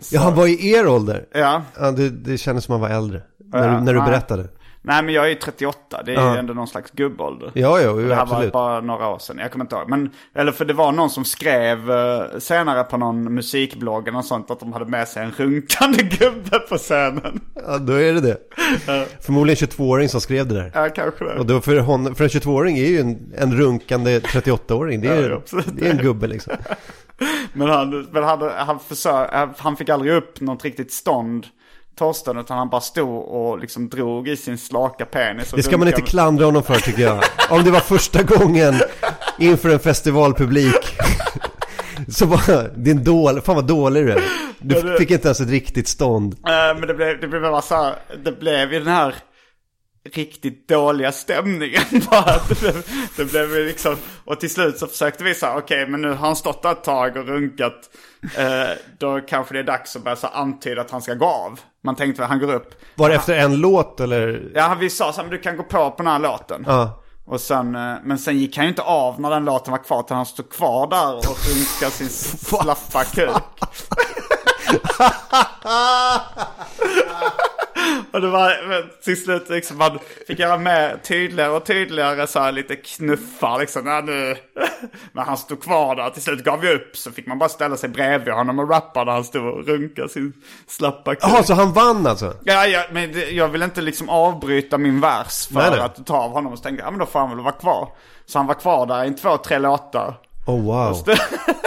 Så, 0.00 0.14
Ja, 0.16 0.20
han 0.20 0.34
var 0.34 0.46
i 0.46 0.72
er 0.72 0.86
ålder. 0.88 1.26
ja. 1.32 1.62
Ja, 1.78 1.90
det, 1.90 2.10
det 2.10 2.38
kändes 2.38 2.64
som 2.64 2.72
han 2.72 2.80
var 2.80 2.88
äldre. 2.88 3.22
När, 3.38 3.68
Ja, 3.68 3.74
du, 3.78 3.84
när 3.84 3.94
du 3.94 4.00
berättade. 4.00 4.48
Nej 4.86 5.02
men 5.02 5.14
jag 5.14 5.24
är 5.24 5.28
ju 5.28 5.34
38, 5.34 6.02
det 6.02 6.14
är 6.14 6.32
ju 6.32 6.38
ändå 6.38 6.54
någon 6.54 6.68
slags 6.68 6.90
gubbålder. 6.90 7.50
Ja, 7.54 7.80
ja, 7.80 7.92
Det 7.92 8.02
jo, 8.02 8.08
här 8.08 8.16
var 8.16 8.22
absolut. 8.22 8.52
bara 8.52 8.80
några 8.80 9.08
år 9.08 9.18
sedan, 9.18 9.38
jag 9.38 9.52
kommer 9.52 9.64
inte 9.64 9.76
ihåg. 9.76 9.88
Men, 9.88 10.10
eller 10.34 10.52
för 10.52 10.64
det 10.64 10.74
var 10.74 10.92
någon 10.92 11.10
som 11.10 11.24
skrev 11.24 11.90
eh, 11.90 12.22
senare 12.38 12.84
på 12.84 12.96
någon 12.96 13.34
musikblogg 13.34 14.08
eller 14.08 14.22
sånt 14.22 14.50
att 14.50 14.60
de 14.60 14.72
hade 14.72 14.84
med 14.84 15.08
sig 15.08 15.24
en 15.24 15.30
runkande 15.36 16.02
gubbe 16.18 16.58
på 16.58 16.76
scenen. 16.78 17.40
Ja, 17.66 17.78
då 17.78 17.92
är 17.92 18.12
det 18.14 18.20
det. 18.20 18.38
Förmodligen 19.20 19.68
22-åring 19.68 20.08
som 20.08 20.20
skrev 20.20 20.46
det 20.48 20.54
där. 20.54 20.70
Ja, 20.74 20.88
kanske 20.88 21.24
det. 21.24 21.38
Och 21.38 21.46
då 21.46 21.60
för, 21.60 21.76
hon, 21.78 22.14
för 22.14 22.24
en 22.24 22.30
22-åring 22.30 22.78
är 22.78 22.86
ju 22.86 23.00
en, 23.00 23.32
en 23.38 23.54
runkande 23.58 24.18
38-åring. 24.18 25.00
Det 25.00 25.08
är, 25.08 25.30
ja, 25.30 25.36
absolut. 25.36 25.66
det 25.72 25.86
är 25.86 25.90
en 25.90 25.98
gubbe 25.98 26.26
liksom. 26.26 26.52
Men 27.52 27.68
han, 27.68 28.06
men 28.12 28.24
han, 28.24 28.50
han, 28.56 28.78
försö- 28.78 29.48
han 29.58 29.76
fick 29.76 29.88
aldrig 29.88 30.12
upp 30.12 30.40
något 30.40 30.64
riktigt 30.64 30.92
stånd, 30.92 31.46
Torsten, 31.96 32.38
utan 32.38 32.58
han 32.58 32.68
bara 32.68 32.80
stod 32.80 33.22
och 33.22 33.58
liksom 33.58 33.88
drog 33.88 34.28
i 34.28 34.36
sin 34.36 34.58
slaka 34.58 35.06
penis. 35.06 35.50
Det 35.50 35.62
ska 35.62 35.78
man 35.78 35.88
inte 35.88 36.00
klandra 36.00 36.44
honom 36.44 36.62
för 36.62 36.74
tycker 36.74 37.02
jag. 37.02 37.24
Om 37.50 37.64
det 37.64 37.70
var 37.70 37.80
första 37.80 38.22
gången 38.22 38.74
inför 39.38 39.68
en 39.68 39.78
festivalpublik. 39.78 40.96
Så 42.08 42.26
bara, 42.26 42.62
din 42.68 43.04
dålig, 43.04 43.44
fan 43.44 43.54
vad 43.54 43.66
dålig 43.66 44.06
du 44.06 44.12
är. 44.12 44.22
Du 44.58 44.98
fick 44.98 45.10
inte 45.10 45.28
ens 45.28 45.40
ett 45.40 45.50
riktigt 45.50 45.88
stånd. 45.88 46.34
Eh, 46.34 46.78
men 46.78 46.88
det 46.88 46.94
blev, 46.94 47.20
det 47.20 47.28
blev 47.28 47.42
bara 47.42 47.62
så 47.62 47.74
här, 47.74 47.94
det 48.24 48.32
blev 48.32 48.72
ju 48.72 48.78
den 48.78 48.88
här 48.88 49.14
riktigt 50.12 50.68
dåliga 50.68 51.12
stämningen 51.12 51.82
bara. 52.10 52.40
Det 52.48 52.60
blev, 52.60 52.86
det 53.16 53.24
blev 53.24 53.56
ju 53.56 53.66
liksom, 53.66 53.96
och 54.24 54.40
till 54.40 54.50
slut 54.50 54.78
så 54.78 54.86
försökte 54.86 55.24
vi 55.24 55.34
säga, 55.34 55.56
okej 55.56 55.88
men 55.88 56.02
nu 56.02 56.08
har 56.08 56.16
han 56.16 56.36
stått 56.36 56.62
där 56.62 56.72
ett 56.72 56.84
tag 56.84 57.16
och 57.16 57.26
runkat. 57.26 57.90
Eh, 58.36 58.70
då 58.98 59.20
kanske 59.20 59.54
det 59.54 59.58
är 59.58 59.64
dags 59.64 59.96
att 59.96 60.04
börja 60.04 60.16
så 60.16 60.26
antyda 60.26 60.80
att 60.80 60.90
han 60.90 61.02
ska 61.02 61.14
gå 61.14 61.26
av. 61.26 61.60
Man 61.86 61.96
tänkte 61.96 62.22
att 62.22 62.28
han 62.28 62.38
går 62.38 62.54
upp. 62.54 62.74
Var 62.94 63.08
det 63.08 63.14
efter 63.14 63.38
en 63.38 63.56
låt 63.56 64.00
eller? 64.00 64.50
Ja, 64.54 64.76
vi 64.80 64.90
sa 64.90 65.12
så 65.12 65.16
här, 65.16 65.22
men 65.28 65.36
du 65.36 65.42
kan 65.42 65.56
gå 65.56 65.62
på 65.62 65.90
på 65.90 66.02
den 66.02 66.12
här 66.12 66.18
låten. 66.18 66.64
Ja. 66.66 67.02
Och 67.26 67.40
sen, 67.40 67.74
eh, 67.74 67.94
men 68.04 68.18
sen 68.18 68.38
gick 68.38 68.56
han 68.56 68.66
ju 68.66 68.68
inte 68.68 68.82
av 68.82 69.20
när 69.20 69.30
den 69.30 69.44
låten 69.44 69.70
var 69.70 69.84
kvar, 69.84 70.00
utan 70.00 70.16
han 70.16 70.26
stod 70.26 70.50
kvar 70.50 70.86
där 70.86 71.16
och 71.16 71.36
runkade 71.48 71.90
sin 71.90 72.08
slappa 72.38 73.04
kuk. 73.04 73.30
och 78.12 78.20
det 78.20 78.28
var 78.28 78.68
men 78.68 78.82
till 79.04 79.24
slut 79.24 79.48
liksom, 79.48 79.78
man 79.78 79.98
fick 80.26 80.38
göra 80.38 80.58
med 80.58 81.02
tydligare 81.04 81.50
och 81.50 81.64
tydligare 81.64 82.26
så 82.26 82.40
här 82.40 82.52
lite 82.52 82.76
knuffar 82.76 83.58
liksom. 83.58 83.84
Nej, 83.84 84.02
nu. 84.02 84.36
Men 85.12 85.24
han 85.24 85.36
stod 85.36 85.62
kvar 85.62 85.96
där, 85.96 86.10
till 86.10 86.22
slut 86.22 86.44
gav 86.44 86.60
vi 86.60 86.74
upp. 86.74 86.96
Så 86.96 87.10
fick 87.10 87.26
man 87.26 87.38
bara 87.38 87.48
ställa 87.48 87.76
sig 87.76 87.88
bredvid 87.88 88.34
honom 88.34 88.58
och 88.58 88.70
rappa 88.70 89.04
när 89.04 89.12
han 89.12 89.24
stod 89.24 89.44
och 89.44 89.66
runkade 89.66 90.08
sin 90.08 90.32
slappa 90.66 91.14
kuk. 91.14 91.24
Jaha, 91.24 91.42
så 91.42 91.54
han 91.54 91.72
vann 91.72 92.06
alltså? 92.06 92.34
Ja, 92.44 92.66
ja, 92.66 92.84
men 92.92 93.12
det, 93.12 93.30
jag 93.30 93.48
vill 93.48 93.62
inte 93.62 93.80
liksom 93.80 94.08
avbryta 94.08 94.78
min 94.78 95.00
vers 95.00 95.46
för 95.46 95.54
Nej, 95.54 95.70
nej. 95.70 95.80
att 95.80 96.06
ta 96.06 96.16
av 96.16 96.30
honom. 96.30 96.52
Och 96.52 96.58
så 96.58 96.62
tänkte 96.62 96.82
jag, 96.82 96.86
ja 96.86 96.90
men 96.90 97.00
då 97.00 97.06
får 97.06 97.18
han 97.18 97.30
väl 97.30 97.40
vara 97.40 97.54
kvar. 97.54 97.88
Så 98.26 98.38
han 98.38 98.46
var 98.46 98.54
kvar 98.54 98.86
där 98.86 99.04
i 99.04 99.10
två, 99.10 99.36
tre 99.36 99.58
låtar. 99.58 100.14
Oh 100.46 100.64
wow. 100.64 101.04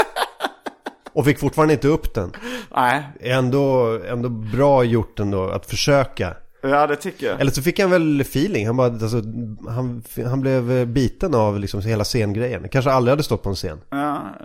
Och 1.19 1.25
fick 1.25 1.39
fortfarande 1.39 1.73
inte 1.73 1.87
upp 1.87 2.13
den. 2.13 2.31
Nej, 2.75 3.03
Ändå, 3.19 3.99
ändå 4.07 4.29
bra 4.29 4.83
gjort 4.83 5.19
ändå 5.19 5.43
att 5.49 5.65
försöka. 5.65 6.33
ja 6.61 6.87
det 6.87 6.95
tycker 6.95 7.27
jag. 7.27 7.41
Eller 7.41 7.51
så 7.51 7.61
fick 7.61 7.79
han 7.79 7.89
väl 7.91 8.21
feeling. 8.21 8.67
Han, 8.67 8.77
bara, 8.77 8.87
alltså, 8.87 9.21
han, 9.69 10.03
han 10.25 10.41
blev 10.41 10.87
biten 10.87 11.35
av 11.35 11.59
liksom 11.59 11.81
hela 11.81 12.03
scengrejen. 12.03 12.69
Kanske 12.69 12.91
aldrig 12.91 13.11
hade 13.11 13.23
stått 13.23 13.43
på 13.43 13.49
en 13.49 13.55
scen. 13.55 13.81
Ja, 13.89 13.97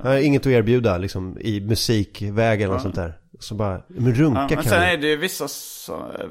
Han 0.02 0.12
har 0.12 0.18
inget 0.18 0.42
att 0.42 0.46
erbjuda 0.46 0.98
liksom, 0.98 1.38
i 1.40 1.60
musikvägen 1.60 2.70
och 2.70 2.80
sånt 2.80 2.94
där. 2.94 3.18
Så 3.40 3.54
bara, 3.54 3.80
men 3.88 4.14
runka 4.14 4.40
ja, 4.40 4.48
kan 4.48 4.56
men 4.56 4.64
sen 4.64 4.80
vi. 4.80 4.86
är 4.86 4.96
det 4.96 5.06
ju 5.06 5.16
vissa, 5.16 5.48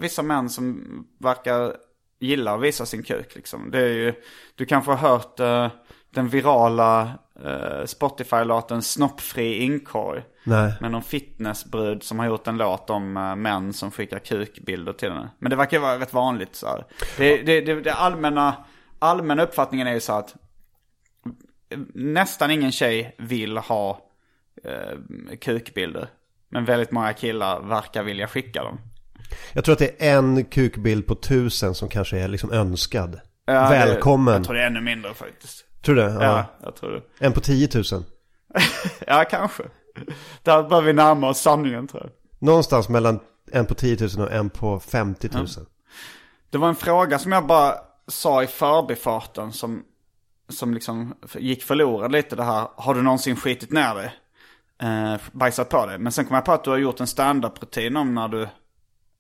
vissa 0.02 0.22
män 0.24 0.50
som 0.50 0.84
verkar 1.20 1.74
gilla 2.20 2.54
att 2.56 2.62
visa 2.62 2.86
sin 2.86 3.04
kuk 3.04 3.36
liksom. 3.36 3.72
Det 3.72 3.80
är 3.80 3.90
ju, 3.94 4.14
du 4.56 4.66
kanske 4.66 4.92
har 4.92 5.10
hört 5.10 5.40
eh, 5.40 5.68
den 6.16 6.30
virala 6.30 7.12
eh, 7.46 7.86
Spotify-låten 7.86 8.82
Snoppfri 8.82 9.58
inkorg. 9.58 10.22
Nej. 10.44 10.74
Med 10.82 10.92
någon 10.92 11.04
fitnessbrud 11.04 12.04
som 12.04 12.20
har 12.20 12.26
gjort 12.26 12.48
en 12.48 12.58
låt 12.58 12.90
om 12.90 13.18
uh, 13.18 13.36
män 13.36 13.74
som 13.74 13.92
skickar 13.92 14.20
kukbilder 14.20 14.94
till 14.94 15.10
henne. 15.10 15.30
Men 15.40 15.50
det 15.50 15.56
verkar 15.56 15.80
vara 15.80 16.00
rätt 16.00 16.14
vanligt 16.14 16.56
så 16.56 16.68
här. 16.68 16.86
Det, 17.18 17.42
det, 17.42 17.62
det, 17.62 17.82
det 17.82 17.94
allmänna, 17.94 18.56
allmänna 19.00 19.44
uppfattningen 19.44 19.88
är 19.88 19.94
ju 19.94 20.00
så 20.00 20.14
att 20.14 20.36
nästan 21.94 22.52
ingen 22.52 22.72
tjej 22.72 23.16
vill 23.18 23.58
ha 23.58 24.02
uh, 24.66 25.38
kukbilder. 25.42 26.08
Men 26.50 26.66
väldigt 26.66 26.92
många 26.92 27.14
killar 27.14 27.62
verkar 27.62 28.04
vilja 28.04 28.28
skicka 28.28 28.64
dem. 28.64 28.80
Jag 29.54 29.64
tror 29.64 29.74
att 29.74 29.80
det 29.80 30.08
är 30.08 30.18
en 30.18 30.46
kukbild 30.46 31.08
på 31.08 31.16
tusen 31.16 31.76
som 31.76 31.90
kanske 31.90 32.20
är 32.20 32.28
liksom 32.28 32.52
önskad. 32.52 33.20
Ja, 33.46 33.70
Välkommen. 33.70 34.34
Det, 34.34 34.38
jag 34.38 34.46
tror 34.46 34.56
det 34.56 34.62
är 34.62 34.68
ännu 34.68 34.82
mindre 34.82 35.14
faktiskt. 35.14 35.66
Tror 35.82 35.96
du 35.96 36.02
det? 36.02 36.12
Ja. 36.12 36.24
Ja, 36.24 36.46
jag 36.64 36.76
tror 36.76 36.92
det. 36.92 37.26
En 37.26 37.34
på 37.34 37.40
10 37.40 37.70
000. 37.74 37.84
Ja, 39.08 39.26
kanske. 39.30 39.64
Där 40.44 40.64
bör 40.64 40.82
vi 40.82 40.94
närma 40.94 41.30
oss 41.30 41.40
sanningen 41.40 41.88
tror 41.88 42.04
jag. 42.04 42.12
Någonstans 42.48 42.90
mellan 42.90 43.20
en 43.52 43.66
på 43.66 43.74
10 43.74 43.98
000 44.18 44.28
och 44.28 44.34
en 44.34 44.50
på 44.50 44.80
50 44.80 45.30
000. 45.34 45.48
Det 46.50 46.58
var 46.58 46.68
en 46.70 46.76
fråga 46.76 47.20
som 47.20 47.32
jag 47.32 47.48
bara 47.48 47.76
sa 48.08 48.44
i 48.44 48.48
förbifarten 48.48 49.52
som, 49.52 49.84
som 50.50 50.74
liksom 50.74 51.14
gick 51.36 51.64
förlorad 51.64 52.12
lite 52.12 52.36
det 52.36 52.44
här. 52.44 52.68
Har 52.76 52.96
du 52.96 53.02
någonsin 53.02 53.36
skitit 53.36 53.72
ner 53.72 53.96
dig? 53.96 54.14
Eh, 54.82 55.22
bajsat 55.32 55.70
på 55.70 55.86
dig? 55.86 56.00
Men 56.00 56.12
sen 56.12 56.26
kom 56.26 56.36
jag 56.36 56.46
på 56.46 56.52
att 56.52 56.64
du 56.64 56.70
har 56.70 56.78
gjort 56.78 57.00
en 57.00 57.08
standup-rutin 57.08 57.98
om 57.98 58.16
när 58.16 58.28
du 58.28 58.48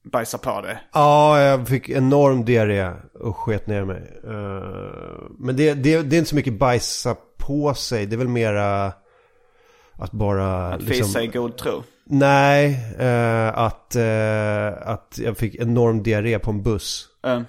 bajsar 0.03 0.37
på 0.37 0.61
dig. 0.61 0.77
Ja, 0.93 1.41
jag 1.41 1.67
fick 1.67 1.89
enorm 1.89 2.45
diarré 2.45 2.91
och 3.19 3.37
sket 3.37 3.67
ner 3.67 3.85
mig. 3.85 4.21
Eh, 4.23 5.29
Men 5.39 5.55
det, 5.55 5.73
det, 5.73 6.01
det 6.01 6.15
är 6.15 6.17
inte 6.17 6.29
så 6.29 6.35
mycket 6.35 6.59
bajsa 6.59 7.15
på 7.37 7.73
sig. 7.73 8.05
Det 8.05 8.15
är 8.15 8.17
väl 8.17 8.27
mera 8.27 8.93
att 9.97 10.11
bara... 10.11 10.67
Att 10.73 10.83
fisa 10.83 11.21
i 11.23 11.27
god 11.27 11.57
tro. 11.57 11.83
Nej, 12.05 12.79
eh, 12.99 13.57
att, 13.57 13.95
eh, 13.95 14.67
att 14.89 15.19
jag 15.23 15.37
fick 15.37 15.55
enorm 15.55 16.03
diarré 16.03 16.39
på 16.39 16.51
en 16.51 16.63
buss. 16.63 17.07
Eh, 17.25 17.41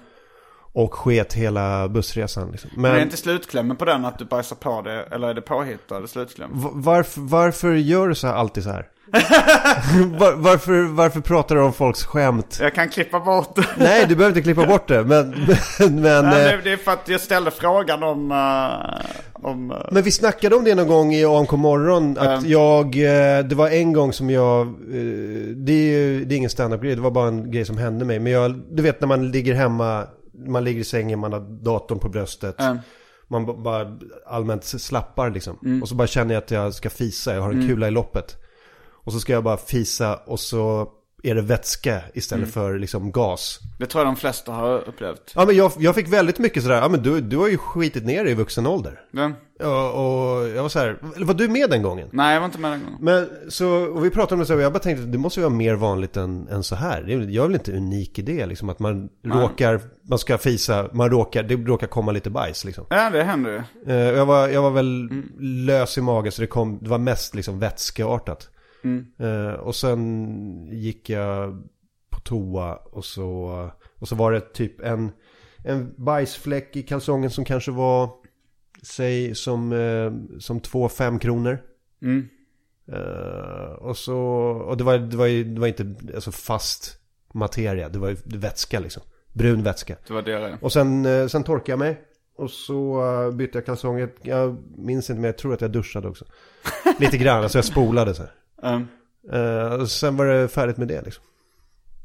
Och 0.73 0.93
sket 0.93 1.33
hela 1.33 1.89
bussresan. 1.89 2.51
Liksom. 2.51 2.69
Men 2.75 2.85
är 2.85 2.93
Men 2.95 3.03
inte 3.03 3.17
slutklämmen 3.17 3.77
på 3.77 3.85
den 3.85 4.05
att 4.05 4.19
du 4.19 4.25
bajsar 4.25 4.55
på 4.55 4.81
dig? 4.81 5.05
Eller 5.11 5.27
är 5.27 5.33
det 5.33 5.41
påhittade 5.41 6.07
slutkläm? 6.07 6.51
v- 6.53 6.69
varför, 6.73 7.21
varför 7.21 7.73
gör 7.73 8.07
du 8.07 8.15
så 8.15 8.27
här 8.27 8.33
alltid 8.33 8.63
så 8.63 8.69
här? 8.69 8.87
Var, 10.19 10.33
varför, 10.35 10.83
varför 10.83 11.21
pratar 11.21 11.55
du 11.55 11.61
om 11.61 11.73
folks 11.73 12.03
skämt? 12.03 12.57
Jag 12.61 12.75
kan 12.75 12.89
klippa 12.89 13.19
bort 13.19 13.55
det. 13.55 13.65
Nej, 13.77 14.05
du 14.09 14.15
behöver 14.15 14.37
inte 14.37 14.41
klippa 14.41 14.65
bort 14.65 14.87
det. 14.87 15.03
Men, 15.03 15.29
men, 15.79 16.01
men, 16.01 16.25
Nej, 16.25 16.53
eh, 16.53 16.59
det- 16.63 16.71
är 16.71 16.77
för 16.77 16.91
att 16.91 17.07
jag 17.09 17.21
ställde 17.21 17.51
frågan 17.51 18.03
om... 18.03 18.31
eh, 18.31 19.05
om 19.33 19.71
eh, 19.71 19.77
men 19.91 20.03
vi 20.03 20.11
snackade 20.11 20.55
om 20.55 20.63
det 20.63 20.75
någon 20.75 20.87
gång 20.87 21.13
i 21.13 21.25
AMK 21.25 21.51
morgon. 21.51 22.17
Att 22.17 22.27
Mm. 22.39 22.51
jag, 22.51 22.91
det 23.49 23.55
var 23.55 23.69
en 23.69 23.93
gång 23.93 24.13
som 24.13 24.29
jag, 24.29 24.67
det 25.55 25.71
är 25.73 26.25
det 26.25 26.35
är 26.35 26.37
ingen 26.37 26.49
standup-grej. 26.49 26.95
Det 26.95 27.01
var 27.01 27.11
bara 27.11 27.27
en 27.27 27.51
grej 27.51 27.65
som 27.65 27.77
hände 27.77 28.05
mig. 28.05 28.19
Men 28.19 28.31
jag, 28.31 28.61
du 28.71 28.83
vet 28.83 29.01
när 29.01 29.07
man 29.07 29.31
ligger 29.31 29.53
hemma, 29.53 30.03
man 30.47 30.63
ligger 30.63 30.81
i 30.81 30.83
sängen, 30.83 31.19
man 31.19 31.33
har 31.33 31.63
datorn 31.63 31.99
på 31.99 32.09
bröstet. 32.09 32.59
Mm. 32.61 32.77
Man 33.27 33.63
bara 33.63 33.97
allmänt 34.27 34.63
slappar 34.63 35.29
liksom. 35.29 35.79
Och 35.81 35.89
så 35.89 35.95
bara 35.95 36.07
känner 36.07 36.33
jag 36.33 36.43
att 36.43 36.51
jag 36.51 36.73
ska 36.73 36.89
fisa, 36.89 37.33
jag 37.35 37.41
har 37.41 37.51
en 37.51 37.67
kula 37.67 37.87
i 37.87 37.91
loppet. 37.91 38.35
Och 39.05 39.13
så 39.13 39.19
ska 39.19 39.33
jag 39.33 39.43
bara 39.43 39.57
fisa 39.57 40.15
och 40.15 40.39
så 40.39 40.91
är 41.25 41.35
det 41.35 41.41
vätska 41.41 42.01
istället 42.13 42.53
för 42.53 42.79
liksom 42.79 43.11
gas. 43.11 43.59
det 43.79 43.85
tror 43.85 44.03
jag 44.03 44.07
de 44.07 44.19
flesta 44.19 44.51
har 44.51 44.89
upplevt. 44.89 45.31
Ja 45.35 45.45
men 45.45 45.55
jag, 45.55 45.71
jag 45.79 45.95
fick 45.95 46.07
väldigt 46.07 46.39
mycket 46.39 46.63
sådär, 46.63 46.75
ja 46.81 46.89
men 46.89 47.01
du, 47.03 47.21
du 47.21 47.37
har 47.37 47.47
ju 47.47 47.57
skitit 47.57 48.05
ner 48.05 48.23
dig 48.23 48.31
i 48.31 48.35
vuxen 48.35 48.67
ålder. 48.67 48.99
Den? 49.11 49.33
Ja, 49.59 49.91
och 49.91 50.47
jag 50.47 50.61
var 50.61 50.69
så 50.69 50.79
här, 50.79 50.97
eller 51.15 51.25
var 51.25 51.33
du 51.33 51.47
med 51.47 51.69
den 51.69 51.81
gången? 51.81 52.09
Nej, 52.11 52.33
jag 52.33 52.41
var 52.41 52.45
inte 52.45 52.59
med 52.59 52.71
den 52.71 52.83
gången. 52.83 52.97
Men 53.01 53.29
så, 53.49 53.69
och 53.69 54.05
vi 54.05 54.09
pratade 54.09 54.33
om 54.33 54.39
det 54.39 54.45
så, 54.45 54.55
och 54.55 54.61
jag 54.61 54.73
bara 54.73 54.79
tänkte 54.79 55.05
det 55.05 55.17
måste 55.17 55.39
ju 55.39 55.43
vara 55.43 55.55
mer 55.55 55.75
vanligt 55.75 56.17
än, 56.17 56.47
än 56.47 56.63
så 56.63 56.75
här. 56.75 57.05
Jag 57.07 57.43
är 57.43 57.47
väl 57.47 57.55
inte 57.55 57.71
unik 57.71 58.19
i 58.19 58.21
det 58.21 58.45
liksom, 58.45 58.69
att 58.69 58.79
man 58.79 59.09
råkar, 59.25 59.81
man 60.09 60.19
ska 60.19 60.37
fisa, 60.37 60.89
man 60.93 61.09
råkar, 61.09 61.43
det 61.43 61.55
råkar 61.55 61.87
komma 61.87 62.11
lite 62.11 62.29
bajs 62.29 62.65
liksom. 62.65 62.85
Ja, 62.89 63.09
det 63.09 63.23
händer 63.23 63.51
ju. 63.51 63.93
Eh, 63.93 63.95
jag, 63.95 64.25
var, 64.25 64.47
jag 64.47 64.61
var 64.61 64.71
väl 64.71 65.09
lös 65.39 65.97
i 65.97 66.01
magen 66.01 66.31
så 66.31 66.41
det 66.41 66.47
kom, 66.47 66.79
det 66.81 66.89
var 66.89 66.97
mest 66.97 67.35
liksom 67.35 67.59
vätskeartat. 67.59 68.49
Eh, 69.19 69.53
och 69.53 69.75
sen 69.75 70.67
gick 70.71 71.09
jag 71.09 71.63
på 72.09 72.19
toa 72.19 72.75
och 72.75 73.05
så, 73.05 73.69
och 73.99 74.07
så 74.07 74.15
var 74.15 74.31
det 74.31 74.53
typ 74.53 74.81
en, 74.81 75.11
en 75.63 75.93
bajsfläck 75.97 76.75
i 76.75 76.83
kalsongen 76.83 77.29
som 77.29 77.45
kanske 77.45 77.71
var, 77.71 78.09
säg 78.81 79.35
som, 79.35 79.73
eh, 79.73 80.39
som 80.39 80.59
två 80.59 80.89
fem 80.89 81.19
kronor. 81.19 81.59
Mm. 82.01 82.27
Eh, 82.91 83.73
och 83.73 83.97
så, 83.97 84.17
och 84.67 84.77
det 84.77 84.83
var, 84.83 84.97
det 84.97 85.17
var, 85.17 85.25
ju, 85.25 85.43
det 85.43 85.59
var 85.59 85.67
inte 85.67 85.95
alltså 86.15 86.31
fast 86.31 86.97
materia, 87.33 87.89
det 87.89 87.99
var 87.99 88.09
ju 88.09 88.15
vätska 88.25 88.79
liksom. 88.79 89.03
Brun 89.33 89.63
vätska. 89.63 89.95
Det 90.07 90.13
var 90.13 90.21
det. 90.21 90.57
Och 90.61 90.73
sen, 90.73 91.05
eh, 91.05 91.27
sen 91.27 91.43
torkade 91.43 91.71
jag 91.71 91.79
mig. 91.79 92.01
Och 92.37 92.51
så 92.51 93.03
eh, 93.23 93.31
bytte 93.31 93.57
jag 93.57 93.65
kalsonger. 93.65 94.09
Jag 94.21 94.57
minns 94.77 95.09
inte 95.09 95.21
men 95.21 95.27
jag 95.27 95.37
tror 95.37 95.53
att 95.53 95.61
jag 95.61 95.71
duschade 95.71 96.07
också. 96.07 96.25
Lite 96.99 97.17
grann, 97.17 97.43
alltså 97.43 97.57
jag 97.57 97.65
spolade 97.65 98.13
så 98.13 98.21
här. 98.21 98.31
Eh, 98.63 99.73
och 99.73 99.89
sen 99.89 100.17
var 100.17 100.25
det 100.25 100.47
färdigt 100.47 100.77
med 100.77 100.87
det 100.87 101.01
liksom. 101.01 101.23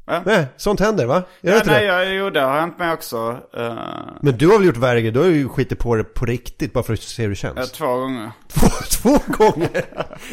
Ja. 0.05 0.23
Nej, 0.25 0.45
sånt 0.57 0.79
händer 0.79 1.05
va? 1.05 1.23
Gör 1.41 1.51
ja, 1.51 1.57
inte 1.57 1.71
nej, 1.71 1.79
det? 1.79 1.85
jag, 1.85 2.15
jo, 2.15 2.29
det 2.29 2.39
har 2.41 2.59
hänt 2.59 2.79
mig 2.79 2.93
också. 2.93 3.39
Uh, 3.57 3.79
Men 4.21 4.37
du 4.37 4.47
har 4.47 4.57
väl 4.57 4.67
gjort 4.67 4.77
värre? 4.77 5.11
Du 5.11 5.19
har 5.19 5.27
ju 5.27 5.49
skitit 5.49 5.79
på 5.79 5.95
det 5.95 6.03
på 6.03 6.25
riktigt 6.25 6.73
bara 6.73 6.83
för 6.83 6.93
att 6.93 7.01
se 7.01 7.21
hur 7.23 7.29
det 7.29 7.35
känns. 7.35 7.57
ja, 7.57 7.65
två 7.65 7.97
gånger. 7.97 8.31
Två, 8.47 8.67
två 8.91 9.33
gånger! 9.37 9.85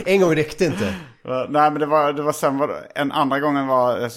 en 0.07 0.21
gång 0.21 0.35
räckte 0.35 0.65
inte. 0.65 0.85
Uh, 0.85 1.45
nej, 1.49 1.71
men 1.71 1.75
det 1.75 1.87
var, 1.87 2.13
det 2.13 2.23
var 2.23 2.33
sen 2.33 2.59
var 2.59 2.87
en 2.95 3.13
andra 3.13 3.41
gången 3.41 3.67
var 3.67 3.99
jag 3.99 4.13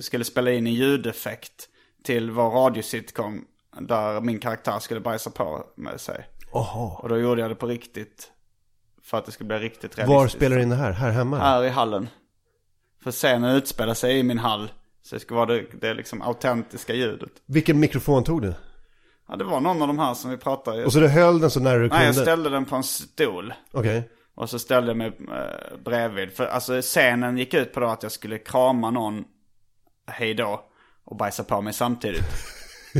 skulle 0.00 0.24
spela 0.24 0.50
in 0.50 0.66
en 0.66 0.74
ljudeffekt 0.74 1.68
till 2.04 2.30
vår 2.30 2.50
radiositcom. 2.50 3.44
Där 3.80 4.20
min 4.20 4.38
karaktär 4.38 4.78
skulle 4.78 5.00
bajsa 5.00 5.30
på 5.30 5.64
med 5.76 6.00
sig. 6.00 6.26
Jaha. 6.52 6.98
Och 6.98 7.08
då 7.08 7.18
gjorde 7.18 7.40
jag 7.40 7.50
det 7.50 7.54
på 7.54 7.66
riktigt. 7.66 8.30
För 9.04 9.18
att 9.18 9.26
det 9.26 9.32
skulle 9.32 9.48
bli 9.48 9.58
riktigt 9.58 9.98
realistiskt. 9.98 10.08
Var 10.08 10.28
spelar 10.28 10.56
du 10.56 10.62
in 10.62 10.68
det 10.68 10.76
här? 10.76 10.92
Här 10.92 11.10
hemma? 11.10 11.38
Här 11.38 11.64
i 11.64 11.68
hallen. 11.68 12.08
För 13.02 13.10
scenen 13.10 13.56
utspelar 13.56 13.94
sig 13.94 14.18
i 14.18 14.22
min 14.22 14.38
hall. 14.38 14.70
Så 15.02 15.16
det 15.16 15.20
ska 15.20 15.34
vara 15.34 15.46
det, 15.46 15.64
det 15.80 15.94
liksom 15.94 16.22
autentiska 16.22 16.94
ljudet. 16.94 17.30
Vilken 17.46 17.80
mikrofon 17.80 18.24
tog 18.24 18.42
du? 18.42 18.54
Ja, 19.28 19.36
det 19.36 19.44
var 19.44 19.60
någon 19.60 19.82
av 19.82 19.88
de 19.88 19.98
här 19.98 20.14
som 20.14 20.30
vi 20.30 20.36
pratade 20.36 20.84
Och 20.84 20.92
så 20.92 21.00
du 21.00 21.08
höll 21.08 21.40
den 21.40 21.50
så 21.50 21.60
nära 21.60 21.78
du 21.78 21.88
Nej, 21.88 22.04
jag 22.04 22.14
kunde? 22.14 22.22
ställde 22.22 22.50
den 22.50 22.64
på 22.64 22.76
en 22.76 22.82
stol. 22.82 23.54
Okej. 23.72 24.10
Och 24.34 24.50
så 24.50 24.58
ställde 24.58 24.90
jag 24.90 24.96
mig 24.96 25.06
eh, 25.06 25.78
bredvid. 25.84 26.32
För 26.32 26.46
alltså 26.46 26.82
scenen 26.82 27.38
gick 27.38 27.54
ut 27.54 27.72
på 27.72 27.80
då 27.80 27.86
att 27.86 28.02
jag 28.02 28.12
skulle 28.12 28.38
krama 28.38 28.90
någon 28.90 29.24
hej 30.06 30.34
då 30.34 30.64
och 31.04 31.16
bajsa 31.16 31.44
på 31.44 31.60
mig 31.60 31.72
samtidigt. 31.72 32.24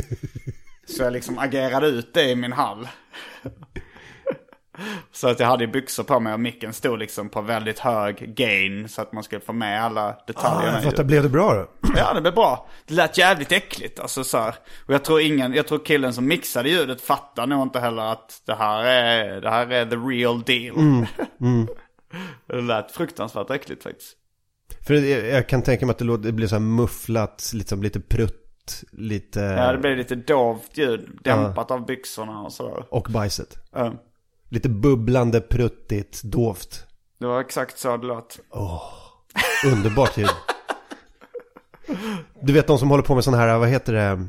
så 0.87 1.03
jag 1.03 1.13
liksom 1.13 1.39
agerade 1.39 1.87
ut 1.87 2.13
det 2.13 2.29
i 2.31 2.35
min 2.35 2.53
hall. 2.53 2.87
Så 5.11 5.27
att 5.27 5.39
jag 5.39 5.47
hade 5.47 5.67
byxor 5.67 6.03
på 6.03 6.19
mig 6.19 6.33
och 6.33 6.39
micken 6.39 6.73
stod 6.73 6.99
liksom 6.99 7.29
på 7.29 7.41
väldigt 7.41 7.79
hög 7.79 8.35
gain 8.35 8.89
så 8.89 9.01
att 9.01 9.13
man 9.13 9.23
skulle 9.23 9.41
få 9.41 9.53
med 9.53 9.83
alla 9.83 10.17
detaljerna. 10.27 10.71
Ah, 10.71 10.75
jag 10.75 10.83
fattar, 10.83 11.03
blev 11.03 11.23
det 11.23 11.29
bra 11.29 11.53
då? 11.53 11.67
Ja, 11.97 12.13
det 12.13 12.21
blev 12.21 12.33
bra. 12.33 12.67
Det 12.87 12.93
lät 12.93 13.17
jävligt 13.17 13.51
äckligt. 13.51 13.99
Alltså 13.99 14.23
så 14.23 14.37
här. 14.37 14.55
Och 14.85 14.93
jag 14.93 15.03
tror 15.03 15.21
ingen, 15.21 15.53
jag 15.53 15.67
tror 15.67 15.85
killen 15.85 16.13
som 16.13 16.27
mixade 16.27 16.69
ljudet 16.69 17.01
fattar 17.01 17.47
nog 17.47 17.61
inte 17.61 17.79
heller 17.79 18.11
att 18.11 18.41
det 18.45 18.55
här 18.55 18.83
är, 18.83 19.41
det 19.41 19.49
här 19.49 19.71
är 19.71 19.85
the 19.85 19.95
real 19.95 20.41
deal. 20.41 21.05
det 22.47 22.61
lät 22.61 22.91
fruktansvärt 22.91 23.49
äckligt 23.49 23.83
faktiskt. 23.83 24.17
För 24.87 24.93
jag, 24.93 25.49
kan 25.49 25.61
tänka 25.61 25.85
mig 25.85 25.91
att 25.91 25.99
det, 25.99 26.05
låter, 26.05 26.23
det 26.23 26.31
blir 26.31 26.47
så 26.47 26.55
här 26.55 26.59
mufflat, 26.59 27.51
liksom 27.53 27.83
lite 27.83 27.99
prutt, 27.99 28.83
lite... 28.91 29.39
Ja, 29.39 29.71
det 29.71 29.77
blev 29.77 29.97
lite 29.97 30.15
dovt 30.15 30.77
ljud. 30.77 31.09
Dämpat 31.23 31.71
av 31.71 31.85
byxorna 31.85 32.41
och 32.41 32.53
sådär. 32.53 32.85
Och 32.89 33.07
bajset. 33.09 33.57
Ja. 33.71 33.93
Lite 34.49 34.69
bubblande, 34.69 35.41
pruttigt, 35.41 36.21
dovt. 36.23 36.85
Det 37.19 37.25
var 37.25 37.41
exakt 37.41 37.77
så 37.79 37.97
det 37.97 38.07
lät. 38.07 38.39
Underbart 39.73 40.17
ljud. 40.17 40.29
Du 42.41 42.53
vet 42.53 42.67
de 42.67 42.77
som 42.79 42.89
håller 42.89 43.03
på 43.03 43.15
med 43.15 43.23
sådana 43.23 43.43
här, 43.43 43.57
vad 43.57 43.69
heter 43.69 43.93
det? 43.93 44.27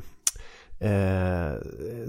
Eh, 0.79 1.51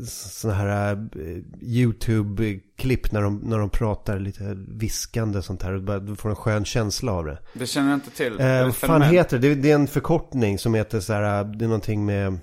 sådana 0.07 0.59
här 0.59 0.93
eh, 0.93 1.39
YouTube-klipp 1.63 3.13
när 3.13 3.23
de, 3.23 3.37
när 3.39 3.59
de 3.59 3.71
pratar 3.71 4.19
lite 4.19 4.55
viskande 4.69 5.43
sånt 5.43 5.63
här. 5.63 5.73
Och 5.73 5.83
bara- 5.83 5.99
Du 5.99 6.17
får 6.17 6.29
en 6.31 6.37
skön 6.37 6.65
känsla 6.65 7.13
av 7.13 7.25
det. 7.25 7.39
Det 7.53 7.67
känner 7.67 7.91
jag 7.91 7.97
inte 7.97 8.11
till. 8.11 8.41
Eh, 8.41 8.65
vad 8.65 8.77
fan 8.77 9.03
heter 9.03 9.39
det? 9.39 9.49
det? 9.49 9.55
Det 9.55 9.71
är 9.71 9.75
en 9.75 9.87
förkortning 9.89 10.59
som 10.59 10.75
heter 10.75 11.01
så 11.01 11.13
här, 11.13 11.45
det 11.45 11.65
är 11.65 11.69
någonting 11.69 12.07
med... 12.07 12.39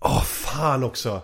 Åh, 0.00 0.22
fan 0.22 0.84
också! 0.84 1.22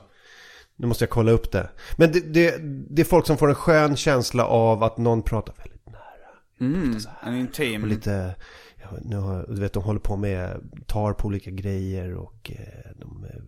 Nu 0.83 0.89
måste 0.89 1.05
jag 1.05 1.11
kolla 1.11 1.33
upp 1.33 1.53
det. 1.53 1.71
Men 1.97 2.13
det, 2.13 2.21
det, 2.21 2.55
det 2.91 3.03
är 3.03 3.07
folk 3.07 3.27
som 3.27 3.39
får 3.39 3.49
en 3.49 3.55
skön 3.55 3.97
känsla 3.97 4.47
av 4.47 4.83
att 4.83 4.99
någon 4.99 5.23
pratar 5.23 5.55
väldigt 5.59 5.87
nära. 5.87 6.73
Mm, 6.75 6.99
en 7.23 7.35
intim. 7.35 7.83
Och 7.83 7.89
lite, 7.89 8.35
ja, 8.83 8.89
nu 9.03 9.17
har, 9.17 9.47
du 9.49 9.61
vet 9.61 9.73
de 9.73 9.83
håller 9.83 10.01
på 10.01 10.17
med, 10.17 10.71
tar 10.87 11.13
på 11.13 11.27
olika 11.29 11.51
grejer 11.51 12.15
och 12.15 12.51
eh, 12.55 12.91
de, 12.97 13.25
eh, 13.25 13.43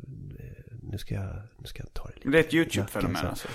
nu 0.83 0.99
ska 0.99 1.15
jag, 1.15 1.37
nu 1.59 1.67
ska 1.67 1.83
jag 1.83 1.93
ta 1.93 2.05
det 2.09 2.15
lite. 2.15 2.29
Det 2.29 2.39
är 2.39 2.41
ett 2.41 2.55
YouTube-fenomen 2.55 3.21
så. 3.21 3.27
alltså. 3.27 3.49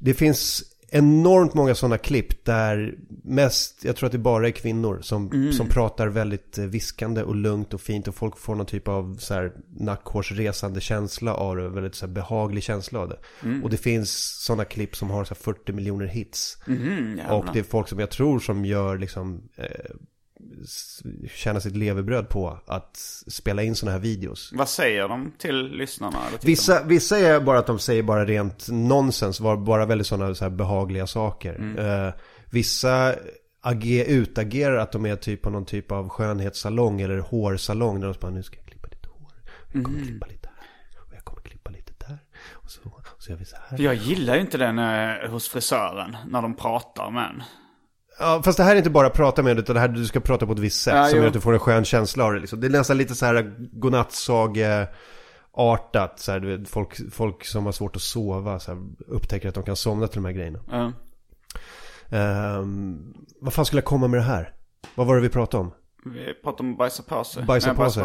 Det 0.00 0.14
finns 0.14 0.62
enormt 0.96 1.54
många 1.54 1.74
sådana 1.74 1.98
klipp 1.98 2.44
där 2.44 2.94
mest, 3.24 3.84
jag 3.84 3.96
tror 3.96 4.06
att 4.06 4.12
det 4.12 4.18
bara 4.18 4.46
är 4.46 4.50
kvinnor 4.50 4.98
som, 5.02 5.30
Mm. 5.32 5.52
som 5.52 5.68
pratar 5.68 6.06
väldigt 6.06 6.58
eh, 6.58 6.64
viskande 6.64 7.22
och 7.22 7.34
lugnt 7.36 7.74
och 7.74 7.80
fint 7.80 8.08
och 8.08 8.14
folk 8.14 8.38
får 8.38 8.54
någon 8.54 8.66
typ 8.66 8.88
av 8.88 9.16
så 9.18 9.34
här 9.34 9.52
nackhårsresande 9.76 10.80
känsla 10.80 11.34
av 11.34 11.56
det, 11.56 11.68
väldigt 11.68 11.94
så 11.94 12.06
här 12.06 12.12
behaglig 12.12 12.62
känsla 12.62 13.00
av 13.00 13.08
det. 13.08 13.18
Mm. 13.42 13.64
Och 13.64 13.70
det 13.70 13.76
finns 13.76 14.42
sådana 14.44 14.64
klipp 14.64 14.96
som 14.96 15.10
har 15.10 15.24
så 15.24 15.34
här 15.34 15.40
40 15.40 15.72
miljoner 15.72 16.06
hits. 16.06 16.58
Jävlar. 16.66 17.36
och 17.38 17.44
det 17.52 17.58
är 17.58 17.62
folk 17.62 17.88
som 17.88 17.98
jag 17.98 18.10
tror 18.10 18.38
som 18.38 18.64
gör 18.64 18.98
liksom 18.98 19.42
eh, 19.56 19.66
tjänar 21.28 21.60
sitt 21.60 21.76
levebröd 21.76 22.28
på 22.28 22.58
att 22.66 22.96
spela 23.26 23.62
in 23.62 23.74
sådana 23.74 23.92
här 23.92 24.02
videos. 24.02 24.52
Vad 24.54 24.68
säger 24.68 25.08
de 25.08 25.32
till 25.38 25.68
lyssnarna? 25.68 26.18
Vissa, 26.42 26.82
vissa 26.84 27.18
är 27.18 27.40
bara 27.40 27.58
att 27.58 27.66
de 27.66 27.78
säger 27.78 28.02
bara 28.02 28.24
rent 28.24 28.68
nonsens, 28.68 29.40
bara 29.40 29.86
väldigt 29.86 30.06
sådana 30.06 30.34
så 30.34 30.50
behagliga 30.50 31.06
saker. 31.06 31.78
Eh, 31.78 32.14
vissa 32.50 33.14
age, 33.60 34.04
utagerar 34.08 34.76
att 34.76 34.92
de 34.92 35.06
är 35.06 35.16
typ 35.16 35.42
på 35.42 35.50
någon 35.50 35.64
typ 35.64 35.92
av 35.92 36.08
skönhetssalong 36.08 37.00
eller 37.00 37.18
hårsalong. 37.18 38.00
Där 38.00 38.08
de 38.08 38.14
bara, 38.20 38.30
nu 38.32 38.42
ska 38.42 38.56
jag 38.56 38.66
klippa 38.66 38.88
lite 38.88 39.08
hår. 39.08 39.32
Jag 39.72 39.84
kommer 39.84 40.04
klippa 40.04 40.26
lite 40.26 40.48
här. 40.56 41.00
Och 41.08 41.14
jag 41.14 41.24
kommer 41.24 41.42
klippa 41.42 41.70
lite 41.70 41.92
där. 41.98 42.18
Och 42.52 42.70
så, 42.70 42.80
och 42.88 43.22
så 43.22 43.30
gör 43.30 43.38
vi 43.38 43.44
så 43.44 43.56
här. 43.68 43.80
Jag 43.80 43.94
gillar 43.94 44.34
ju 44.34 44.40
inte 44.40 44.58
den 44.58 44.78
eh, 44.78 45.30
hos 45.30 45.48
frisören, 45.48 46.16
när 46.28 46.42
de 46.42 46.56
pratar 46.56 47.10
med 47.10 47.30
en. 47.30 47.42
Ja, 48.18 48.42
fast 48.44 48.58
det 48.58 48.64
här 48.64 48.72
är 48.72 48.76
inte 48.76 48.90
bara 48.90 49.10
prata 49.10 49.42
med 49.42 49.58
utan 49.58 49.74
det 49.74 49.80
här 49.80 49.88
du 49.88 50.06
ska 50.06 50.20
prata 50.20 50.46
på 50.46 50.52
ett 50.52 50.58
visst 50.58 50.82
sätt 50.82 50.94
Ja, 50.94 51.06
som 51.06 51.18
gör 51.18 51.26
att 51.26 51.32
du 51.32 51.40
får 51.40 51.52
en 51.52 51.58
skön 51.58 51.84
känsla 51.84 52.24
av 52.24 52.32
det. 52.32 52.40
Liksom. 52.40 52.60
Det 52.60 52.66
är 52.66 52.70
nästan 52.70 52.98
lite 52.98 53.14
så 53.14 53.26
här 53.26 53.54
godnattsage-artat. 53.72 56.20
Så 56.20 56.32
här, 56.32 56.40
du 56.40 56.56
vet, 56.56 56.68
folk, 56.68 57.12
folk 57.12 57.44
som 57.44 57.64
har 57.64 57.72
svårt 57.72 57.96
att 57.96 58.02
sova 58.02 58.58
så 58.58 58.72
här, 58.72 58.82
upptäcker 59.06 59.48
att 59.48 59.54
de 59.54 59.64
kan 59.64 59.76
somna 59.76 60.06
till 60.06 60.22
de 60.22 60.24
här 60.24 60.32
grejerna. 60.32 60.58
Ja. 60.70 60.92
Ehm, 62.18 63.14
vad 63.40 63.52
fan 63.52 63.64
skulle 63.64 63.78
jag 63.78 63.84
komma 63.84 64.08
med 64.08 64.20
det 64.20 64.24
här? 64.24 64.52
Vad 64.94 65.06
var 65.06 65.14
det 65.14 65.20
vi 65.20 65.28
pratade 65.28 65.60
om? 65.60 65.72
Vi 66.04 66.34
pratar 66.34 66.64
om 66.64 66.72
att 66.72 66.78
bajsa 66.78 67.02
på 67.02 67.24
sig. 67.24 67.44
Bajsa 67.44 67.74
på 67.74 67.90
sig. 67.90 68.02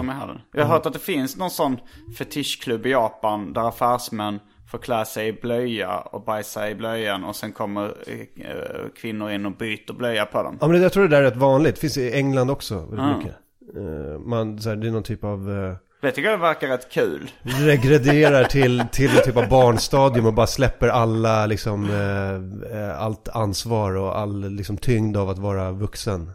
Jag 0.53 0.65
har 0.65 0.73
hört 0.73 0.85
att 0.85 0.93
det 0.93 0.99
finns 0.99 1.37
någon 1.37 1.49
sån 1.49 1.77
fetischklubb 2.17 2.85
i 2.85 2.89
Japan 2.89 3.53
där 3.53 3.67
affärsmän 3.67 4.39
får 4.69 4.77
klä 4.77 5.05
sig 5.05 5.27
i 5.27 5.33
blöja 5.33 5.97
och 5.97 6.23
bajsa 6.23 6.69
i 6.69 6.75
blöjan 6.75 7.23
och 7.23 7.35
sen 7.35 7.51
kommer 7.51 7.85
eh, 7.85 8.89
kvinnor 9.01 9.31
in 9.31 9.45
och 9.45 9.51
byter 9.57 9.93
blöja 9.93 10.25
på 10.25 10.43
dem. 10.43 10.57
Ja 10.61 10.67
men 10.67 10.81
jag 10.81 10.93
tror 10.93 11.03
det 11.03 11.09
där 11.09 11.23
är 11.23 11.31
rätt 11.31 11.37
vanligt. 11.37 11.75
Det 11.75 11.81
finns 11.81 11.97
i 11.97 12.13
England 12.13 12.49
också. 12.49 12.75
Väldigt 12.79 13.17
mycket. 13.17 13.35
Ehm, 13.77 14.29
man, 14.29 14.59
så 14.59 14.69
här, 14.69 14.75
det 14.75 14.87
är 14.87 14.91
någon 14.91 15.03
typ 15.03 15.23
av... 15.23 15.49
Uh, 15.49 15.75
Jag 16.01 16.15
tycker 16.15 16.31
det 16.31 16.37
verkar 16.37 16.67
rätt 16.67 16.91
kul. 16.91 17.31
regrederar 17.43 18.43
till, 18.43 18.83
till 18.91 19.17
en 19.17 19.23
typ 19.23 19.37
av 19.37 19.49
barnstadium 19.49 20.25
och 20.25 20.33
bara 20.33 20.47
släpper 20.47 20.87
alla 20.87 21.45
liksom, 21.45 21.89
eh, 21.89 22.79
eh, 22.79 23.01
allt 23.01 23.29
ansvar 23.29 23.95
och 23.95 24.17
all 24.17 24.49
liksom, 24.49 24.77
tyngd 24.77 25.17
av 25.17 25.29
att 25.29 25.39
vara 25.39 25.71
vuxen. 25.71 26.31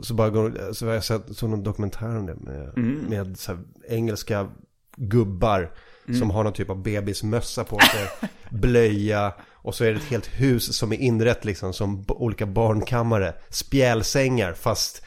Så 0.00 0.14
bara 0.14 0.30
går, 0.30 0.72
så 0.72 0.86
jag 0.86 1.04
sett 1.04 1.42
någon 1.42 1.62
dokumentär 1.62 2.16
om 2.18 2.26
det 2.26 2.34
med, 2.34 2.78
med 3.08 3.38
så 3.38 3.52
här, 3.52 3.60
engelska 3.88 4.48
gubbar 4.96 5.70
som 6.18 6.30
har 6.30 6.44
någon 6.44 6.52
typ 6.52 6.70
av 6.70 6.82
bebismössa 6.82 7.64
på 7.64 7.78
sig, 7.78 8.28
blöja 8.50 9.32
och 9.52 9.74
så 9.74 9.84
är 9.84 9.90
det 9.90 9.96
ett 9.96 10.04
helt 10.04 10.26
hus 10.40 10.76
som 10.76 10.92
är 10.92 10.96
inrett 10.96 11.44
liksom 11.44 11.72
som 11.72 12.04
olika 12.08 12.46
barnkammare, 12.46 13.34
spjälsängar 13.50 14.52
fast 14.52 15.02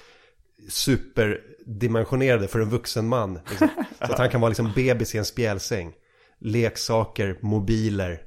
superdimensionerade 0.69 2.47
för 2.47 2.59
en 2.59 2.69
vuxen 2.69 3.07
man. 3.07 3.39
Liksom. 3.49 3.69
Så 3.99 4.11
att 4.13 4.17
han 4.19 4.29
kan 4.29 4.41
vara 4.41 4.49
liksom 4.49 4.71
bebis 4.75 5.15
i 5.15 5.17
en 5.17 5.25
spjälsäng. 5.25 5.93
Leksaker, 6.39 7.37
mobiler, 7.41 8.21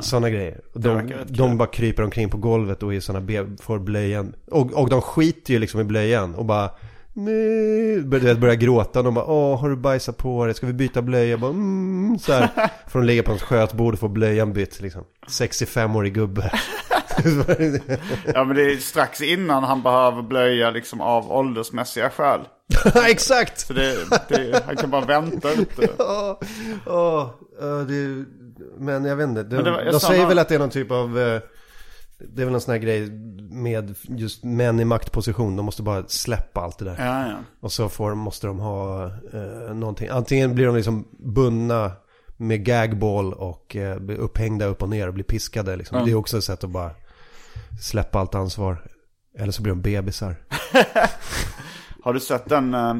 sådana 0.00 0.30
grejer. 0.30 0.60
De, 0.74 1.12
de 1.28 1.58
bara 1.58 1.68
kryper 1.68 2.02
omkring 2.02 2.30
på 2.30 2.36
golvet 2.36 2.82
och 2.82 2.94
är 2.94 3.00
sådana 3.00 3.24
be- 3.26 3.56
får 3.60 3.78
blöjan. 3.78 4.34
Och, 4.46 4.72
och 4.72 4.88
de 4.90 5.02
skiter 5.02 5.52
ju 5.52 5.58
liksom 5.58 5.80
i 5.80 5.84
blöjan 5.84 6.34
och 6.34 6.44
bara 6.44 6.70
Nej, 7.20 8.02
börjar, 8.02 8.34
börjar 8.34 8.54
gråta 8.54 9.02
de 9.02 9.14
bara 9.14 9.24
Åh, 9.24 9.60
har 9.60 9.68
du 9.68 9.76
bajsat 9.76 10.16
på 10.16 10.44
dig? 10.44 10.54
Ska 10.54 10.66
vi 10.66 10.72
byta 10.72 11.02
blöja? 11.02 11.30
Jag 11.30 11.40
bara, 11.40 11.50
mm, 11.50 12.18
så 12.18 12.32
här. 12.32 12.48
Får 12.88 12.98
de 12.98 13.06
ligga 13.06 13.22
på 13.22 13.32
en 13.32 13.38
skötbord 13.38 13.94
och 13.94 14.00
få 14.00 14.08
blöjan 14.08 14.52
bytt 14.52 14.80
liksom 14.80 15.04
65-årig 15.28 16.14
gubbe 16.14 16.50
Ja 18.34 18.44
men 18.44 18.56
det 18.56 18.72
är 18.72 18.76
strax 18.76 19.20
innan 19.20 19.64
han 19.64 19.82
behöver 19.82 20.22
blöja 20.22 20.70
liksom 20.70 21.00
av 21.00 21.32
åldersmässiga 21.32 22.10
skäl. 22.10 22.40
Exakt! 23.08 23.60
Så 23.60 23.72
det, 23.72 23.96
det, 24.28 24.62
han 24.66 24.76
kan 24.76 24.90
bara 24.90 25.04
vänta 25.04 25.48
lite. 25.48 25.88
Ja, 25.98 26.40
ja, 26.86 27.34
det, 27.88 28.24
men 28.78 29.04
jag 29.04 29.16
vet 29.16 29.28
inte. 29.28 29.42
De, 29.42 29.90
de 29.92 30.00
säger 30.00 30.26
väl 30.26 30.38
att 30.38 30.48
det 30.48 30.54
är 30.54 30.58
någon 30.58 30.70
typ 30.70 30.90
av... 30.90 31.40
Det 32.18 32.42
är 32.42 32.46
väl 32.46 32.54
en 32.54 32.60
sån 32.60 32.72
här 32.72 32.78
grej 32.78 33.10
med 33.50 33.94
just 34.08 34.44
män 34.44 34.80
i 34.80 34.84
maktposition. 34.84 35.56
De 35.56 35.66
måste 35.66 35.82
bara 35.82 36.04
släppa 36.08 36.60
allt 36.60 36.78
det 36.78 36.84
där. 36.84 36.96
Ja, 36.98 37.28
ja. 37.28 37.36
Och 37.60 37.72
så 37.72 37.88
får, 37.88 38.14
måste 38.14 38.46
de 38.46 38.58
ha 38.58 39.04
eh, 39.06 39.74
någonting. 39.74 40.08
Antingen 40.08 40.54
blir 40.54 40.66
de 40.66 40.76
liksom 40.76 41.08
bundna 41.18 41.92
med 42.36 42.64
gagball 42.64 43.32
och 43.32 43.76
eh, 43.76 43.98
blir 43.98 44.16
upphängda 44.16 44.66
upp 44.66 44.82
och 44.82 44.88
ner 44.88 45.08
och 45.08 45.14
blir 45.14 45.24
piskade. 45.24 45.76
Liksom. 45.76 46.04
Det 46.04 46.10
är 46.10 46.14
också 46.14 46.38
ett 46.38 46.44
sätt 46.44 46.64
att 46.64 46.70
bara 46.70 46.90
släppa 47.80 48.18
allt 48.18 48.34
ansvar. 48.34 48.82
Eller 49.38 49.52
så 49.52 49.62
blir 49.62 49.72
de 49.72 49.82
bebisar. 49.82 50.36
Har 52.02 52.12
du 52.14 52.20
sett 52.20 52.48
den 52.48 52.74
uh, 52.74 52.96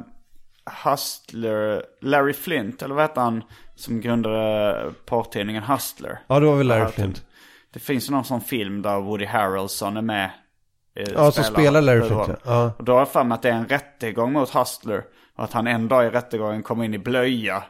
Hustler, 0.85 1.83
Larry 2.01 2.33
Flint, 2.33 2.83
eller 2.83 2.95
vad 2.95 3.05
heter 3.05 3.21
han, 3.21 3.43
som 3.75 4.01
grundade 4.01 4.93
porrtidningen 5.07 5.63
Hustler? 5.63 6.19
Ja, 6.27 6.41
det 6.41 6.47
var 6.47 6.57
väl 6.57 6.67
Larry 6.67 6.81
Ja, 6.81 6.89
Flint. 6.89 7.25
Det 7.73 7.79
finns 7.79 8.09
ju 8.09 8.13
någon 8.13 8.25
sån 8.25 8.41
film 8.41 8.83
där 8.83 9.01
Woody 9.01 9.25
Harrelson 9.27 9.97
är 9.97 10.03
med. 10.03 10.31
eh, 10.97 11.07
Ja, 11.15 11.33
som 11.33 11.45
spelar 11.45 11.83
Larry 11.83 12.09
Flint, 12.09 12.29
ja. 12.45 12.73
Och 12.79 12.85
då 12.85 12.93
har 12.93 12.99
jag 12.99 13.09
för 13.09 13.25
mig 13.25 13.35
att 13.37 13.43
det 13.43 13.49
är 13.49 13.53
en 13.55 13.67
rättegång 13.69 14.33
mot 14.33 14.51
Hustler. 14.51 15.03
Och 15.37 15.45
att 15.45 15.53
han 15.53 15.67
en 15.67 15.89
dag 15.89 16.07
i 16.07 16.11
rättegången 16.11 16.63
kommer 16.63 16.85
in 16.85 16.95
i 16.95 16.99
blöja. 16.99 17.63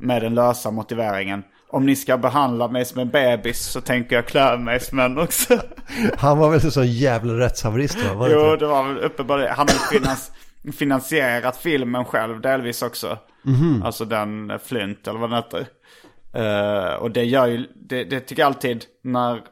Med 0.00 0.22
den 0.22 0.34
lösa 0.34 0.70
motiveringen. 0.70 1.42
Om 1.70 1.86
ni 1.86 1.96
ska 1.96 2.18
behandla 2.18 2.68
mig 2.68 2.84
som 2.84 3.00
en 3.00 3.08
bebis 3.08 3.58
så 3.66 3.80
tänker 3.80 4.16
jag 4.16 4.26
klä 4.26 4.56
mig 4.58 4.80
som 4.80 4.98
en 4.98 5.18
också. 5.18 5.58
Han 6.18 6.38
var 6.38 6.50
väl 6.50 6.64
en 6.64 6.70
sån 6.70 6.86
jävla 6.86 7.32
rättshaverist 7.32 8.04
va? 8.04 8.14
Var 8.14 8.28
det 8.28 8.34
Jo, 8.34 8.56
det 8.56 8.66
var 8.66 8.82
väl 8.88 8.98
uppe 8.98 9.24
på 9.24 9.36
det. 9.36 9.48
Han 9.48 9.66
har 9.68 9.98
finans, 9.98 10.30
finansierat 10.78 11.56
filmen 11.56 12.04
själv 12.04 12.40
delvis 12.40 12.82
också. 12.82 13.18
Mhm. 13.42 13.82
Alltså 13.84 14.04
den 14.04 14.58
Flint 14.64 15.08
eller 15.08 15.18
vad 15.18 15.30
den 15.30 15.36
heter. 15.36 15.66
Uh, 16.36 16.94
och 16.94 17.10
det 17.10 17.24
gör 17.24 17.46
ju, 17.46 17.66
det, 17.74 18.04
det 18.04 18.20
tycker 18.20 18.42
jag 18.42 18.46
alltid 18.46 18.84
när 19.02 19.42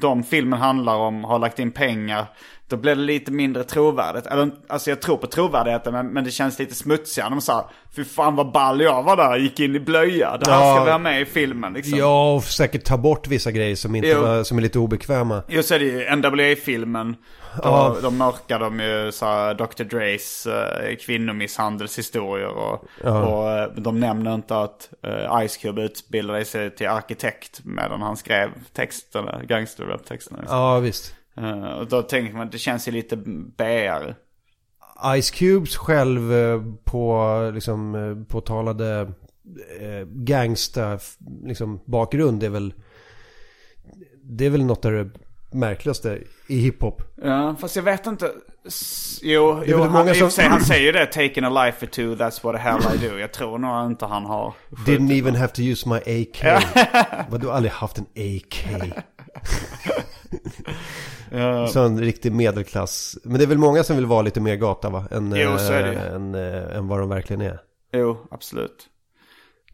de 0.00 0.22
filmen 0.22 0.58
handlar 0.58 0.96
om 0.96 1.24
har 1.24 1.38
lagt 1.38 1.58
in 1.58 1.72
pengar. 1.72 2.26
Då 2.68 2.76
blir 2.76 2.94
det 2.94 3.00
lite 3.02 3.32
mindre 3.32 3.64
trovärdigt. 3.64 4.26
Eller, 4.26 4.50
alltså 4.68 4.90
jag 4.90 5.00
tror 5.02 5.16
på 5.16 5.26
trovärdigheten 5.26 5.92
men, 5.92 6.06
men 6.06 6.24
det 6.24 6.30
känns 6.30 6.58
lite 6.58 6.74
smutsigare. 6.74 7.30
De 7.30 7.40
sa, 7.40 7.70
fy 7.96 8.04
fan 8.04 8.36
vad 8.36 8.52
ball 8.52 8.80
jag 8.80 9.02
var 9.02 9.16
där, 9.16 9.36
gick 9.36 9.60
in 9.60 9.76
i 9.76 9.80
blöja. 9.80 10.36
Det 10.36 10.50
här 10.50 10.60
Ja. 10.60 10.74
ska 10.74 10.84
vi 10.84 10.90
ha 10.90 10.98
med 10.98 11.20
i 11.22 11.24
filmen 11.24 11.72
liksom. 11.72 11.98
Ja, 11.98 12.34
och 12.34 12.44
säkert 12.44 12.84
ta 12.84 12.96
bort 12.96 13.26
vissa 13.28 13.50
grejer 13.50 13.76
som, 13.76 13.94
inte 13.96 14.08
Jo. 14.08 14.20
var, 14.20 14.44
som 14.44 14.58
är 14.58 14.62
lite 14.62 14.78
obekväma. 14.78 15.42
Det, 15.48 15.68
det 15.68 15.74
är 15.74 15.80
ju 15.80 16.16
NWA-filmen. 16.16 17.16
Ja. 17.62 17.62
Ja. 17.64 17.96
De 18.02 18.18
mörkar 18.18 18.58
de 18.58 18.80
ju 18.80 19.12
så 19.12 19.26
här, 19.26 19.54
Dr. 19.54 19.84
Dres 19.84 20.46
uh, 20.46 20.96
kvinnomisshandelshistorier. 21.06 22.48
Och, 22.48 22.84
och 23.04 23.50
eh, 23.50 23.68
de 23.76 24.00
nämner 24.00 24.34
inte 24.34 24.56
att 24.56 24.90
eh, 25.02 25.46
Ice 25.48 25.56
Cube 25.56 25.82
utbildade 25.82 26.44
sig 26.44 26.74
till 26.76 26.88
arkitekt 26.88 27.60
medan 27.64 28.02
han 28.02 28.16
skrev 28.16 28.50
texterna, 28.72 29.40
gangsterrap-texterna. 29.48 30.38
Liksom. 30.40 30.58
Ja, 30.58 30.78
visst. 30.78 31.14
Eh, 31.36 31.72
och 31.72 31.88
då 31.88 32.02
tänker 32.02 32.34
man 32.34 32.46
att 32.46 32.52
det 32.52 32.58
känns 32.58 32.88
ju 32.88 32.92
lite 32.92 33.16
bäare. 33.56 34.14
Ice 35.22 35.30
Cubes 35.30 35.76
själv 35.76 36.32
eh, 36.32 36.62
på, 36.84 37.50
liksom, 37.54 37.94
eh, 37.94 38.24
påtalade 38.28 39.12
gangsta, 40.06 40.98
liksom, 41.44 41.80
bakgrund 41.84 42.42
är 42.42 42.48
väl, 42.48 42.74
det 44.22 44.46
är 44.46 44.50
väl 44.50 44.64
något 44.64 44.84
av 44.84 44.92
det 44.92 45.10
märkligaste 45.52 46.18
i 46.46 46.58
hiphop. 46.58 47.02
Ja, 47.22 47.56
fast 47.60 47.76
jag 47.76 47.82
vet 47.82 48.06
inte. 48.06 48.30
Jo, 49.22 49.62
jo 49.66 49.82
han, 49.82 50.14
som- 50.14 50.30
sig, 50.30 50.44
han 50.44 50.60
säger 50.64 50.86
ju 50.86 50.92
det. 50.92 51.06
Taking 51.06 51.44
a 51.44 51.64
life 51.64 51.86
or 51.86 51.90
two, 51.90 52.14
that's 52.14 52.44
what 52.44 52.56
the 52.56 52.62
hell 52.62 52.80
I 52.94 53.08
do. 53.08 53.18
Jag 53.18 53.32
tror 53.32 53.58
nog 53.58 53.90
inte 53.90 54.06
han 54.06 54.24
har... 54.24 54.54
Didn't 54.86 55.18
even 55.18 55.34
have 55.34 55.52
to 55.52 55.60
use 55.62 55.88
my 55.88 55.96
AK. 55.96 56.62
Vad 57.30 57.40
du 57.40 57.46
har 57.46 57.54
aldrig 57.54 57.72
haft 57.72 57.98
en 57.98 58.06
AK? 58.16 58.66
Så 61.68 61.80
en 61.80 62.00
riktig 62.00 62.32
medelklass. 62.32 63.18
Men 63.24 63.38
det 63.38 63.44
är 63.44 63.46
väl 63.46 63.58
många 63.58 63.82
som 63.84 63.96
vill 63.96 64.06
vara 64.06 64.22
lite 64.22 64.40
mer 64.40 64.56
gata 64.56 64.90
va? 64.90 65.04
Än, 65.10 65.34
Jo, 65.36 65.58
så 65.58 65.72
är 65.72 65.82
det 65.82 65.92
eh, 65.92 66.14
än, 66.14 66.34
eh, 66.34 66.76
än 66.76 66.88
vad 66.88 66.98
de 66.98 67.08
verkligen 67.08 67.42
är. 67.42 67.60
Jo, 67.92 68.16
absolut. 68.30 68.88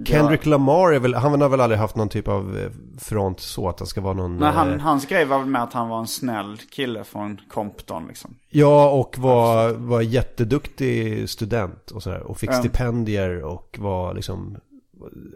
Kendrick 0.05 0.47
Lamar 0.47 0.93
är 0.93 0.99
väl, 0.99 1.15
han 1.15 1.41
har 1.41 1.49
väl 1.49 1.61
aldrig 1.61 1.79
haft 1.81 1.97
någon 1.97 2.09
typ 2.09 2.29
av 2.29 2.59
eh, 2.59 2.71
front 2.99 3.41
så 3.41 3.69
att 3.69 3.79
han 3.81 3.87
ska 3.87 4.01
vara 4.01 4.15
någon... 4.15 4.37
Men 4.37 4.55
han, 4.55 4.73
eh, 4.75 4.81
hans 4.81 5.07
grej 5.07 5.25
var 5.25 5.39
väl 5.39 5.47
med 5.49 5.63
att 5.63 5.73
han 5.73 5.89
var 5.89 5.99
en 5.99 6.07
snäll 6.07 6.57
kille 6.71 7.05
från 7.05 7.41
Compton 7.49 8.07
liksom. 8.09 8.35
Ja, 8.49 8.91
och 8.91 9.19
var, 9.19 9.73
var 9.73 10.01
jätteduktig 10.01 11.29
student 11.31 11.91
och 11.91 12.03
sådär. 12.03 12.21
Och 12.21 12.39
fick 12.39 12.51
Ja. 12.51 12.55
stipendier 12.55 13.45
och 13.45 13.77
var 13.79 14.15
liksom 14.15 14.57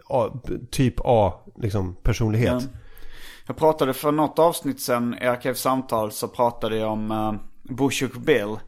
A, 0.08 0.28
typ 0.70 0.94
A, 1.04 1.32
liksom 1.56 1.94
personlighet. 2.02 2.62
Ja. 2.72 2.78
Jag 3.46 3.56
pratade 3.56 3.94
för 3.94 4.12
något 4.12 4.38
avsnitt 4.38 4.80
sen 4.80 5.18
i 5.22 5.26
Arkivsamtal 5.26 6.12
så 6.12 6.28
pratade 6.28 6.76
jag 6.76 6.92
om 6.92 7.10
eh, 7.10 7.28
uh, 7.28 7.34
Bushuk 7.62 8.14
Bill. 8.14 8.58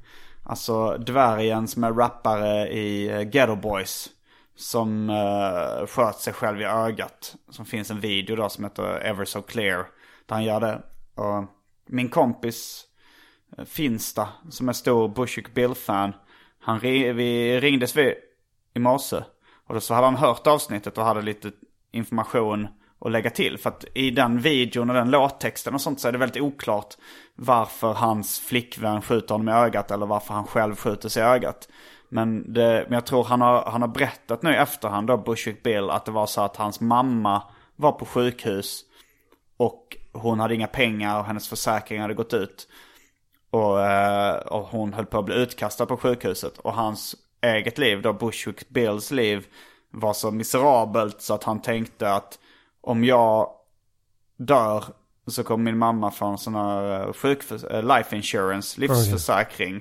Alltså 0.43 0.99
dvärgen 0.99 1.69
som 1.69 1.85
är 1.85 1.93
rappare 1.93 2.69
i 2.69 3.13
uh, 3.13 3.23
Ghetto 3.23 3.57
Boys. 3.57 4.11
Som 4.57 5.11
uh, 5.11 5.87
sköt 5.87 6.17
sig 6.17 6.33
själv 6.33 6.61
i 6.61 6.65
ögat. 6.65 7.35
Som 7.51 7.65
finns 7.65 7.91
en 7.91 8.01
video 8.01 8.37
då 8.37 8.49
som 8.49 8.65
heter 8.65 9.01
Ever 9.05 9.25
So 9.25 9.43
Clear. 9.43 9.87
Där 10.27 10.35
han 10.35 10.45
gör 10.45 10.61
det. 10.61 10.83
Och 11.15 11.45
min 11.87 12.09
kompis 12.09 12.85
Finsta 13.67 14.29
som 14.51 14.69
är 14.69 14.73
stor 14.73 15.09
Bushuk 15.09 15.55
Bill-fan. 15.55 16.13
Han 16.61 16.81
ri- 16.81 17.13
vi 17.13 17.61
ringdes 17.61 17.97
vi 17.97 18.15
i 18.75 18.79
morse. 18.79 19.17
Och 19.67 19.75
då 19.75 19.81
så 19.81 19.95
hade 19.95 20.07
han 20.07 20.17
hört 20.17 20.47
avsnittet 20.47 20.99
och 20.99 21.05
hade 21.05 21.23
lite 21.23 21.51
information 21.93 22.69
att 23.05 23.12
lägga 23.12 23.31
till. 23.31 23.59
För 23.59 23.70
att 23.70 23.85
i 23.94 24.10
den 24.10 24.39
videon 24.39 24.90
och 24.90 24.97
den 24.97 25.10
låttexten 25.10 25.74
och 25.74 25.81
sånt 25.81 26.01
så 26.01 26.09
är 26.09 26.12
det 26.12 26.18
väldigt 26.18 26.43
oklart 26.43 26.94
varför 27.35 27.93
hans 27.93 28.40
flickvän 28.40 29.02
skjuter 29.02 29.35
honom 29.35 29.48
i 29.48 29.52
ögat 29.52 29.90
eller 29.90 30.06
varför 30.06 30.35
han 30.35 30.47
själv 30.47 30.76
skjuter 30.76 31.09
sig 31.09 31.22
i 31.22 31.26
ögat. 31.26 31.68
Men, 32.09 32.52
det, 32.52 32.85
men 32.89 32.94
jag 32.94 33.06
tror 33.06 33.24
han 33.24 33.40
har, 33.40 33.64
han 33.70 33.81
har 33.81 33.89
berättat 33.89 34.43
nu 34.43 34.52
i 34.52 34.56
efterhand 34.56 35.06
då, 35.06 35.16
Bushwick 35.16 35.62
Bill, 35.62 35.90
att 35.90 36.05
det 36.05 36.10
var 36.10 36.26
så 36.26 36.40
att 36.40 36.56
hans 36.56 36.81
mamma 36.81 37.43
var 37.76 37.93
på 37.93 38.05
sjukhus 38.06 38.85
och 39.56 39.97
hon 40.12 40.40
hade 40.40 40.55
inga 40.55 40.66
pengar 40.66 41.18
och 41.18 41.24
hennes 41.24 41.48
försäkring 41.48 42.01
hade 42.01 42.14
gått 42.14 42.35
ut. 42.35 42.68
Och, 43.51 43.81
eh, 43.81 44.35
och 44.36 44.66
hon 44.66 44.93
höll 44.93 45.06
på 45.06 45.18
att 45.18 45.24
bli 45.24 45.35
utkastad 45.35 45.86
på 45.86 45.97
sjukhuset. 45.97 46.59
Och 46.59 46.72
hans 46.72 47.16
eget 47.40 47.78
liv, 47.78 48.02
då 48.02 48.12
Bushwick 48.12 48.68
Bills 48.68 49.10
liv, 49.10 49.47
var 49.90 50.12
så 50.12 50.31
miserabelt 50.31 51.22
så 51.22 51.35
att 51.35 51.44
han 51.44 51.62
tänkte 51.62 52.12
att 52.12 52.39
om 52.85 53.05
jag 53.05 53.51
dör 54.36 54.85
så 55.27 55.44
kommer 55.44 55.65
min 55.65 55.78
mamma 55.78 56.11
få 56.11 56.27
en 56.27 56.39
sån 56.39 56.55
här 56.55 57.01
eh, 57.24 57.77
eh, 57.77 57.82
life 57.97 58.16
insurance, 58.16 58.81
livsförsäkring. 58.81 59.81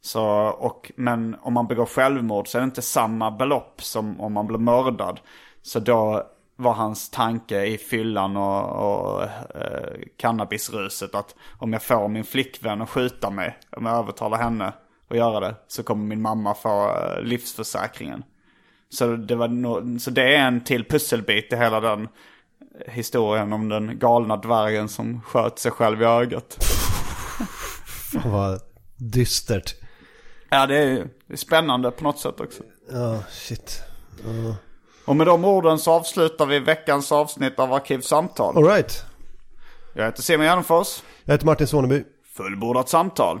Så, 0.00 0.24
och, 0.58 0.92
men 0.96 1.36
om 1.42 1.52
man 1.52 1.66
begår 1.66 1.86
självmord 1.86 2.48
så 2.48 2.58
är 2.58 2.62
det 2.62 2.64
inte 2.64 2.82
samma 2.82 3.30
belopp 3.30 3.82
som 3.82 4.20
om 4.20 4.32
man 4.32 4.46
blir 4.46 4.58
mördad. 4.58 5.20
Så 5.62 5.80
då 5.80 6.26
var 6.56 6.72
hans 6.72 7.10
tanke 7.10 7.64
i 7.64 7.78
fyllan 7.78 8.36
och, 8.36 8.70
och 8.70 9.22
eh, 9.54 9.98
cannabisruset 10.16 11.14
att 11.14 11.34
om 11.58 11.72
jag 11.72 11.82
får 11.82 12.08
min 12.08 12.24
flickvän 12.24 12.82
att 12.82 12.90
skjuta 12.90 13.30
mig, 13.30 13.58
om 13.76 13.86
jag 13.86 13.96
övertalar 13.96 14.38
henne 14.38 14.72
att 15.08 15.16
göra 15.16 15.40
det, 15.40 15.54
så 15.68 15.82
kommer 15.82 16.04
min 16.04 16.22
mamma 16.22 16.54
få 16.54 16.88
eh, 16.88 17.22
livsförsäkringen. 17.22 18.24
Så 18.88 19.16
det, 19.16 19.36
var 19.36 19.48
no, 19.48 19.98
så 19.98 20.10
det 20.10 20.34
är 20.34 20.46
en 20.46 20.64
till 20.64 20.84
pusselbit 20.84 21.52
i 21.52 21.56
hela 21.56 21.80
den 21.80 22.08
historien 22.86 23.52
om 23.52 23.68
den 23.68 23.98
galna 23.98 24.36
dvärgen 24.36 24.88
som 24.88 25.22
sköt 25.22 25.58
sig 25.58 25.70
själv 25.70 26.02
i 26.02 26.04
ögat. 26.04 26.56
Fan 28.12 28.32
vad 28.32 28.60
dystert. 28.96 29.74
Ja, 30.50 30.66
det 30.66 30.76
är, 30.76 31.08
det 31.26 31.32
är 31.32 31.36
spännande 31.36 31.90
på 31.90 32.04
något 32.04 32.18
sätt 32.18 32.40
också. 32.40 32.62
Ja, 32.90 33.22
shit. 33.30 33.82
Och 35.04 35.16
med 35.16 35.26
de 35.26 35.44
orden 35.44 35.78
så 35.78 35.92
avslutar 35.92 36.46
vi 36.46 36.58
veckans 36.58 37.12
avsnitt 37.12 37.58
av 37.58 37.72
Arkivsamtal. 37.72 38.56
Alright. 38.56 39.04
Jag 39.94 40.04
heter 40.04 40.22
Simon 40.22 40.46
Gärdenfors. 40.46 41.02
Jag 41.24 41.34
heter 41.34 41.46
Martin 41.46 41.66
Soneby. 41.66 42.04
Fullbordat 42.36 42.88
samtal. 42.88 43.40